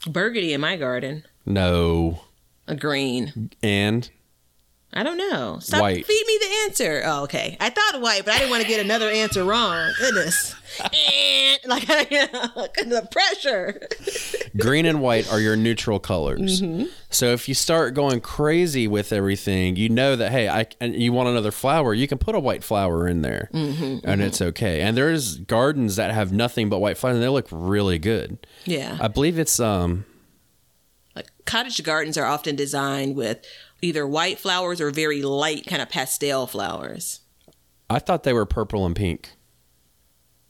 Burgundy 0.08 0.54
in 0.54 0.62
my 0.62 0.76
garden. 0.76 1.24
No, 1.46 2.22
A 2.68 2.76
green. 2.76 3.52
and 3.62 4.10
I 4.96 5.04
don't 5.04 5.18
know. 5.18 5.58
Stop. 5.60 5.82
White. 5.82 6.06
Feed 6.06 6.24
me 6.28 6.38
the 6.40 6.56
answer. 6.66 7.02
Oh, 7.06 7.24
okay. 7.24 7.58
I 7.60 7.70
thought 7.70 8.00
white, 8.00 8.26
but 8.26 8.34
I 8.34 8.38
didn't 8.38 8.52
want 8.52 8.62
to 8.62 8.68
get 8.68 8.80
another 8.80 9.10
answer 9.10 9.44
wrong. 9.44 9.92
Goodness. 9.98 10.56
and 10.80 10.92
eh, 10.94 11.58
like 11.66 11.88
you 12.12 12.20
know, 12.20 12.50
uh, 12.56 12.68
the 12.76 13.08
pressure. 13.12 13.82
green 14.58 14.86
and 14.86 15.02
white 15.02 15.32
are 15.32 15.40
your 15.40 15.56
neutral 15.56 16.00
colors. 16.00 16.62
Mm-hmm. 16.62 16.86
So 17.10 17.28
if 17.28 17.48
you 17.48 17.56
start 17.56 17.94
going 17.94 18.22
crazy 18.22 18.88
with 18.88 19.12
everything, 19.12 19.76
you 19.76 19.90
know 19.90 20.16
that 20.16 20.32
hey, 20.32 20.48
I 20.48 20.68
and 20.80 20.96
you 20.96 21.12
want 21.12 21.30
another 21.30 21.52
flower, 21.52 21.94
you 21.94 22.08
can 22.08 22.18
put 22.18 22.36
a 22.36 22.40
white 22.40 22.64
flower 22.64 23.08
in 23.08 23.22
there, 23.22 23.50
mm-hmm, 23.54 23.84
and 23.84 24.02
mm-hmm. 24.04 24.22
it's 24.22 24.42
okay. 24.42 24.82
And 24.82 24.96
there's 24.96 25.38
gardens 25.38 25.96
that 25.96 26.12
have 26.12 26.32
nothing 26.32 26.70
but 26.70 26.80
white 26.80 26.98
flowers, 26.98 27.16
and 27.16 27.24
they 27.24 27.30
look 27.30 27.48
really 27.52 28.00
good. 28.00 28.46
Yeah. 28.66 28.98
I 29.00 29.08
believe 29.08 29.40
it's 29.40 29.60
um 29.60 30.06
like 31.16 31.28
cottage 31.46 31.82
gardens 31.84 32.18
are 32.18 32.26
often 32.26 32.56
designed 32.56 33.16
with 33.16 33.46
either 33.84 34.08
white 34.08 34.40
flowers 34.40 34.80
or 34.80 34.90
very 34.90 35.22
light 35.22 35.66
kind 35.68 35.82
of 35.82 35.90
pastel 35.90 36.48
flowers. 36.48 37.22
I 37.90 38.00
thought 38.00 38.24
they 38.24 38.34
were 38.34 38.46
purple 38.46 38.86
and 38.86 38.96
pink 38.96 39.32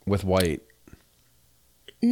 with 0.06 0.24
white. 0.24 0.62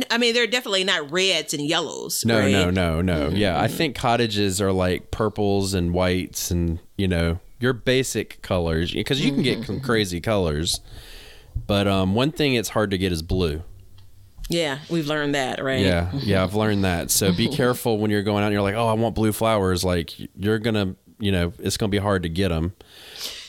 I 0.09 0.17
mean, 0.17 0.34
they're 0.34 0.47
definitely 0.47 0.86
not 0.86 1.11
reds 1.11 1.53
and 1.53 1.65
yellows. 1.65 2.26
No, 2.26 2.39
right? 2.39 2.51
no, 2.51 2.69
no, 2.72 3.01
no. 3.01 3.30
Yeah, 3.30 3.59
I 3.59 3.67
think 3.67 3.95
cottages 3.95 4.61
are 4.61 4.72
like 4.72 5.11
purples 5.11 5.74
and 5.74 5.93
whites 5.93 6.49
and, 6.49 6.80
you 6.97 7.07
know, 7.07 7.39
your 7.59 7.74
basic 7.74 8.41
colors 8.41 8.91
because 8.93 9.24
you 9.24 9.32
can 9.32 9.43
get 9.43 9.59
mm-hmm. 9.59 9.65
some 9.65 9.80
crazy 9.82 10.22
colors. 10.22 10.80
But 11.67 11.88
um 11.88 12.15
one 12.15 12.32
thing 12.32 12.55
it's 12.55 12.69
hard 12.69 12.91
to 12.91 12.97
get 12.97 13.11
is 13.11 13.22
blue. 13.22 13.63
Yeah, 14.51 14.80
we've 14.89 15.07
learned 15.07 15.36
that, 15.36 15.63
right? 15.63 15.80
Yeah. 15.80 16.09
Yeah, 16.13 16.38
mm-hmm. 16.38 16.43
I've 16.43 16.55
learned 16.55 16.84
that. 16.84 17.09
So 17.09 17.32
be 17.32 17.47
careful 17.55 17.97
when 17.97 18.11
you're 18.11 18.24
going 18.24 18.43
out 18.43 18.47
and 18.47 18.53
you're 18.53 18.61
like, 18.61 18.76
"Oh, 18.76 18.88
I 18.88 18.93
want 18.93 19.15
blue 19.15 19.32
flowers." 19.32 19.84
Like 19.84 20.13
you're 20.36 20.59
going 20.59 20.74
to, 20.74 20.95
you 21.22 21.32
know, 21.32 21.53
it's 21.59 21.78
going 21.78 21.89
to 21.89 21.95
be 21.95 22.01
hard 22.01 22.24
to 22.24 22.30
get 22.30 22.49
them. 22.49 22.74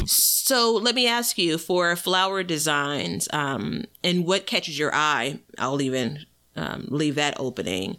So 0.04 0.72
let 0.72 0.94
me 0.94 1.08
ask 1.08 1.38
you 1.38 1.58
for 1.58 1.96
flower 1.96 2.42
designs, 2.42 3.28
um, 3.32 3.84
and 4.04 4.26
what 4.26 4.46
catches 4.46 4.78
your 4.78 4.94
eye? 4.94 5.40
I'll 5.58 5.80
even 5.82 6.26
um, 6.54 6.86
leave 6.88 7.14
that 7.16 7.34
opening. 7.40 7.96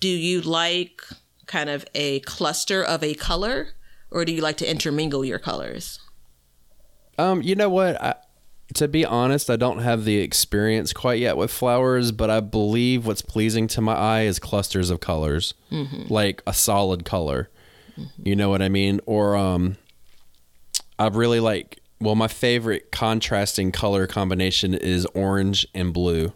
Do 0.00 0.08
you 0.08 0.40
like 0.40 1.02
kind 1.46 1.70
of 1.70 1.84
a 1.94 2.20
cluster 2.20 2.82
of 2.82 3.02
a 3.02 3.14
color, 3.14 3.68
or 4.10 4.24
do 4.24 4.32
you 4.32 4.40
like 4.40 4.56
to 4.58 4.70
intermingle 4.70 5.24
your 5.24 5.38
colors? 5.38 6.00
Um, 7.18 7.42
you 7.42 7.54
know 7.54 7.68
what? 7.68 8.00
I, 8.02 8.14
to 8.74 8.88
be 8.88 9.04
honest, 9.04 9.48
I 9.48 9.56
don't 9.56 9.78
have 9.78 10.04
the 10.04 10.18
experience 10.18 10.92
quite 10.92 11.20
yet 11.20 11.36
with 11.36 11.50
flowers, 11.52 12.12
but 12.12 12.30
I 12.30 12.40
believe 12.40 13.06
what's 13.06 13.22
pleasing 13.22 13.68
to 13.68 13.80
my 13.80 13.94
eye 13.94 14.22
is 14.22 14.38
clusters 14.38 14.90
of 14.90 15.00
colors, 15.00 15.54
like 16.08 16.42
a 16.46 16.52
solid 16.52 17.04
color. 17.04 17.48
You 18.22 18.36
know 18.36 18.50
what 18.50 18.62
I 18.62 18.68
mean? 18.68 19.00
Or 19.06 19.36
um, 19.36 19.76
I 20.98 21.08
really 21.08 21.40
like. 21.40 21.80
Well, 22.00 22.14
my 22.14 22.28
favorite 22.28 22.92
contrasting 22.92 23.72
color 23.72 24.06
combination 24.06 24.74
is 24.74 25.06
orange 25.14 25.66
and 25.74 25.94
blue, 25.94 26.34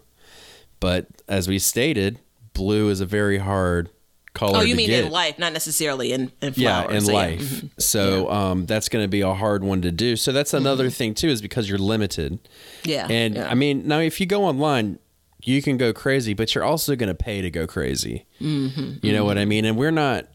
but 0.79 1.05
as 1.27 1.47
we 1.47 1.59
stated, 1.59 2.19
blue 2.53 2.89
is 2.89 2.99
a 2.99 3.05
very 3.05 3.37
hard 3.37 3.89
color. 4.33 4.57
Oh, 4.57 4.61
you 4.61 4.75
mean 4.75 4.87
get 4.89 5.05
in 5.05 5.11
life, 5.11 5.37
not 5.37 5.53
necessarily 5.53 6.13
in, 6.13 6.31
in 6.41 6.53
flowers. 6.53 6.57
yeah 6.57 6.89
in 6.89 7.01
So, 7.01 7.13
life 7.13 7.63
so 7.77 8.31
um 8.31 8.65
that's 8.65 8.87
going 8.89 9.03
to 9.03 9.09
be 9.09 9.21
a 9.21 9.33
hard 9.33 9.61
one 9.63 9.81
to 9.83 9.91
do 9.91 10.15
so 10.15 10.31
that's 10.31 10.53
another 10.53 10.89
thing 10.89 11.13
too 11.13 11.27
is 11.27 11.41
because 11.41 11.67
you're 11.69 11.77
limited 11.77 12.39
Yeah. 12.85 13.07
and 13.09 13.35
yeah. 13.35 13.49
i 13.51 13.55
mean 13.55 13.87
now 13.89 13.99
if 13.99 14.21
you 14.21 14.25
go 14.25 14.45
online 14.45 14.99
you 15.43 15.61
can 15.61 15.75
go 15.75 15.91
crazy 15.91 16.33
but 16.33 16.55
you're 16.55 16.63
also 16.63 16.95
going 16.95 17.09
to 17.09 17.13
pay 17.13 17.41
to 17.41 17.51
go 17.51 17.67
crazy 17.67 18.25
mm-hmm, 18.39 19.05
you 19.05 19.11
know 19.11 19.25
what 19.25 19.37
i 19.37 19.43
mean 19.43 19.65
and 19.65 19.75
we're 19.77 19.91
not 19.91 20.27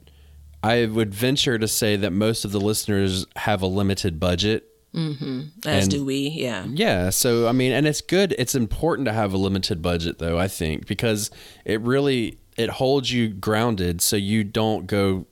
i 0.62 0.86
would 0.86 1.14
venture 1.14 1.58
to 1.58 1.68
say 1.68 1.96
that 1.96 2.12
most 2.12 2.44
of 2.44 2.52
the 2.52 2.60
listeners 2.60 3.26
have 3.36 3.62
a 3.62 3.66
limited 3.66 4.18
budget 4.20 4.68
mm-hmm. 4.96 5.42
as 5.66 5.84
and- 5.84 5.90
do 5.92 6.04
we. 6.04 6.28
Yeah. 6.28 6.64
yeah. 6.68 7.10
So, 7.10 7.46
I 7.46 7.52
mean, 7.52 7.72
and 7.72 7.86
it's 7.86 8.00
good. 8.00 8.34
It's 8.38 8.54
important 8.54 9.06
to 9.06 9.12
have 9.12 9.32
a 9.32 9.36
limited 9.36 9.82
budget, 9.82 10.18
though, 10.18 10.38
I 10.38 10.48
think, 10.48 10.86
because 10.86 11.30
it 11.64 11.80
really 11.82 12.38
it 12.56 12.70
holds 12.70 13.12
you 13.12 13.28
grounded 13.28 14.00
so 14.00 14.16
you 14.16 14.42
don't 14.42 14.86
go 14.86 15.26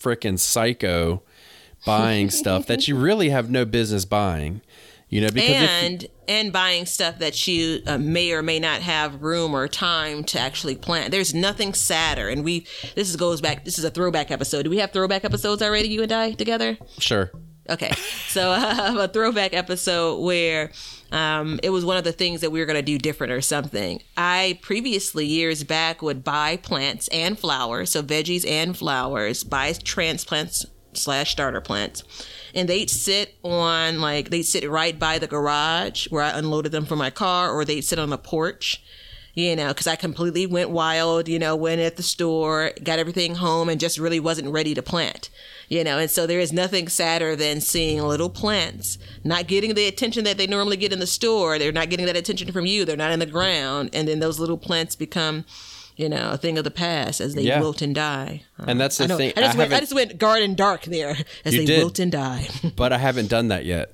freaking 0.00 0.38
psycho 0.38 1.22
buying 1.86 2.28
stuff 2.28 2.66
that 2.66 2.88
you 2.88 2.96
really 2.98 3.30
have 3.30 3.50
no 3.50 3.64
business 3.64 4.04
buying. 4.04 4.60
You 5.10 5.20
know, 5.20 5.30
because 5.30 5.50
if, 5.50 5.68
and 5.68 6.06
and 6.28 6.52
buying 6.52 6.86
stuff 6.86 7.18
that 7.18 7.48
you 7.48 7.82
uh, 7.84 7.98
may 7.98 8.32
or 8.32 8.42
may 8.42 8.60
not 8.60 8.80
have 8.80 9.20
room 9.20 9.54
or 9.54 9.66
time 9.66 10.22
to 10.24 10.38
actually 10.38 10.76
plant. 10.76 11.10
There's 11.10 11.34
nothing 11.34 11.74
sadder, 11.74 12.28
and 12.28 12.44
we 12.44 12.60
this 12.94 13.10
is, 13.10 13.16
goes 13.16 13.40
back. 13.40 13.64
This 13.64 13.76
is 13.76 13.84
a 13.84 13.90
throwback 13.90 14.30
episode. 14.30 14.62
Do 14.62 14.70
we 14.70 14.78
have 14.78 14.92
throwback 14.92 15.24
episodes 15.24 15.62
already? 15.62 15.88
You 15.88 16.04
and 16.04 16.12
I 16.12 16.32
together? 16.32 16.78
sure. 16.98 17.32
Okay, 17.68 17.90
so 18.28 18.50
I 18.52 18.74
have 18.74 18.96
a 18.96 19.08
throwback 19.08 19.52
episode 19.52 20.20
where 20.20 20.70
um, 21.10 21.58
it 21.64 21.70
was 21.70 21.84
one 21.84 21.96
of 21.96 22.04
the 22.04 22.12
things 22.12 22.40
that 22.42 22.50
we 22.50 22.60
were 22.60 22.66
going 22.66 22.76
to 22.76 22.82
do 22.82 22.96
different 22.96 23.32
or 23.32 23.40
something. 23.40 24.00
I 24.16 24.60
previously, 24.62 25.26
years 25.26 25.64
back, 25.64 26.02
would 26.02 26.22
buy 26.22 26.56
plants 26.56 27.08
and 27.08 27.36
flowers, 27.36 27.90
so 27.90 28.02
veggies 28.02 28.48
and 28.48 28.76
flowers, 28.76 29.42
buy 29.42 29.72
transplants 29.72 30.66
slash 30.92 31.32
starter 31.32 31.60
plants, 31.60 32.02
and 32.54 32.68
they'd 32.68 32.90
sit 32.90 33.36
on 33.42 34.00
like 34.00 34.30
they'd 34.30 34.42
sit 34.42 34.68
right 34.68 34.98
by 34.98 35.18
the 35.18 35.26
garage 35.26 36.06
where 36.08 36.22
I 36.22 36.38
unloaded 36.38 36.72
them 36.72 36.86
from 36.86 36.98
my 36.98 37.10
car, 37.10 37.50
or 37.50 37.64
they'd 37.64 37.82
sit 37.82 37.98
on 37.98 38.10
the 38.10 38.18
porch 38.18 38.82
you 39.34 39.54
know, 39.54 39.68
because 39.68 39.86
I 39.86 39.96
completely 39.96 40.46
went 40.46 40.70
wild, 40.70 41.28
you 41.28 41.38
know, 41.38 41.54
went 41.54 41.80
at 41.80 41.96
the 41.96 42.02
store, 42.02 42.72
got 42.82 42.98
everything 42.98 43.36
home, 43.36 43.68
and 43.68 43.80
just 43.80 43.98
really 43.98 44.20
wasn't 44.20 44.52
ready 44.52 44.74
to 44.74 44.82
plant, 44.82 45.30
you 45.68 45.84
know. 45.84 45.98
And 45.98 46.10
so 46.10 46.26
there 46.26 46.40
is 46.40 46.52
nothing 46.52 46.88
sadder 46.88 47.36
than 47.36 47.60
seeing 47.60 48.02
little 48.02 48.30
plants 48.30 48.98
not 49.24 49.46
getting 49.46 49.74
the 49.74 49.86
attention 49.86 50.24
that 50.24 50.36
they 50.36 50.46
normally 50.46 50.76
get 50.76 50.92
in 50.92 50.98
the 50.98 51.06
store. 51.06 51.58
They're 51.58 51.72
not 51.72 51.90
getting 51.90 52.06
that 52.06 52.16
attention 52.16 52.52
from 52.52 52.66
you. 52.66 52.84
They're 52.84 52.96
not 52.96 53.12
in 53.12 53.20
the 53.20 53.26
ground, 53.26 53.90
and 53.92 54.08
then 54.08 54.20
those 54.20 54.38
little 54.38 54.58
plants 54.58 54.96
become. 54.96 55.44
You 56.00 56.08
know, 56.08 56.30
a 56.30 56.36
thing 56.38 56.56
of 56.56 56.64
the 56.64 56.70
past 56.70 57.20
as 57.20 57.34
they 57.34 57.42
Yeah. 57.42 57.60
wilt 57.60 57.82
and 57.82 57.94
die. 57.94 58.44
And 58.58 58.70
uh, 58.80 58.84
that's 58.84 58.96
the 58.98 59.04
I, 59.04 59.06
know, 59.08 59.16
thing. 59.18 59.32
I, 59.36 59.40
just 59.42 59.54
I 59.54 59.58
went, 59.58 59.72
I 59.74 59.80
just 59.80 59.94
went 59.94 60.18
garden 60.18 60.54
dark 60.54 60.84
there 60.84 61.16
as 61.44 61.52
they 61.54 61.64
did. 61.66 61.78
wilt 61.82 61.98
and 61.98 62.10
die. 62.10 62.48
but 62.76 62.92
I 62.92 62.98
haven't 62.98 63.28
done 63.28 63.48
that 63.48 63.64
yet. 63.66 63.92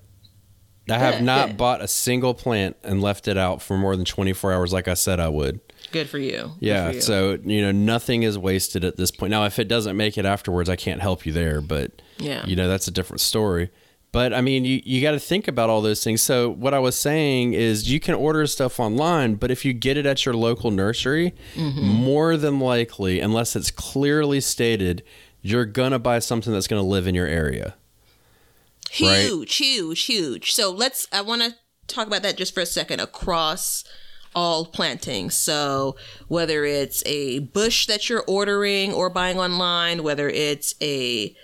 I 0.88 0.98
have 0.98 1.14
Good, 1.16 1.24
not 1.24 1.48
good. 1.48 1.56
bought 1.56 1.80
a 1.82 1.88
single 1.88 2.32
plant 2.32 2.76
and 2.84 3.02
left 3.02 3.26
it 3.26 3.36
out 3.36 3.60
for 3.60 3.76
more 3.76 3.96
than 3.96 4.04
24 4.04 4.52
hours 4.52 4.72
like 4.72 4.86
I 4.86 4.94
said 4.94 5.18
I 5.18 5.28
would. 5.28 5.58
Good 5.90 6.08
for 6.08 6.18
you. 6.18 6.52
Yeah, 6.60 6.90
for 6.90 6.94
you. 6.94 7.00
so 7.00 7.38
you 7.44 7.60
know 7.62 7.72
nothing 7.72 8.22
is 8.22 8.38
wasted 8.38 8.84
at 8.84 8.96
this 8.96 9.10
point. 9.10 9.30
Now, 9.32 9.44
if 9.44 9.58
it 9.58 9.66
doesn't 9.66 9.96
make 9.96 10.16
it 10.16 10.24
afterwards, 10.24 10.68
I 10.68 10.76
can't 10.76 11.00
help 11.00 11.26
you 11.26 11.32
there. 11.32 11.60
But 11.60 12.02
Yeah. 12.18 12.46
you 12.46 12.54
know 12.54 12.68
that's 12.68 12.86
a 12.86 12.92
different 12.92 13.20
story. 13.20 13.70
But 14.16 14.32
I 14.32 14.40
mean, 14.40 14.64
you 14.64 14.80
you 14.82 15.02
got 15.02 15.10
to 15.10 15.20
think 15.20 15.46
about 15.46 15.68
all 15.68 15.82
those 15.82 16.02
things. 16.02 16.22
So 16.22 16.48
what 16.48 16.72
I 16.72 16.78
was 16.78 16.96
saying 16.96 17.52
is, 17.52 17.90
you 17.92 18.00
can 18.00 18.14
order 18.14 18.46
stuff 18.46 18.80
online, 18.80 19.34
but 19.34 19.50
if 19.50 19.62
you 19.66 19.74
get 19.74 19.98
it 19.98 20.06
at 20.06 20.24
your 20.24 20.34
local 20.34 20.70
nursery, 20.70 21.34
Mm-hmm. 21.54 21.82
more 21.84 22.38
than 22.38 22.58
likely, 22.58 23.20
unless 23.20 23.54
it's 23.54 23.70
clearly 23.70 24.40
stated, 24.40 25.02
you're 25.42 25.66
gonna 25.66 25.98
buy 25.98 26.18
something 26.20 26.50
that's 26.50 26.66
gonna 26.66 26.90
live 26.96 27.06
in 27.06 27.14
your 27.14 27.26
area. 27.26 27.74
Right. 29.02 29.26
huge 29.26 29.56
huge 29.56 30.04
huge 30.04 30.52
so 30.52 30.70
let's 30.70 31.08
i 31.12 31.20
want 31.20 31.42
to 31.42 31.54
talk 31.86 32.06
about 32.06 32.22
that 32.22 32.36
just 32.38 32.54
for 32.54 32.60
a 32.60 32.66
second 32.66 33.00
across 33.00 33.84
all 34.34 34.64
planting 34.64 35.28
so 35.28 35.96
whether 36.28 36.64
it's 36.64 37.02
a 37.04 37.40
bush 37.40 37.86
that 37.86 38.08
you're 38.08 38.24
ordering 38.28 38.94
or 38.94 39.10
buying 39.10 39.38
online 39.38 40.02
whether 40.04 40.28
it's 40.30 40.74
a 40.80 41.34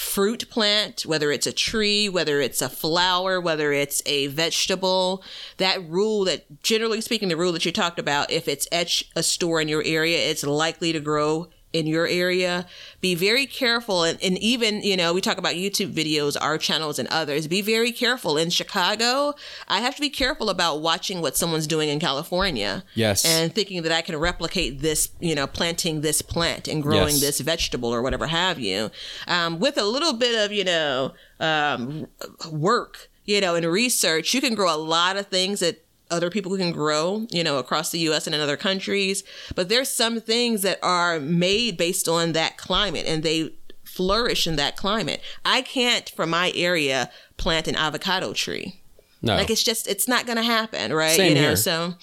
fruit 0.00 0.48
plant 0.48 1.02
whether 1.02 1.30
it's 1.30 1.46
a 1.46 1.52
tree 1.52 2.08
whether 2.08 2.40
it's 2.40 2.62
a 2.62 2.70
flower 2.70 3.38
whether 3.38 3.70
it's 3.70 4.00
a 4.06 4.28
vegetable 4.28 5.22
that 5.58 5.86
rule 5.90 6.24
that 6.24 6.62
generally 6.62 7.02
speaking 7.02 7.28
the 7.28 7.36
rule 7.36 7.52
that 7.52 7.66
you 7.66 7.70
talked 7.70 7.98
about 7.98 8.30
if 8.30 8.48
it's 8.48 8.66
at 8.72 9.02
a 9.14 9.22
store 9.22 9.60
in 9.60 9.68
your 9.68 9.82
area 9.84 10.30
it's 10.30 10.42
likely 10.42 10.90
to 10.90 11.00
grow 11.00 11.50
in 11.72 11.86
your 11.86 12.06
area 12.06 12.66
be 13.00 13.14
very 13.14 13.46
careful 13.46 14.02
and, 14.02 14.18
and 14.22 14.36
even 14.38 14.82
you 14.82 14.96
know 14.96 15.14
we 15.14 15.20
talk 15.20 15.38
about 15.38 15.54
youtube 15.54 15.92
videos 15.92 16.36
our 16.40 16.58
channels 16.58 16.98
and 16.98 17.06
others 17.08 17.46
be 17.46 17.62
very 17.62 17.92
careful 17.92 18.36
in 18.36 18.50
chicago 18.50 19.32
i 19.68 19.80
have 19.80 19.94
to 19.94 20.00
be 20.00 20.10
careful 20.10 20.50
about 20.50 20.80
watching 20.80 21.20
what 21.20 21.36
someone's 21.36 21.66
doing 21.68 21.88
in 21.88 22.00
california 22.00 22.82
Yes. 22.94 23.24
and 23.24 23.54
thinking 23.54 23.82
that 23.82 23.92
i 23.92 24.02
can 24.02 24.16
replicate 24.16 24.80
this 24.80 25.10
you 25.20 25.34
know 25.34 25.46
planting 25.46 26.00
this 26.00 26.22
plant 26.22 26.66
and 26.66 26.82
growing 26.82 27.14
Yes. 27.14 27.20
this 27.20 27.40
vegetable 27.40 27.94
or 27.94 28.02
whatever 28.02 28.26
have 28.26 28.58
you 28.58 28.90
um, 29.28 29.60
with 29.60 29.78
a 29.78 29.84
little 29.84 30.12
bit 30.14 30.44
of 30.44 30.52
you 30.52 30.64
know 30.64 31.12
um, 31.38 32.06
work 32.50 33.08
you 33.24 33.40
know 33.40 33.54
and 33.54 33.64
research 33.66 34.34
you 34.34 34.40
can 34.40 34.54
grow 34.54 34.74
a 34.74 34.76
lot 34.76 35.16
of 35.16 35.26
things 35.28 35.60
that 35.60 35.84
other 36.10 36.30
people 36.30 36.50
who 36.50 36.58
can 36.58 36.72
grow, 36.72 37.26
you 37.30 37.42
know, 37.44 37.58
across 37.58 37.90
the 37.90 37.98
US 38.10 38.26
and 38.26 38.34
in 38.34 38.40
other 38.40 38.56
countries. 38.56 39.22
But 39.54 39.68
there's 39.68 39.88
some 39.88 40.20
things 40.20 40.62
that 40.62 40.78
are 40.82 41.18
made 41.20 41.76
based 41.76 42.08
on 42.08 42.32
that 42.32 42.56
climate 42.56 43.06
and 43.06 43.22
they 43.22 43.52
flourish 43.84 44.46
in 44.46 44.56
that 44.56 44.76
climate. 44.76 45.20
I 45.44 45.62
can't, 45.62 46.08
from 46.10 46.30
my 46.30 46.52
area, 46.54 47.10
plant 47.36 47.68
an 47.68 47.76
avocado 47.76 48.32
tree. 48.32 48.80
No, 49.22 49.36
Like 49.36 49.50
it's 49.50 49.62
just 49.62 49.86
it's 49.86 50.08
not 50.08 50.26
gonna 50.26 50.42
happen, 50.42 50.92
right? 50.92 51.16
Same 51.16 51.30
you 51.30 51.34
know, 51.34 51.48
here. 51.48 51.56
so 51.56 51.94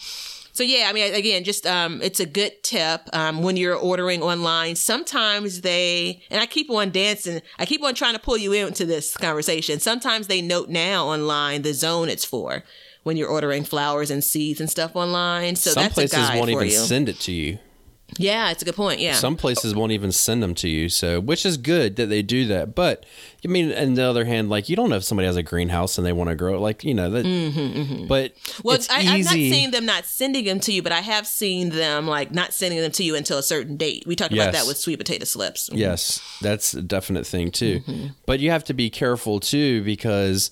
so 0.53 0.64
yeah, 0.64 0.86
I 0.88 0.93
mean 0.93 1.14
again, 1.16 1.43
just 1.43 1.66
um 1.66 1.99
it's 2.03 2.20
a 2.20 2.26
good 2.28 2.62
tip. 2.64 3.01
Um 3.14 3.41
when 3.41 3.58
you're 3.58 3.76
ordering 3.76 4.22
online, 4.22 4.76
sometimes 4.76 5.62
they 5.62 6.22
and 6.30 6.39
I 6.39 6.45
keep 6.45 6.70
on 6.70 6.91
dancing, 6.91 7.41
I 7.58 7.66
keep 7.66 7.84
on 7.84 7.95
trying 7.95 8.14
to 8.14 8.20
pull 8.20 8.38
you 8.38 8.53
into 8.53 8.86
this 8.86 9.18
conversation. 9.18 9.80
Sometimes 9.80 10.28
they 10.28 10.41
note 10.41 10.70
now 10.70 11.08
online 11.08 11.64
the 11.64 11.74
zone 11.74 12.10
it's 12.10 12.26
for 12.26 12.64
when 13.08 13.16
you're 13.16 13.30
ordering 13.30 13.64
flowers 13.64 14.12
and 14.12 14.22
seeds 14.22 14.60
and 14.60 14.70
stuff 14.70 14.95
online. 14.95 15.55
So 15.55 15.72
some 15.72 15.84
that's 15.84 15.93
places 15.93 16.30
won't 16.32 16.49
even 16.49 16.66
you. 16.68 16.72
send 16.72 17.08
it 17.08 17.20
to 17.22 17.32
you. 17.32 17.58
Yeah, 18.18 18.51
it's 18.51 18.62
a 18.62 18.66
good 18.66 18.76
point. 18.76 18.99
Yeah. 18.99 19.14
Some 19.14 19.36
places 19.36 19.76
won't 19.76 19.91
even 19.91 20.12
send 20.12 20.41
them 20.41 20.53
to 20.55 20.70
you, 20.70 20.88
so 20.89 21.20
which 21.20 21.45
is 21.45 21.58
good 21.58 21.97
that 21.97 22.08
they 22.08 22.22
do 22.22 22.45
that. 22.47 22.76
But 22.76 23.05
I 23.43 23.47
mean, 23.47 23.72
on 23.74 23.95
the 23.95 24.03
other 24.03 24.26
hand, 24.26 24.49
like 24.49 24.70
you 24.70 24.76
don't 24.76 24.89
know 24.89 24.95
if 24.95 25.03
somebody 25.03 25.26
has 25.26 25.36
a 25.36 25.43
greenhouse 25.43 25.97
and 25.97 26.05
they 26.05 26.14
want 26.14 26.30
to 26.30 26.36
grow 26.36 26.55
it, 26.55 26.60
like 26.60 26.84
you 26.84 26.93
know 26.93 27.10
that. 27.10 28.05
But 28.08 28.34
well, 28.64 28.76
it's 28.76 28.89
I, 28.89 28.99
I'm 28.99 29.22
not 29.22 29.34
saying 29.34 29.72
them 29.72 29.86
not 29.86 30.05
sending 30.05 30.45
them 30.45 30.60
to 30.62 30.72
you, 30.74 30.82
but 30.82 30.91
I 30.91 31.01
have 31.01 31.28
seen 31.28 31.70
them 31.70 32.08
like 32.08 32.32
not 32.32 32.53
sending 32.53 32.80
them 32.80 32.91
to 32.91 33.03
you 33.03 33.16
until 33.16 33.38
a 33.38 33.43
certain 33.43 33.78
date. 33.78 34.03
We 34.05 34.16
talked 34.16 34.34
about 34.34 34.53
that 34.53 34.68
with 34.68 34.78
sweet 34.78 34.97
potato 34.97 35.26
slips. 35.26 35.70
Yes, 35.72 36.22
that's 36.41 36.74
a 36.74 36.82
definite 36.82 37.26
thing 37.28 37.51
too. 37.51 37.82
Mm-hmm. 37.82 38.08
But 38.26 38.39
you 38.39 38.51
have 38.51 38.64
to 38.66 38.74
be 38.74 38.89
careful 38.89 39.39
too 39.39 39.84
because 39.84 40.51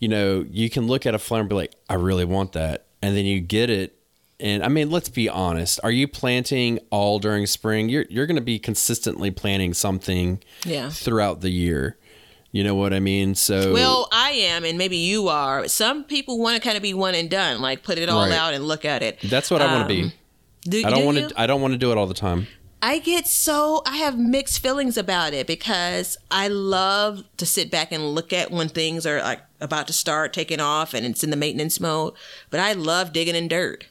you 0.00 0.08
know 0.08 0.44
you 0.50 0.68
can 0.68 0.86
look 0.88 1.06
at 1.06 1.14
a 1.14 1.18
flower 1.18 1.40
and 1.40 1.48
be 1.48 1.54
like, 1.54 1.72
I 1.88 1.94
really 1.94 2.24
want 2.24 2.52
that, 2.52 2.86
and 3.00 3.16
then 3.16 3.24
you 3.24 3.38
get 3.40 3.70
it. 3.70 3.96
And 4.40 4.64
I 4.64 4.68
mean, 4.68 4.90
let's 4.90 5.10
be 5.10 5.28
honest. 5.28 5.78
Are 5.84 5.90
you 5.90 6.08
planting 6.08 6.78
all 6.90 7.18
during 7.18 7.46
spring? 7.46 7.88
You're 7.90 8.06
you're 8.08 8.26
going 8.26 8.36
to 8.36 8.40
be 8.42 8.58
consistently 8.58 9.30
planting 9.30 9.74
something 9.74 10.42
Yeah. 10.64 10.88
throughout 10.90 11.42
the 11.42 11.50
year. 11.50 11.98
You 12.52 12.64
know 12.64 12.74
what 12.74 12.92
I 12.92 12.98
mean? 13.00 13.34
So 13.36 13.72
Well, 13.72 14.08
I 14.10 14.30
am, 14.30 14.64
and 14.64 14.76
maybe 14.78 14.96
you 14.96 15.28
are. 15.28 15.68
Some 15.68 16.02
people 16.04 16.38
want 16.38 16.56
to 16.56 16.60
kind 16.66 16.76
of 16.76 16.82
be 16.82 16.94
one 16.94 17.14
and 17.14 17.30
done, 17.30 17.60
like 17.60 17.82
put 17.84 17.96
it 17.98 18.08
all 18.08 18.22
Right. 18.24 18.32
out 18.32 18.54
and 18.54 18.66
look 18.66 18.84
at 18.84 19.02
it. 19.02 19.20
that's 19.22 19.50
what 19.52 19.60
I 19.62 19.66
want 19.72 19.86
to 19.88 19.94
be. 19.94 20.02
Um, 20.04 20.12
do, 20.62 20.78
I 20.84 20.90
don't 20.90 21.00
do 21.00 21.04
want 21.06 21.18
you? 21.18 21.28
to. 21.28 21.40
I 21.40 21.46
don't 21.46 21.60
want 21.60 21.72
to 21.74 21.78
do 21.78 21.92
it 21.92 21.98
all 21.98 22.06
the 22.06 22.14
time. 22.14 22.46
I 22.82 22.98
get 22.98 23.26
so 23.26 23.82
I 23.86 23.96
have 23.98 24.18
mixed 24.18 24.60
feelings 24.62 24.96
about 24.96 25.34
it 25.34 25.46
because 25.46 26.16
I 26.30 26.48
love 26.48 27.24
to 27.36 27.44
sit 27.46 27.70
back 27.70 27.92
and 27.92 28.14
look 28.14 28.32
at 28.32 28.50
when 28.50 28.68
things 28.68 29.06
are 29.06 29.20
like 29.22 29.40
about 29.60 29.86
to 29.88 29.92
start 29.92 30.32
taking 30.32 30.60
off 30.60 30.94
and 30.94 31.04
it's 31.04 31.22
in 31.22 31.30
the 31.30 31.36
maintenance 31.36 31.78
mode. 31.80 32.14
But 32.50 32.60
I 32.60 32.72
love 32.72 33.12
digging 33.12 33.34
in 33.36 33.48
dirt. 33.48 33.86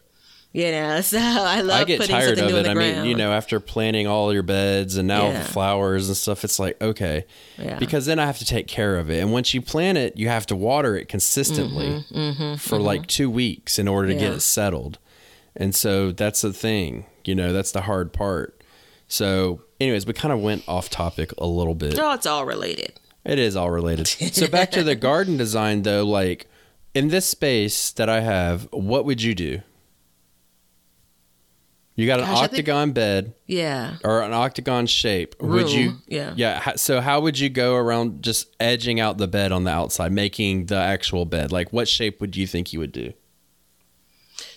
You 0.52 0.72
know, 0.72 1.02
so 1.02 1.20
I 1.20 1.62
love 1.62 1.82
I 1.82 1.84
get 1.84 2.00
putting 2.00 2.16
tired 2.16 2.40
of 2.40 2.50
it. 2.50 2.66
I 2.66 2.74
ground. 2.74 3.02
mean, 3.02 3.06
you 3.06 3.16
know, 3.16 3.32
after 3.32 3.60
planting 3.60 4.08
all 4.08 4.34
your 4.34 4.42
beds 4.42 4.98
and 4.98 5.08
now 5.08 5.28
Yeah. 5.28 5.44
flowers 5.44 6.08
and 6.08 6.18
stuff, 6.18 6.44
it's 6.44 6.58
like 6.58 6.82
okay, 6.82 7.26
Yeah. 7.60 7.78
because 7.78 8.08
then 8.08 8.18
I 8.18 8.26
have 8.26 8.40
to 8.40 8.46
take 8.46 8.68
care 8.68 8.98
of 8.98 9.12
it. 9.12 9.20
And 9.20 9.32
once 9.32 9.54
you 9.54 9.62
plant 9.62 10.00
it, 10.00 10.18
you 10.18 10.28
have 10.30 10.48
to 10.48 10.56
water 10.56 10.96
it 10.98 11.08
consistently 11.08 12.04
for 12.58 12.80
like 12.80 13.06
two 13.06 13.30
weeks 13.30 13.78
in 13.78 13.88
order 13.88 14.08
to 14.08 14.16
get 14.16 14.30
Mm-hmm, 14.30 14.38
it 14.38 14.42
settled. 14.42 14.98
And 15.56 15.76
so 15.76 16.12
that's 16.12 16.42
the 16.42 16.54
thing, 16.54 17.06
you 17.26 17.36
know, 17.36 17.54
that's 17.54 17.72
the 17.72 17.82
hard 17.82 18.12
part. 18.12 18.59
So, 19.10 19.64
anyways, 19.82 20.06
we 20.06 20.14
kind 20.14 20.32
of 20.32 20.40
went 20.40 20.64
off 20.68 20.90
topic 20.90 21.34
a 21.38 21.46
little 21.48 21.76
bit. 21.76 21.98
no, 21.98 22.14
it's 22.14 22.26
all 22.26 22.46
related. 22.46 22.94
It 23.26 23.38
is 23.40 23.56
all 23.58 23.70
related. 23.70 24.08
So 24.08 24.48
back 24.48 24.72
to 24.72 24.84
the 24.84 24.96
garden 24.96 25.36
design 25.36 25.82
though, 25.82 26.06
like 26.06 26.48
in 26.94 27.10
this 27.10 27.26
space 27.28 27.92
that 27.92 28.08
I 28.08 28.22
have, 28.22 28.68
what 28.72 29.04
would 29.06 29.22
you 29.22 29.36
do? 29.36 29.62
You 31.96 32.08
got 32.08 32.20
an 32.22 32.28
Gosh, 32.28 32.38
I 32.38 32.40
think- 32.48 32.52
octagon 32.54 32.92
bed 32.94 33.34
Yeah. 33.46 33.96
or 34.06 34.22
an 34.22 34.32
octagon 34.32 34.86
shape. 34.88 35.36
Would 35.42 35.70
you? 35.70 35.98
yeah. 36.08 36.34
Yeah. 36.38 36.76
So 36.78 37.02
how 37.02 37.20
would 37.20 37.38
you 37.38 37.50
go 37.50 37.76
around 37.76 38.24
just 38.24 38.56
edging 38.60 39.02
out 39.02 39.18
the 39.18 39.28
bed 39.28 39.52
on 39.52 39.66
the 39.66 39.72
outside, 39.72 40.14
making 40.14 40.68
the 40.68 40.78
actual 40.78 41.26
bed? 41.26 41.52
Like, 41.52 41.74
what 41.74 41.90
shape 41.90 42.22
would 42.22 42.38
you 42.38 42.48
think 42.48 42.72
you 42.72 42.80
would 42.80 42.94
do? 42.94 43.12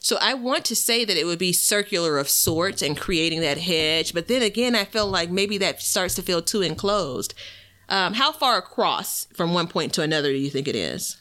So 0.04 0.18
I 0.20 0.34
want 0.34 0.64
to 0.66 0.76
say 0.76 1.04
that 1.04 1.16
it 1.16 1.24
would 1.26 1.38
be 1.38 1.52
circular 1.52 2.18
of 2.18 2.28
sorts 2.28 2.82
and 2.82 2.96
creating 2.98 3.40
that 3.42 3.58
hedge, 3.58 4.12
but 4.12 4.26
then 4.28 4.42
again, 4.42 4.74
I 4.74 4.84
feel 4.84 5.06
like 5.06 5.30
maybe 5.30 5.58
that 5.58 5.80
starts 5.80 6.16
to 6.16 6.22
feel 6.22 6.42
too 6.42 6.60
enclosed. 6.60 7.34
Um, 7.88 8.14
how 8.14 8.32
far 8.32 8.58
across 8.58 9.26
from 9.34 9.54
one 9.54 9.68
point 9.68 9.92
to 9.94 10.02
another 10.02 10.32
do 10.32 10.38
you 10.38 10.50
think 10.50 10.66
it 10.66 10.74
is? 10.76 11.18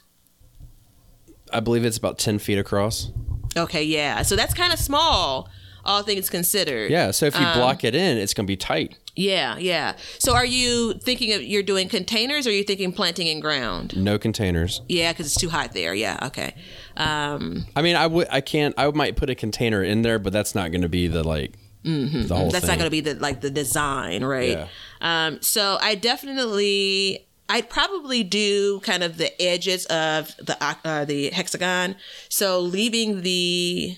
I 1.54 1.60
believe 1.60 1.86
it's 1.86 1.98
about 1.98 2.18
ten 2.18 2.40
feet 2.40 2.58
across. 2.58 3.12
Okay, 3.56 3.84
yeah. 3.84 4.22
So 4.24 4.36
that's 4.36 4.54
kind 4.54 4.72
of 4.74 4.80
small, 4.80 5.50
all 5.86 6.02
things 6.02 6.30
considered. 6.30 6.90
Yeah. 6.90 7.12
So 7.12 7.26
if 7.26 7.36
Um, 7.36 7.44
you 7.44 7.54
block 7.54 7.84
it 7.84 7.94
in, 7.94 8.18
it's 8.18 8.34
gonna 8.34 8.48
be 8.48 8.56
tight. 8.58 8.98
Yeah, 9.16 9.58
yeah. 9.58 9.98
So 10.20 10.34
are 10.34 10.46
you 10.46 10.94
thinking 10.94 11.34
of 11.34 11.44
you're 11.44 11.62
doing 11.64 11.90
containers 11.90 12.48
or 12.48 12.52
are 12.52 12.54
you 12.54 12.64
thinking 12.64 12.94
planting 12.94 13.28
in 13.28 13.42
ground? 13.42 13.96
No 13.98 14.18
containers. 14.18 14.82
Yeah, 14.88 15.12
because 15.12 15.26
it's 15.26 15.36
too 15.36 15.50
hot 15.50 15.74
there. 15.74 15.94
Yeah, 15.94 16.18
okay. 16.28 16.56
Um, 16.98 17.66
I 17.76 17.82
mean, 17.82 17.96
I 17.96 18.08
would. 18.08 18.28
I 18.30 18.42
can't. 18.42 18.74
I 18.78 18.89
might 18.92 19.16
put 19.16 19.30
a 19.30 19.36
container 19.36 19.84
in 19.84 20.02
there, 20.02 20.20
but 20.20 20.34
that's 20.34 20.54
not 20.56 20.72
going 20.72 20.82
to 20.82 20.89
be 20.89 21.08
the 21.08 21.24
like 21.24 21.54
the 21.84 21.89
whole 21.89 21.92
Mm-hmm. 21.92 22.50
that's 22.50 22.60
thing. 22.60 22.68
not 22.68 22.78
going 22.78 22.86
to 22.86 22.89
be 22.92 23.02
the 23.02 23.16
like 23.16 23.42
the 23.42 23.50
design, 23.50 24.24
right? 24.24 24.50
Yeah. 24.50 24.68
Um, 25.02 25.42
so 25.42 25.78
I 25.82 25.96
definitely, 25.96 27.26
I'd 27.50 27.70
probably 27.70 28.24
do 28.24 28.80
kind 28.82 29.02
of 29.04 29.18
the 29.18 29.42
edges 29.42 29.86
of 29.88 30.36
the 30.38 30.56
oc- 30.64 30.82
uh, 30.86 31.06
the 31.06 31.32
hexagon. 31.32 31.96
So 32.30 32.60
leaving 32.60 33.22
the 33.24 33.96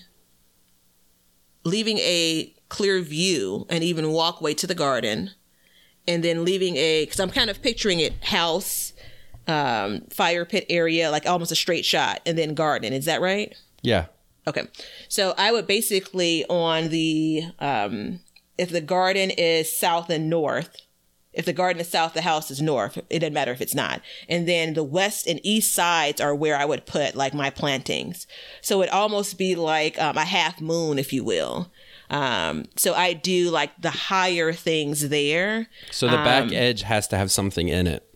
leaving 1.64 1.98
a 1.98 2.54
clear 2.70 3.00
view 3.02 3.66
and 3.68 3.84
even 3.84 4.10
walkway 4.12 4.54
to 4.54 4.66
the 4.66 4.74
garden, 4.74 5.32
and 6.08 6.24
then 6.24 6.44
leaving 6.44 6.76
a 6.76 7.04
because 7.04 7.20
I'm 7.20 7.30
kind 7.30 7.50
of 7.50 7.60
picturing 7.60 8.00
it 8.00 8.14
house, 8.24 8.93
um, 9.46 10.02
fire 10.10 10.44
pit 10.44 10.66
area, 10.68 11.10
like 11.10 11.26
almost 11.26 11.52
a 11.52 11.56
straight 11.56 11.84
shot, 11.84 12.20
and 12.26 12.38
then 12.38 12.54
garden. 12.54 12.92
Is 12.92 13.04
that 13.04 13.20
right? 13.20 13.54
Yeah. 13.82 14.06
Okay. 14.46 14.68
So 15.08 15.34
I 15.38 15.52
would 15.52 15.66
basically 15.66 16.44
on 16.46 16.88
the 16.88 17.44
um 17.58 18.20
if 18.58 18.70
the 18.70 18.80
garden 18.80 19.30
is 19.30 19.74
south 19.74 20.10
and 20.10 20.30
north, 20.30 20.76
if 21.32 21.44
the 21.44 21.52
garden 21.52 21.80
is 21.80 21.88
south, 21.88 22.14
the 22.14 22.22
house 22.22 22.50
is 22.50 22.62
north. 22.62 22.98
It 23.10 23.18
doesn't 23.18 23.32
matter 23.32 23.52
if 23.52 23.60
it's 23.60 23.74
not. 23.74 24.00
And 24.28 24.46
then 24.46 24.74
the 24.74 24.84
west 24.84 25.26
and 25.26 25.40
east 25.42 25.72
sides 25.72 26.20
are 26.20 26.34
where 26.34 26.56
I 26.56 26.64
would 26.64 26.86
put 26.86 27.16
like 27.16 27.34
my 27.34 27.50
plantings. 27.50 28.26
So 28.60 28.82
it 28.82 28.90
almost 28.90 29.38
be 29.38 29.56
like 29.56 30.00
um, 30.00 30.16
a 30.16 30.24
half 30.24 30.60
moon, 30.60 30.98
if 30.98 31.12
you 31.12 31.24
will. 31.24 31.72
Um, 32.10 32.66
so 32.76 32.94
I 32.94 33.14
do 33.14 33.50
like 33.50 33.70
the 33.80 33.90
higher 33.90 34.52
things 34.52 35.08
there. 35.08 35.66
So 35.90 36.06
the 36.06 36.18
back 36.18 36.44
Um, 36.44 36.52
edge 36.52 36.82
has 36.82 37.08
to 37.08 37.16
have 37.16 37.32
something 37.32 37.68
in 37.68 37.86
it 37.86 38.06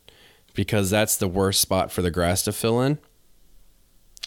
because 0.59 0.91
that's 0.91 1.15
the 1.15 1.29
worst 1.29 1.61
spot 1.61 1.93
for 1.93 2.03
the 2.03 2.11
grass 2.11 2.43
to 2.43 2.51
fill 2.51 2.81
in. 2.81 2.99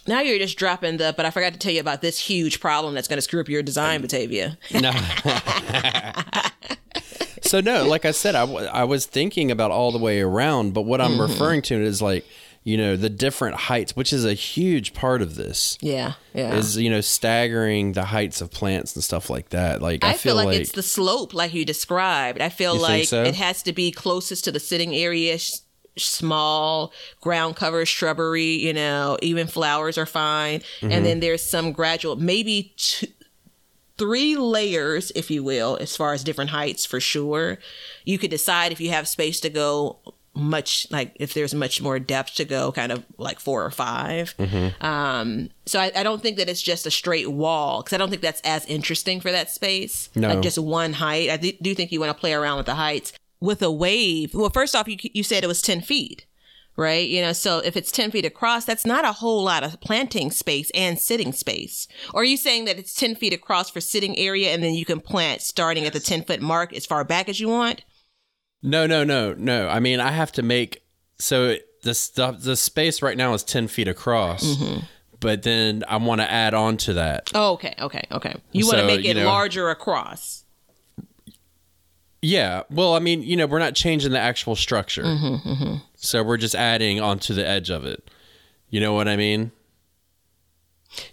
Now 0.08 0.22
you're 0.22 0.40
just 0.40 0.58
dropping 0.58 0.96
the, 0.96 1.14
but 1.18 1.26
I 1.26 1.30
forgot 1.30 1.52
to 1.52 1.60
tell 1.60 1.74
you 1.74 1.82
about 1.82 2.02
this 2.02 2.18
huge 2.18 2.62
problem 2.62 2.94
that's 2.94 3.10
going 3.10 3.18
to 3.18 3.22
screw 3.22 3.42
up 3.42 3.50
your 3.50 3.62
design, 3.62 4.02
Batavia. 4.02 4.58
No. 4.74 4.94
so 7.42 7.60
no, 7.60 7.86
like 7.86 8.06
I 8.06 8.12
said, 8.12 8.36
I, 8.36 8.46
w- 8.46 8.66
I 8.66 8.86
was 8.86 9.06
thinking 9.06 9.52
about 9.52 9.72
all 9.72 9.92
the 9.92 9.98
way 9.98 10.22
around, 10.22 10.74
but 10.74 10.84
what 10.84 11.02
I'm 11.02 11.12
Mm-hmm. 11.12 11.22
referring 11.22 11.62
to 11.64 11.76
is 11.76 12.02
like 12.02 12.26
you 12.64 12.78
know 12.78 12.96
the 12.96 13.10
different 13.10 13.56
heights, 13.56 13.96
which 13.96 14.14
is 14.14 14.24
a 14.24 14.34
huge 14.34 14.94
part 14.94 15.22
of 15.22 15.36
this. 15.36 15.78
Yeah, 15.82 16.14
yeah. 16.34 16.56
Is 16.56 16.78
you 16.78 16.90
know 16.90 17.02
staggering 17.02 17.94
the 17.94 18.06
heights 18.06 18.40
of 18.40 18.52
plants 18.52 18.96
and 18.96 19.04
stuff 19.04 19.30
like 19.30 19.50
that. 19.50 19.82
Like 19.82 20.06
I, 20.06 20.12
I, 20.12 20.14
feel, 20.14 20.36
like, 20.36 20.58
it's 20.58 20.72
the 20.72 20.84
slope, 20.84 21.34
like 21.34 21.54
you 21.54 21.66
described. 21.66 22.40
I 22.40 22.50
feel 22.50 22.76
like 22.76 23.08
so? 23.08 23.24
it 23.24 23.36
has 23.36 23.64
to 23.64 23.74
be 23.74 23.92
closest 23.92 24.46
to 24.46 24.52
the 24.52 24.60
sitting 24.60 24.96
area, 24.96 25.38
small 25.98 26.92
ground 27.22 27.56
cover, 27.56 27.86
shrubbery. 27.86 28.54
You 28.60 28.74
know, 28.74 29.18
even 29.22 29.48
flowers 29.48 29.98
are 29.98 30.06
fine. 30.06 30.60
Mm-hmm. 30.82 30.92
And 30.92 31.06
then 31.06 31.20
there's 31.20 31.44
some 31.44 31.72
gradual, 31.72 32.16
maybe 32.16 32.74
two, 32.78 33.08
three 33.98 34.36
layers, 34.36 35.12
if 35.16 35.30
you 35.30 35.44
will, 35.44 35.78
as 35.80 35.96
far 35.96 36.14
as 36.14 36.24
different 36.24 36.50
heights 36.52 36.86
for 36.86 37.00
sure. 37.00 37.58
You 38.06 38.18
could 38.18 38.32
decide 38.32 38.72
if 38.72 38.80
you 38.82 38.90
have 38.90 39.08
space 39.08 39.40
to 39.42 39.50
go 39.50 40.00
much 40.34 40.88
like 40.92 41.12
if 41.20 41.34
there's 41.34 41.54
much 41.54 41.82
more 41.82 42.00
depth 42.00 42.36
to 42.36 42.46
go 42.46 42.72
kind 42.72 42.94
of 42.94 43.04
like 43.18 43.38
four 43.38 43.66
or 43.66 43.70
5 43.70 44.34
Mm-hmm. 44.38 44.86
um 44.86 45.50
so 45.66 45.78
I, 45.78 45.92
I 45.94 46.04
don't 46.04 46.22
think 46.22 46.38
that 46.38 46.48
it's 46.48 46.62
just 46.62 46.86
a 46.86 46.92
straight 46.92 47.30
wall 47.30 47.82
because 47.84 47.92
i 47.94 47.98
don't 47.98 48.10
think 48.10 48.22
that's 48.22 48.40
as 48.46 48.66
interesting 48.68 49.20
for 49.20 49.30
that 49.30 49.50
space 49.52 50.08
No. 50.16 50.30
like 50.30 50.42
just 50.42 50.58
one 50.58 50.94
height 50.94 51.30
i 51.30 51.36
do 51.36 51.76
think 51.76 51.92
you 51.92 52.00
want 52.00 52.12
to 52.16 52.20
play 52.20 52.32
around 52.34 52.56
with 52.56 52.66
the 52.66 52.76
heights 52.76 53.12
with 53.42 53.62
a 53.62 53.72
wave 53.72 54.34
well 54.34 54.50
first 54.50 54.76
off 54.76 54.88
you, 54.88 54.96
you 55.14 55.24
said 55.24 55.44
it 55.44 55.48
was 55.48 55.62
10 55.62 55.82
feet 55.82 56.26
right 56.78 57.10
you 57.10 57.22
know 57.22 57.34
so 57.34 57.60
if 57.60 57.76
it's 57.76 57.92
10 57.92 58.12
feet 58.12 58.24
across 58.26 58.64
that's 58.64 58.86
not 58.86 59.04
a 59.04 59.12
whole 59.12 59.44
lot 59.44 59.64
of 59.64 59.82
planting 59.82 60.32
space 60.32 60.72
and 60.74 60.98
sitting 61.00 61.34
space 61.34 61.88
or 62.14 62.22
are 62.22 62.26
you 62.26 62.38
saying 62.38 62.64
that 62.66 62.80
it's 62.80 62.94
10 62.94 63.16
feet 63.16 63.34
across 63.34 63.70
for 63.70 63.82
sitting 63.82 64.18
area 64.18 64.52
and 64.54 64.64
then 64.64 64.74
you 64.74 64.86
can 64.86 65.02
plant 65.02 65.42
starting 65.42 65.86
at 65.86 65.92
the 65.92 66.00
10 66.00 66.24
foot 66.24 66.42
mark 66.42 66.72
as 66.74 66.86
far 66.86 67.04
back 67.04 67.28
as 67.28 67.40
you 67.42 67.50
want 67.50 67.84
no, 68.64 68.86
no, 68.86 69.04
no, 69.04 69.34
no. 69.34 69.68
I 69.70 69.80
mean, 69.80 70.00
I 70.00 70.12
have 70.12 70.32
to 70.34 70.44
make 70.44 70.84
so 71.18 71.56
the 71.82 71.96
stuff. 71.96 72.42
The 72.42 72.56
space 72.56 73.02
right 73.02 73.18
now 73.18 73.34
is 73.34 73.44
ten 73.44 73.68
feet 73.68 73.88
across, 73.88 74.44
Mm-hmm. 74.44 74.82
but 75.20 75.42
then 75.42 75.84
I 75.88 75.98
want 75.98 76.22
to 76.22 76.30
add 76.32 76.54
on 76.54 76.78
to 76.86 76.94
that. 76.94 77.32
oh 77.34 77.54
okay 77.54 77.74
okay 77.80 78.04
okay 78.12 78.36
you 78.52 78.68
want 78.68 78.76
to 78.78 78.82
So, 78.82 78.86
make 78.86 79.04
you 79.04 79.10
it 79.10 79.14
know- 79.16 79.26
larger 79.26 79.70
across 79.72 80.41
Yeah. 82.22 82.64
Well, 82.70 82.94
I 82.94 83.00
mean, 83.00 83.24
you 83.24 83.36
know, 83.36 83.48
we're 83.48 83.60
not 83.60 83.74
changing 83.76 84.12
the 84.12 84.20
actual 84.20 84.56
structure. 84.56 85.04
Mm-hmm, 85.04 85.76
So 85.96 86.22
we're 86.24 86.38
just 86.38 86.54
adding 86.56 87.00
onto 87.00 87.34
the 87.34 87.46
edge 87.48 87.70
of 87.70 87.86
it. 87.86 88.10
You 88.70 88.80
know 88.80 88.94
what 88.94 89.08
I 89.08 89.16
mean? 89.16 89.52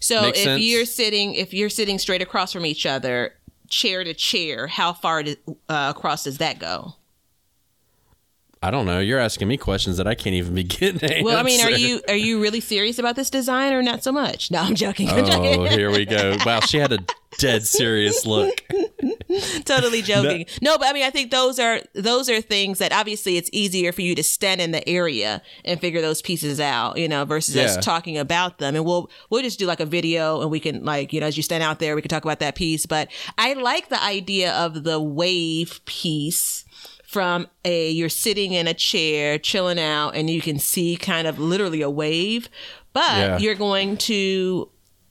So 0.00 0.22
Makes 0.22 0.38
if 0.38 0.44
sense? 0.44 0.62
you're 0.62 0.84
sitting 0.84 1.34
if 1.34 1.54
you're 1.54 1.70
sitting 1.70 1.98
straight 1.98 2.20
across 2.22 2.52
from 2.52 2.66
each 2.66 2.84
other, 2.84 3.34
chair 3.68 4.02
to 4.04 4.12
chair, 4.12 4.66
how 4.66 4.92
far 4.92 5.22
uh, 5.68 5.92
across 5.96 6.24
does 6.24 6.38
that 6.38 6.58
go? 6.58 6.94
I 8.62 8.70
don't 8.72 8.86
know. 8.86 8.98
You're 8.98 9.20
asking 9.20 9.46
me 9.48 9.56
questions 9.56 9.98
that 9.98 10.06
I 10.08 10.14
can't 10.14 10.34
even 10.34 10.54
begin 10.62 10.98
to 10.98 11.22
Well, 11.22 11.38
I 11.38 11.42
mean, 11.42 11.60
are 11.64 11.70
you 11.70 12.00
are 12.08 12.16
you 12.16 12.40
really 12.40 12.60
serious 12.60 12.98
about 12.98 13.16
this 13.16 13.30
design 13.30 13.72
or 13.72 13.82
not 13.82 14.02
so 14.02 14.10
much? 14.12 14.50
No, 14.50 14.58
I'm 14.60 14.74
joking. 14.74 15.08
I'm 15.08 15.24
Oh, 15.24 15.26
joking. 15.26 15.66
here 15.66 15.90
we 15.90 16.04
go. 16.04 16.36
Wow, 16.44 16.60
she 16.60 16.78
had 16.78 16.92
a 16.92 16.98
dead 17.38 17.64
serious 17.66 18.26
look. 18.26 18.64
totally 19.64 20.02
joking. 20.02 20.46
No, 20.60 20.76
but 20.78 20.88
I 20.88 20.92
mean, 20.92 21.04
I 21.04 21.10
think 21.10 21.30
those 21.30 21.58
are 21.58 21.80
those 21.94 22.28
are 22.28 22.40
things 22.40 22.78
that 22.78 22.92
obviously 22.92 23.36
it's 23.36 23.50
easier 23.52 23.92
for 23.92 24.02
you 24.02 24.14
to 24.16 24.22
stand 24.24 24.60
in 24.60 24.72
the 24.72 24.86
area 24.88 25.42
and 25.64 25.80
figure 25.80 26.00
those 26.00 26.22
pieces 26.22 26.58
out, 26.60 26.98
you 26.98 27.08
know, 27.08 27.24
versus 27.24 27.54
Yeah. 27.54 27.64
us 27.64 27.84
talking 27.84 28.18
about 28.18 28.58
them. 28.58 28.74
And 28.74 28.84
we'll 28.84 29.10
we'll 29.30 29.42
just 29.42 29.58
do 29.58 29.66
like 29.66 29.80
a 29.80 29.86
video 29.86 30.40
and 30.40 30.50
we 30.50 30.60
can 30.60 30.84
like 30.84 31.12
you 31.12 31.20
know 31.20 31.26
as 31.26 31.36
you 31.36 31.42
stand 31.42 31.62
out 31.62 31.78
there, 31.78 31.94
we 31.94 32.02
can 32.02 32.08
talk 32.08 32.24
about 32.24 32.40
that 32.40 32.54
piece. 32.54 32.86
But 32.86 33.08
I 33.36 33.52
like 33.54 33.88
the 33.88 34.02
idea 34.02 34.52
of 34.52 34.82
the 34.84 35.00
wave 35.00 35.80
piece 35.84 36.64
from 37.08 37.48
a 37.64 37.90
you're 37.90 38.10
sitting 38.10 38.52
in 38.52 38.68
a 38.68 38.74
chair 38.74 39.38
chilling 39.38 39.78
out 39.80 40.10
and 40.10 40.28
you 40.28 40.42
can 40.42 40.58
see 40.58 40.94
kind 40.94 41.26
of 41.26 41.38
literally 41.38 41.80
a 41.80 41.88
wave 41.88 42.48
but 42.92 43.16
Yeah. 43.16 43.38
you're 43.38 43.54
going 43.54 43.96
to 43.96 44.68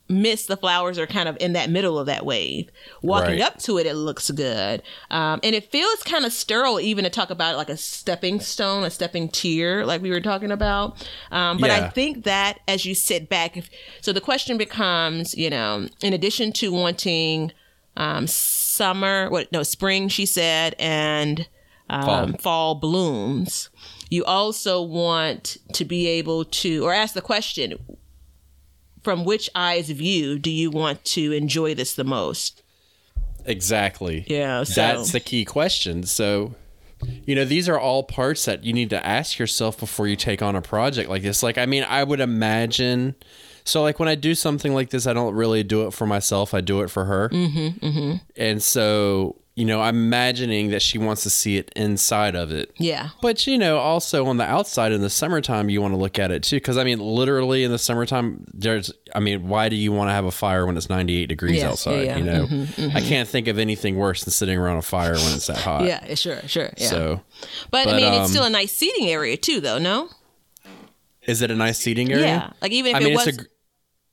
miss 0.10 0.46
the 0.46 0.56
flowers 0.56 1.00
are 1.00 1.08
kind 1.08 1.28
of 1.28 1.36
in 1.42 1.54
that 1.54 1.70
middle 1.72 1.98
of 1.98 2.06
that 2.06 2.24
wave 2.24 2.70
walking 3.02 3.32
Right. 3.40 3.42
up 3.42 3.58
to 3.64 3.80
it 3.80 3.88
it 3.88 3.96
looks 3.96 4.30
good 4.30 4.84
um, 5.10 5.40
and 5.44 5.56
it 5.56 5.72
feels 5.72 6.02
kind 6.04 6.24
of 6.24 6.32
sterile 6.32 6.80
even 6.80 7.04
to 7.04 7.10
talk 7.10 7.32
about 7.32 7.58
like 7.58 7.68
a 7.70 7.76
stepping 7.78 8.40
stone 8.40 8.84
a 8.84 8.92
stepping 8.92 9.28
tier 9.28 9.84
like 9.84 10.02
we 10.04 10.12
were 10.12 10.22
talking 10.22 10.52
about 10.52 11.04
um, 11.32 11.58
but 11.58 11.72
i 11.72 11.90
think 11.90 12.24
that 12.26 12.60
as 12.68 12.86
you 12.86 12.94
sit 12.94 13.28
back 13.28 13.58
if, 13.58 13.70
so 14.02 14.14
the 14.14 14.22
question 14.22 14.56
becomes 14.56 15.36
you 15.36 15.50
know 15.50 15.88
in 16.04 16.14
addition 16.14 16.52
to 16.54 16.72
wanting 16.72 17.52
um, 17.98 18.28
summer 18.28 19.30
what 19.32 19.52
no 19.52 19.64
spring 19.64 20.08
she 20.08 20.26
said 20.28 20.76
and 20.78 21.48
um, 21.90 22.34
fall. 22.36 22.76
blooms 22.76 23.70
you 24.10 24.24
also 24.26 24.82
want 24.82 25.58
to 25.74 25.86
be 25.86 26.08
able 26.08 26.46
to 26.46 26.86
or 26.86 26.94
ask 26.94 27.14
the 27.14 27.22
question 27.22 27.78
from 29.04 29.24
which 29.26 29.50
eyes 29.56 29.90
view 29.90 30.38
do 30.40 30.50
you 30.50 30.70
want 30.70 31.04
to 31.06 31.32
enjoy 31.32 31.74
this 31.74 31.94
the 31.94 32.04
most 32.04 32.64
Exactly. 33.48 34.26
Yeah, 34.28 34.64
so- 34.64 34.74
That's 34.82 35.12
the 35.14 35.20
key 35.22 35.46
question. 35.46 36.04
So, 36.04 36.54
you 37.26 37.34
know, 37.34 37.46
these 37.46 37.70
are 37.70 37.80
all 37.80 38.04
parts 38.04 38.46
that 38.46 38.64
you 38.64 38.74
need 38.74 38.90
to 38.90 39.06
ask 39.06 39.40
yourself 39.40 39.80
before 39.80 40.08
you 40.08 40.16
take 40.16 40.42
on 40.42 40.56
a 40.56 40.62
project 40.62 41.10
like 41.10 41.22
this. 41.22 41.42
Like, 41.42 41.58
I 41.58 41.66
mean, 41.66 41.86
I 41.88 42.04
would 42.04 42.20
imagine. 42.20 43.16
So, 43.64 43.82
like, 43.82 44.00
when 44.00 44.10
I 44.10 44.16
do 44.16 44.36
something 44.36 44.74
like 44.74 44.90
this, 44.90 45.08
I 45.08 45.14
don't 45.14 45.34
really 45.34 45.64
do 45.64 45.88
it 45.88 45.94
for 45.94 46.06
myself. 46.06 46.54
I 46.54 46.62
do 46.62 46.82
it 46.82 46.90
for 46.90 47.06
her. 47.06 47.30
Mm-hmm, 47.30 47.86
mm-hmm. 47.86 48.16
And 48.36 48.62
so, 48.62 49.40
you 49.58 49.66
know, 49.66 49.82
I'm 49.82 49.96
imagining 49.96 50.70
that 50.70 50.84
she 50.84 51.00
wants 51.00 51.24
to 51.24 51.32
see 51.32 51.58
it 51.58 51.72
inside 51.76 52.36
of 52.36 52.52
it. 52.52 52.72
yeah 52.78 53.10
But 53.24 53.48
you 53.48 53.58
know, 53.58 53.80
also 53.80 54.28
on 54.28 54.38
the 54.38 54.44
outside 54.44 54.92
in 54.92 55.02
the 55.02 55.10
summertime, 55.10 55.68
you 55.72 55.82
want 55.82 55.96
to 55.96 55.98
look 55.98 56.20
at 56.20 56.30
it 56.30 56.44
too. 56.44 56.58
Because 56.58 56.78
I 56.78 56.84
mean, 56.84 57.00
literally 57.00 57.64
in 57.64 57.72
the 57.72 57.80
summertime, 57.80 58.46
there's. 58.54 58.92
I 59.16 59.20
mean, 59.20 59.48
why 59.48 59.70
do 59.70 59.76
you 59.76 59.92
want 59.92 60.10
to 60.10 60.14
have 60.14 60.26
a 60.26 60.32
fire 60.32 60.68
when 60.68 60.78
it's 60.78 60.90
98 60.90 61.26
degrees 61.26 61.58
Yeah, 61.58 61.70
outside? 61.70 62.06
yeah, 62.06 62.18
You 62.18 62.24
know, 62.24 62.46
mm-hmm, 62.46 62.82
mm-hmm. 62.82 62.98
I 62.98 63.02
can't 63.02 63.28
think 63.28 63.48
of 63.48 63.58
anything 63.58 63.96
worse 63.96 64.24
than 64.26 64.32
sitting 64.32 64.60
around 64.60 64.78
a 64.78 64.84
fire 64.84 65.16
when 65.16 65.34
it's 65.34 65.48
that 65.48 65.58
hot. 65.58 65.86
yeah 65.86 66.14
sure 66.14 66.40
sure 66.46 66.70
yeah 66.78 66.88
So, 66.90 67.22
but, 67.72 67.80
i 67.80 67.86
but, 67.86 67.96
mean 67.96 68.14
it's 68.14 68.26
um, 68.26 68.28
still 68.28 68.44
a 68.44 68.50
nice 68.52 68.72
seating 68.72 69.08
area 69.08 69.38
too 69.38 69.60
though 69.60 69.80
no 69.80 70.10
is 71.24 71.42
it 71.42 71.50
a 71.50 71.56
nice 71.56 71.80
seating 71.80 72.12
area? 72.12 72.26
yeah 72.26 72.52
like 72.62 72.72
even 72.72 72.92
if 72.92 72.96
I 72.96 73.00
mean, 73.00 73.14
it 73.14 73.16
was 73.16 73.28
it's 73.28 73.38
a. 73.40 73.46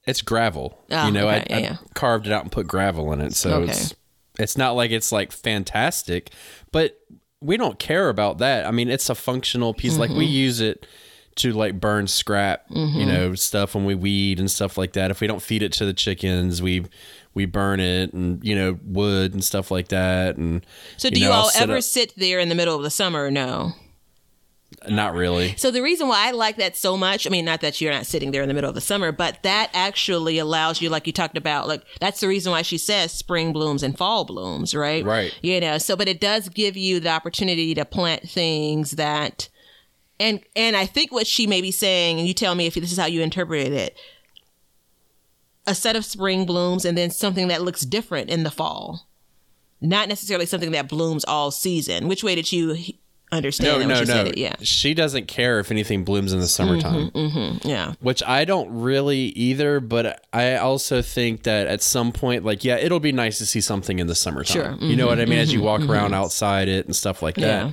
It's 0.06 0.20
gravel. 0.22 0.78
Oh, 0.90 0.94
you 0.94 0.96
ah, 0.96 1.10
know, 1.10 1.28
okay, 1.28 1.36
I, 1.36 1.46
yeah, 1.50 1.56
I 1.56 1.60
yeah. 1.60 1.76
carved 1.94 2.26
it 2.26 2.32
out 2.32 2.42
and 2.42 2.52
put 2.52 2.66
gravel 2.66 3.12
in 3.14 3.20
it, 3.22 3.34
so 3.34 3.62
Okay. 3.62 3.72
it's 3.72 3.94
it's 4.38 4.56
not 4.56 4.72
like 4.72 4.90
it's 4.90 5.12
like 5.12 5.32
fantastic, 5.32 6.30
but 6.72 6.98
we 7.40 7.56
don't 7.56 7.78
care 7.78 8.08
about 8.08 8.38
that. 8.38 8.66
I 8.66 8.70
mean, 8.70 8.88
it's 8.90 9.10
a 9.10 9.14
functional 9.14 9.74
piece. 9.74 9.96
Like 9.98 10.10
Mm-hmm. 10.10 10.18
we 10.18 10.24
use 10.26 10.60
it 10.60 10.86
to 11.36 11.52
like 11.52 11.80
burn 11.80 12.06
scrap, 12.06 12.64
you 12.70 13.04
know, 13.04 13.34
stuff 13.34 13.74
when 13.74 13.84
we 13.84 13.94
weed 13.96 14.38
and 14.38 14.50
stuff 14.50 14.78
like 14.78 14.92
that. 14.94 15.10
If 15.10 15.20
we 15.20 15.26
don't 15.26 15.42
feed 15.42 15.62
it 15.62 15.72
to 15.74 15.84
the 15.84 15.92
chickens, 15.92 16.62
we 16.62 16.86
we 17.34 17.44
burn 17.44 17.80
it 17.80 18.12
and 18.12 18.42
you 18.44 18.54
know 18.54 18.78
wood 18.84 19.34
and 19.34 19.42
stuff 19.44 19.70
like 19.70 19.88
that. 19.88 20.36
And 20.36 20.64
so 20.96 21.10
do 21.10 21.18
you, 21.18 21.26
know, 21.26 21.32
I'll 21.32 21.40
all 21.42 21.48
sit 21.50 21.62
ever 21.62 21.76
up- 21.78 21.82
sit 21.82 22.12
there 22.16 22.38
in 22.38 22.48
the 22.48 22.54
middle 22.54 22.76
of 22.76 22.82
the 22.82 22.90
summer 22.90 23.30
no 23.30 23.72
not 24.88 25.14
really. 25.14 25.56
So 25.56 25.70
the 25.70 25.82
reason 25.82 26.08
why 26.08 26.28
I 26.28 26.30
like 26.32 26.56
that 26.56 26.76
so 26.76 26.96
much, 26.96 27.26
I 27.26 27.30
mean, 27.30 27.44
not 27.44 27.60
that 27.60 27.80
you're 27.80 27.92
not 27.92 28.06
sitting 28.06 28.30
there 28.30 28.42
in 28.42 28.48
the 28.48 28.54
middle 28.54 28.68
of 28.68 28.74
the 28.74 28.80
summer, 28.80 29.12
but 29.12 29.42
that 29.42 29.70
actually 29.72 30.38
allows 30.38 30.80
you, 30.80 30.90
like 30.90 31.06
you 31.06 31.12
talked 31.12 31.36
about, 31.36 31.68
like 31.68 31.82
that's 32.00 32.20
the 32.20 32.28
reason 32.28 32.52
why 32.52 32.62
she 32.62 32.78
says 32.78 33.12
spring 33.12 33.52
blooms 33.52 33.82
and 33.82 33.96
fall 33.96 34.24
blooms, 34.24 34.74
right? 34.74 35.04
Right. 35.04 35.34
You 35.42 35.60
know, 35.60 35.78
so 35.78 35.96
but 35.96 36.08
it 36.08 36.20
does 36.20 36.48
give 36.48 36.76
you 36.76 37.00
the 37.00 37.10
opportunity 37.10 37.74
to 37.74 37.84
plant 37.84 38.28
things 38.28 38.92
that, 38.92 39.48
and 40.20 40.40
and 40.54 40.76
I 40.76 40.86
think 40.86 41.12
what 41.12 41.26
she 41.26 41.46
may 41.46 41.60
be 41.60 41.70
saying, 41.70 42.18
and 42.18 42.28
you 42.28 42.34
tell 42.34 42.54
me 42.54 42.66
if 42.66 42.74
this 42.74 42.92
is 42.92 42.98
how 42.98 43.06
you 43.06 43.22
interpreted 43.22 43.72
it, 43.72 43.96
a 45.66 45.74
set 45.74 45.96
of 45.96 46.04
spring 46.04 46.46
blooms 46.46 46.84
and 46.84 46.96
then 46.96 47.10
something 47.10 47.48
that 47.48 47.62
looks 47.62 47.82
different 47.82 48.30
in 48.30 48.42
the 48.42 48.50
fall, 48.50 49.08
not 49.80 50.08
necessarily 50.08 50.46
something 50.46 50.72
that 50.72 50.88
blooms 50.88 51.24
all 51.24 51.50
season. 51.50 52.08
Which 52.08 52.22
way 52.22 52.34
did 52.34 52.52
you? 52.52 52.76
Understand 53.32 53.88
No, 53.88 54.00
no, 54.00 54.02
no. 54.04 54.24
it? 54.26 54.38
Yeah, 54.38 54.54
She 54.60 54.94
doesn't 54.94 55.26
care 55.26 55.58
if 55.58 55.70
anything 55.70 56.04
blooms 56.04 56.32
in 56.32 56.38
the 56.40 56.46
summertime. 56.46 57.10
Mm-hmm, 57.10 57.38
mm-hmm, 57.38 57.68
yeah. 57.68 57.94
which 58.00 58.22
I 58.22 58.44
don't 58.44 58.70
really 58.70 59.18
either, 59.30 59.80
but 59.80 60.24
I 60.32 60.56
also 60.56 61.02
think 61.02 61.42
that 61.42 61.66
at 61.66 61.82
some 61.82 62.12
point, 62.12 62.44
like, 62.44 62.64
yeah, 62.64 62.76
it'll 62.76 63.00
be 63.00 63.12
nice 63.12 63.38
to 63.38 63.46
see 63.46 63.60
something 63.60 63.98
in 63.98 64.06
the 64.06 64.14
summertime. 64.14 64.78
Sure. 64.78 64.88
You 64.88 64.94
know 64.96 65.06
what 65.06 65.18
I 65.18 65.24
mean? 65.24 65.32
Mm-hmm, 65.32 65.38
As 65.40 65.52
you 65.52 65.62
walk 65.62 65.82
around 65.82 66.14
outside 66.14 66.68
it 66.68 66.86
and 66.86 66.94
stuff 66.94 67.22
like 67.22 67.34
that. 67.36 67.66
Yeah. 67.66 67.72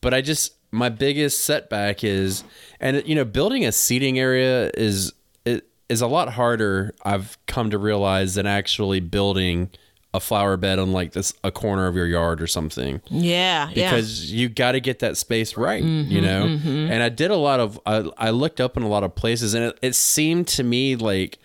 But 0.00 0.14
I 0.14 0.20
just, 0.20 0.54
my 0.70 0.88
biggest 0.88 1.44
setback 1.44 2.04
is, 2.04 2.44
and 2.78 3.02
you 3.06 3.14
know, 3.16 3.24
building 3.24 3.66
a 3.66 3.72
seating 3.72 4.18
area 4.18 4.70
is, 4.74 5.12
it 5.44 5.66
is 5.88 6.00
a 6.02 6.06
lot 6.06 6.32
harder, 6.34 6.94
I've 7.04 7.36
come 7.46 7.70
to 7.70 7.78
realize, 7.78 8.36
than 8.36 8.46
actually 8.46 9.00
building 9.00 9.70
a 10.12 10.18
flower 10.20 10.56
bed 10.56 10.78
on 10.80 10.92
like 10.92 11.12
this, 11.12 11.32
a 11.44 11.52
corner 11.52 11.86
of 11.86 11.94
your 11.94 12.06
yard 12.06 12.42
or 12.42 12.46
something 12.48 13.00
Yeah, 13.10 13.70
yeah. 13.72 13.90
because 13.90 14.32
you 14.32 14.48
got 14.48 14.72
to 14.72 14.80
get 14.80 14.98
that 15.00 15.16
space 15.16 15.56
right, 15.56 15.84
Mm-hmm, 15.84 16.10
you 16.10 16.20
know. 16.20 16.44
And 16.46 17.00
I 17.02 17.08
did 17.08 17.30
a 17.30 17.36
lot 17.36 17.60
of 17.60 17.78
I, 17.86 18.10
I 18.18 18.30
looked 18.30 18.60
up 18.60 18.76
in 18.76 18.82
a 18.82 18.88
lot 18.88 19.04
of 19.04 19.14
places, 19.14 19.54
and 19.54 19.66
it, 19.66 19.78
it 19.82 19.94
seemed 19.94 20.48
to 20.48 20.64
me 20.64 20.96
like 20.96 21.38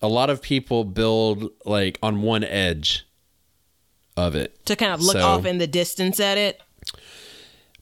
a 0.00 0.08
lot 0.08 0.30
of 0.30 0.40
people 0.40 0.84
build 0.84 1.50
like 1.66 1.98
on 2.02 2.22
one 2.22 2.42
edge 2.44 3.06
of 4.16 4.34
it. 4.34 4.64
to 4.66 4.76
kind 4.76 4.92
of 4.92 5.00
look 5.02 5.14
So- 5.16 5.26
off 5.26 5.44
in 5.44 5.58
the 5.58 5.66
distance 5.66 6.20
at 6.20 6.38
it. 6.38 6.60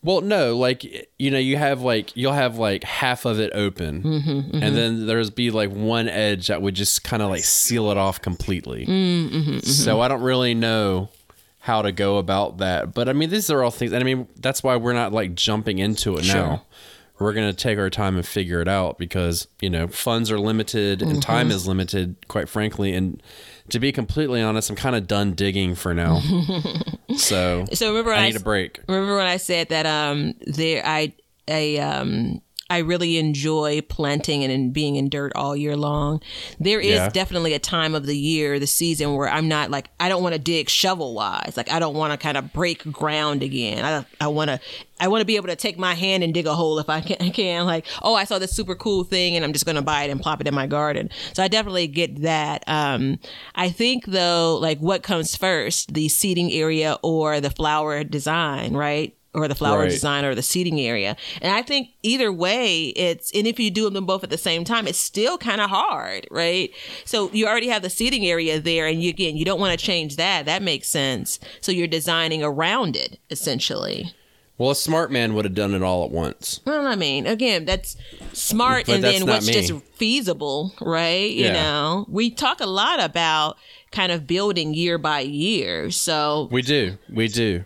Well, 0.05 0.21
no, 0.21 0.57
like 0.57 1.09
you 1.19 1.31
know, 1.31 1.39
you 1.39 1.57
have 1.57 1.81
like 1.83 2.17
you'll 2.17 2.33
have 2.33 2.59
like 2.59 2.83
half 2.83 3.25
of 3.25 3.39
it 3.39 3.53
open, 3.55 4.03
Mm-hmm, 4.03 4.63
and 4.63 4.77
then 4.77 5.07
there's 5.07 5.31
be 5.31 5.51
like 5.53 5.71
one 5.71 6.09
edge 6.09 6.49
that 6.49 6.61
would 6.61 6.75
just 6.75 7.05
kind 7.05 7.23
of 7.23 7.31
like 7.31 7.45
seal 7.45 7.91
it 7.91 7.97
off 7.97 8.21
completely. 8.21 8.85
Mm-hmm, 8.87 9.59
So 9.61 10.01
I 10.01 10.09
don't 10.09 10.23
really 10.23 10.55
know 10.55 11.09
how 11.61 11.83
to 11.83 11.93
go 11.93 12.19
about 12.19 12.59
that, 12.59 12.93
but 12.93 13.09
I 13.09 13.13
mean, 13.13 13.31
these 13.31 13.49
are 13.49 13.63
all 13.63 13.71
things, 13.71 13.93
and 13.93 14.03
I 14.03 14.05
mean, 14.05 14.27
that's 14.41 14.65
why 14.65 14.75
we're 14.77 14.93
not 14.93 15.13
like 15.13 15.35
jumping 15.37 15.79
into 15.79 16.17
it 16.17 16.27
now. 16.27 16.65
We're 17.23 17.33
gonna 17.33 17.53
take 17.53 17.79
our 17.79 17.89
time 17.91 18.17
and 18.17 18.27
figure 18.27 18.61
it 18.61 18.69
out 18.69 18.99
because 18.99 19.47
you 19.61 19.71
know 19.71 19.87
funds 19.89 20.31
are 20.31 20.39
limited 20.39 21.01
Mm-hmm. 21.01 21.11
and 21.11 21.23
time 21.23 21.51
is 21.51 21.67
limited, 21.67 22.17
quite 22.29 22.49
frankly. 22.49 22.93
And 22.95 23.23
to 23.71 23.79
be 23.79 23.93
completely 23.93 24.43
honest, 24.43 24.69
I'm 24.71 24.77
kind 24.77 24.97
of 24.97 25.07
done 25.07 25.33
digging 25.33 25.75
for 25.75 25.95
now. 25.95 26.21
so 27.17 27.65
So 27.73 27.89
remember 27.91 28.13
I 28.13 28.19
I, 28.19 28.27
need 28.27 28.37
a 28.37 28.41
break. 28.41 28.81
remember 28.89 29.17
when 29.17 29.27
I 29.27 29.37
said 29.37 29.69
that 29.71 29.87
um 29.87 30.35
there 30.47 30.83
I 30.85 31.13
I 31.49 31.77
um 31.77 32.41
I 32.73 32.79
really 32.79 33.19
enjoy 33.19 33.83
planting 33.83 34.43
and, 34.43 34.53
and 34.53 34.73
being 34.73 34.97
in 34.97 35.09
dirt 35.11 35.33
all 35.35 35.55
year 35.55 35.77
long. 35.77 36.23
There 36.59 36.81
is 36.81 36.95
Yeah. 36.97 37.09
definitely 37.11 37.53
a 37.53 37.59
time 37.59 37.95
of 37.95 38.07
the 38.07 38.17
year, 38.17 38.59
the 38.59 38.67
season 38.67 39.15
where 39.15 39.29
I'm 39.29 39.47
not 39.47 39.71
like 39.71 39.91
I 40.01 40.09
don't 40.09 40.23
want 40.23 40.35
to 40.35 40.39
dig 40.39 40.69
shovel 40.71 41.15
wise. 41.15 41.55
Like 41.57 41.71
I 41.71 41.79
don't 41.79 41.95
want 41.95 42.13
to 42.13 42.17
kind 42.17 42.37
of 42.39 42.53
break 42.53 42.91
ground 42.91 43.43
again. 43.43 43.85
I 43.85 44.07
I 44.25 44.29
want 44.29 44.49
to 44.51 44.59
I 44.99 45.09
want 45.09 45.21
to 45.21 45.25
be 45.27 45.37
able 45.37 45.49
to 45.49 45.57
take 45.57 45.79
my 45.79 45.95
hand 45.95 46.23
and 46.25 46.33
dig 46.33 46.47
a 46.47 46.55
hole 46.55 46.79
if 46.79 46.89
I 46.89 47.01
can. 47.03 47.31
can. 47.33 47.67
Like 47.67 47.87
oh, 48.03 48.15
I 48.15 48.25
saw 48.25 48.39
this 48.39 48.53
super 48.53 48.75
cool 48.75 49.05
thing 49.05 49.37
and 49.37 49.45
I'm 49.45 49.53
just 49.53 49.67
gonna 49.67 49.83
buy 49.83 50.05
it 50.05 50.11
and 50.11 50.21
plop 50.21 50.41
it 50.41 50.49
in 50.49 50.55
my 50.55 50.67
garden. 50.67 51.11
So 51.35 51.43
I 51.43 51.49
definitely 51.49 51.89
get 51.89 52.23
that. 52.23 52.65
Um, 52.67 53.19
I 53.55 53.69
think 53.69 54.07
though, 54.07 54.59
like 54.61 54.79
what 54.79 55.03
comes 55.03 55.37
first, 55.37 55.93
the 55.93 56.09
seating 56.09 56.51
area 56.53 56.99
or 57.03 57.41
the 57.41 57.51
flower 57.51 58.03
design, 58.05 58.75
right? 58.75 59.15
Or 59.35 59.49
the 59.49 59.55
flower 59.55 59.81
Right. 59.81 59.91
design 59.91 60.25
or 60.27 60.35
the 60.35 60.43
seating 60.43 60.79
area. 60.81 61.17
And 61.41 61.53
I 61.55 61.63
think 61.63 61.89
either 62.03 62.31
way, 62.31 62.89
it's 62.89 63.31
and 63.33 63.47
if 63.47 63.59
you 63.59 63.71
do 63.71 63.89
them 63.89 64.05
both 64.05 64.23
at 64.23 64.31
the 64.31 64.37
same 64.39 64.63
time, 64.65 64.87
it's 64.87 64.99
still 64.99 65.39
kind 65.39 65.61
of 65.61 65.71
hard, 65.71 66.27
right? 66.31 66.71
So 67.07 67.31
you 67.33 67.47
already 67.47 67.69
have 67.69 67.83
the 67.83 67.91
seating 67.91 68.27
area 68.27 68.61
there, 68.61 68.87
and 68.87 69.03
you 69.03 69.09
again, 69.11 69.37
you 69.37 69.45
don't 69.45 69.59
want 69.61 69.79
to 69.79 69.83
change 69.85 70.17
that. 70.17 70.45
That 70.47 70.63
makes 70.63 70.89
sense. 70.89 71.41
So 71.63 71.73
you're 71.73 71.87
designing 71.87 72.43
around 72.43 72.95
it 72.97 73.19
essentially. 73.31 74.13
Well, 74.59 74.71
a 74.71 74.77
smart 74.77 75.11
man 75.11 75.35
would 75.35 75.45
have 75.47 75.55
done 75.55 75.75
it 75.75 75.83
all 75.83 76.05
at 76.05 76.11
once. 76.11 76.61
Well, 76.67 76.87
I 76.87 76.95
mean, 76.95 77.27
again, 77.27 77.65
that's 77.65 77.97
smart, 78.35 78.87
But 78.87 78.97
and 78.97 79.05
that's 79.05 79.19
then 79.21 79.27
what's 79.27 79.47
me. 79.47 79.55
just 79.55 79.73
feasible, 79.97 80.75
right? 80.81 81.31
You 81.31 81.47
Yeah. 81.47 81.53
know, 81.55 82.07
we 82.09 82.31
talk 82.31 82.61
a 82.61 82.67
lot 82.67 83.03
about 83.03 83.57
kind 83.91 84.13
of 84.13 84.27
building 84.27 84.75
year 84.75 84.99
by 84.99 85.21
year. 85.21 85.91
So 85.91 86.49
We 86.53 86.61
do. 86.63 86.99
We 87.13 87.29
do. 87.29 87.65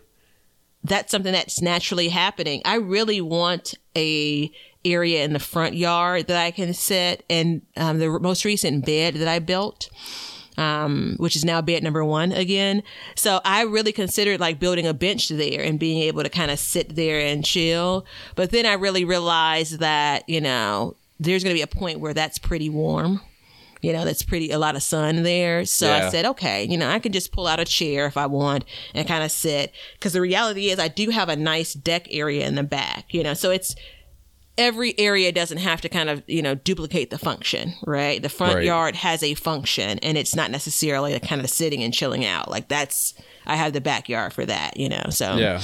That's 0.86 1.10
something 1.10 1.32
that's 1.32 1.60
naturally 1.60 2.08
happening. 2.08 2.62
I 2.64 2.76
really 2.76 3.20
want 3.20 3.74
a 3.96 4.50
area 4.84 5.24
in 5.24 5.32
the 5.32 5.38
front 5.38 5.74
yard 5.74 6.28
that 6.28 6.36
I 6.36 6.50
can 6.50 6.72
sit. 6.72 7.24
And 7.28 7.62
um, 7.76 7.98
the 7.98 8.08
most 8.20 8.44
recent 8.44 8.86
bed 8.86 9.14
that 9.14 9.28
I 9.28 9.40
built, 9.40 9.90
um, 10.56 11.16
which 11.18 11.36
is 11.36 11.44
now 11.44 11.60
bed 11.60 11.82
number 11.82 12.04
one 12.04 12.32
again. 12.32 12.82
So 13.16 13.40
I 13.44 13.62
really 13.62 13.92
considered 13.92 14.40
like 14.40 14.60
building 14.60 14.86
a 14.86 14.94
bench 14.94 15.28
there 15.28 15.62
and 15.62 15.78
being 15.78 16.02
able 16.02 16.22
to 16.22 16.28
kind 16.28 16.50
of 16.50 16.58
sit 16.58 16.94
there 16.94 17.20
and 17.20 17.44
chill. 17.44 18.06
But 18.36 18.50
then 18.50 18.64
I 18.64 18.74
really 18.74 19.04
realized 19.04 19.80
that, 19.80 20.28
you 20.28 20.40
know, 20.40 20.96
there's 21.18 21.42
going 21.42 21.54
to 21.54 21.58
be 21.58 21.62
a 21.62 21.66
point 21.66 22.00
where 22.00 22.14
that's 22.14 22.38
pretty 22.38 22.68
warm. 22.68 23.20
You 23.86 23.92
know, 23.92 24.04
that's 24.04 24.24
pretty 24.24 24.50
a 24.50 24.58
lot 24.58 24.74
of 24.74 24.82
sun 24.82 25.22
there. 25.22 25.64
So 25.64 25.86
Yeah. 25.86 26.06
I 26.08 26.10
said, 26.10 26.24
okay, 26.26 26.64
you 26.64 26.76
know, 26.76 26.90
I 26.90 26.98
can 26.98 27.12
just 27.12 27.30
pull 27.30 27.46
out 27.46 27.60
a 27.60 27.64
chair 27.64 28.06
if 28.06 28.16
I 28.16 28.26
want 28.26 28.64
and 28.94 29.06
kind 29.06 29.22
of 29.22 29.30
sit. 29.30 29.72
Because 29.94 30.12
the 30.12 30.20
reality 30.20 30.70
is, 30.70 30.80
I 30.80 30.88
do 30.88 31.10
have 31.10 31.28
a 31.28 31.36
nice 31.36 31.72
deck 31.72 32.08
area 32.10 32.48
in 32.48 32.56
the 32.56 32.64
back, 32.64 33.14
you 33.14 33.22
know, 33.22 33.32
so 33.34 33.52
it's 33.52 33.76
every 34.58 34.98
area 34.98 35.30
doesn't 35.30 35.58
have 35.58 35.80
to 35.82 35.88
kind 35.88 36.08
of, 36.08 36.22
you 36.26 36.42
know, 36.42 36.54
duplicate 36.56 37.10
the 37.10 37.18
function, 37.18 37.74
right? 37.86 38.20
The 38.22 38.28
front 38.28 38.56
Right. 38.56 38.64
yard 38.64 38.96
has 38.96 39.22
a 39.22 39.34
function 39.34 39.98
and 40.00 40.18
it's 40.18 40.34
not 40.34 40.50
necessarily 40.50 41.12
a 41.12 41.20
kind 41.20 41.40
of 41.40 41.48
sitting 41.50 41.82
and 41.84 41.94
chilling 41.94 42.24
out. 42.24 42.50
Like 42.50 42.66
that's, 42.68 43.14
I 43.46 43.54
have 43.56 43.72
the 43.72 43.80
backyard 43.82 44.32
for 44.32 44.44
that, 44.46 44.78
you 44.78 44.88
know, 44.88 45.04
so. 45.10 45.36
Yeah. 45.36 45.60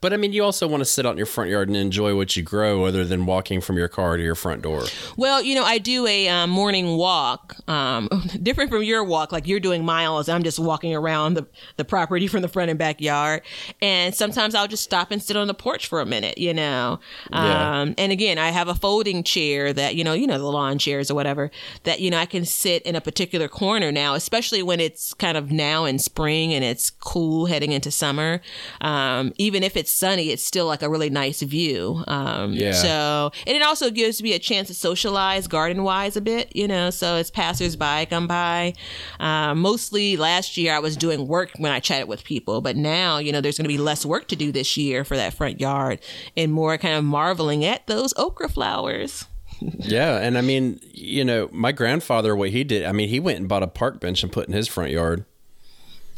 But 0.00 0.12
I 0.12 0.16
mean, 0.18 0.32
you 0.32 0.44
also 0.44 0.68
want 0.68 0.82
to 0.82 0.84
sit 0.84 1.06
out 1.06 1.12
in 1.12 1.16
your 1.16 1.26
front 1.26 1.50
yard 1.50 1.68
and 1.68 1.76
enjoy 1.76 2.14
what 2.14 2.36
you 2.36 2.42
grow, 2.42 2.84
other 2.84 3.04
than 3.04 3.26
walking 3.26 3.60
from 3.60 3.76
your 3.76 3.88
car 3.88 4.16
to 4.16 4.22
your 4.22 4.34
front 4.34 4.62
door. 4.62 4.84
Well, 5.16 5.42
you 5.42 5.54
know, 5.54 5.64
I 5.64 5.78
do 5.78 6.06
a 6.06 6.28
um, 6.28 6.50
morning 6.50 6.96
walk, 6.96 7.56
um, 7.68 8.08
different 8.42 8.70
from 8.70 8.82
your 8.82 9.02
walk. 9.02 9.32
Like 9.32 9.46
you're 9.46 9.60
doing 9.60 9.84
miles, 9.84 10.28
I'm 10.28 10.42
just 10.42 10.58
walking 10.58 10.94
around 10.94 11.34
the, 11.34 11.46
the 11.76 11.84
property 11.84 12.26
from 12.28 12.42
the 12.42 12.48
front 12.48 12.70
and 12.70 12.78
backyard. 12.78 13.42
And 13.80 14.14
sometimes 14.14 14.54
I'll 14.54 14.68
just 14.68 14.84
stop 14.84 15.10
and 15.10 15.22
sit 15.22 15.36
on 15.36 15.46
the 15.46 15.54
porch 15.54 15.86
for 15.86 16.00
a 16.00 16.06
minute, 16.06 16.38
you 16.38 16.52
know. 16.52 17.00
Yeah. 17.32 17.80
Um, 17.80 17.94
and 17.96 18.12
again, 18.12 18.38
I 18.38 18.50
have 18.50 18.68
a 18.68 18.74
folding 18.74 19.22
chair 19.22 19.72
that 19.72 19.96
you 19.96 20.04
know, 20.04 20.12
you 20.12 20.26
know, 20.26 20.38
the 20.38 20.44
lawn 20.44 20.78
chairs 20.78 21.10
or 21.10 21.14
whatever 21.14 21.50
that 21.84 22.00
you 22.00 22.10
know 22.10 22.18
I 22.18 22.26
can 22.26 22.44
sit 22.44 22.82
in 22.82 22.96
a 22.96 23.00
particular 23.00 23.48
corner 23.48 23.90
now, 23.90 24.14
especially 24.14 24.62
when 24.62 24.80
it's 24.80 25.14
kind 25.14 25.36
of 25.38 25.50
now 25.50 25.84
in 25.84 25.98
spring 25.98 26.52
and 26.52 26.64
it's 26.64 26.90
cool 26.90 27.46
heading 27.46 27.72
into 27.72 27.90
summer. 27.90 28.40
Um, 28.80 29.32
even 29.36 29.62
if 29.62 29.76
it's 29.76 29.85
sunny, 29.88 30.30
it's 30.30 30.42
still 30.44 30.66
like 30.66 30.82
a 30.82 30.88
really 30.88 31.10
nice 31.10 31.42
view. 31.42 32.02
Um, 32.06 32.52
Yeah. 32.52 32.72
So, 32.72 33.30
and 33.46 33.56
it 33.56 33.62
also 33.62 33.90
gives 33.90 34.22
me 34.22 34.32
a 34.32 34.38
chance 34.38 34.68
to 34.68 34.74
socialize 34.74 35.46
garden 35.46 35.82
wise 35.82 36.16
a 36.16 36.20
bit, 36.20 36.54
you 36.54 36.66
know. 36.68 36.90
So 36.90 37.16
as 37.16 37.30
passersby 37.30 38.06
come 38.06 38.26
by, 38.26 38.74
uh, 39.20 39.54
mostly 39.54 40.16
last 40.16 40.56
year 40.56 40.74
I 40.74 40.78
was 40.78 40.96
doing 40.96 41.26
work 41.26 41.50
when 41.58 41.72
I 41.72 41.80
chatted 41.80 42.08
with 42.08 42.24
people, 42.24 42.60
but 42.60 42.76
now 42.76 43.18
you 43.18 43.32
know 43.32 43.40
there's 43.40 43.56
going 43.58 43.64
to 43.64 43.68
be 43.68 43.78
less 43.78 44.04
work 44.06 44.28
to 44.28 44.36
do 44.36 44.52
this 44.52 44.76
year 44.76 45.04
for 45.04 45.16
that 45.16 45.34
front 45.34 45.60
yard 45.60 46.00
and 46.36 46.52
more 46.52 46.76
kind 46.78 46.94
of 46.94 47.04
marveling 47.04 47.64
at 47.64 47.86
those 47.86 48.12
okra 48.16 48.48
flowers. 48.48 49.24
Yeah, 49.78 50.18
and 50.18 50.36
I 50.36 50.42
mean, 50.42 50.80
you 50.92 51.24
know, 51.24 51.48
my 51.50 51.72
grandfather, 51.72 52.36
what 52.36 52.50
he 52.50 52.62
did, 52.62 52.84
I 52.84 52.92
mean, 52.92 53.08
he 53.08 53.18
went 53.18 53.38
and 53.38 53.48
bought 53.48 53.62
a 53.62 53.66
park 53.66 54.00
bench 54.00 54.22
and 54.22 54.30
put 54.30 54.46
in 54.48 54.52
his 54.52 54.68
front 54.68 54.90
yard, 54.90 55.24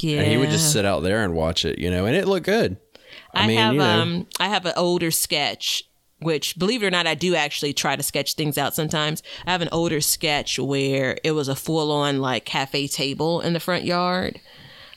Yeah, 0.01 0.19
and 0.19 0.27
he 0.29 0.35
would 0.35 0.49
just 0.49 0.73
sit 0.73 0.83
out 0.83 1.03
there 1.03 1.23
and 1.23 1.33
watch 1.33 1.63
it, 1.63 1.79
you 1.79 1.89
know, 1.89 2.05
and 2.05 2.17
it 2.17 2.27
looked 2.27 2.45
good. 2.45 2.75
I, 3.33 3.47
mean, 3.47 3.57
have 3.57 3.73
you 3.73 3.79
know. 3.79 4.01
um 4.01 4.27
I 4.39 4.49
have 4.49 4.65
an 4.65 4.73
older 4.75 5.11
sketch 5.11 5.83
which 6.21 6.57
believe 6.59 6.83
it 6.83 6.85
or 6.85 6.91
not 6.91 7.07
I 7.07 7.15
do 7.15 7.35
actually 7.35 7.73
try 7.73 7.95
to 7.95 8.03
sketch 8.03 8.33
things 8.33 8.57
out 8.57 8.75
sometimes. 8.75 9.23
I 9.45 9.51
have 9.51 9.61
an 9.61 9.69
older 9.71 10.01
sketch 10.01 10.59
where 10.59 11.17
it 11.23 11.31
was 11.31 11.47
a 11.47 11.55
full 11.55 11.91
on 11.91 12.19
like 12.19 12.45
cafe 12.45 12.87
table 12.87 13.41
in 13.41 13.53
the 13.53 13.59
front 13.59 13.85
yard. 13.85 14.39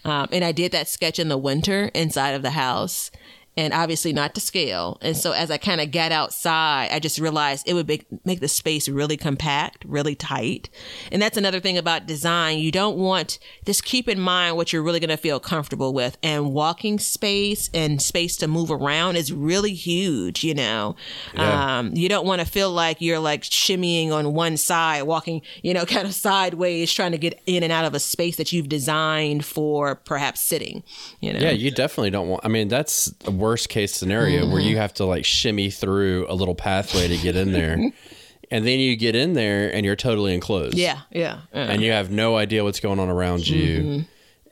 Um, 0.04 0.28
and 0.32 0.44
I 0.44 0.50
did 0.50 0.72
that 0.72 0.88
sketch 0.88 1.20
in 1.20 1.28
the 1.28 1.38
winter 1.38 1.92
inside 1.94 2.32
of 2.32 2.42
the 2.42 2.50
house 2.50 3.12
and 3.56 3.74
obviously 3.74 4.12
not 4.12 4.34
to 4.34 4.40
scale. 4.40 4.98
And 5.02 5.16
so 5.16 5.32
as 5.32 5.50
I 5.50 5.58
kind 5.58 5.80
of 5.80 5.90
got 5.90 6.10
outside, 6.10 6.88
I 6.90 6.98
just 6.98 7.18
realized 7.18 7.68
it 7.68 7.74
would 7.74 7.86
make, 7.86 8.06
make 8.24 8.40
the 8.40 8.48
space 8.48 8.88
really 8.88 9.18
compact, 9.18 9.84
really 9.86 10.14
tight. 10.14 10.70
And 11.10 11.20
that's 11.20 11.36
another 11.36 11.60
thing 11.60 11.76
about 11.76 12.06
design. 12.06 12.58
You 12.58 12.70
don't 12.70 12.96
want, 12.96 13.38
just 13.66 13.84
keep 13.84 14.08
in 14.08 14.18
mind 14.18 14.56
what 14.56 14.72
you're 14.72 14.82
really 14.82 15.00
going 15.00 15.10
to 15.10 15.18
feel 15.18 15.38
comfortable 15.38 15.92
with. 15.92 16.16
And 16.22 16.52
walking 16.54 16.98
space 16.98 17.68
and 17.74 18.00
space 18.00 18.38
to 18.38 18.48
move 18.48 18.70
around 18.70 19.16
is 19.16 19.32
really 19.32 19.74
huge, 19.74 20.44
you 20.44 20.54
know. 20.54 20.96
Yeah. 21.34 21.78
Um, 21.78 21.94
you 21.94 22.08
don't 22.08 22.26
want 22.26 22.40
to 22.40 22.46
feel 22.46 22.70
like 22.70 23.02
you're 23.02 23.18
like 23.18 23.42
shimmying 23.42 24.12
on 24.12 24.32
one 24.32 24.56
side, 24.56 25.02
walking, 25.02 25.42
you 25.62 25.74
know, 25.74 25.84
kind 25.92 26.06
of 26.06 26.14
sideways, 26.14 26.90
trying 26.90 27.12
to 27.12 27.18
get 27.18 27.38
in 27.44 27.62
and 27.62 27.72
out 27.72 27.84
of 27.84 27.94
a 27.94 28.00
space 28.00 28.36
that 28.36 28.50
you've 28.50 28.70
designed 28.70 29.44
for 29.44 29.94
perhaps 29.94 30.40
sitting, 30.42 30.82
you 31.20 31.34
know. 31.34 31.38
Yeah, 31.38 31.50
you 31.50 31.70
definitely 31.70 32.10
don't 32.10 32.28
want. 32.28 32.46
I 32.46 32.48
mean, 32.48 32.68
that's 32.68 33.12
worst 33.42 33.68
case 33.68 33.92
scenario 33.94 34.46
where 34.46 34.60
Mm-hmm. 34.60 34.70
you 34.70 34.76
have 34.78 34.94
to 34.94 35.04
like 35.04 35.24
shimmy 35.24 35.68
through 35.70 36.26
a 36.28 36.34
little 36.40 36.54
pathway 36.54 37.08
to 37.08 37.16
get 37.18 37.34
in 37.36 37.52
there, 37.52 37.74
and 38.50 38.66
then 38.66 38.78
you 38.78 38.96
get 38.96 39.14
in 39.16 39.32
there 39.34 39.72
and 39.74 39.84
you're 39.84 39.96
totally 40.08 40.32
enclosed. 40.34 40.76
Yeah, 40.78 41.00
yeah. 41.10 41.40
yeah. 41.52 41.70
and 41.70 41.82
you 41.82 41.92
have 41.92 42.10
no 42.10 42.36
idea 42.36 42.62
what's 42.64 42.80
going 42.80 42.98
on 42.98 43.08
around 43.08 43.46
you. 43.46 43.78
Mm-hmm. 43.82 44.00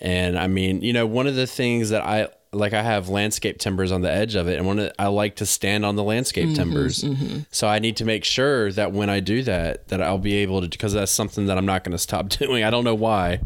And 0.03 0.39
I 0.39 0.47
mean, 0.47 0.81
you 0.83 0.93
know, 0.93 1.07
one 1.07 1.27
of 1.27 1.35
the 1.37 1.47
things 1.47 1.91
that 1.91 2.03
I 2.03 2.29
like, 2.53 2.73
I 2.73 2.83
have 2.83 3.09
landscape 3.09 3.59
timbers 3.59 3.93
on 3.93 4.01
the 4.01 4.11
edge 4.11 4.35
of 4.35 4.49
it, 4.49 4.57
and 4.59 4.67
one 4.67 4.79
of, 4.81 4.91
I 4.99 5.07
like 5.09 5.37
to 5.37 5.47
stand 5.47 5.85
on 5.87 5.95
the 5.97 6.03
landscape 6.03 6.47
Mm-hmm, 6.49 6.55
timbers. 6.55 7.05
So 7.53 7.69
I 7.69 7.79
need 7.79 7.97
to 7.99 8.05
make 8.05 8.25
sure 8.25 8.73
that 8.73 8.91
when 8.93 9.09
I 9.11 9.21
do 9.21 9.43
that, 9.45 9.87
that 9.89 10.03
I'll 10.03 10.19
be 10.19 10.35
able 10.43 10.61
to, 10.62 10.69
because 10.69 10.93
that's 10.95 11.12
something 11.12 11.47
that 11.47 11.57
I'm 11.59 11.67
not 11.67 11.85
going 11.85 11.93
to 11.93 11.99
stop 12.09 12.29
doing. 12.41 12.65
I 12.65 12.71
don't 12.71 12.83
know 12.85 12.95
why. 12.97 13.41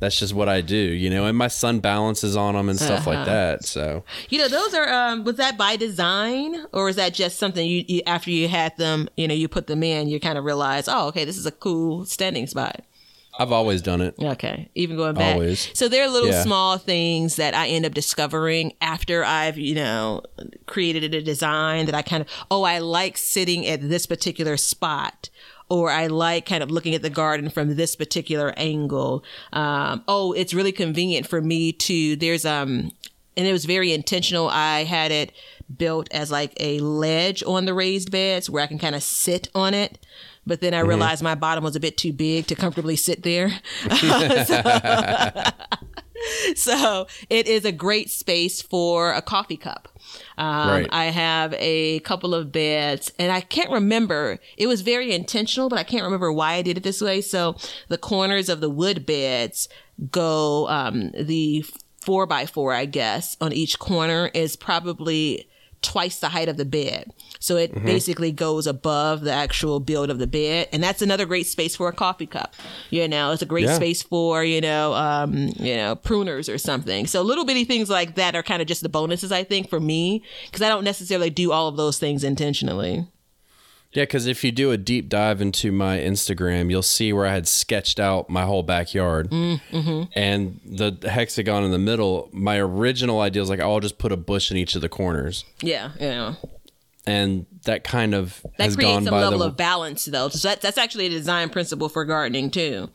That's 0.00 0.18
just 0.18 0.32
what 0.34 0.48
I 0.48 0.62
do, 0.62 0.76
you 0.76 1.10
know. 1.10 1.26
And 1.26 1.36
my 1.38 1.48
son 1.48 1.78
balances 1.80 2.34
on 2.36 2.54
them 2.54 2.68
and 2.68 2.78
stuff 2.80 3.06
Uh-huh. 3.06 3.10
like 3.16 3.26
that. 3.26 3.64
So 3.64 4.02
You 4.30 4.38
know, 4.38 4.48
those 4.48 4.74
are 4.74 4.88
um 4.92 5.24
was 5.24 5.36
that 5.36 5.56
by 5.58 5.76
design 5.76 6.64
or 6.72 6.88
is 6.88 6.96
that 6.96 7.14
just 7.14 7.38
something 7.38 7.66
you, 7.68 7.84
you 7.86 8.02
after 8.06 8.30
you 8.30 8.48
had 8.48 8.76
them, 8.78 9.08
you 9.16 9.28
know, 9.28 9.34
you 9.34 9.46
put 9.46 9.66
them 9.66 9.82
in, 9.82 10.08
you 10.08 10.18
kind 10.18 10.38
of 10.38 10.44
realize, 10.44 10.88
oh, 10.88 11.08
okay, 11.08 11.24
this 11.24 11.36
is 11.36 11.46
a 11.46 11.52
cool 11.52 12.04
standing 12.06 12.46
spot. 12.46 12.80
I've 13.38 13.52
always 13.52 13.80
done 13.80 14.00
it. 14.02 14.14
Okay, 14.20 14.68
even 14.74 14.96
going 14.96 15.14
back. 15.14 15.34
Always. 15.34 15.70
So 15.72 15.88
there 15.88 16.04
are 16.04 16.08
little 16.10 16.28
Yeah. 16.30 16.42
small 16.42 16.76
things 16.78 17.36
that 17.36 17.54
I 17.54 17.68
end 17.68 17.86
up 17.86 17.94
discovering 17.94 18.74
after 18.82 19.24
I've, 19.24 19.56
you 19.56 19.74
know, 19.74 20.22
created 20.66 21.14
a 21.14 21.22
design 21.22 21.86
that 21.86 21.94
I 21.94 22.02
kind 22.02 22.22
of, 22.22 22.28
oh, 22.50 22.64
I 22.64 22.78
like 22.80 23.16
sitting 23.16 23.66
at 23.66 23.88
this 23.88 24.04
particular 24.06 24.56
spot. 24.58 25.30
Or 25.70 25.90
I 25.90 26.08
like 26.08 26.46
kind 26.46 26.62
of 26.62 26.70
looking 26.70 26.94
at 26.94 27.02
the 27.02 27.10
garden 27.10 27.48
from 27.48 27.76
this 27.76 27.94
particular 27.96 28.52
angle. 28.56 29.24
Um, 29.52 30.02
oh, 30.08 30.32
it's 30.32 30.52
really 30.52 30.72
convenient 30.72 31.26
for 31.28 31.40
me 31.40 31.72
to. 31.72 32.16
There's 32.16 32.44
um, 32.44 32.90
and 33.36 33.46
it 33.46 33.52
was 33.52 33.64
very 33.64 33.92
intentional. 33.92 34.48
I 34.48 34.84
had 34.84 35.12
it 35.12 35.32
built 35.76 36.08
as 36.10 36.30
like 36.30 36.52
a 36.58 36.80
ledge 36.80 37.42
on 37.46 37.64
the 37.64 37.74
raised 37.74 38.10
beds 38.10 38.50
where 38.50 38.62
I 38.62 38.66
can 38.66 38.78
kind 38.78 38.94
of 38.94 39.02
sit 39.02 39.48
on 39.54 39.74
it. 39.74 40.04
But 40.46 40.60
then 40.60 40.74
I 40.74 40.80
realized 40.80 41.22
my 41.22 41.34
bottom 41.34 41.62
was 41.62 41.76
a 41.76 41.80
bit 41.80 41.96
too 41.96 42.12
big 42.12 42.46
to 42.48 42.54
comfortably 42.54 42.96
sit 42.96 43.22
there. 43.22 43.52
so 46.56 47.06
it 47.28 47.46
is 47.46 47.64
a 47.64 47.72
great 47.72 48.10
space 48.10 48.60
for 48.60 49.12
a 49.12 49.22
coffee 49.22 49.56
cup. 49.56 49.88
Um, 50.40 50.68
Right. 50.70 50.88
I 50.90 51.04
have 51.06 51.54
a 51.58 52.00
couple 52.00 52.34
of 52.34 52.50
beds, 52.50 53.12
and 53.18 53.30
I 53.30 53.42
can't 53.42 53.70
remember. 53.70 54.38
It 54.56 54.66
was 54.66 54.80
very 54.80 55.12
intentional, 55.12 55.68
but 55.68 55.78
I 55.78 55.84
can't 55.84 56.02
remember 56.02 56.32
why 56.32 56.54
I 56.54 56.62
did 56.62 56.78
it 56.78 56.82
this 56.82 57.02
way. 57.02 57.20
So 57.20 57.56
the 57.88 57.98
corners 57.98 58.48
of 58.48 58.60
the 58.60 58.70
wood 58.70 59.04
beds 59.04 59.68
go 60.10 60.66
um, 60.68 61.10
the 61.10 61.64
four 62.00 62.24
by 62.26 62.46
four, 62.46 62.72
I 62.72 62.86
guess, 62.86 63.36
on 63.40 63.52
each 63.52 63.78
corner 63.78 64.30
is 64.32 64.56
probably 64.56 65.46
twice 65.82 66.18
the 66.20 66.30
height 66.30 66.48
of 66.48 66.56
the 66.56 66.64
bed. 66.64 67.12
So 67.42 67.56
it 67.56 67.72
basically 67.84 68.32
goes 68.32 68.66
above 68.66 69.22
the 69.22 69.32
actual 69.32 69.80
build 69.80 70.10
of 70.10 70.18
the 70.18 70.26
bed. 70.26 70.68
And 70.72 70.82
that's 70.82 71.00
another 71.00 71.24
great 71.24 71.46
space 71.46 71.74
for 71.74 71.88
a 71.88 71.92
coffee 71.92 72.26
cup. 72.26 72.54
You 72.90 73.08
know, 73.08 73.32
it's 73.32 73.40
a 73.40 73.46
great 73.46 73.64
Yeah. 73.64 73.76
space 73.76 74.02
for, 74.02 74.44
you 74.44 74.60
know, 74.60 74.92
um, 74.92 75.48
you 75.58 75.74
know, 75.74 75.96
pruners 75.96 76.52
or 76.52 76.58
something. 76.58 77.06
So 77.06 77.22
little 77.22 77.46
bitty 77.46 77.64
things 77.64 77.88
like 77.88 78.14
that 78.16 78.36
are 78.36 78.42
kind 78.42 78.60
of 78.60 78.68
just 78.68 78.82
the 78.82 78.90
bonuses, 78.90 79.32
I 79.32 79.42
think, 79.44 79.70
for 79.70 79.80
me, 79.80 80.22
because 80.46 80.60
I 80.60 80.68
don't 80.68 80.84
necessarily 80.84 81.30
do 81.30 81.50
all 81.50 81.66
of 81.66 81.76
those 81.78 81.98
things 81.98 82.22
intentionally. 82.24 83.06
Yeah, 83.92 84.04
because 84.04 84.28
if 84.28 84.44
you 84.44 84.52
do 84.52 84.70
a 84.70 84.76
deep 84.76 85.08
dive 85.08 85.40
into 85.40 85.72
my 85.72 85.98
Instagram, 85.98 86.70
you'll 86.70 86.80
see 86.82 87.12
where 87.12 87.26
I 87.26 87.32
had 87.32 87.48
sketched 87.48 87.98
out 87.98 88.30
my 88.30 88.44
whole 88.44 88.62
backyard 88.62 89.30
Mm-hmm. 89.30 90.02
and 90.14 90.60
the 90.64 90.96
hexagon 91.10 91.64
in 91.64 91.72
the 91.72 91.78
middle. 91.78 92.28
My 92.32 92.58
original 92.58 93.20
idea 93.20 93.42
was 93.42 93.50
like, 93.50 93.58
oh, 93.58 93.72
I'll 93.74 93.80
just 93.80 93.98
put 93.98 94.12
a 94.12 94.16
bush 94.16 94.50
in 94.52 94.56
each 94.56 94.76
of 94.76 94.80
the 94.82 94.88
corners, 94.88 95.44
Yeah, 95.60 95.90
know. 95.98 96.36
And 97.10 97.46
that 97.64 97.82
kind 97.84 98.14
of 98.14 98.40
That 98.56 98.64
has 98.64 98.76
creates 98.76 99.08
by 99.08 99.20
level 99.20 99.40
the 99.40 99.46
of 99.46 99.56
balance, 99.56 100.04
though. 100.04 100.28
So 100.28 100.48
that, 100.48 100.60
that's 100.60 100.78
actually 100.78 101.06
a 101.06 101.10
design 101.10 101.48
principle 101.50 101.88
for 101.88 102.04
gardening, 102.04 102.50
too. 102.50 102.90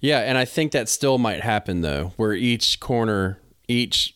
yeah, 0.00 0.20
and 0.20 0.36
I 0.36 0.44
think 0.44 0.72
that 0.72 0.88
still 0.88 1.18
might 1.18 1.40
happen 1.40 1.80
though, 1.80 2.12
where 2.16 2.34
each 2.34 2.80
corner, 2.80 3.38
each 3.68 4.14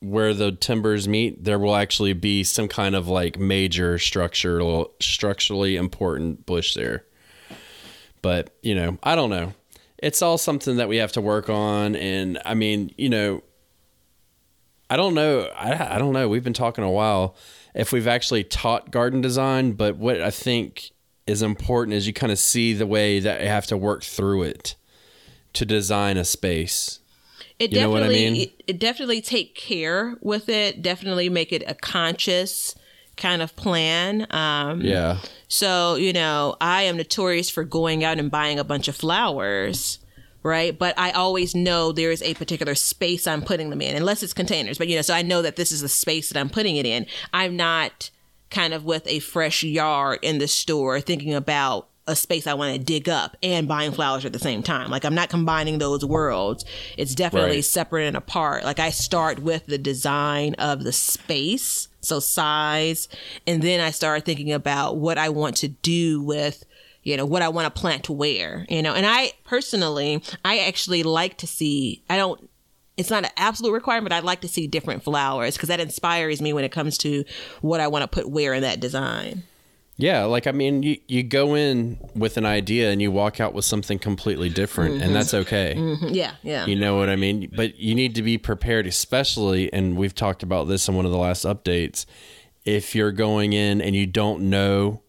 where 0.00 0.32
the 0.34 0.50
timbers 0.52 1.06
meet, 1.06 1.44
there 1.44 1.58
will 1.58 1.76
actually 1.76 2.14
be 2.14 2.42
some 2.42 2.68
kind 2.68 2.94
of 2.94 3.06
like 3.06 3.38
major 3.38 3.98
structural, 3.98 4.92
structurally 5.00 5.76
important 5.76 6.46
bush 6.46 6.74
there. 6.74 7.04
But 8.22 8.50
you 8.62 8.74
know, 8.74 8.98
I 9.02 9.14
don't 9.14 9.30
know. 9.30 9.52
It's 9.98 10.22
all 10.22 10.38
something 10.38 10.76
that 10.76 10.88
we 10.88 10.96
have 10.96 11.12
to 11.12 11.20
work 11.20 11.48
on, 11.50 11.94
and 11.94 12.40
I 12.46 12.54
mean, 12.54 12.90
you 12.96 13.10
know, 13.10 13.42
I 14.88 14.96
don't 14.96 15.14
know. 15.14 15.42
I, 15.54 15.96
I 15.96 15.98
don't 15.98 16.12
know. 16.14 16.28
We've 16.28 16.42
been 16.42 16.52
talking 16.54 16.82
a 16.82 16.90
while 16.90 17.36
if 17.74 17.92
we've 17.92 18.06
actually 18.08 18.44
taught 18.44 18.90
garden 18.90 19.20
design, 19.20 19.72
but 19.72 19.96
what 19.96 20.20
I 20.20 20.30
think 20.30 20.90
is 21.26 21.42
important 21.42 21.94
is 21.94 22.06
you 22.06 22.12
kind 22.12 22.32
of 22.32 22.38
see 22.38 22.72
the 22.72 22.86
way 22.86 23.20
that 23.20 23.40
you 23.42 23.48
have 23.48 23.66
to 23.66 23.76
work 23.76 24.02
through 24.02 24.42
it 24.42 24.74
to 25.52 25.64
design 25.64 26.16
a 26.16 26.24
space. 26.24 26.98
It 27.58 27.72
You 27.72 27.80
know 27.82 27.90
what 27.90 28.02
I 28.02 28.06
definitely 28.08 28.30
mean? 28.30 28.42
it, 28.42 28.62
it 28.66 28.78
definitely 28.78 29.20
take 29.20 29.54
care 29.54 30.16
with 30.20 30.48
it. 30.48 30.82
Definitely 30.82 31.28
make 31.28 31.52
it 31.52 31.62
a 31.66 31.74
conscious 31.74 32.74
kind 33.16 33.42
of 33.42 33.54
plan. 33.54 34.26
Um 34.30 34.80
Yeah. 34.80 35.18
So, 35.46 35.96
you 35.96 36.12
know, 36.12 36.56
I 36.60 36.82
am 36.82 36.96
notorious 36.96 37.50
for 37.50 37.64
going 37.64 38.02
out 38.02 38.18
and 38.18 38.30
buying 38.30 38.58
a 38.58 38.64
bunch 38.64 38.88
of 38.88 38.96
flowers, 38.96 39.98
right? 40.42 40.78
But 40.78 40.98
I 40.98 41.10
always 41.10 41.54
know 41.54 41.92
there 41.92 42.10
is 42.10 42.22
a 42.22 42.34
particular 42.34 42.74
space 42.74 43.26
I'm 43.26 43.42
putting 43.42 43.70
them 43.70 43.80
in, 43.82 43.96
unless 43.96 44.22
it's 44.22 44.32
containers. 44.32 44.78
But, 44.78 44.88
you 44.88 44.96
know, 44.96 45.02
so 45.02 45.14
I 45.14 45.22
know 45.22 45.42
that 45.42 45.56
this 45.56 45.72
is 45.72 45.82
the 45.82 45.88
space 45.88 46.30
that 46.30 46.38
I'm 46.40 46.50
putting 46.50 46.76
it 46.76 46.86
in. 46.86 47.06
I'm 47.32 47.56
not 47.56 48.10
kind 48.50 48.74
of 48.74 48.84
with 48.84 49.06
a 49.06 49.20
fresh 49.20 49.62
yard 49.62 50.18
in 50.22 50.38
the 50.38 50.48
store 50.48 51.00
thinking 51.00 51.34
about 51.34 51.88
a 52.06 52.16
space 52.16 52.48
I 52.48 52.54
want 52.54 52.72
to 52.74 52.82
dig 52.82 53.08
up 53.08 53.36
and 53.40 53.68
buying 53.68 53.92
flowers 53.92 54.24
at 54.24 54.32
the 54.32 54.40
same 54.40 54.64
time. 54.64 54.90
Like 54.90 55.04
I'm 55.04 55.14
not 55.14 55.28
combining 55.28 55.78
those 55.78 56.04
worlds. 56.04 56.64
It's 56.96 57.14
definitely 57.14 57.58
Right. 57.58 57.64
separate 57.64 58.08
and 58.08 58.16
apart. 58.16 58.64
Like 58.64 58.80
I 58.80 58.90
start 58.90 59.38
with 59.38 59.66
the 59.66 59.78
design 59.78 60.54
of 60.54 60.82
the 60.82 60.92
space, 60.92 61.86
so 62.00 62.18
size, 62.18 63.06
and 63.46 63.62
then 63.62 63.78
I 63.80 63.92
start 63.92 64.24
thinking 64.24 64.50
about 64.52 64.96
what 64.96 65.18
I 65.18 65.28
want 65.28 65.56
to 65.58 65.68
do 65.68 66.20
with 66.20 66.64
you 67.02 67.16
know 67.16 67.24
what 67.26 67.42
I 67.42 67.48
want 67.48 67.72
to 67.72 67.80
plant 67.80 68.04
to 68.04 68.12
where, 68.12 68.66
you 68.68 68.82
know. 68.82 68.94
And 68.94 69.06
I 69.06 69.32
personally, 69.44 70.22
I 70.44 70.58
actually 70.60 71.02
like 71.02 71.38
to 71.38 71.46
see 71.46 72.02
I 72.10 72.16
don't 72.16 72.48
it's 72.96 73.08
not 73.08 73.24
an 73.24 73.30
absolute 73.38 73.72
requirement, 73.72 74.10
but 74.10 74.16
I'd 74.16 74.24
like 74.24 74.42
to 74.42 74.48
see 74.48 74.66
different 74.66 75.02
flowers 75.02 75.54
because 75.56 75.68
that 75.70 75.80
inspires 75.80 76.42
me 76.42 76.52
when 76.52 76.64
it 76.64 76.72
comes 76.72 76.98
to 76.98 77.24
what 77.62 77.80
I 77.80 77.88
want 77.88 78.02
to 78.02 78.08
put 78.08 78.28
where 78.28 78.52
in 78.52 78.62
that 78.62 78.78
design. 78.80 79.44
Yeah, 79.96 80.24
like 80.24 80.46
I 80.46 80.52
mean, 80.52 80.82
you, 80.82 80.96
you 81.08 81.22
go 81.22 81.54
in 81.54 81.98
with 82.14 82.36
an 82.38 82.46
idea 82.46 82.90
and 82.90 83.02
you 83.02 83.10
walk 83.10 83.38
out 83.38 83.52
with 83.52 83.66
something 83.66 83.98
completely 83.98 84.48
different, 84.48 85.02
and 85.02 85.14
that's 85.14 85.34
okay. 85.34 85.74
Mhm. 85.76 86.14
Yeah, 86.14 86.32
yeah. 86.42 86.64
You 86.64 86.76
know 86.76 86.96
what 86.96 87.10
I 87.10 87.16
mean? 87.16 87.50
But 87.54 87.78
you 87.78 87.94
need 87.94 88.14
to 88.14 88.22
be 88.22 88.38
prepared, 88.38 88.86
especially, 88.86 89.70
and 89.72 89.96
we've 89.98 90.14
talked 90.14 90.42
about 90.42 90.68
this 90.68 90.88
in 90.88 90.94
one 90.94 91.04
of 91.04 91.12
the 91.12 91.18
last 91.18 91.44
updates. 91.44 92.06
If 92.64 92.94
you're 92.94 93.12
going 93.12 93.52
in 93.52 93.82
and 93.82 93.94
you 93.94 94.06
don't 94.06 94.48
know 94.48 95.02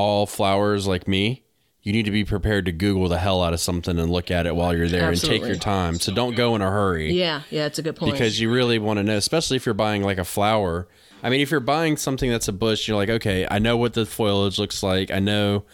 all 0.00 0.26
flowers 0.26 0.86
like 0.86 1.06
me, 1.06 1.44
you 1.82 1.92
need 1.92 2.04
to 2.04 2.10
be 2.10 2.24
prepared 2.24 2.64
to 2.66 2.72
Google 2.72 3.08
the 3.08 3.18
hell 3.18 3.42
out 3.42 3.52
of 3.52 3.60
something 3.60 3.98
and 3.98 4.10
look 4.10 4.30
at 4.30 4.46
it 4.46 4.56
while 4.56 4.74
you're 4.74 4.88
there 4.88 5.10
and 5.10 5.20
take 5.20 5.42
your 5.42 5.56
time. 5.56 5.98
So 5.98 6.12
don't 6.14 6.34
go 6.34 6.54
in 6.54 6.62
a 6.62 6.70
hurry 6.70 7.12
yeah, 7.12 7.42
yeah, 7.50 7.66
it's 7.66 7.78
a 7.78 7.82
good 7.82 7.96
point. 7.96 8.12
because 8.12 8.40
you 8.40 8.50
really 8.50 8.78
want 8.78 8.98
to 8.98 9.02
know, 9.02 9.16
especially 9.16 9.56
if 9.56 9.66
you're 9.66 9.74
buying 9.74 10.02
like 10.02 10.18
a 10.18 10.24
flower. 10.24 10.88
I 11.22 11.28
mean, 11.28 11.40
if 11.40 11.50
you're 11.50 11.60
buying 11.60 11.96
something 11.96 12.30
that's 12.30 12.48
a 12.48 12.52
bush, 12.52 12.88
you're 12.88 12.96
like, 12.96 13.10
okay, 13.10 13.46
I 13.50 13.58
know 13.58 13.76
what 13.76 13.92
the 13.92 14.06
foliage 14.06 14.58
looks 14.58 14.82
like. 14.82 15.10
I 15.10 15.18
know 15.18 15.64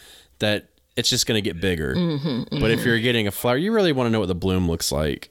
that 0.40 0.70
it's 0.96 1.08
just 1.08 1.26
going 1.26 1.42
to 1.42 1.42
get 1.42 1.60
bigger. 1.60 1.94
Mm-hmm, 1.94 2.28
mm-hmm. 2.28 2.60
But 2.60 2.72
if 2.72 2.84
you're 2.84 2.98
getting 2.98 3.28
a 3.28 3.30
flower, 3.30 3.56
you 3.56 3.72
really 3.72 3.92
want 3.92 4.08
to 4.08 4.10
know 4.10 4.20
what 4.20 4.26
the 4.26 4.34
bloom 4.34 4.68
looks 4.68 4.90
like. 4.90 5.30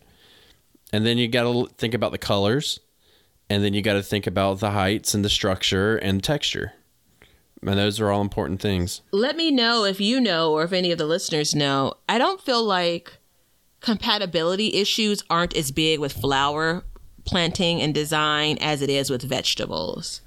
And 0.94 1.06
then 1.06 1.18
you 1.18 1.28
got 1.28 1.44
to 1.44 1.68
think 1.76 1.94
about 1.94 2.12
the 2.12 2.18
colors. 2.18 2.80
And 3.50 3.64
then 3.64 3.74
you 3.74 3.82
got 3.82 3.94
to 3.94 4.04
think 4.04 4.26
about 4.26 4.60
the 4.60 4.72
heights 4.72 5.14
and 5.14 5.24
the 5.24 5.30
structure 5.30 5.98
and 5.98 6.24
texture. 6.24 6.74
And 7.68 7.80
those 7.80 8.00
are 8.00 8.12
all 8.12 8.22
important 8.22 8.62
things. 8.62 9.02
let 9.12 9.36
me 9.36 9.50
know 9.52 9.86
if 9.86 10.00
you 10.00 10.22
know 10.22 10.54
or 10.54 10.64
if 10.64 10.72
any 10.72 10.92
of 10.92 10.98
the 10.98 11.06
listeners 11.06 11.56
know. 11.56 11.94
I 12.08 12.18
don't 12.18 12.40
feel 12.42 12.64
like 12.64 13.18
compatibility 13.82 14.74
issues 14.76 15.24
aren't 15.30 15.56
as 15.56 15.72
big 15.72 16.00
with 16.00 16.14
flower 16.14 16.84
planting 17.26 17.82
and 17.82 17.94
design 17.94 18.58
as 18.62 18.82
it 18.82 18.90
is 18.90 19.10
with 19.10 19.24
vegetables. 19.24 20.22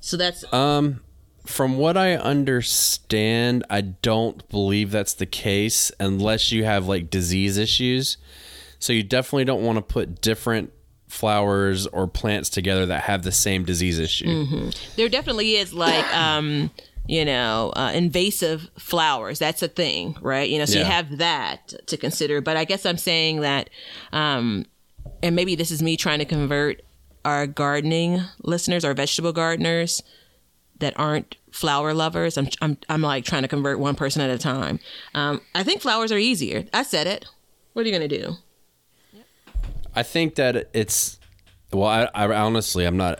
So 0.00 0.16
that's 0.16 0.44
Um, 0.52 1.00
from 1.44 1.78
what 1.78 1.96
I 1.96 2.14
understand, 2.14 3.64
I 3.68 3.80
don't 3.80 4.48
believe 4.48 4.90
that's 4.90 5.14
the 5.14 5.26
case 5.26 5.90
unless 5.98 6.52
you 6.52 6.64
have 6.64 6.86
like 6.86 7.10
disease 7.10 7.56
issues. 7.56 8.16
So 8.78 8.92
you 8.92 9.02
definitely 9.02 9.44
don't 9.46 9.62
want 9.62 9.78
to 9.78 9.82
put 9.82 10.20
different 10.20 10.72
flowers 11.08 11.86
or 11.86 12.06
plants 12.06 12.50
together 12.50 12.86
that 12.86 13.02
have 13.02 13.22
the 13.22 13.32
same 13.32 13.64
disease 13.64 13.98
issue. 13.98 14.70
there 14.96 15.08
definitely 15.08 15.54
is 15.56 15.72
like 15.72 16.04
um 16.14 16.70
you 17.06 17.24
know 17.24 17.72
uh, 17.76 17.92
invasive 17.94 18.68
flowers. 18.78 19.38
That's 19.38 19.62
a 19.62 19.68
thing 19.68 20.16
right? 20.20 20.48
You 20.50 20.58
know 20.58 20.64
so 20.64 20.78
you 20.78 20.84
have 20.84 21.18
that 21.18 21.74
to 21.86 21.96
consider. 21.96 22.40
But 22.40 22.56
i 22.56 22.64
guess 22.64 22.84
i'm 22.84 22.98
saying 22.98 23.40
that 23.42 23.70
um 24.12 24.66
and 25.22 25.36
maybe 25.36 25.54
this 25.54 25.70
is 25.70 25.82
me 25.82 25.96
trying 25.96 26.18
to 26.18 26.24
convert 26.24 26.82
our 27.24 27.46
gardening 27.46 28.20
listeners 28.42 28.84
our 28.84 28.94
vegetable 28.94 29.32
gardeners 29.32 30.02
that 30.78 30.92
aren't 30.98 31.36
flower 31.52 31.94
lovers. 31.94 32.36
I'm 32.36 32.48
i'm, 32.60 32.76
I'm 32.88 33.00
like 33.02 33.24
trying 33.24 33.42
to 33.42 33.48
convert 33.48 33.78
one 33.78 33.94
person 33.94 34.20
at 34.22 34.30
a 34.30 34.38
time. 34.38 34.80
Um 35.14 35.40
i 35.54 35.62
think 35.62 35.80
flowers 35.82 36.10
are 36.10 36.18
easier. 36.18 36.66
I 36.74 36.82
said 36.82 37.06
it. 37.06 37.26
What 37.72 37.84
are 37.84 37.88
you 37.88 37.94
gonna 37.94 38.08
do 38.08 38.36
I 39.96 40.02
think 40.02 40.34
that 40.34 40.68
it's 40.74 41.18
well, 41.72 41.88
I, 41.88 42.08
I 42.14 42.36
honestly, 42.36 42.84
I'm 42.84 42.96
not. 42.96 43.18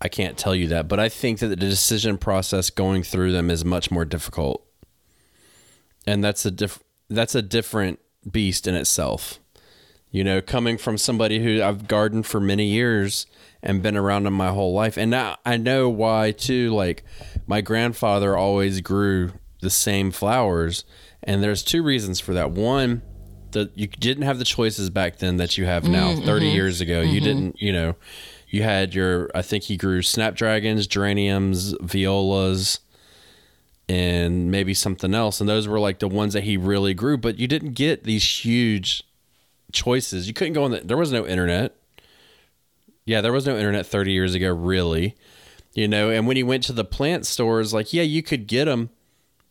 I 0.00 0.08
can't 0.08 0.38
tell 0.38 0.54
you 0.54 0.68
that, 0.68 0.86
but 0.86 1.00
I 1.00 1.08
think 1.08 1.40
that 1.40 1.48
the 1.48 1.56
decision 1.56 2.18
process 2.18 2.70
going 2.70 3.02
through 3.02 3.32
them 3.32 3.50
is 3.50 3.64
much 3.64 3.90
more 3.90 4.04
difficult, 4.04 4.64
and 6.06 6.24
that's 6.24 6.46
a 6.46 6.50
diff, 6.50 6.82
that's 7.10 7.34
a 7.34 7.42
different 7.42 7.98
beast 8.30 8.66
in 8.66 8.74
itself. 8.74 9.40
You 10.10 10.24
know, 10.24 10.40
coming 10.40 10.78
from 10.78 10.96
somebody 10.96 11.42
who 11.42 11.62
I've 11.62 11.86
gardened 11.86 12.26
for 12.26 12.40
many 12.40 12.66
years 12.66 13.26
and 13.62 13.82
been 13.82 13.96
around 13.96 14.22
them 14.22 14.34
my 14.34 14.48
whole 14.48 14.72
life, 14.72 14.96
and 14.96 15.10
now 15.10 15.36
I 15.44 15.58
know 15.58 15.88
why 15.90 16.32
too. 16.32 16.72
Like 16.72 17.04
my 17.46 17.60
grandfather 17.60 18.36
always 18.36 18.80
grew 18.80 19.32
the 19.60 19.70
same 19.70 20.12
flowers, 20.12 20.84
and 21.22 21.42
there's 21.42 21.62
two 21.62 21.82
reasons 21.82 22.20
for 22.20 22.32
that. 22.34 22.52
One, 22.52 23.02
the 23.52 23.70
you 23.74 23.86
didn't 23.86 24.24
have 24.24 24.38
the 24.38 24.44
choices 24.44 24.90
back 24.90 25.18
then 25.18 25.36
that 25.38 25.58
you 25.58 25.66
have 25.66 25.84
now. 25.84 26.12
Mm-hmm. 26.12 26.26
30 26.26 26.46
years 26.48 26.80
ago, 26.80 27.00
you 27.00 27.20
mm-hmm. 27.20 27.24
didn't. 27.24 27.62
You 27.62 27.72
know, 27.72 27.94
you 28.48 28.62
had 28.62 28.94
your. 28.94 29.30
I 29.34 29.42
think 29.42 29.64
he 29.64 29.76
grew 29.76 30.02
snapdragons, 30.02 30.86
geraniums, 30.86 31.74
violas 31.80 32.80
and 33.88 34.50
maybe 34.50 34.74
something 34.74 35.14
else. 35.14 35.40
And 35.40 35.48
those 35.48 35.66
were 35.66 35.80
like 35.80 35.98
the 35.98 36.08
ones 36.08 36.34
that 36.34 36.44
he 36.44 36.56
really 36.56 36.94
grew. 36.94 37.16
But 37.16 37.38
you 37.38 37.48
didn't 37.48 37.72
get 37.72 38.04
these 38.04 38.44
huge 38.44 39.02
choices. 39.72 40.28
You 40.28 40.34
couldn't 40.34 40.52
go 40.52 40.64
on 40.64 40.72
the, 40.72 40.80
there 40.80 40.96
was 40.96 41.12
no 41.12 41.26
internet. 41.26 41.74
Yeah, 43.04 43.22
there 43.22 43.32
was 43.32 43.46
no 43.46 43.56
internet 43.56 43.86
30 43.86 44.12
years 44.12 44.34
ago, 44.34 44.52
really. 44.52 45.16
You 45.72 45.88
know, 45.88 46.10
and 46.10 46.26
when 46.26 46.36
you 46.36 46.46
went 46.46 46.64
to 46.64 46.72
the 46.72 46.84
plant 46.84 47.24
stores, 47.24 47.72
like, 47.72 47.92
yeah, 47.92 48.02
you 48.02 48.22
could 48.22 48.46
get 48.46 48.66
them, 48.66 48.90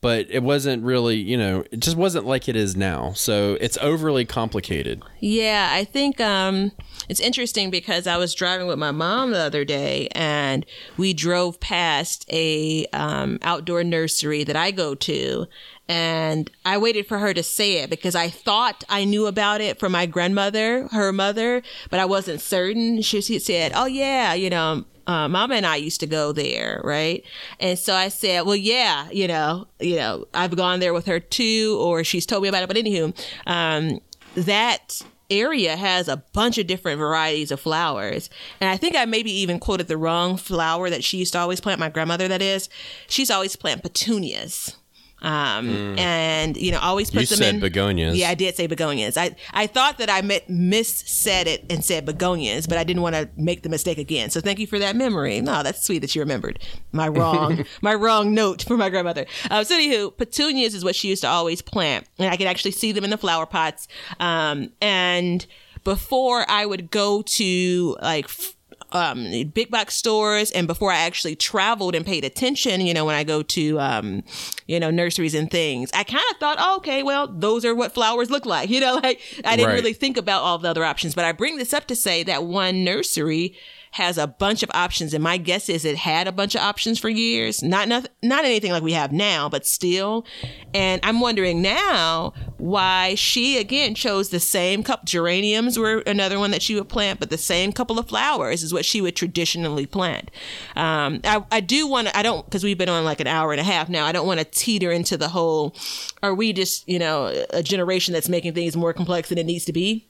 but 0.02 0.28
it 0.30 0.44
wasn't 0.44 0.84
really, 0.84 1.15
you 1.15 1.38
know, 1.38 1.64
it 1.72 1.80
just 1.80 1.98
wasn't 1.98 2.26
like 2.26 2.48
it 2.48 2.56
is 2.56 2.76
now. 2.76 3.14
So 3.14 3.57
it's 3.60 3.78
overly 3.80 4.26
complicated. 4.26 5.02
Yeah, 5.19 5.69
I 5.72 5.84
think 5.86 6.22
um, 6.22 6.72
it's 7.10 7.19
interesting 7.19 7.72
because 7.72 8.06
I 8.06 8.18
was 8.18 8.36
driving 8.36 8.68
with 8.68 8.78
my 8.78 8.91
mom 8.91 9.32
the 9.32 9.40
other 9.40 9.65
day, 9.65 10.07
and 10.11 10.65
we 10.98 11.14
drove 11.14 11.60
past 11.60 12.26
a 12.32 12.86
um, 12.94 13.40
outdoor 13.41 13.84
nursery 13.84 14.44
that 14.44 14.56
I 14.56 14.72
go 14.72 14.94
to, 14.94 15.48
and 15.90 16.52
I 16.64 16.78
waited 16.78 17.07
for 17.07 17.18
her 17.18 17.34
to 17.34 17.41
say 17.41 17.80
it 17.80 17.90
because 17.90 18.14
I 18.14 18.30
thought 18.30 18.84
I 18.90 19.03
knew 19.03 19.26
about 19.26 19.61
it 19.61 19.80
from 19.80 19.94
my 19.94 20.06
grandmother, 20.06 20.88
her 20.90 21.11
mother, 21.11 21.64
but 21.90 21.99
I 21.99 22.06
wasn't 22.06 22.41
certain. 22.41 23.02
She, 23.02 23.22
she 23.22 23.40
said, 23.40 23.72
"Oh 23.74 23.86
yeah, 23.86 24.34
you 24.34 24.49
know." 24.49 24.86
Uh, 25.07 25.27
Mama 25.27 25.55
and 25.55 25.65
I 25.65 25.77
used 25.77 26.01
to 26.01 26.07
go 26.07 26.34
there, 26.34 26.81
right? 26.84 27.23
And 27.59 27.79
so 27.79 27.95
I 27.95 28.09
said, 28.09 28.45
"Well, 28.45 28.55
yeah, 28.55 29.09
you 29.09 29.27
know, 29.27 29.67
you 29.79 29.95
know, 29.95 30.25
I've 30.34 30.55
gone 30.55 30.79
there 30.79 30.93
with 30.93 31.05
her 31.05 31.19
too, 31.19 31.77
or 31.81 32.03
she's 32.03 32.25
told 32.25 32.43
me 32.43 32.49
about 32.49 32.63
it." 32.63 32.67
But 32.67 32.77
anywho, 32.77 33.17
um, 33.47 34.01
that 34.35 35.01
area 35.29 35.75
has 35.75 36.07
a 36.07 36.17
bunch 36.34 36.57
of 36.57 36.67
different 36.67 36.99
varieties 36.99 37.51
of 37.51 37.59
flowers. 37.59 38.29
And 38.61 38.69
I 38.69 38.77
think 38.77 38.95
I 38.95 39.05
maybe 39.05 39.31
even 39.31 39.59
quoted 39.59 39.88
the 39.88 39.97
wrong 39.97 40.38
flower 40.38 40.89
that 40.89 41.03
she 41.03 41.17
used 41.17 41.34
to 41.34 41.39
always 41.39 41.59
plant, 41.59 41.79
my 41.79 41.89
grandmother 41.89 42.27
that 42.27 42.41
is. 42.41 42.69
She's 43.07 43.31
always 43.31 43.55
plant 43.55 43.84
petunias. 43.84 44.75
Um, 45.22 45.98
and 45.98 46.56
you 46.57 46.72
know, 46.72 46.80
always 46.80 47.11
You 47.11 47.26
them 47.26 47.38
said 47.38 47.56
in 47.56 47.61
begonias. 47.61 48.15
Yeah, 48.15 48.30
I 48.30 48.35
did 48.35 48.56
say 48.56 48.68
begonias. 48.68 49.18
I 49.18 49.35
I 49.52 49.65
thought 49.65 49.98
that 49.98 50.10
I 50.10 50.22
met, 50.22 50.48
miss 50.49 50.89
said 50.89 51.48
it 51.48 51.65
and 51.69 51.84
said 51.84 52.06
begonias, 52.06 52.68
but 52.68 52.77
I 52.77 52.84
didn't 52.84 53.02
want 53.02 53.15
to 53.15 53.27
make 53.35 53.64
the 53.64 53.69
mistake 53.69 53.98
again. 53.98 54.30
So 54.30 54.41
thank 54.41 54.60
you 54.60 54.68
for 54.68 54.77
that 54.77 54.95
memory. 54.95 55.41
No, 55.41 55.64
that's 55.64 55.84
sweet 55.84 55.99
that 55.99 56.14
you 56.14 56.22
remembered 56.22 56.60
my 56.91 57.07
wrong 57.07 57.65
my 57.81 57.95
wrong 57.95 58.34
note 58.35 58.64
for 58.64 58.77
my 58.77 58.89
grandmother. 58.89 59.26
Um, 59.49 59.64
so 59.64 59.76
anywho, 59.76 60.15
petunias 60.15 60.76
is 60.76 60.84
what 60.84 60.95
she 60.95 61.07
used 61.07 61.23
to 61.23 61.27
always 61.30 61.61
plant, 61.61 62.07
and 62.19 62.30
I 62.30 62.38
could 62.38 62.48
actually 62.48 62.72
see 62.72 62.91
them 62.91 63.03
in 63.03 63.10
the 63.10 63.18
flower 63.18 63.45
pots. 63.48 63.88
Um, 64.19 64.72
and 64.81 65.45
before 65.84 66.45
I 66.49 66.65
would 66.65 66.91
go 66.91 67.22
to 67.22 67.98
like 68.02 68.26
f- 68.26 68.56
um, 68.91 69.49
big 69.53 69.69
box 69.69 69.95
stores 69.95 70.49
and 70.51 70.65
before 70.68 70.91
I 70.91 70.97
actually 70.99 71.35
traveled 71.35 71.93
and 71.95 72.05
paid 72.05 72.23
attention, 72.23 72.81
you 72.81 72.93
know, 72.93 73.03
when 73.05 73.15
I 73.15 73.23
go 73.23 73.43
to, 73.43 73.80
um, 73.80 74.23
you 74.65 74.80
know, 74.80 74.89
nurseries 74.89 75.34
and 75.35 75.51
things, 75.51 75.89
I 75.93 76.03
kind 76.03 76.23
of 76.31 76.38
thought, 76.38 76.57
oh, 76.59 76.77
okay, 76.77 77.03
well, 77.03 77.27
those 77.27 77.65
are 77.65 77.76
what 77.76 77.93
flowers 77.93 78.30
look 78.30 78.45
like. 78.45 78.69
You 78.77 78.81
know, 78.81 78.95
like 79.01 79.19
I 79.43 79.55
didn't 79.55 79.69
Right. 79.69 79.73
really 79.76 79.93
think 79.93 80.18
about 80.18 80.43
all 80.43 80.57
the 80.59 80.69
other 80.69 80.84
options. 80.85 81.15
But 81.15 81.26
I 81.26 81.31
bring 81.31 81.57
this 81.57 81.73
up 81.73 81.88
to 81.88 81.95
say 81.95 82.23
that 82.23 82.43
one 82.43 82.84
nursery 82.84 83.55
has 83.91 84.18
a 84.18 84.27
bunch 84.27 84.64
of 84.64 84.72
options, 84.73 85.14
and 85.14 85.23
my 85.23 85.38
guess 85.38 85.69
is 85.69 85.85
it 85.85 85.97
had 85.97 86.27
a 86.27 86.31
bunch 86.31 86.55
of 86.55 86.61
options 86.61 86.99
for 86.99 87.09
years. 87.09 87.64
Not 87.64 87.88
not 87.88 88.07
not 88.22 88.45
anything 88.45 88.72
like 88.72 88.84
we 88.84 88.93
have 88.93 89.11
now, 89.11 89.49
but 89.49 89.65
still. 89.65 90.26
And 90.73 91.01
I'm 91.03 91.19
wondering 91.19 91.61
now 91.61 92.34
why 92.57 93.15
she 93.15 93.57
again 93.57 93.95
chose 93.95 94.30
the 94.30 94.39
same 94.39 94.84
couple 94.84 95.05
geraniums 95.05 95.77
were 95.77 95.99
another 96.05 96.39
one 96.39 96.51
that 96.51 96.61
she 96.61 96.76
would 96.76 96.89
plant, 96.89 97.19
but 97.19 97.30
the 97.30 97.38
same 97.38 97.72
couple 97.72 97.99
of 97.99 98.07
flowers 98.07 98.64
is 98.64 98.73
what 98.73 98.85
she 98.85 99.01
would 99.01 99.15
traditionally 99.15 99.85
plant. 99.85 100.31
Um, 100.76 101.22
I, 101.23 101.43
I 101.51 101.59
do 101.59 101.88
want 101.88 102.07
to. 102.07 102.18
I 102.18 102.23
don't 102.23 102.45
because 102.45 102.64
we've 102.64 102.77
been 102.77 102.89
on 102.89 103.05
like 103.05 103.19
an 103.19 103.27
hour 103.27 103.51
and 103.51 103.61
a 103.61 103.64
half 103.64 103.89
now. 103.89 104.05
I 104.05 104.11
don't 104.11 104.27
want 104.27 104.39
to 104.39 104.45
teeter 104.45 104.91
into 104.91 105.18
the 105.18 105.30
whole. 105.30 105.76
Are 106.22 106.35
we 106.35 106.53
just 106.53 106.88
you 106.88 106.99
know 106.99 107.45
a 107.51 107.64
generation 107.64 108.14
that's 108.14 108.30
making 108.30 108.53
things 108.53 108.76
more 108.76 108.93
complex 108.93 109.30
than 109.30 109.38
it 109.38 109.45
needs 109.45 109.65
to 109.65 109.73
be? 109.73 110.07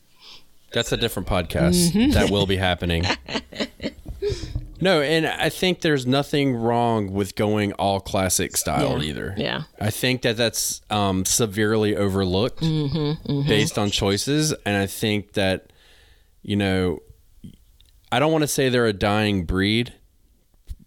That's 0.74 0.92
a 0.92 0.98
different 0.98 1.28
podcast 1.28 1.92
Mm-hmm. 1.92 2.12
that 2.12 2.30
will 2.30 2.46
be 2.46 2.58
happening. 2.58 3.06
no, 4.82 5.02
and 5.02 5.26
I 5.26 5.50
think 5.50 5.82
there's 5.82 6.06
nothing 6.06 6.56
wrong 6.56 7.12
with 7.14 7.36
going 7.36 7.74
all 7.74 8.00
classic 8.00 8.56
style 8.58 9.02
Yeah. 9.02 9.10
either. 9.10 9.34
Yeah. 9.38 9.64
I 9.80 9.90
think 9.90 10.22
that 10.22 10.38
that's 10.38 10.82
um, 10.90 11.26
severely 11.26 11.96
overlooked 11.96 12.62
Mm-hmm, 12.62 13.48
based 13.48 13.78
on 13.80 13.90
choices, 13.90 14.54
and 14.66 14.76
I 14.78 14.86
think 14.88 15.34
that 15.34 15.72
you 16.44 16.56
know, 16.56 17.00
I 18.12 18.20
don't 18.20 18.32
want 18.32 18.44
to 18.44 18.48
say 18.48 18.70
they're 18.70 18.86
a 18.86 18.94
dying 18.94 19.44
breed 19.46 19.94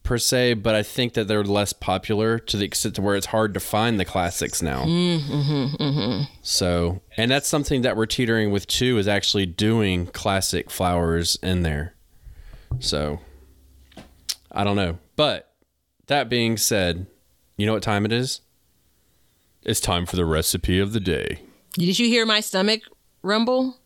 per 0.03 0.19
se, 0.19 0.55
but 0.55 0.75
I 0.75 0.83
think 0.83 1.15
that 1.15 1.29
they're 1.29 1.45
less 1.45 1.73
popular 1.73 2.39
to 2.39 2.57
the 2.57 2.65
extent 2.65 2.97
to 2.97 3.03
where 3.03 3.17
it's 3.17 3.27
hard 3.27 3.55
to 3.55 3.61
find 3.61 4.01
the 4.01 4.05
classics 4.05 4.63
now. 4.63 4.85
Mm, 4.85 5.21
mm-hmm, 5.21 5.83
mm-hmm. 5.83 6.23
So, 6.43 7.03
and 7.17 7.31
that's 7.31 7.49
something 7.49 7.83
that 7.83 7.97
we're 7.97 8.07
teetering 8.07 8.51
with 8.51 8.67
too 8.67 8.99
is 8.99 9.07
actually 9.07 9.47
doing 9.47 10.07
classic 10.07 10.71
flowers 10.71 11.39
in 11.43 11.63
there. 11.63 11.95
So, 12.79 13.21
I 14.51 14.65
don't 14.65 14.77
know. 14.77 14.99
But 15.17 15.53
that 16.07 16.29
being 16.29 16.57
said, 16.57 17.07
you 17.57 17.67
know 17.67 17.75
what 17.75 17.83
time 17.83 18.05
it 18.05 18.13
is? 18.13 18.41
It's 19.63 19.81
time 19.81 20.07
for 20.07 20.17
the 20.17 20.25
recipe 20.25 20.81
of 20.81 20.93
the 20.93 21.01
day. 21.01 21.43
Did 21.75 21.99
you 21.99 22.09
hear 22.09 22.25
my 22.25 22.41
stomach 22.41 22.81
rumble? 23.23 23.77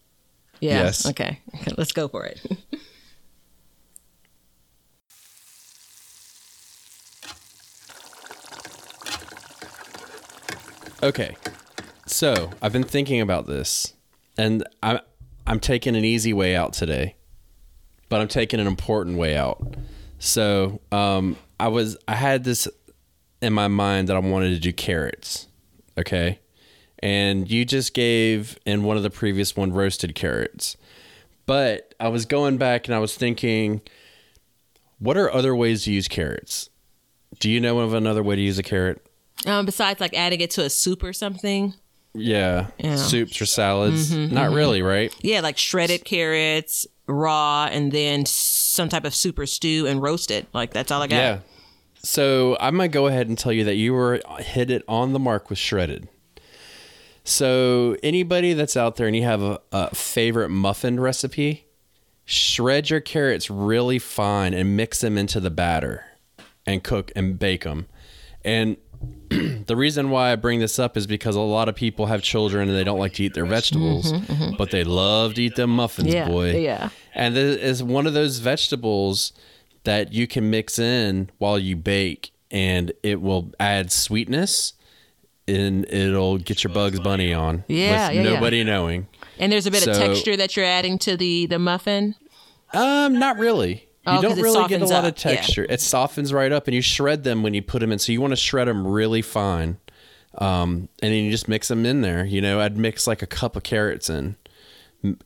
Yeah. 0.61 0.85
Yes. 0.85 1.07
Okay. 1.07 1.41
Let's 1.77 1.93
go 1.93 2.09
for 2.09 2.24
it. 2.24 2.41
Okay. 11.05 11.36
So, 12.06 12.51
I've 12.62 12.72
been 12.72 12.82
thinking 12.82 13.20
about 13.20 13.47
this 13.47 13.93
and 14.39 14.66
I'm 14.82 15.01
I'm 15.47 15.60
taking 15.60 15.97
an 15.97 16.05
easy 16.05 16.32
way 16.32 16.56
out 16.56 16.72
today. 16.72 17.16
But 18.09 18.22
I'm 18.22 18.28
taking 18.28 18.59
an 18.59 18.66
important 18.66 19.18
way 19.18 19.36
out. 19.36 19.76
So, 20.18 20.81
um 20.93 21.36
I 21.60 21.68
was 21.68 21.98
I 22.09 22.14
had 22.14 22.44
this 22.44 22.66
in 23.43 23.52
my 23.52 23.68
mind 23.68 24.09
that 24.09 24.16
I 24.16 24.20
wanted 24.20 24.55
to 24.55 24.59
do 24.59 24.72
carrots. 24.72 25.47
Okay? 25.98 26.39
And 27.01 27.51
you 27.51 27.66
just 27.66 27.93
gave 27.93 28.59
in 28.64 28.82
one 28.82 28.97
of 28.97 29.02
the 29.02 29.10
previous 29.10 29.55
one 29.55 29.74
roasted 29.74 30.14
carrots. 30.14 30.74
But 31.44 31.94
I 32.01 32.09
was 32.09 32.24
going 32.24 32.56
back 32.56 32.89
and 32.89 32.94
I 32.94 32.98
was 32.98 33.14
thinking 33.14 33.82
what 34.98 35.18
are 35.18 35.31
other 35.31 35.55
ways 35.55 35.85
to 35.85 35.93
use 35.93 36.09
carrots? 36.09 36.70
Do 37.40 37.51
you 37.51 37.60
know 37.60 37.81
of 37.81 37.93
another 37.93 38.22
way 38.22 38.36
to 38.36 38.40
use 38.40 38.59
a 38.59 38.62
carrot? 38.62 39.06
Um, 39.46 39.66
besides 39.66 40.00
like 40.00 40.14
adding 40.14 40.40
it 40.40 40.50
to 40.52 40.62
a 40.62 40.70
soup 40.70 41.02
or 41.02 41.12
something. 41.12 41.74
Yeah. 42.14 42.68
Yeah. 42.78 42.96
Soups 42.96 43.40
or 43.40 43.46
salads. 43.46 44.10
Mm-hmm, 44.12 44.34
Not 44.34 44.46
mm-hmm. 44.46 44.54
really, 44.54 44.82
right? 44.82 45.14
Yeah, 45.20 45.40
like 45.40 45.58
shredded 45.58 46.04
carrots, 46.04 46.86
raw, 47.06 47.68
and 47.70 47.92
then 47.92 48.24
some 48.26 48.88
type 48.88 49.04
of 49.04 49.14
soup 49.14 49.38
or 49.38 49.46
stew 49.46 49.86
and 49.86 50.00
roast 50.00 50.30
it. 50.30 50.46
Like 50.52 50.72
that's 50.72 50.90
all 50.90 51.02
I 51.02 51.06
got. 51.08 51.16
Yeah. 51.16 51.38
So 52.02 52.56
I'm 52.60 52.78
to 52.78 52.88
go 52.88 53.06
ahead 53.06 53.28
and 53.28 53.38
tell 53.38 53.52
you 53.52 53.64
that 53.64 53.76
you 53.76 53.94
were 53.94 54.20
uh, 54.26 54.36
hit 54.36 54.70
it 54.70 54.84
on 54.86 55.12
the 55.12 55.18
mark 55.18 55.48
with 55.48 55.58
shredded. 55.58 56.08
So 57.24 57.96
anybody 58.02 58.52
that's 58.52 58.76
out 58.76 58.96
there 58.96 59.06
and 59.06 59.16
you 59.16 59.22
have 59.22 59.42
a, 59.42 59.60
a 59.72 59.94
favorite 59.94 60.50
muffin 60.50 61.00
recipe, 61.00 61.66
shred 62.26 62.90
your 62.90 63.00
carrots 63.00 63.48
really 63.50 63.98
fine 63.98 64.52
and 64.52 64.76
mix 64.76 65.00
them 65.00 65.16
into 65.16 65.40
the 65.40 65.50
batter 65.50 66.04
and 66.66 66.84
cook 66.84 67.10
and 67.16 67.38
bake 67.38 67.64
them. 67.64 67.86
And 68.44 68.76
the 69.66 69.76
reason 69.76 70.10
why 70.10 70.32
I 70.32 70.36
bring 70.36 70.60
this 70.60 70.78
up 70.78 70.97
is 70.97 71.06
because 71.06 71.36
a 71.36 71.40
lot 71.40 71.68
of 71.68 71.74
people 71.74 72.06
have 72.06 72.22
children 72.22 72.68
and 72.68 72.76
they 72.76 72.85
don't 72.85 72.98
like 72.98 73.14
to 73.14 73.24
eat 73.24 73.35
their 73.35 73.47
vegetables, 73.47 74.12
mm-hmm, 74.12 74.32
mm-hmm, 74.32 74.43
mm-hmm. 74.43 74.56
but 74.56 74.70
they 74.70 74.85
love 74.85 75.35
to 75.35 75.43
eat 75.43 75.56
them 75.56 75.70
muffins, 75.70 76.12
Yeah, 76.12 76.28
boy. 76.28 76.56
yeah. 76.56 76.90
And 77.14 77.36
this 77.36 77.56
is 77.60 77.82
one 77.82 78.06
of 78.06 78.14
those 78.14 78.39
vegetables 78.39 79.32
that 79.85 80.12
you 80.12 80.26
can 80.26 80.51
mix 80.51 80.78
in 80.78 81.31
while 81.39 81.59
you 81.59 81.76
bake 81.76 82.32
and 82.51 82.93
it 83.02 83.20
will 83.20 83.52
add 83.59 83.90
sweetness 83.93 84.74
and 85.47 85.85
it'll 85.90 86.39
get 86.39 86.64
your 86.64 86.72
Bugs 86.72 87.01
Bunny 87.01 87.32
on 87.35 87.64
Yeah, 87.68 88.09
with 88.09 88.16
yeah, 88.16 88.22
yeah. 88.22 88.35
nobody 88.35 88.64
knowing. 88.64 89.09
And 89.39 89.52
there's 89.52 89.66
a 89.66 89.70
bit 89.70 89.86
of 89.86 89.97
texture 89.97 90.36
that 90.36 90.56
you're 90.56 90.64
adding 90.64 90.98
to 91.01 91.16
the 91.16 91.47
the 91.47 91.59
muffin. 91.59 92.14
Um, 92.72 93.18
not 93.18 93.39
really. 93.39 93.89
You 94.06 94.12
Oh, 94.12 94.20
'cause 94.20 94.22
don't 94.22 94.40
really 94.43 94.68
get 94.68 94.82
a 94.82 94.86
lot 94.86 95.05
of 95.05 95.12
up, 95.12 95.24
yeah. 95.24 95.35
texture. 95.36 95.66
It 95.68 95.81
softens 95.81 96.32
right 96.32 96.52
up, 96.52 96.66
and 96.66 96.74
you 96.74 96.82
shred 96.82 97.24
them 97.24 97.43
when 97.43 97.55
you 97.55 97.62
put 97.62 97.78
them 97.81 97.90
in. 97.90 97.98
So 97.98 98.12
you 98.12 98.20
want 98.20 98.32
to 98.32 98.36
shred 98.36 98.68
them 98.68 98.86
really 98.86 99.22
fine, 99.22 99.78
um, 100.39 100.89
and 101.02 101.12
then 101.12 101.24
you 101.24 101.31
just 101.31 101.48
mix 101.48 101.68
them 101.68 101.86
in 101.86 102.02
there. 102.02 102.24
You 102.24 102.40
know, 102.43 102.60
I'd 102.60 102.76
mix 102.76 103.06
like 103.06 103.22
a 103.22 103.26
cup 103.26 103.56
of 103.56 103.62
carrots 103.62 104.10
in, 104.10 104.36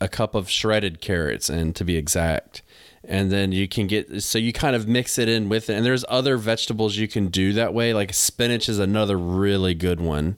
a 0.00 0.06
cup 0.08 0.34
of 0.36 0.48
shredded 0.48 1.00
carrots 1.00 1.50
in 1.50 1.72
to 1.72 1.84
be 1.84 1.96
exact, 1.96 2.62
and 3.02 3.32
then 3.32 3.50
you 3.50 3.66
can 3.66 3.88
get. 3.88 4.22
So 4.22 4.38
you 4.38 4.52
kind 4.52 4.76
of 4.76 4.86
mix 4.86 5.18
it 5.18 5.28
in 5.28 5.48
with 5.48 5.68
it. 5.68 5.74
And 5.74 5.84
there's 5.84 6.04
other 6.08 6.36
vegetables 6.36 6.96
you 6.96 7.08
can 7.08 7.26
do 7.28 7.52
that 7.54 7.74
way. 7.74 7.92
Like 7.92 8.14
spinach 8.14 8.68
is 8.68 8.78
another 8.78 9.18
really 9.18 9.74
good 9.74 10.00
one 10.00 10.36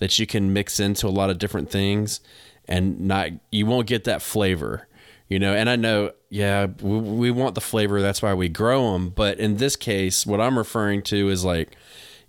that 0.00 0.18
you 0.18 0.26
can 0.26 0.52
mix 0.52 0.80
into 0.80 1.06
a 1.06 1.10
lot 1.10 1.30
of 1.30 1.38
different 1.38 1.70
things, 1.70 2.18
and 2.66 2.98
not 3.00 3.28
you 3.52 3.66
won't 3.66 3.86
get 3.86 4.02
that 4.02 4.20
flavor 4.20 4.87
you 5.28 5.38
know 5.38 5.54
and 5.54 5.68
i 5.68 5.76
know 5.76 6.10
yeah 6.30 6.66
we, 6.80 6.98
we 6.98 7.30
want 7.30 7.54
the 7.54 7.60
flavor 7.60 8.00
that's 8.00 8.22
why 8.22 8.34
we 8.34 8.48
grow 8.48 8.92
them 8.92 9.10
but 9.10 9.38
in 9.38 9.56
this 9.56 9.76
case 9.76 10.26
what 10.26 10.40
i'm 10.40 10.56
referring 10.58 11.02
to 11.02 11.28
is 11.28 11.44
like 11.44 11.76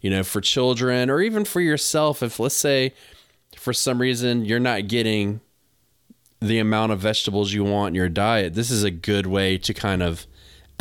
you 0.01 0.09
know 0.09 0.23
for 0.23 0.41
children 0.41 1.09
or 1.09 1.21
even 1.21 1.43
for 1.45 1.61
yourself 1.61 2.21
if 2.23 2.39
let's 2.39 2.55
say 2.55 2.93
for 3.55 3.73
some 3.73 3.99
reason 3.99 4.45
you're 4.45 4.59
not 4.59 4.87
getting 4.87 5.41
the 6.41 6.59
amount 6.59 6.91
of 6.91 6.99
vegetables 6.99 7.51
you 7.53 7.63
want 7.63 7.89
in 7.89 7.95
your 7.95 8.09
diet 8.09 8.53
this 8.53 8.71
is 8.71 8.83
a 8.83 8.91
good 8.91 9.25
way 9.25 9.57
to 9.57 9.73
kind 9.73 10.01
of 10.01 10.25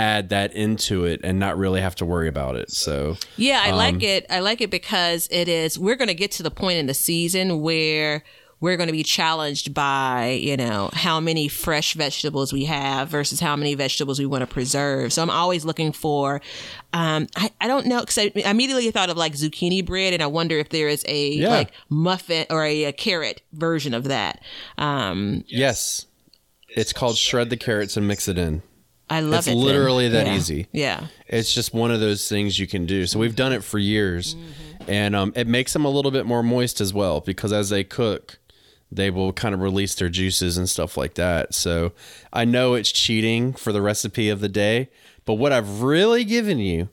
add 0.01 0.29
that 0.29 0.53
into 0.53 1.05
it 1.05 1.21
and 1.25 1.41
not 1.41 1.59
really 1.59 1.81
have 1.81 1.97
to 1.97 2.05
worry 2.05 2.29
about 2.29 2.55
it 2.55 2.71
so 2.71 3.17
Yeah, 3.37 3.61
I 3.65 3.71
Um, 3.71 3.77
like 3.77 4.03
it. 4.05 4.25
I 4.31 4.39
like 4.39 4.61
it 4.61 4.71
because 4.71 5.27
it 5.33 5.49
is. 5.49 5.77
We're 5.77 5.97
going 5.97 6.07
to 6.07 6.15
get 6.15 6.31
to 6.33 6.45
the 6.45 6.53
point 6.53 6.79
in 6.79 6.87
the 6.87 6.95
season 6.95 7.61
where 7.61 8.23
we're 8.61 8.77
going 8.77 8.89
to 8.89 8.93
be 8.93 9.03
challenged 9.05 9.73
by 9.75 10.31
you 10.43 10.57
know 10.57 10.91
how 10.93 11.21
many 11.21 11.49
fresh 11.49 11.95
vegetables 11.95 12.53
we 12.53 12.65
have 12.65 13.09
versus 13.09 13.41
how 13.41 13.55
many 13.57 13.75
vegetables 13.75 14.19
we 14.19 14.27
want 14.27 14.43
to 14.43 14.47
preserve. 14.47 15.13
So 15.13 15.23
I'm 15.23 15.31
always 15.31 15.65
looking 15.65 15.93
for. 15.93 16.41
Um, 16.93 17.27
I, 17.37 17.51
I 17.61 17.67
don't 17.69 17.87
know 17.87 18.01
because 18.01 18.19
I 18.19 18.33
immediately 18.51 18.91
thought 18.91 19.11
of 19.11 19.17
like 19.17 19.35
zucchini 19.35 19.85
bread, 19.85 20.13
and 20.15 20.23
I 20.23 20.27
wonder 20.27 20.59
if 20.59 20.71
there 20.71 20.89
is 20.89 21.05
a 21.07 21.31
Yeah. 21.35 21.49
like 21.51 21.71
muffin 21.89 22.47
or 22.51 22.65
a, 22.65 22.85
a 22.85 22.93
carrot 22.93 23.43
version 23.53 23.95
of 23.95 24.05
that. 24.05 24.43
Um, 24.77 25.45
yes 25.47 26.07
it's 26.77 26.93
called 26.93 27.17
shred 27.17 27.49
the 27.49 27.57
carrots 27.57 27.97
and 27.97 28.07
mix 28.07 28.29
it 28.29 28.37
in 28.37 28.63
I 29.11 29.21
love 29.21 29.39
It's 29.39 29.47
it. 29.49 29.51
then. 29.53 29.59
literally 29.61 30.09
that 30.11 30.27
Yeah. 30.27 30.37
easy. 30.37 30.67
Yeah. 30.71 31.07
It's 31.29 31.55
just 31.55 31.73
one 31.73 31.91
of 31.91 31.99
those 32.01 32.29
things 32.29 32.59
you 32.59 32.67
can 32.67 32.85
do. 32.85 33.07
So 33.07 33.19
we've 33.19 33.35
done 33.35 33.55
it 33.55 33.65
for 33.65 33.79
years, 33.79 34.37
and 34.87 35.17
um, 35.17 35.33
it 35.35 35.47
makes 35.47 35.73
them 35.73 35.87
a 35.87 35.89
little 35.89 36.11
bit 36.11 36.27
more 36.27 36.43
moist 36.43 36.83
as 36.83 36.93
well 36.93 37.21
because 37.23 37.51
as 37.51 37.71
they 37.71 37.85
cook, 37.85 38.38
they 38.91 39.11
will 39.11 39.33
kind 39.33 39.55
of 39.55 39.61
release 39.61 39.95
their 39.95 40.09
juices 40.09 40.57
and 40.57 40.69
stuff 40.69 40.97
like 40.97 41.15
that. 41.15 41.55
So 41.55 41.93
I 42.33 42.45
know 42.45 42.75
it's 42.75 42.93
cheating 42.93 43.53
for 43.53 43.73
the 43.73 43.83
recipe 43.83 44.29
of 44.29 44.41
the 44.41 44.49
day, 44.49 44.89
but 45.25 45.35
what 45.35 45.53
I've 45.53 45.83
really 45.83 46.25
given 46.25 46.59
you, 46.59 46.89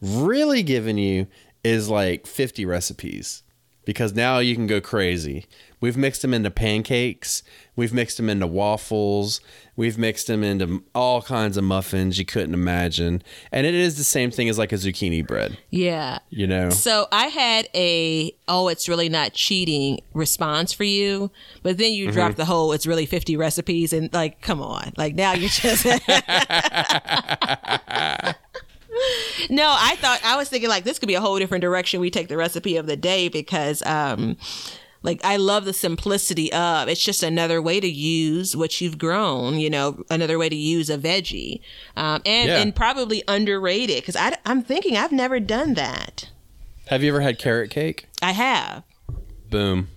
really 0.00 0.62
given 0.62 0.98
you, 0.98 1.26
is 1.64 1.88
like 1.88 2.26
50 2.26 2.64
recipes 2.66 3.42
because 3.84 4.14
now 4.14 4.38
you 4.38 4.54
can 4.54 4.66
go 4.66 4.82
crazy. 4.82 5.46
We've 5.80 5.96
mixed 5.96 6.20
them 6.20 6.34
into 6.34 6.50
pancakes. 6.50 7.42
We've 7.78 7.94
mixed 7.94 8.16
them 8.16 8.28
into 8.28 8.48
waffles. 8.48 9.40
We've 9.76 9.96
mixed 9.96 10.26
them 10.26 10.42
into 10.42 10.82
all 10.96 11.22
kinds 11.22 11.56
of 11.56 11.62
muffins 11.62 12.18
you 12.18 12.24
couldn't 12.24 12.52
imagine. 12.52 13.22
And 13.52 13.68
it 13.68 13.74
is 13.74 13.96
the 13.96 14.02
same 14.02 14.32
thing 14.32 14.48
as 14.48 14.58
like 14.58 14.72
a 14.72 14.74
zucchini 14.74 15.24
bread, 15.24 15.56
Yeah. 15.70 16.18
you 16.28 16.48
know? 16.48 16.70
So 16.70 17.06
I 17.12 17.28
had 17.28 17.68
a 17.76 18.34
oh 18.48 18.66
it's 18.66 18.88
really 18.88 19.08
not 19.08 19.32
cheating 19.32 20.00
response 20.12 20.72
for 20.72 20.82
you, 20.82 21.30
but 21.62 21.78
then 21.78 21.92
you 21.92 22.10
dropped 22.10 22.36
the 22.36 22.46
whole 22.46 22.72
it's 22.72 22.84
really 22.84 23.06
50 23.06 23.36
recipes 23.36 23.92
and 23.92 24.12
like 24.12 24.40
come 24.40 24.60
on. 24.60 24.92
Like 24.96 25.14
now 25.14 25.34
you're 25.34 25.48
just 25.48 25.84
No, 29.50 29.72
I 29.78 29.94
thought 30.00 30.18
I 30.24 30.36
was 30.36 30.48
thinking 30.48 30.68
like 30.68 30.82
this 30.82 30.98
could 30.98 31.06
be 31.06 31.14
a 31.14 31.20
whole 31.20 31.38
different 31.38 31.62
direction 31.62 32.00
we 32.00 32.10
take 32.10 32.26
the 32.26 32.36
recipe 32.36 32.76
of 32.76 32.88
the 32.88 32.96
day 32.96 33.28
because 33.28 33.84
um 33.86 34.36
like 35.02 35.20
I 35.24 35.36
love 35.36 35.64
the 35.64 35.72
simplicity 35.72 36.52
of 36.52 36.88
it's 36.88 37.02
just 37.04 37.22
another 37.22 37.62
way 37.62 37.78
to 37.80 37.88
use 37.88 38.56
what 38.56 38.80
you've 38.80 38.98
grown, 38.98 39.58
you 39.58 39.70
know, 39.70 40.02
another 40.10 40.38
way 40.38 40.48
to 40.48 40.56
use 40.56 40.90
a 40.90 40.98
veggie, 40.98 41.60
um, 41.96 42.20
and 42.26 42.48
Yeah. 42.48 42.58
and 42.60 42.74
probably 42.74 43.22
underrated 43.28 43.96
because 44.04 44.16
I'm 44.44 44.62
thinking 44.62 44.96
I've 44.96 45.12
never 45.12 45.38
done 45.40 45.74
that. 45.74 46.30
Have 46.88 47.02
you 47.02 47.10
ever 47.10 47.20
had 47.20 47.38
carrot 47.38 47.70
cake? 47.70 48.06
I 48.22 48.32
have. 48.32 48.82
Boom. 49.50 49.88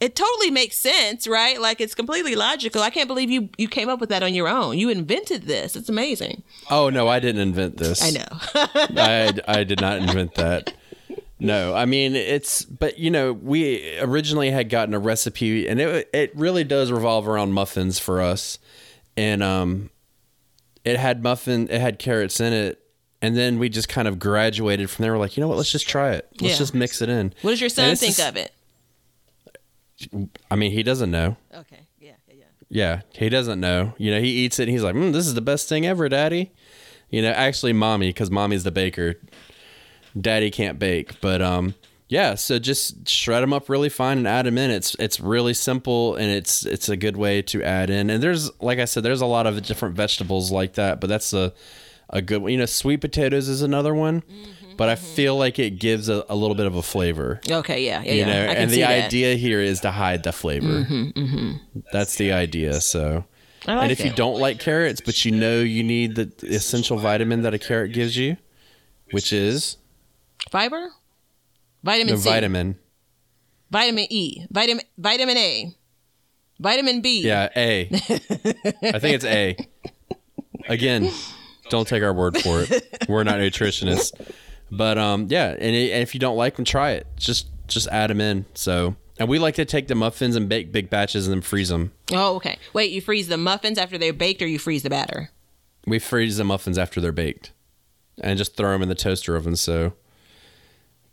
It 0.00 0.16
totally 0.16 0.50
makes 0.50 0.76
sense, 0.78 1.28
right? 1.28 1.60
Like 1.60 1.80
it's 1.80 1.94
completely 1.94 2.34
logical. 2.34 2.82
I 2.82 2.90
can't 2.90 3.06
believe 3.06 3.30
you 3.30 3.48
you 3.56 3.68
came 3.68 3.88
up 3.88 4.00
with 4.00 4.08
that 4.08 4.24
on 4.24 4.34
your 4.34 4.48
own. 4.48 4.76
You 4.76 4.88
invented 4.88 5.42
this. 5.42 5.76
It's 5.76 5.88
amazing. 5.88 6.42
Oh, 6.70 6.90
no, 6.90 7.06
I 7.06 7.20
didn't 7.20 7.40
invent 7.40 7.76
this. 7.76 8.02
I 8.02 8.10
know. 8.10 8.26
I, 9.00 9.32
I 9.46 9.62
did 9.62 9.80
not 9.80 9.98
invent 9.98 10.34
that. 10.34 10.74
No, 11.44 11.74
I 11.74 11.84
mean 11.86 12.14
it's 12.14 12.64
but 12.64 12.98
you 12.98 13.10
know 13.10 13.32
we 13.32 13.98
originally 14.00 14.50
had 14.50 14.68
gotten 14.68 14.94
a 14.94 14.98
recipe 14.98 15.66
and 15.68 15.80
it 15.80 16.08
it 16.12 16.36
really 16.36 16.64
does 16.64 16.90
revolve 16.92 17.26
around 17.28 17.52
muffins 17.52 17.98
for 17.98 18.20
us, 18.20 18.58
and 19.16 19.42
um, 19.42 19.90
it 20.84 20.96
had 20.98 21.22
muffin 21.22 21.68
it 21.70 21.80
had 21.80 21.98
carrots 21.98 22.40
in 22.40 22.52
it, 22.52 22.80
and 23.20 23.36
then 23.36 23.58
we 23.58 23.68
just 23.68 23.88
kind 23.88 24.06
of 24.08 24.18
graduated 24.18 24.88
from 24.90 25.02
there. 25.02 25.12
We're 25.12 25.18
like, 25.18 25.36
you 25.36 25.40
know 25.40 25.48
what, 25.48 25.56
let's 25.56 25.72
just 25.72 25.88
try 25.88 26.12
it. 26.12 26.28
Let's 26.40 26.54
Yeah. 26.54 26.58
just 26.58 26.74
mix 26.74 27.02
it 27.02 27.08
in. 27.08 27.34
what 27.42 27.50
does 27.50 27.60
your 27.60 27.70
son 27.70 27.94
think 27.96 28.16
just- 28.16 28.28
of 28.28 28.36
it? 28.36 28.52
I 30.50 30.56
mean, 30.56 30.72
he 30.72 30.82
doesn't 30.82 31.10
know. 31.10 31.36
Okay. 31.54 31.86
Yeah. 32.00 32.12
Yeah. 32.28 32.34
yeah. 32.34 32.44
Yeah, 32.68 33.00
he 33.12 33.28
doesn't 33.28 33.60
know. 33.60 33.94
You 33.98 34.10
know, 34.12 34.20
he 34.20 34.28
eats 34.44 34.58
it 34.58 34.64
and 34.64 34.72
he's 34.72 34.82
like, 34.82 34.94
mm, 34.94 35.12
"This 35.12 35.26
is 35.26 35.34
the 35.34 35.40
best 35.40 35.68
thing 35.68 35.86
ever, 35.86 36.08
Daddy." 36.08 36.50
You 37.10 37.22
know, 37.22 37.30
actually, 37.30 37.72
mommy, 37.74 38.08
because 38.08 38.30
mommy's 38.30 38.64
the 38.64 38.72
baker. 38.72 39.16
Daddy 40.18 40.50
can't 40.50 40.78
bake, 40.78 41.20
but 41.20 41.40
um, 41.40 41.74
yeah. 42.08 42.34
So 42.34 42.58
just 42.58 43.08
shred 43.08 43.42
them 43.42 43.52
up 43.52 43.68
really 43.68 43.88
fine 43.88 44.18
and 44.18 44.28
add 44.28 44.46
them 44.46 44.58
in. 44.58 44.70
It's 44.70 44.94
it's 44.96 45.18
really 45.18 45.54
simple 45.54 46.14
and 46.16 46.30
it's 46.30 46.66
it's 46.66 46.88
a 46.88 46.96
good 46.96 47.16
way 47.16 47.40
to 47.42 47.62
add 47.62 47.88
in. 47.88 48.10
And 48.10 48.22
there's 48.22 48.50
like 48.60 48.78
I 48.78 48.84
said, 48.84 49.02
there's 49.02 49.22
a 49.22 49.26
lot 49.26 49.46
of 49.46 49.62
different 49.62 49.96
vegetables 49.96 50.52
like 50.52 50.74
that, 50.74 51.00
but 51.00 51.06
that's 51.06 51.32
a 51.32 51.54
a 52.10 52.20
good 52.20 52.42
one. 52.42 52.52
You 52.52 52.58
know, 52.58 52.66
sweet 52.66 53.00
potatoes 53.00 53.48
is 53.48 53.62
another 53.62 53.94
one, 53.94 54.20
mm-hmm. 54.20 54.76
but 54.76 54.90
I 54.90 54.94
mm-hmm. 54.94 55.14
feel 55.14 55.38
like 55.38 55.58
it 55.58 55.78
gives 55.78 56.10
a, 56.10 56.24
a 56.28 56.36
little 56.36 56.54
bit 56.54 56.66
of 56.66 56.76
a 56.76 56.82
flavor 56.82 57.40
Okay. 57.48 57.84
Yeah. 57.86 58.02
Yeah. 58.02 58.12
you 58.12 58.18
yeah. 58.20 58.26
know 58.26 58.42
I 58.42 58.54
can 58.54 58.62
and 58.64 58.70
the 58.70 58.80
that. 58.80 59.04
idea 59.06 59.34
here 59.36 59.60
is 59.60 59.80
to 59.80 59.90
hide 59.90 60.22
the 60.22 60.32
flavor 60.32 60.84
mm-hmm, 60.84 61.52
that's 61.92 62.16
the 62.16 62.32
idea 62.32 62.80
so 62.80 63.24
like 63.66 63.82
and 63.84 63.92
if 63.92 64.04
you 64.04 64.12
don't 64.12 64.38
like 64.38 64.58
carrots 64.58 65.00
but 65.00 65.24
you 65.24 65.30
know 65.30 65.60
you 65.60 65.82
need 65.82 66.16
the 66.16 66.30
essential 66.42 66.98
vitamin 66.98 67.42
that 67.42 67.54
a 67.54 67.58
carrot 67.58 67.92
gives 67.92 68.16
you 68.16 68.36
which 69.12 69.32
is 69.32 69.76
fiber, 70.52 70.90
vitamin 71.82 72.14
the 72.14 72.20
C, 72.20 72.28
vitamin. 72.28 72.78
Vitamin 73.70 74.06
E, 74.10 74.46
vitamin 74.50 74.84
vitamin 74.98 75.36
A, 75.36 75.74
vitamin 76.60 77.00
B. 77.00 77.22
yeah 77.26 77.48
a. 77.56 77.88
I 77.90 78.98
think 78.98 79.14
it's 79.16 79.24
a. 79.24 79.56
Again 80.68 81.10
don't 81.70 81.88
take 81.88 82.02
our 82.02 82.12
word 82.12 82.36
for 82.38 82.60
it. 82.62 83.06
We're 83.08 83.24
not 83.24 83.36
nutritionists. 83.36 84.12
But 84.70 84.98
um 84.98 85.26
yeah 85.30 85.48
and, 85.50 85.74
it, 85.74 85.90
and 85.90 86.02
if 86.02 86.14
you 86.14 86.20
don't 86.20 86.36
like 86.36 86.56
them 86.56 86.64
try 86.64 86.92
it. 86.92 87.06
Just 87.16 87.48
just 87.66 87.88
add 87.88 88.10
them 88.10 88.20
in. 88.20 88.44
So 88.54 88.94
and 89.18 89.28
we 89.28 89.38
like 89.38 89.54
to 89.56 89.64
take 89.64 89.88
the 89.88 89.94
muffins 89.94 90.36
and 90.36 90.48
bake 90.48 90.70
big 90.70 90.88
batches 90.90 91.26
and 91.26 91.34
then 91.34 91.40
freeze 91.42 91.70
them 91.70 91.92
Oh, 92.12 92.36
okay. 92.36 92.58
Wait, 92.74 92.92
you 92.92 93.00
freeze 93.00 93.26
the 93.28 93.36
muffins 93.38 93.78
after 93.78 93.96
they're 93.98 94.12
baked, 94.12 94.42
or 94.42 94.46
you 94.46 94.58
freeze 94.58 94.82
the 94.82 94.90
batter? 94.90 95.30
We 95.86 95.98
freeze 95.98 96.36
the 96.36 96.44
muffins 96.44 96.76
after 96.78 97.00
they're 97.00 97.10
baked, 97.10 97.52
and 98.22 98.36
just 98.38 98.54
throw 98.56 98.72
them 98.72 98.82
in 98.82 98.88
the 98.90 98.94
toaster 98.94 99.34
oven. 99.34 99.56
So 99.56 99.94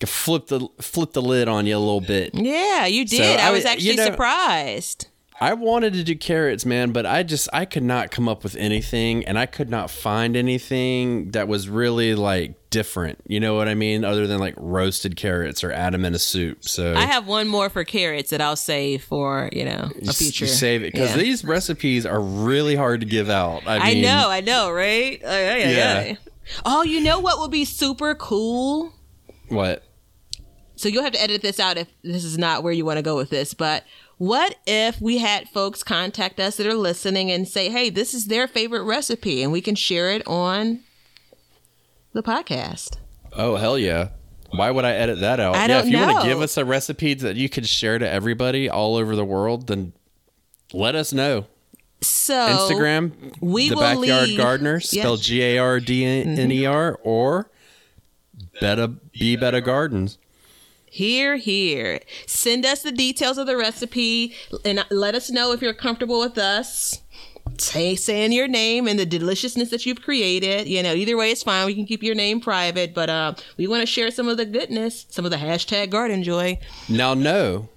flip 0.07 0.47
the 0.47 0.67
flip 0.81 1.13
the 1.13 1.21
lid 1.21 1.47
on 1.47 1.65
you 1.65 1.75
a 1.75 1.79
little 1.79 2.01
bit. 2.01 2.31
Yeah, 2.33 2.85
you 2.85 3.05
did. 3.05 3.17
So, 3.39 3.43
I, 3.43 3.47
I 3.49 3.51
was 3.51 3.65
actually 3.65 3.89
you 3.91 3.95
know- 3.97 4.05
surprised. 4.05 5.07
I 5.41 5.53
wanted 5.53 5.93
to 5.93 6.03
do 6.03 6.17
carrots, 6.17 6.65
man, 6.65 6.91
but 6.91 7.05
I 7.05 7.23
just 7.23 7.47
I 7.53 7.63
could 7.63 7.83
not 7.83 8.11
come 8.11 8.27
up 8.27 8.43
with 8.43 8.57
anything, 8.57 9.23
and 9.25 9.39
I 9.39 9.45
could 9.45 9.69
not 9.69 9.89
find 9.89 10.35
anything 10.35 11.31
that 11.31 11.47
was 11.47 11.69
really 11.69 12.13
like 12.13 12.55
different. 12.69 13.19
You 13.25 13.39
know 13.39 13.55
what 13.55 13.69
I 13.69 13.73
mean? 13.73 14.03
Other 14.03 14.27
than 14.27 14.39
like 14.41 14.53
roasted 14.57 15.15
carrots 15.15 15.63
or 15.63 15.71
add 15.71 15.93
them 15.93 16.03
in 16.03 16.13
a 16.13 16.19
soup. 16.19 16.65
So 16.67 16.93
I 16.93 17.05
have 17.05 17.25
one 17.25 17.47
more 17.47 17.69
for 17.69 17.85
carrots 17.85 18.31
that 18.31 18.41
I'll 18.41 18.57
save 18.57 19.01
for 19.05 19.47
you 19.53 19.63
know 19.63 19.89
a 20.05 20.11
future. 20.11 20.43
You 20.43 20.51
save 20.51 20.83
it 20.83 20.91
because 20.91 21.11
Yeah. 21.11 21.21
these 21.23 21.45
recipes 21.45 22.05
are 22.05 22.19
really 22.19 22.75
hard 22.75 22.99
to 22.99 23.05
give 23.05 23.29
out. 23.29 23.65
I, 23.65 23.91
I 23.91 23.93
know, 23.93 24.29
I 24.29 24.41
know, 24.41 24.69
right? 24.71 25.21
Yeah. 25.21 26.15
Oh, 26.65 26.83
you 26.83 26.99
know 26.99 27.19
what 27.21 27.39
would 27.39 27.51
be 27.51 27.63
super 27.63 28.13
cool? 28.13 28.91
what. 29.47 29.83
So 30.79 30.87
you'll 30.87 31.03
have 31.03 31.11
to 31.11 31.21
edit 31.21 31.41
this 31.41 31.59
out 31.59 31.77
if 31.77 31.89
this 32.03 32.23
is 32.23 32.37
not 32.37 32.63
where 32.63 32.71
you 32.71 32.85
want 32.85 32.99
to 32.99 33.03
go 33.03 33.17
with 33.17 33.29
this. 33.29 33.53
But 33.53 33.83
what 34.17 34.55
if 34.65 35.01
we 35.01 35.17
had 35.17 35.49
folks 35.49 35.83
contact 35.83 36.39
us 36.39 36.55
that 36.55 36.65
are 36.65 36.73
listening 36.73 37.29
and 37.29 37.45
say, 37.45 37.69
"Hey, 37.69 37.89
this 37.89 38.13
is 38.13 38.27
their 38.27 38.47
favorite 38.47 38.83
recipe," 38.83 39.43
and 39.43 39.51
we 39.51 39.59
can 39.59 39.75
share 39.75 40.09
it 40.09 40.25
on 40.25 40.79
the 42.13 42.23
podcast? 42.23 42.95
Oh 43.33 43.57
hell 43.57 43.77
yeah! 43.77 44.11
Why 44.51 44.71
would 44.71 44.85
I 44.85 44.93
edit 44.93 45.19
that 45.19 45.41
out? 45.41 45.55
I 45.55 45.65
yeah, 45.65 45.79
if 45.79 45.87
you 45.87 45.97
want 45.97 46.21
to 46.21 46.25
give 46.25 46.39
us 46.39 46.55
a 46.55 46.63
recipe 46.63 47.13
that 47.13 47.35
you 47.35 47.49
could 47.49 47.67
share 47.67 47.99
to 47.99 48.09
everybody 48.09 48.69
all 48.69 48.95
over 48.95 49.17
the 49.17 49.25
world, 49.25 49.67
then 49.67 49.91
let 50.71 50.95
us 50.95 51.11
know. 51.11 51.45
So 51.99 52.33
Instagram, 52.33 53.33
we 53.41 53.67
the 53.67 53.75
backyard 53.75 54.29
leave- 54.29 54.37
gardener, 54.37 54.79
spelled 54.79 55.23
G 55.23 55.43
A 55.43 55.57
R 55.57 55.81
D 55.81 56.05
N 56.05 56.49
E 56.53 56.65
R, 56.65 56.97
or 57.03 57.51
Beta 58.61 58.87
Be 58.87 59.35
Beta 59.35 59.59
Gardens. 59.59 60.17
Here, 60.89 61.37
here. 61.37 61.99
Send 62.27 62.65
us 62.65 62.81
the 62.81 62.91
details 62.91 63.37
of 63.37 63.47
the 63.47 63.55
recipe 63.57 64.33
and 64.65 64.85
let 64.89 65.15
us 65.15 65.29
know 65.29 65.51
if 65.51 65.61
you're 65.61 65.73
comfortable 65.73 66.19
with 66.19 66.37
us. 66.37 67.01
Say 67.57 67.95
saying 67.95 68.31
your 68.31 68.47
name 68.47 68.87
and 68.87 68.97
the 68.97 69.05
deliciousness 69.05 69.69
that 69.71 69.85
you've 69.85 70.01
created. 70.01 70.67
You 70.67 70.81
know, 70.81 70.93
either 70.93 71.17
way 71.17 71.31
it's 71.31 71.43
fine. 71.43 71.65
We 71.65 71.75
can 71.75 71.85
keep 71.85 72.01
your 72.03 72.15
name 72.15 72.39
private, 72.39 72.93
but 72.93 73.09
uh, 73.09 73.33
we 73.57 73.67
want 73.67 73.81
to 73.81 73.85
share 73.85 74.11
some 74.11 74.27
of 74.29 74.37
the 74.37 74.45
goodness, 74.45 75.05
some 75.09 75.25
of 75.25 75.31
the 75.31 75.37
hashtag 75.37 75.89
garden 75.89 76.23
joy. 76.23 76.57
Now 76.87 77.13
know 77.13 77.67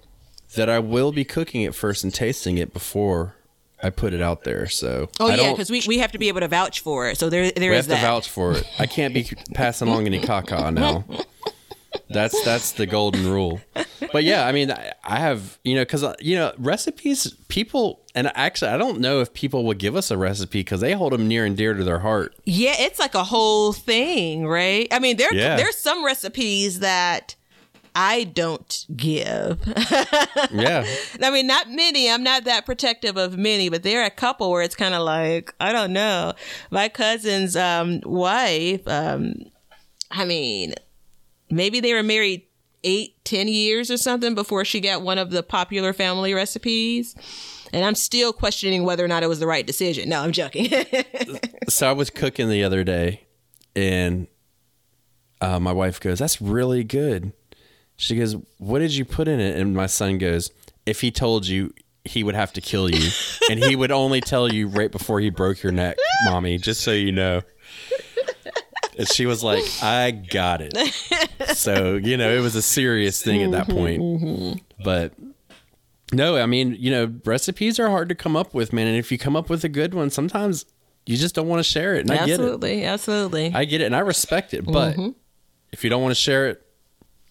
that 0.55 0.69
I 0.69 0.79
will 0.79 1.11
be 1.11 1.25
cooking 1.25 1.63
it 1.63 1.75
first 1.75 2.05
and 2.05 2.15
tasting 2.15 2.59
it 2.59 2.73
before 2.73 3.35
I 3.83 3.91
put 3.91 4.13
it 4.15 4.23
out 4.23 4.45
there. 4.45 4.69
So 4.69 5.09
Oh 5.19 5.29
I 5.29 5.35
yeah, 5.35 5.51
because 5.51 5.71
we, 5.71 5.83
we 5.89 5.99
have 5.99 6.13
to 6.13 6.19
be 6.19 6.29
able 6.29 6.41
to 6.41 6.49
vouch 6.49 6.81
for 6.81 7.09
it. 7.09 7.19
So 7.19 7.29
there 7.29 7.51
there 7.51 7.73
we 7.73 7.77
is 7.77 7.87
have 7.87 7.97
to 7.97 8.01
that. 8.01 8.07
vouch 8.09 8.29
for 8.29 8.53
it. 8.53 8.65
I 8.79 8.87
can't 8.87 9.13
be 9.13 9.29
passing 9.55 9.89
along 9.89 10.07
any 10.07 10.21
caca 10.21 10.73
now. 10.73 11.05
That's 12.13 12.43
that's 12.45 12.73
the 12.73 12.87
golden 12.87 13.29
rule. 13.31 13.61
But 14.13 14.25
yeah, 14.25 14.47
I 14.47 14.53
mean, 14.53 14.71
I, 14.71 14.93
I 15.05 15.19
have 15.19 15.59
you 15.65 15.75
know 15.75 15.83
because 15.83 16.05
you 16.21 16.37
know 16.37 16.53
recipes. 16.59 17.35
People 17.49 18.01
and 18.15 18.31
actually, 18.35 18.71
I 18.71 18.79
don't 18.79 19.01
know 19.01 19.21
if 19.21 19.33
people 19.35 19.65
would 19.65 19.79
give 19.79 19.97
us 19.97 20.11
a 20.11 20.17
recipe 20.17 20.61
because 20.61 20.81
they 20.81 20.93
hold 20.93 21.13
them 21.13 21.29
near 21.29 21.45
and 21.45 21.57
dear 21.57 21.75
to 21.75 21.85
their 21.85 21.99
heart. 22.01 22.35
Yeah, 22.45 22.75
it's 22.79 22.99
like 22.99 23.15
a 23.15 23.25
whole 23.25 23.73
thing, 23.73 24.47
right? 24.47 24.89
I 24.91 24.99
mean, 24.99 25.17
there 25.17 25.35
Yeah. 25.35 25.57
there's 25.57 25.77
some 25.79 26.05
recipes 26.05 26.81
that 26.81 27.37
I 27.95 28.25
don't 28.25 28.87
give. 28.97 29.61
Yeah, 30.51 30.85
I 31.23 31.31
mean, 31.31 31.47
not 31.47 31.71
many. 31.71 32.11
I'm 32.11 32.23
not 32.23 32.45
that 32.45 32.67
protective 32.67 33.17
of 33.17 33.39
many, 33.39 33.69
but 33.71 33.83
there 33.83 34.03
are 34.03 34.07
a 34.07 34.11
couple 34.11 34.51
where 34.51 34.63
it's 34.63 34.75
kind 34.77 34.95
of 34.95 35.03
like 35.03 35.55
I 35.61 35.73
don't 35.73 35.93
know. 35.93 36.35
My 36.71 36.89
cousin's 36.89 37.57
um, 37.57 38.01
wife. 38.05 38.87
Um, 38.87 39.35
I 40.11 40.25
mean, 40.27 40.75
maybe 41.53 41.81
they 41.81 41.93
were 41.93 42.03
married 42.03 42.43
eight, 42.85 43.25
ten 43.25 43.47
years 43.47 43.91
or 43.91 43.97
something 43.97 44.35
before 44.35 44.65
she 44.65 44.81
got 44.81 45.03
one 45.03 45.19
of 45.19 45.31
the 45.31 45.43
popular 45.43 45.93
family 45.93 46.35
recipes. 46.35 47.15
And 47.73 47.85
I'm 47.85 47.95
still 47.95 48.33
questioning 48.33 48.85
whether 48.85 49.05
or 49.05 49.09
not 49.09 49.23
it 49.23 49.29
was 49.29 49.41
the 49.41 49.47
right 49.47 49.67
decision. 49.67 50.09
No, 50.09 50.21
I'm 50.21 50.33
joking. 50.33 50.71
so 51.69 51.89
I 51.89 51.93
was 51.93 52.11
cooking 52.11 52.49
the 52.51 52.65
other 52.65 52.85
day, 52.85 53.23
and 53.75 54.27
uh, 55.41 55.59
my 55.59 55.73
wife 55.73 55.99
goes, 56.01 56.19
"That's 56.19 56.43
really 56.43 56.85
good." 56.85 57.33
She 57.97 58.17
goes, 58.17 58.37
"What 58.59 58.81
did 58.81 58.95
you 58.95 59.05
put 59.05 59.27
in 59.27 59.41
it?" 59.41 59.59
And 59.59 59.75
my 59.75 59.87
son 59.87 60.19
goes, 60.19 60.51
"If 60.85 61.01
he 61.01 61.11
told 61.11 61.47
you, 61.47 61.73
he 62.05 62.23
would 62.23 62.35
have 62.35 62.53
to 62.55 62.61
kill 62.61 62.91
you, 62.91 63.11
and 63.51 63.59
he 63.59 63.75
would 63.75 63.93
only 63.93 64.21
tell 64.21 64.53
you 64.53 64.69
right 64.69 64.93
before 64.93 65.21
he 65.21 65.31
broke 65.31 65.63
your 65.63 65.73
neck, 65.73 65.97
mommy. 66.27 66.59
Just 66.59 66.83
so 66.83 66.93
you 66.93 67.13
know." 67.13 67.41
And 68.99 69.09
she 69.09 69.27
was 69.27 69.43
like, 69.43 69.65
I 69.83 70.11
got 70.11 70.61
it. 70.61 70.73
So, 71.55 71.97
you 71.97 72.17
know, 72.17 72.31
it 72.31 72.41
was 72.41 72.55
a 72.55 72.63
serious 72.63 73.21
thing 73.21 73.43
at 73.43 73.51
that 73.51 73.67
mm-hmm, 73.67 73.77
point. 73.77 74.01
Mm-hmm. 74.01 74.83
But 74.85 75.13
no, 76.13 76.37
I 76.37 76.47
mean, 76.47 76.77
you 76.79 76.91
know, 76.91 77.13
recipes 77.25 77.79
are 77.79 77.89
hard 77.89 78.09
to 78.11 78.15
come 78.15 78.37
up 78.37 78.55
with, 78.55 78.73
man. 78.73 78.87
And 78.87 78.97
if 78.97 79.11
you 79.11 79.19
come 79.19 79.37
up 79.37 79.51
with 79.51 79.65
a 79.65 79.69
good 79.69 79.93
one, 79.93 80.09
sometimes 80.09 80.65
you 81.05 81.17
just 81.17 81.35
don't 81.35 81.49
want 81.49 81.61
to 81.61 81.65
share 81.65 81.95
it. 81.95 82.03
And 82.03 82.13
I 82.13 82.19
get 82.19 82.29
it. 82.29 82.33
absolutely, 82.33 82.85
absolutely. 82.85 83.53
I 83.55 83.65
get 83.65 83.81
it 83.81 83.87
and 83.87 83.97
I 83.97 84.01
respect 84.01 84.55
it. 84.55 84.65
But 84.65 84.97
mm-hmm. 84.97 85.11
if 85.73 85.85
you 85.85 85.91
don't 85.91 86.03
want 86.03 86.13
to 86.13 86.21
share 86.21 86.49
it, 86.49 86.67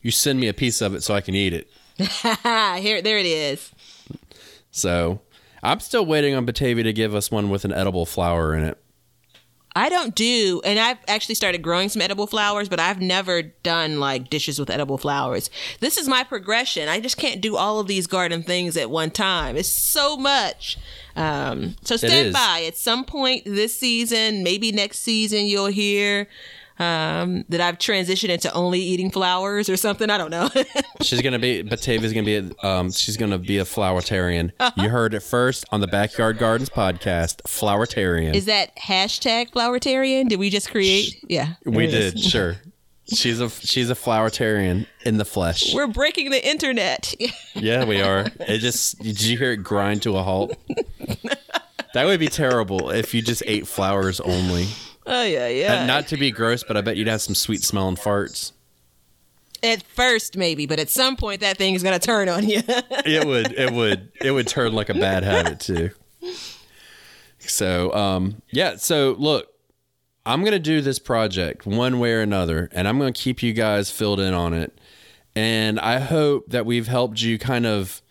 you 0.01 0.11
send 0.11 0.39
me 0.39 0.47
a 0.47 0.53
piece 0.53 0.81
of 0.81 0.93
it 0.93 1.03
so 1.03 1.13
I 1.13 1.21
can 1.21 1.35
eat 1.35 1.53
it. 1.53 1.69
Here, 1.97 3.01
there 3.01 3.17
it 3.17 3.25
is. 3.25 3.71
So 4.71 5.21
I'm 5.63 5.79
still 5.79 6.05
waiting 6.05 6.35
on 6.35 6.45
Batavia 6.45 6.83
to 6.83 6.93
give 6.93 7.13
us 7.13 7.31
one 7.31 7.49
with 7.49 7.65
an 7.65 7.73
edible 7.73 8.05
flower 8.05 8.55
in 8.55 8.63
it. 8.63 8.80
I 9.75 9.89
don't 9.89 10.13
do, 10.13 10.61
and 10.65 10.77
I've 10.77 10.97
actually 11.07 11.35
started 11.35 11.61
growing 11.61 11.87
some 11.87 12.01
edible 12.01 12.27
flowers, 12.27 12.67
but 12.67 12.79
I've 12.79 12.99
never 12.99 13.41
done 13.41 13.99
like 13.99 14.29
dishes 14.29 14.59
with 14.59 14.69
edible 14.69 14.97
flowers. 14.97 15.49
This 15.79 15.97
is 15.97 16.07
my 16.09 16.23
progression. 16.23 16.89
I 16.89 16.99
just 16.99 17.17
can't 17.17 17.39
do 17.39 17.55
all 17.55 17.79
of 17.79 17.87
these 17.87 18.05
garden 18.05 18.43
things 18.43 18.75
at 18.75 18.89
one 18.89 19.11
time. 19.11 19.55
It's 19.55 19.69
so 19.69 20.17
much. 20.17 20.77
Um, 21.15 21.75
so 21.83 21.95
stand 21.95 22.33
by. 22.33 22.63
At 22.67 22.75
some 22.77 23.05
point 23.05 23.43
this 23.45 23.77
season, 23.77 24.43
maybe 24.43 24.71
next 24.71 24.99
season, 24.99 25.45
you'll 25.45 25.67
hear 25.67 26.27
um, 26.81 27.45
that 27.49 27.61
I've 27.61 27.77
transitioned 27.77 28.29
into 28.29 28.51
only 28.53 28.79
eating 28.79 29.11
flowers 29.11 29.69
or 29.69 29.77
something. 29.77 30.09
I 30.09 30.17
don't 30.17 30.31
know. 30.31 30.49
She's 31.01 31.21
gonna 31.21 31.39
be 31.39 31.61
Batavia's 31.63 32.13
gonna 32.13 32.25
be 32.25 32.37
a, 32.37 32.67
um 32.67 32.91
she's 32.91 33.17
gonna 33.17 33.37
be 33.37 33.57
a 33.59 33.63
flowertarian. 33.63 34.51
Uh-huh. 34.59 34.81
You 34.81 34.89
heard 34.89 35.13
it 35.13 35.21
first 35.21 35.65
on 35.71 35.79
the 35.81 35.87
Backyard 35.87 36.37
Gardens 36.37 36.69
podcast. 36.69 37.41
Flowertarian. 37.43 38.33
is 38.33 38.45
that 38.45 38.75
hashtag 38.77 39.51
flowertarian? 39.51 40.27
Did 40.29 40.39
we 40.39 40.49
just 40.49 40.71
create? 40.71 41.23
Yeah, 41.27 41.53
we 41.65 41.71
there 41.71 41.83
it 41.85 41.93
is. 41.93 42.13
did, 42.13 42.23
sure. 42.23 42.55
She's 43.13 43.39
a 43.41 43.49
she's 43.49 43.89
a 43.89 43.95
flowertarian 43.95 44.87
in 45.05 45.17
the 45.17 45.25
flesh. 45.25 45.73
We're 45.73 45.87
breaking 45.87 46.31
the 46.31 46.45
internet. 46.47 47.13
Yeah, 47.53 47.83
we 47.83 48.01
are. 48.01 48.25
It 48.39 48.59
just 48.59 48.97
did 48.99 49.21
you 49.21 49.37
hear 49.37 49.51
it 49.51 49.57
grind 49.57 50.01
to 50.03 50.15
a 50.17 50.23
halt? 50.23 50.57
That 51.93 52.05
would 52.05 52.21
be 52.21 52.29
terrible 52.29 52.89
if 52.89 53.13
you 53.13 53.21
just 53.21 53.43
ate 53.45 53.67
flowers 53.67 54.21
only. 54.21 54.67
Oh 55.05 55.23
yeah, 55.23 55.47
yeah. 55.47 55.73
And 55.79 55.87
not 55.87 56.07
to 56.07 56.17
be 56.17 56.31
gross, 56.31 56.63
but 56.63 56.77
I 56.77 56.81
bet 56.81 56.97
you'd 56.97 57.07
have 57.07 57.21
some 57.21 57.35
sweet 57.35 57.63
smelling 57.63 57.95
farts. 57.95 58.51
At 59.63 59.83
first, 59.83 60.37
maybe, 60.37 60.65
but 60.65 60.79
at 60.79 60.89
some 60.89 61.15
point, 61.15 61.41
that 61.41 61.57
thing 61.57 61.75
is 61.75 61.83
going 61.83 61.97
to 61.97 62.03
turn 62.05 62.29
on 62.29 62.47
you. 62.49 62.61
It 63.05 63.25
would 63.25 63.51
it 63.53 63.71
would 63.71 64.11
it 64.21 64.31
would 64.31 64.47
turn 64.47 64.73
like 64.73 64.89
a 64.89 64.93
bad 64.93 65.23
habit 65.23 65.59
too. 65.59 65.91
So 67.39 67.93
um 67.93 68.41
yeah, 68.51 68.75
so 68.77 69.15
look, 69.17 69.47
I'm 70.25 70.43
gonna 70.43 70.59
do 70.59 70.81
this 70.81 70.99
project 70.99 71.65
one 71.65 71.99
way 71.99 72.13
or 72.13 72.21
another, 72.21 72.69
and 72.71 72.87
I'm 72.87 72.97
gonna 72.99 73.11
keep 73.11 73.41
you 73.41 73.53
guys 73.53 73.89
filled 73.91 74.19
in 74.19 74.33
on 74.33 74.53
it. 74.53 74.77
And 75.35 75.79
I 75.79 75.99
hope 75.99 76.49
that 76.49 76.65
we've 76.65 76.87
helped 76.87 77.21
you 77.21 77.39
kind 77.39 77.65
of 77.65 78.01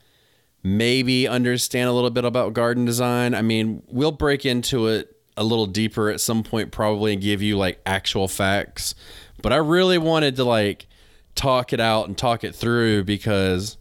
maybe 0.62 1.28
understand 1.28 1.88
a 1.88 1.92
little 1.92 2.10
bit 2.10 2.24
about 2.24 2.52
garden 2.52 2.84
design. 2.84 3.34
I 3.34 3.42
mean, 3.42 3.82
we'll 3.88 4.12
break 4.12 4.44
into 4.44 4.86
it 4.88 5.16
a 5.40 5.42
little 5.42 5.66
deeper 5.66 6.10
at 6.10 6.20
some 6.20 6.42
point 6.42 6.70
probably 6.70 7.14
and 7.14 7.22
give 7.22 7.40
you 7.40 7.56
like 7.56 7.80
actual 7.86 8.28
facts. 8.28 8.94
But 9.42 9.54
I 9.54 9.56
really 9.56 9.96
wanted 9.96 10.36
to 10.36 10.44
like 10.44 10.86
talk 11.34 11.72
it 11.72 11.80
out 11.80 12.06
and 12.06 12.16
talk 12.16 12.44
it 12.44 12.54
through 12.54 13.04
because 13.04 13.78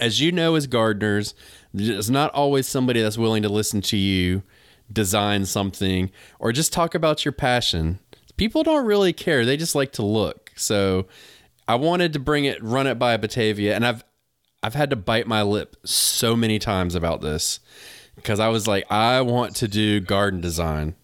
as 0.00 0.22
you 0.22 0.32
know 0.32 0.54
as 0.54 0.66
gardeners, 0.66 1.34
there's 1.74 2.10
not 2.10 2.32
always 2.32 2.66
somebody 2.66 3.02
that's 3.02 3.18
willing 3.18 3.42
to 3.42 3.48
listen 3.50 3.82
to 3.82 3.98
you 3.98 4.42
design 4.90 5.44
something 5.44 6.10
or 6.38 6.50
just 6.50 6.72
talk 6.72 6.94
about 6.94 7.26
your 7.26 7.32
passion. 7.32 7.98
People 8.38 8.62
don't 8.62 8.86
really 8.86 9.12
care. 9.12 9.44
They 9.44 9.58
just 9.58 9.74
like 9.74 9.92
to 9.92 10.02
look. 10.02 10.50
So 10.56 11.06
I 11.68 11.74
wanted 11.74 12.14
to 12.14 12.18
bring 12.18 12.46
it 12.46 12.62
run 12.62 12.86
it 12.86 12.98
by 12.98 13.18
Batavia 13.18 13.76
and 13.76 13.86
I've 13.86 14.02
I've 14.62 14.74
had 14.74 14.88
to 14.90 14.96
bite 14.96 15.26
my 15.26 15.42
lip 15.42 15.76
so 15.84 16.34
many 16.34 16.58
times 16.58 16.94
about 16.94 17.20
this 17.20 17.60
because 18.16 18.40
I 18.40 18.48
was 18.48 18.66
like 18.66 18.90
I 18.90 19.20
want 19.22 19.56
to 19.56 19.68
do 19.68 20.00
garden 20.00 20.40
design. 20.40 20.94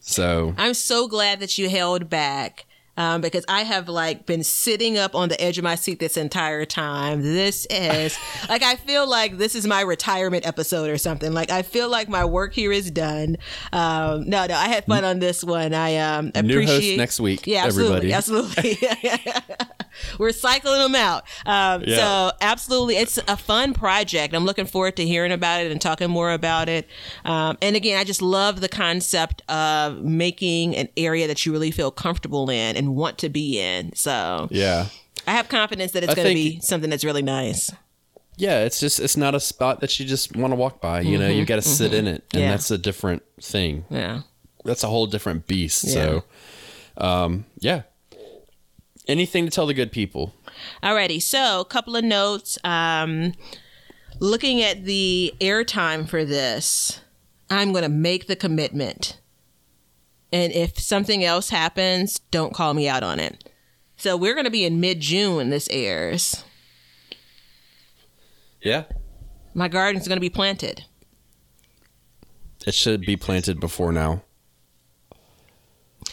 So 0.00 0.54
I'm 0.58 0.74
so 0.74 1.06
glad 1.06 1.40
that 1.40 1.58
you 1.58 1.68
held 1.68 2.10
back. 2.10 2.66
Um, 2.94 3.22
because 3.22 3.44
I 3.48 3.62
have 3.62 3.88
like 3.88 4.26
been 4.26 4.44
sitting 4.44 4.98
up 4.98 5.14
on 5.14 5.30
the 5.30 5.40
edge 5.40 5.56
of 5.56 5.64
my 5.64 5.76
seat 5.76 5.98
this 5.98 6.18
entire 6.18 6.66
time. 6.66 7.22
This 7.22 7.66
is 7.70 8.18
like 8.50 8.62
I 8.62 8.76
feel 8.76 9.08
like 9.08 9.38
this 9.38 9.54
is 9.54 9.66
my 9.66 9.80
retirement 9.80 10.46
episode 10.46 10.90
or 10.90 10.98
something. 10.98 11.32
Like 11.32 11.50
I 11.50 11.62
feel 11.62 11.88
like 11.88 12.10
my 12.10 12.26
work 12.26 12.52
here 12.52 12.70
is 12.70 12.90
done. 12.90 13.38
Um, 13.72 14.28
no, 14.28 14.44
no, 14.46 14.54
I 14.54 14.68
had 14.68 14.84
fun 14.84 15.04
on 15.04 15.20
this 15.20 15.42
one. 15.42 15.72
I 15.72 15.96
um 15.96 16.32
New 16.34 16.60
host 16.60 16.72
appreciate 16.74 16.96
next 16.98 17.18
week, 17.18 17.46
Yeah, 17.46 17.64
absolutely, 17.64 18.12
everybody. 18.12 18.12
absolutely. 18.12 18.78
We're 20.18 20.32
cycling 20.32 20.80
them 20.80 20.94
out. 20.94 21.24
Um, 21.46 21.84
Yeah. 21.86 21.96
So 21.96 22.32
absolutely, 22.40 22.96
it's 22.96 23.18
a 23.28 23.36
fun 23.36 23.72
project. 23.74 24.34
I'm 24.34 24.44
looking 24.44 24.66
forward 24.66 24.96
to 24.96 25.06
hearing 25.06 25.32
about 25.32 25.62
it 25.64 25.72
and 25.72 25.80
talking 25.80 26.10
more 26.10 26.30
about 26.30 26.68
it. 26.68 26.88
Um, 27.24 27.56
and 27.62 27.76
again, 27.76 27.98
I 27.98 28.04
just 28.04 28.20
love 28.22 28.60
the 28.60 28.68
concept 28.68 29.42
of 29.50 30.02
making 30.02 30.76
an 30.76 30.88
area 30.96 31.26
that 31.26 31.44
you 31.46 31.52
really 31.52 31.70
feel 31.70 31.90
comfortable 31.90 32.50
in 32.50 32.81
and 32.82 32.96
want 32.96 33.18
to 33.18 33.28
be 33.28 33.58
in. 33.60 33.94
So 33.94 34.48
yeah. 34.50 34.86
I 35.26 35.32
have 35.32 35.48
confidence 35.48 35.92
that 35.92 36.02
it's 36.02 36.14
going 36.14 36.28
to 36.28 36.34
be 36.34 36.60
something 36.60 36.90
that's 36.90 37.04
really 37.04 37.22
nice. 37.22 37.70
Yeah, 38.36 38.64
it's 38.64 38.80
just 38.80 38.98
it's 38.98 39.16
not 39.16 39.34
a 39.34 39.40
spot 39.40 39.80
that 39.80 40.00
you 40.00 40.06
just 40.06 40.36
want 40.36 40.52
to 40.52 40.56
walk 40.56 40.80
by. 40.80 41.00
You 41.02 41.18
know, 41.18 41.28
you 41.28 41.44
got 41.44 41.56
to 41.56 41.62
sit 41.62 41.92
in 41.94 42.06
it, 42.06 42.24
and 42.32 42.42
Yeah. 42.42 42.50
that's 42.50 42.70
a 42.70 42.78
different 42.78 43.22
thing. 43.40 43.84
Yeah. 43.90 44.22
That's 44.64 44.82
a 44.82 44.88
whole 44.88 45.06
different 45.06 45.46
beast. 45.46 45.88
So, 45.92 46.24
um, 46.96 47.44
yeah. 47.58 47.82
Anything 49.08 49.44
to 49.44 49.50
tell 49.50 49.66
the 49.66 49.74
good 49.74 49.92
people? 49.92 50.34
Alrighty, 50.82 51.20
so 51.20 51.60
a 51.60 51.64
couple 51.64 51.96
of 51.96 52.04
notes. 52.04 52.56
Um, 52.64 53.34
looking 54.20 54.62
at 54.62 54.84
the 54.84 55.34
airtime 55.40 56.08
for 56.08 56.24
this, 56.24 57.00
I'm 57.50 57.72
going 57.72 57.82
to 57.82 57.88
make 57.88 58.28
the 58.28 58.36
commitment. 58.36 59.18
And 60.32 60.52
if 60.52 60.78
something 60.78 61.22
else 61.24 61.50
happens, 61.50 62.18
don't 62.30 62.54
call 62.54 62.72
me 62.74 62.88
out 62.88 63.02
on 63.02 63.20
it. 63.20 63.50
So 63.96 64.16
we're 64.16 64.34
going 64.34 64.46
to 64.46 64.50
be 64.50 64.64
in 64.64 64.80
mid 64.80 65.00
June 65.00 65.36
when 65.36 65.50
this 65.50 65.68
airs. 65.70 66.42
Yeah, 68.62 68.84
My 69.54 69.66
garden's 69.68 70.06
going 70.06 70.16
to 70.16 70.20
be 70.20 70.30
planted. 70.30 70.84
it 72.66 72.74
should 72.74 73.00
be 73.00 73.16
planted 73.16 73.58
before 73.58 73.90
now. 73.92 74.22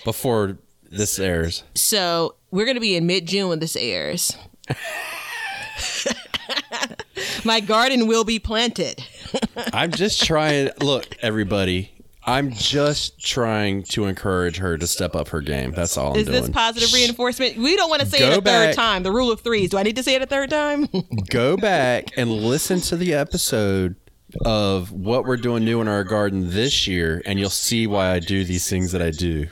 Before 0.03 0.57
this 0.89 1.19
airs. 1.19 1.63
So 1.75 2.35
we're 2.49 2.65
going 2.65 2.75
to 2.75 2.81
be 2.81 2.95
in 2.95 3.05
mid 3.05 3.27
June 3.27 3.49
when 3.49 3.59
this 3.59 3.75
airs. 3.75 4.35
My 7.45 7.59
garden 7.59 8.07
will 8.07 8.23
be 8.23 8.39
planted. 8.39 9.03
I'm 9.73 9.91
just 9.91 10.23
trying. 10.23 10.71
Look, 10.81 11.15
everybody. 11.21 11.91
I'm 12.29 12.51
just 12.51 13.19
trying 13.25 13.83
to 13.83 14.05
encourage 14.05 14.57
her 14.57 14.77
to 14.77 14.85
step 14.85 15.15
up 15.15 15.29
her 15.29 15.41
game. 15.41 15.71
That's 15.71 15.97
all 15.97 16.13
I'm 16.13 16.19
Is 16.19 16.25
doing. 16.27 16.41
this 16.41 16.49
positive 16.51 16.93
reinforcement? 16.93 17.57
We 17.57 17.75
don't 17.75 17.89
want 17.89 18.01
to 18.03 18.07
say 18.07 18.19
Go 18.19 18.31
it 18.31 18.37
a 18.37 18.41
third 18.41 18.75
time. 18.75 19.01
The 19.03 19.11
rule 19.11 19.31
of 19.31 19.41
threes. 19.41 19.71
Do 19.71 19.77
I 19.77 19.83
need 19.83 19.95
to 19.95 20.03
say 20.03 20.13
it 20.15 20.21
a 20.21 20.25
third 20.27 20.49
time? 20.51 20.87
Go 21.29 21.57
back 21.57 22.09
and 22.17 22.31
listen 22.31 22.81
to 22.81 22.95
the 22.97 23.13
episode 23.15 23.95
of 24.45 24.91
what 24.91 25.25
we're 25.25 25.37
doing 25.37 25.65
new 25.65 25.81
in 25.81 25.87
our 25.87 26.03
garden 26.03 26.51
this 26.51 26.85
year, 26.87 27.21
and 27.25 27.39
you'll 27.39 27.49
see 27.49 27.87
why 27.87 28.11
I 28.11 28.19
do 28.19 28.43
these 28.43 28.69
things 28.69 28.91
that 28.91 29.01
I 29.01 29.09
do. 29.11 29.47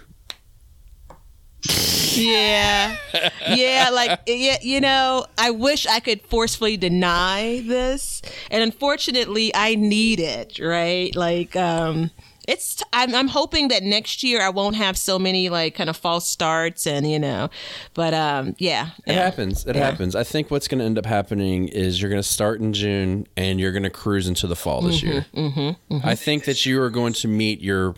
yeah. 2.13 2.95
Yeah, 3.49 3.89
like 3.93 4.19
yeah, 4.27 4.57
you 4.61 4.81
know, 4.81 5.25
I 5.37 5.51
wish 5.51 5.87
I 5.87 6.01
could 6.01 6.21
forcefully 6.23 6.75
deny 6.75 7.63
this. 7.65 8.21
And 8.51 8.61
unfortunately, 8.61 9.55
I 9.55 9.75
need 9.75 10.19
it, 10.19 10.59
right? 10.59 11.15
Like 11.15 11.55
um 11.55 12.11
it's 12.47 12.81
I'm, 12.93 13.13
I'm 13.13 13.27
hoping 13.27 13.67
that 13.67 13.83
next 13.83 14.23
year 14.23 14.41
I 14.41 14.49
won't 14.49 14.75
have 14.77 14.97
so 14.97 15.19
many 15.19 15.49
like 15.49 15.75
kind 15.75 15.89
of 15.89 15.97
false 15.97 16.27
starts 16.27 16.87
and 16.87 17.09
you 17.09 17.19
know 17.19 17.49
but 17.93 18.13
um 18.13 18.55
yeah, 18.57 18.91
It 19.05 19.13
yeah. 19.13 19.23
happens. 19.23 19.65
It 19.65 19.75
Yeah. 19.75 19.83
happens. 19.85 20.15
I 20.15 20.23
think 20.23 20.49
what's 20.49 20.67
going 20.67 20.79
to 20.79 20.85
end 20.85 20.97
up 20.97 21.05
happening 21.05 21.67
is 21.67 22.01
you're 22.01 22.09
going 22.09 22.21
to 22.21 22.27
start 22.27 22.59
in 22.61 22.73
June 22.73 23.27
and 23.35 23.59
you're 23.59 23.71
going 23.73 23.83
to 23.83 23.89
cruise 23.89 24.27
into 24.27 24.47
the 24.47 24.55
fall 24.55 24.81
this 24.81 25.03
year. 25.03 25.25
Mm-hmm, 25.35 25.97
I 26.03 26.15
think 26.15 26.45
that 26.45 26.65
you 26.65 26.81
are 26.81 26.89
going 26.89 27.13
to 27.13 27.27
meet 27.27 27.61
your 27.61 27.95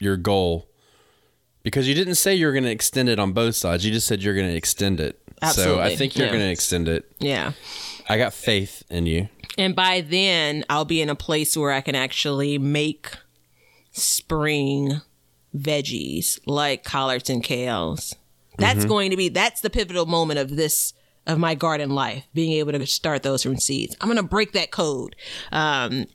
your 0.00 0.16
goal 0.16 0.66
because 1.62 1.86
you 1.88 1.94
didn't 1.94 2.14
say 2.16 2.34
you 2.34 2.46
were 2.46 2.52
going 2.52 2.64
to 2.64 2.70
extend 2.70 3.08
it 3.08 3.18
on 3.18 3.32
both 3.32 3.54
sides. 3.54 3.84
You 3.84 3.92
just 3.92 4.06
said 4.06 4.22
you're 4.22 4.34
going 4.34 4.48
to 4.48 4.56
extend 4.56 4.98
it. 5.00 5.20
So 5.52 5.78
I 5.80 5.94
think 5.96 6.16
you're 6.16 6.26
Yeah. 6.26 6.32
going 6.32 6.44
to 6.44 6.50
extend 6.50 6.88
it. 6.88 7.04
yeah. 7.18 7.52
I 8.08 8.18
got 8.18 8.32
faith 8.34 8.82
in 8.90 9.06
you. 9.06 9.28
And 9.56 9.76
by 9.76 10.00
then, 10.00 10.64
I'll 10.68 10.84
be 10.84 11.00
in 11.00 11.08
a 11.08 11.14
place 11.14 11.56
where 11.56 11.70
I 11.70 11.80
can 11.80 11.94
actually 11.94 12.58
make 12.58 13.10
spring 13.92 15.00
veggies 15.56 16.38
like 16.46 16.84
collards 16.84 17.28
and 17.30 17.42
kales. 17.42 18.14
That's 18.58 18.84
going 18.84 19.10
to 19.10 19.16
be 19.16 19.30
that's 19.30 19.62
the 19.62 19.70
pivotal 19.70 20.04
moment 20.04 20.38
of 20.38 20.56
this 20.56 20.92
of 21.26 21.38
my 21.38 21.54
garden 21.54 21.90
life, 21.90 22.26
being 22.34 22.52
able 22.52 22.72
to 22.72 22.86
start 22.86 23.22
those 23.22 23.42
from 23.42 23.58
seeds. 23.58 23.96
I'm 24.00 24.08
going 24.08 24.16
to 24.16 24.22
break 24.22 24.52
that 24.52 24.70
code. 24.70 25.16
Um, 25.52 26.06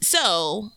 so 0.00 0.70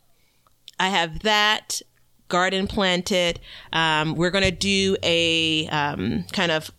I 0.79 0.89
have 0.89 1.19
that 1.19 1.81
garden 2.27 2.67
planted. 2.67 3.39
Um, 3.73 4.15
we're 4.15 4.31
going 4.31 4.43
to 4.43 4.51
do 4.51 4.97
a 5.03 5.67
um, 5.67 6.25
kind 6.31 6.51
of 6.51 6.71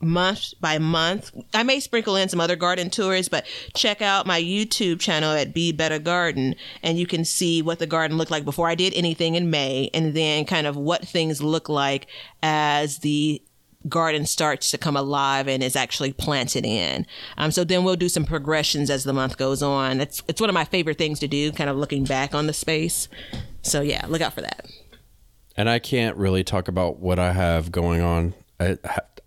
month 0.00 0.52
by 0.60 0.78
month. 0.78 1.32
I 1.54 1.62
may 1.62 1.80
sprinkle 1.80 2.16
in 2.16 2.28
some 2.28 2.40
other 2.40 2.56
garden 2.56 2.90
tours, 2.90 3.28
but 3.28 3.46
check 3.74 4.02
out 4.02 4.26
my 4.26 4.40
YouTube 4.40 5.00
channel 5.00 5.32
at 5.32 5.54
Be 5.54 5.72
Better 5.72 5.98
Garden 5.98 6.54
and 6.82 6.98
you 6.98 7.06
can 7.06 7.24
see 7.24 7.62
what 7.62 7.78
the 7.78 7.86
garden 7.86 8.18
looked 8.18 8.30
like 8.30 8.44
before 8.44 8.68
I 8.68 8.74
did 8.74 8.92
anything 8.94 9.34
in 9.34 9.50
May 9.50 9.90
and 9.94 10.14
then 10.14 10.44
kind 10.44 10.66
of 10.66 10.76
what 10.76 11.06
things 11.06 11.42
look 11.42 11.68
like 11.68 12.06
as 12.42 12.98
the 12.98 13.42
garden 13.88 14.26
starts 14.26 14.70
to 14.72 14.78
come 14.78 14.96
alive 14.96 15.48
and 15.48 15.62
is 15.62 15.76
actually 15.76 16.12
planted 16.12 16.66
in. 16.66 17.06
Um, 17.36 17.50
so 17.50 17.64
then 17.64 17.84
we'll 17.84 17.96
do 17.96 18.08
some 18.08 18.24
progressions 18.24 18.90
as 18.90 19.04
the 19.04 19.12
month 19.12 19.36
goes 19.36 19.62
on. 19.62 20.00
It's 20.00 20.22
it's 20.28 20.40
one 20.40 20.50
of 20.50 20.54
my 20.54 20.64
favorite 20.64 20.98
things 20.98 21.20
to 21.20 21.28
do, 21.28 21.52
kind 21.52 21.70
of 21.70 21.76
looking 21.76 22.04
back 22.04 22.34
on 22.34 22.46
the 22.46 22.52
space. 22.52 23.08
So 23.62 23.80
yeah, 23.80 24.04
look 24.08 24.20
out 24.20 24.32
for 24.32 24.40
that. 24.40 24.66
And 25.56 25.70
I 25.70 25.78
can't 25.78 26.16
really 26.16 26.44
talk 26.44 26.68
about 26.68 26.98
what 26.98 27.18
I 27.18 27.32
have 27.32 27.72
going 27.72 28.02
on. 28.02 28.34
I, 28.60 28.76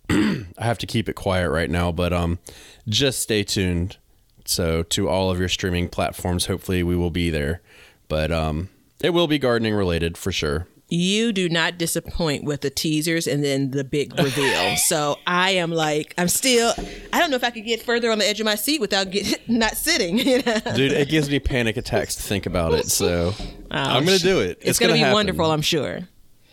I 0.58 0.64
have 0.64 0.78
to 0.80 0.88
keep 0.88 1.08
it 1.08 1.14
quiet 1.14 1.50
right 1.50 1.70
now, 1.70 1.92
but 1.92 2.14
um, 2.14 2.40
just 2.88 3.22
stay 3.22 3.44
tuned. 3.44 3.98
So 4.46 4.82
to 4.84 5.08
all 5.08 5.30
of 5.30 5.40
your 5.40 5.50
streaming 5.50 5.90
platforms, 5.90 6.48
hopefully 6.48 6.82
we 6.82 6.96
will 6.96 7.12
be 7.12 7.30
there. 7.30 7.62
But 8.08 8.32
um, 8.32 8.70
it 9.00 9.12
will 9.12 9.28
be 9.28 9.38
gardening 9.38 9.76
related 9.76 10.18
for 10.18 10.32
sure. 10.32 10.68
You 10.92 11.32
do 11.32 11.48
not 11.48 11.78
disappoint 11.78 12.44
with 12.44 12.62
the 12.62 12.72
teasers 12.72 13.28
and 13.28 13.44
then 13.44 13.70
the 13.70 13.84
big 13.84 14.18
reveal. 14.20 14.76
so 14.78 15.18
I 15.28 15.52
am 15.52 15.72
like, 15.72 16.16
I'm 16.18 16.28
still. 16.28 16.74
I 17.14 17.20
don't 17.20 17.30
know 17.30 17.36
if 17.36 17.44
I 17.44 17.52
could 17.52 17.66
get 17.66 17.84
further 17.84 18.12
on 18.12 18.18
the 18.18 18.28
edge 18.28 18.40
of 18.40 18.46
my 18.46 18.56
seat 18.56 18.82
without 18.82 19.12
get, 19.12 19.40
not 19.48 19.78
sitting. 19.78 20.18
You 20.18 20.42
know? 20.42 20.60
Dude, 20.76 20.92
it 20.92 21.10
gives 21.10 21.30
me 21.30 21.40
panic 21.40 21.78
attacks 21.78 22.16
to 22.16 22.24
think 22.24 22.48
about 22.48 22.74
it. 22.74 22.88
So 22.88 23.34
I'm 23.72 24.04
gonna 24.04 24.18
do 24.18 24.40
it. 24.40 24.58
It's, 24.62 24.80
gonna, 24.80 24.94
be 24.94 25.04
wonderful. 25.04 25.52
I'm 25.52 25.62
sure. 25.62 26.00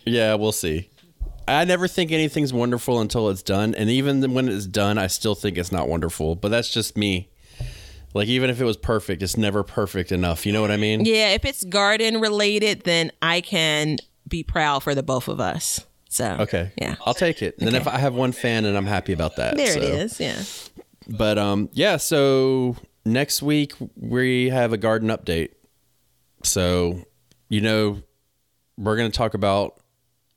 Yeah, 0.04 0.34
we'll 0.34 0.52
see. 0.52 0.90
I 1.48 1.64
never 1.64 1.86
think 1.86 2.10
anything's 2.10 2.52
wonderful 2.52 3.01
until 3.01 3.28
it's 3.31 3.43
done, 3.43 3.74
and 3.74 3.89
even 3.89 4.35
when 4.35 4.48
it's 4.48 4.66
done, 4.66 4.98
I 4.98 5.06
still 5.06 5.35
think 5.35 5.56
it's 5.56 5.70
not 5.70 5.89
wonderful. 5.89 6.35
But 6.35 6.48
that's 6.48 6.70
just 6.70 6.97
me. 6.97 7.31
Like 8.14 8.28
even 8.28 8.48
if 8.51 8.60
it 8.60 8.64
was 8.64 8.77
perfect, 8.77 9.23
it's 9.23 9.36
never 9.36 9.62
perfect 9.62 10.10
enough. 10.10 10.47
You 10.47 10.52
know 10.52 10.62
what 10.62 10.70
I 10.70 10.77
mean? 10.77 11.05
Yeah, 11.05 11.32
if 11.35 11.44
it's 11.44 11.64
garden 11.64 12.20
related, 12.20 12.82
then 12.85 13.12
I 13.20 13.43
can 13.43 13.98
be 14.27 14.43
proud 14.43 14.82
for 14.82 14.94
the 14.94 15.02
both 15.02 15.28
of 15.28 15.39
us. 15.39 15.85
So 16.09 16.36
Okay. 16.40 16.73
yeah, 16.81 16.97
I'll 17.05 17.14
take 17.14 17.43
it. 17.43 17.56
And 17.59 17.66
then 17.66 17.74
if 17.74 17.86
I 17.86 17.98
have 17.98 18.14
one 18.14 18.32
fan 18.32 18.64
and 18.64 18.74
I'm 18.77 18.86
happy 18.86 19.12
about 19.12 19.36
that. 19.36 19.56
there 19.56 19.73
so. 19.73 19.81
it 19.81 19.85
is. 19.85 20.18
Yeah, 20.18 20.43
But 21.06 21.36
um 21.36 21.68
yeah, 21.74 21.98
so 21.98 22.77
next 23.05 23.43
week 23.43 23.74
we 23.97 24.48
have 24.48 24.73
a 24.73 24.78
garden 24.78 25.10
update. 25.10 25.51
So, 26.43 27.02
you 27.51 27.60
know, 27.60 28.02
we're 28.78 28.97
going 28.97 29.10
to 29.10 29.16
talk 29.16 29.35
about 29.35 29.78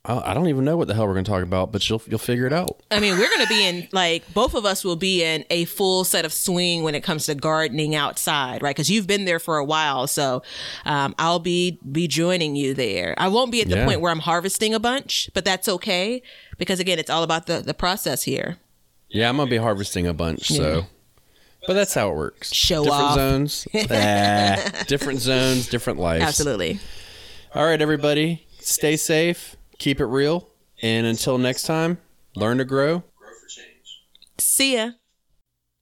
I 0.04 0.30
I 0.30 0.34
don't 0.34 0.48
even 0.48 0.64
know 0.64 0.76
what 0.76 0.88
the 0.88 0.94
hell 0.94 1.06
we're 1.06 1.12
going 1.12 1.24
to 1.24 1.30
talk 1.30 1.42
about, 1.42 1.72
but 1.72 1.88
you'll 1.88 2.00
you'll 2.06 2.18
figure 2.18 2.46
it 2.46 2.52
out. 2.52 2.80
I 2.90 3.00
mean, 3.00 3.18
we're 3.18 3.28
going 3.28 3.42
to 3.42 3.48
be 3.48 3.64
in 3.66 3.88
like 3.92 4.32
both 4.32 4.54
of 4.54 4.64
us 4.64 4.82
will 4.84 4.96
be 4.96 5.22
in 5.22 5.44
a 5.50 5.66
full 5.66 6.04
set 6.04 6.24
of 6.24 6.32
swing 6.32 6.82
when 6.82 6.94
it 6.94 7.02
comes 7.02 7.26
to 7.26 7.34
gardening 7.34 7.94
outside, 7.94 8.62
right? 8.62 8.74
Because 8.74 8.90
you've 8.90 9.06
been 9.06 9.26
there 9.26 9.38
for 9.38 9.58
a 9.58 9.64
while, 9.64 10.06
so 10.06 10.42
um, 10.86 11.14
I'll 11.18 11.38
be 11.38 11.78
be 11.90 12.08
joining 12.08 12.56
you 12.56 12.72
there. 12.74 13.14
I 13.18 13.28
won't 13.28 13.52
be 13.52 13.60
at 13.60 13.68
the 13.68 13.76
Yeah. 13.76 13.84
point 13.86 14.00
where 14.00 14.10
I'm 14.10 14.20
harvesting 14.20 14.72
a 14.74 14.80
bunch, 14.80 15.28
but 15.34 15.44
that's 15.44 15.68
okay 15.68 16.22
because 16.56 16.80
again, 16.80 16.98
it's 16.98 17.10
all 17.10 17.22
about 17.22 17.46
the 17.46 17.60
the 17.60 17.74
process 17.74 18.22
here. 18.22 18.56
Yeah, 19.10 19.28
I'm 19.28 19.36
gonna 19.36 19.50
be 19.50 19.56
harvesting 19.58 20.06
a 20.06 20.14
bunch, 20.14 20.46
so. 20.48 20.86
But 21.66 21.74
that's 21.74 21.92
how 21.92 22.10
it 22.10 22.16
works. 22.16 22.54
Show 22.54 22.84
different 22.84 23.02
off. 23.04 23.14
zones, 23.16 23.68
different 24.86 25.20
zones, 25.20 25.68
different 25.68 25.98
lives. 25.98 26.24
Absolutely. 26.24 26.80
All 27.54 27.66
right, 27.66 27.80
everybody, 27.82 28.46
stay 28.60 28.96
safe, 28.96 29.56
keep 29.80 29.98
it 30.00 30.06
real, 30.06 30.48
and 30.80 31.06
until 31.06 31.38
next 31.38 31.64
time, 31.64 31.98
learn 32.36 32.58
to 32.58 32.64
grow. 32.64 33.00
Grow 33.16 33.28
for 33.28 33.48
change. 33.48 34.04
See 34.38 34.76
ya. 34.76 34.90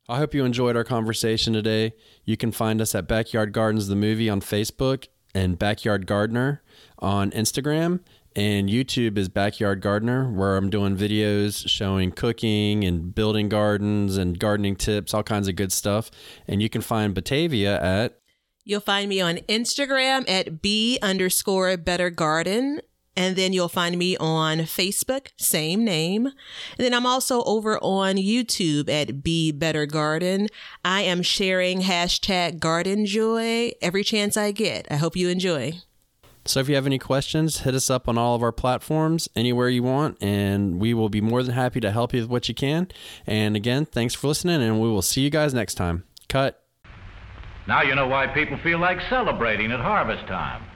I 0.09 0.17
hope 0.17 0.33
you 0.33 0.47
enjoyed 0.47 0.75
our 0.75 0.85
conversation 0.85 1.53
today. 1.53 1.93
You 2.25 2.39
can 2.39 2.51
find 2.51 2.81
us 2.81 2.95
at 2.95 3.07
Backyard 3.07 3.53
Gardens 3.53 3.89
the 3.89 3.97
movie 3.97 4.31
on 4.31 4.41
Facebook 4.41 5.09
and 5.35 5.59
Backyard 5.59 6.07
Gardener 6.07 6.63
on 6.99 7.31
Instagram. 7.33 8.01
And 8.35 8.69
YouTube 8.69 9.19
is 9.19 9.29
Backyard 9.29 9.83
Gardener, 9.83 10.31
where 10.31 10.57
I'm 10.57 10.71
doing 10.71 10.97
videos 10.97 11.69
showing 11.69 12.13
cooking 12.13 12.85
and 12.85 13.15
building 13.15 13.49
gardens 13.49 14.17
and 14.17 14.39
gardening 14.39 14.77
tips, 14.77 15.13
all 15.13 15.25
kinds 15.25 15.49
of 15.49 15.57
good 15.57 15.73
stuff. 15.73 16.11
And 16.47 16.63
you 16.63 16.71
can 16.71 16.81
find 16.81 17.15
Batavia 17.15 17.79
at 17.83 18.21
You'll 18.65 18.81
find 18.81 19.09
me 19.09 19.19
on 19.19 19.39
Instagram 19.49 20.29
at 20.29 20.61
b 20.61 20.99
underscore 21.01 21.75
better 21.79 22.11
garden. 22.11 22.83
And 23.19 23.35
then 23.35 23.53
you'll 23.53 23.69
find 23.69 23.99
me 23.99 24.17
on 24.19 24.59
Facebook, 24.59 25.31
same 25.37 25.85
name. 25.85 26.27
And 26.27 26.35
then 26.79 26.95
I'm 26.95 27.05
also 27.05 27.43
over 27.43 27.77
on 27.83 28.15
YouTube 28.15 28.89
at 28.89 29.25
Be 29.25 29.51
Better 29.51 29.87
Garden. 29.87 30.47
I 30.85 31.01
am 31.01 31.23
sharing 31.23 31.81
hashtag 31.81 32.61
garden 32.61 33.07
joy 33.07 33.73
every 33.83 34.05
chance 34.05 34.37
I 34.37 34.53
get. 34.53 34.87
I 34.89 34.95
hope 34.95 35.17
you 35.17 35.31
enjoy. 35.31 35.81
So 36.45 36.61
if 36.61 36.69
you 36.69 36.77
have 36.77 36.87
any 36.87 37.01
questions, 37.01 37.63
hit 37.63 37.75
us 37.75 37.91
up 37.91 38.09
on 38.09 38.17
all 38.17 38.37
of 38.37 38.43
our 38.45 38.53
platforms, 38.53 39.29
anywhere 39.35 39.69
you 39.69 39.83
want, 39.83 40.17
and 40.23 40.81
we 40.81 40.95
will 40.95 41.09
be 41.09 41.21
more 41.21 41.43
than 41.43 41.57
happy 41.57 41.81
to 41.81 41.91
help 41.91 42.15
you 42.15 42.21
with 42.21 42.31
what 42.31 42.49
you 42.49 42.55
can. 42.55 42.87
And 43.27 43.57
again, 43.57 43.85
thanks 43.85 44.15
for 44.15 44.29
listening, 44.29 44.63
and 44.63 44.81
we 44.81 44.89
will 44.89 45.03
see 45.03 45.23
you 45.23 45.31
guys 45.31 45.53
next 45.53 45.75
time. 45.75 46.05
Cut. 46.29 46.63
Now 47.67 47.83
you 47.83 47.97
know 47.97 48.07
why 48.07 48.29
people 48.29 48.59
feel 48.59 48.79
like 48.79 49.01
celebrating 49.11 49.73
at 49.73 49.81
harvest 49.81 50.29
time. 50.29 50.68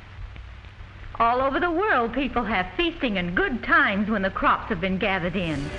All 1.23 1.40
over 1.40 1.61
the 1.61 1.70
world, 1.70 2.12
people 2.12 2.43
have 2.43 2.66
feasting 2.77 3.16
and 3.16 3.36
good 3.36 3.62
times 3.62 4.11
when 4.11 4.23
the 4.23 4.31
crops 4.31 4.69
have 4.70 4.81
been 4.81 4.99
gathered 4.99 5.36
in. 5.36 5.70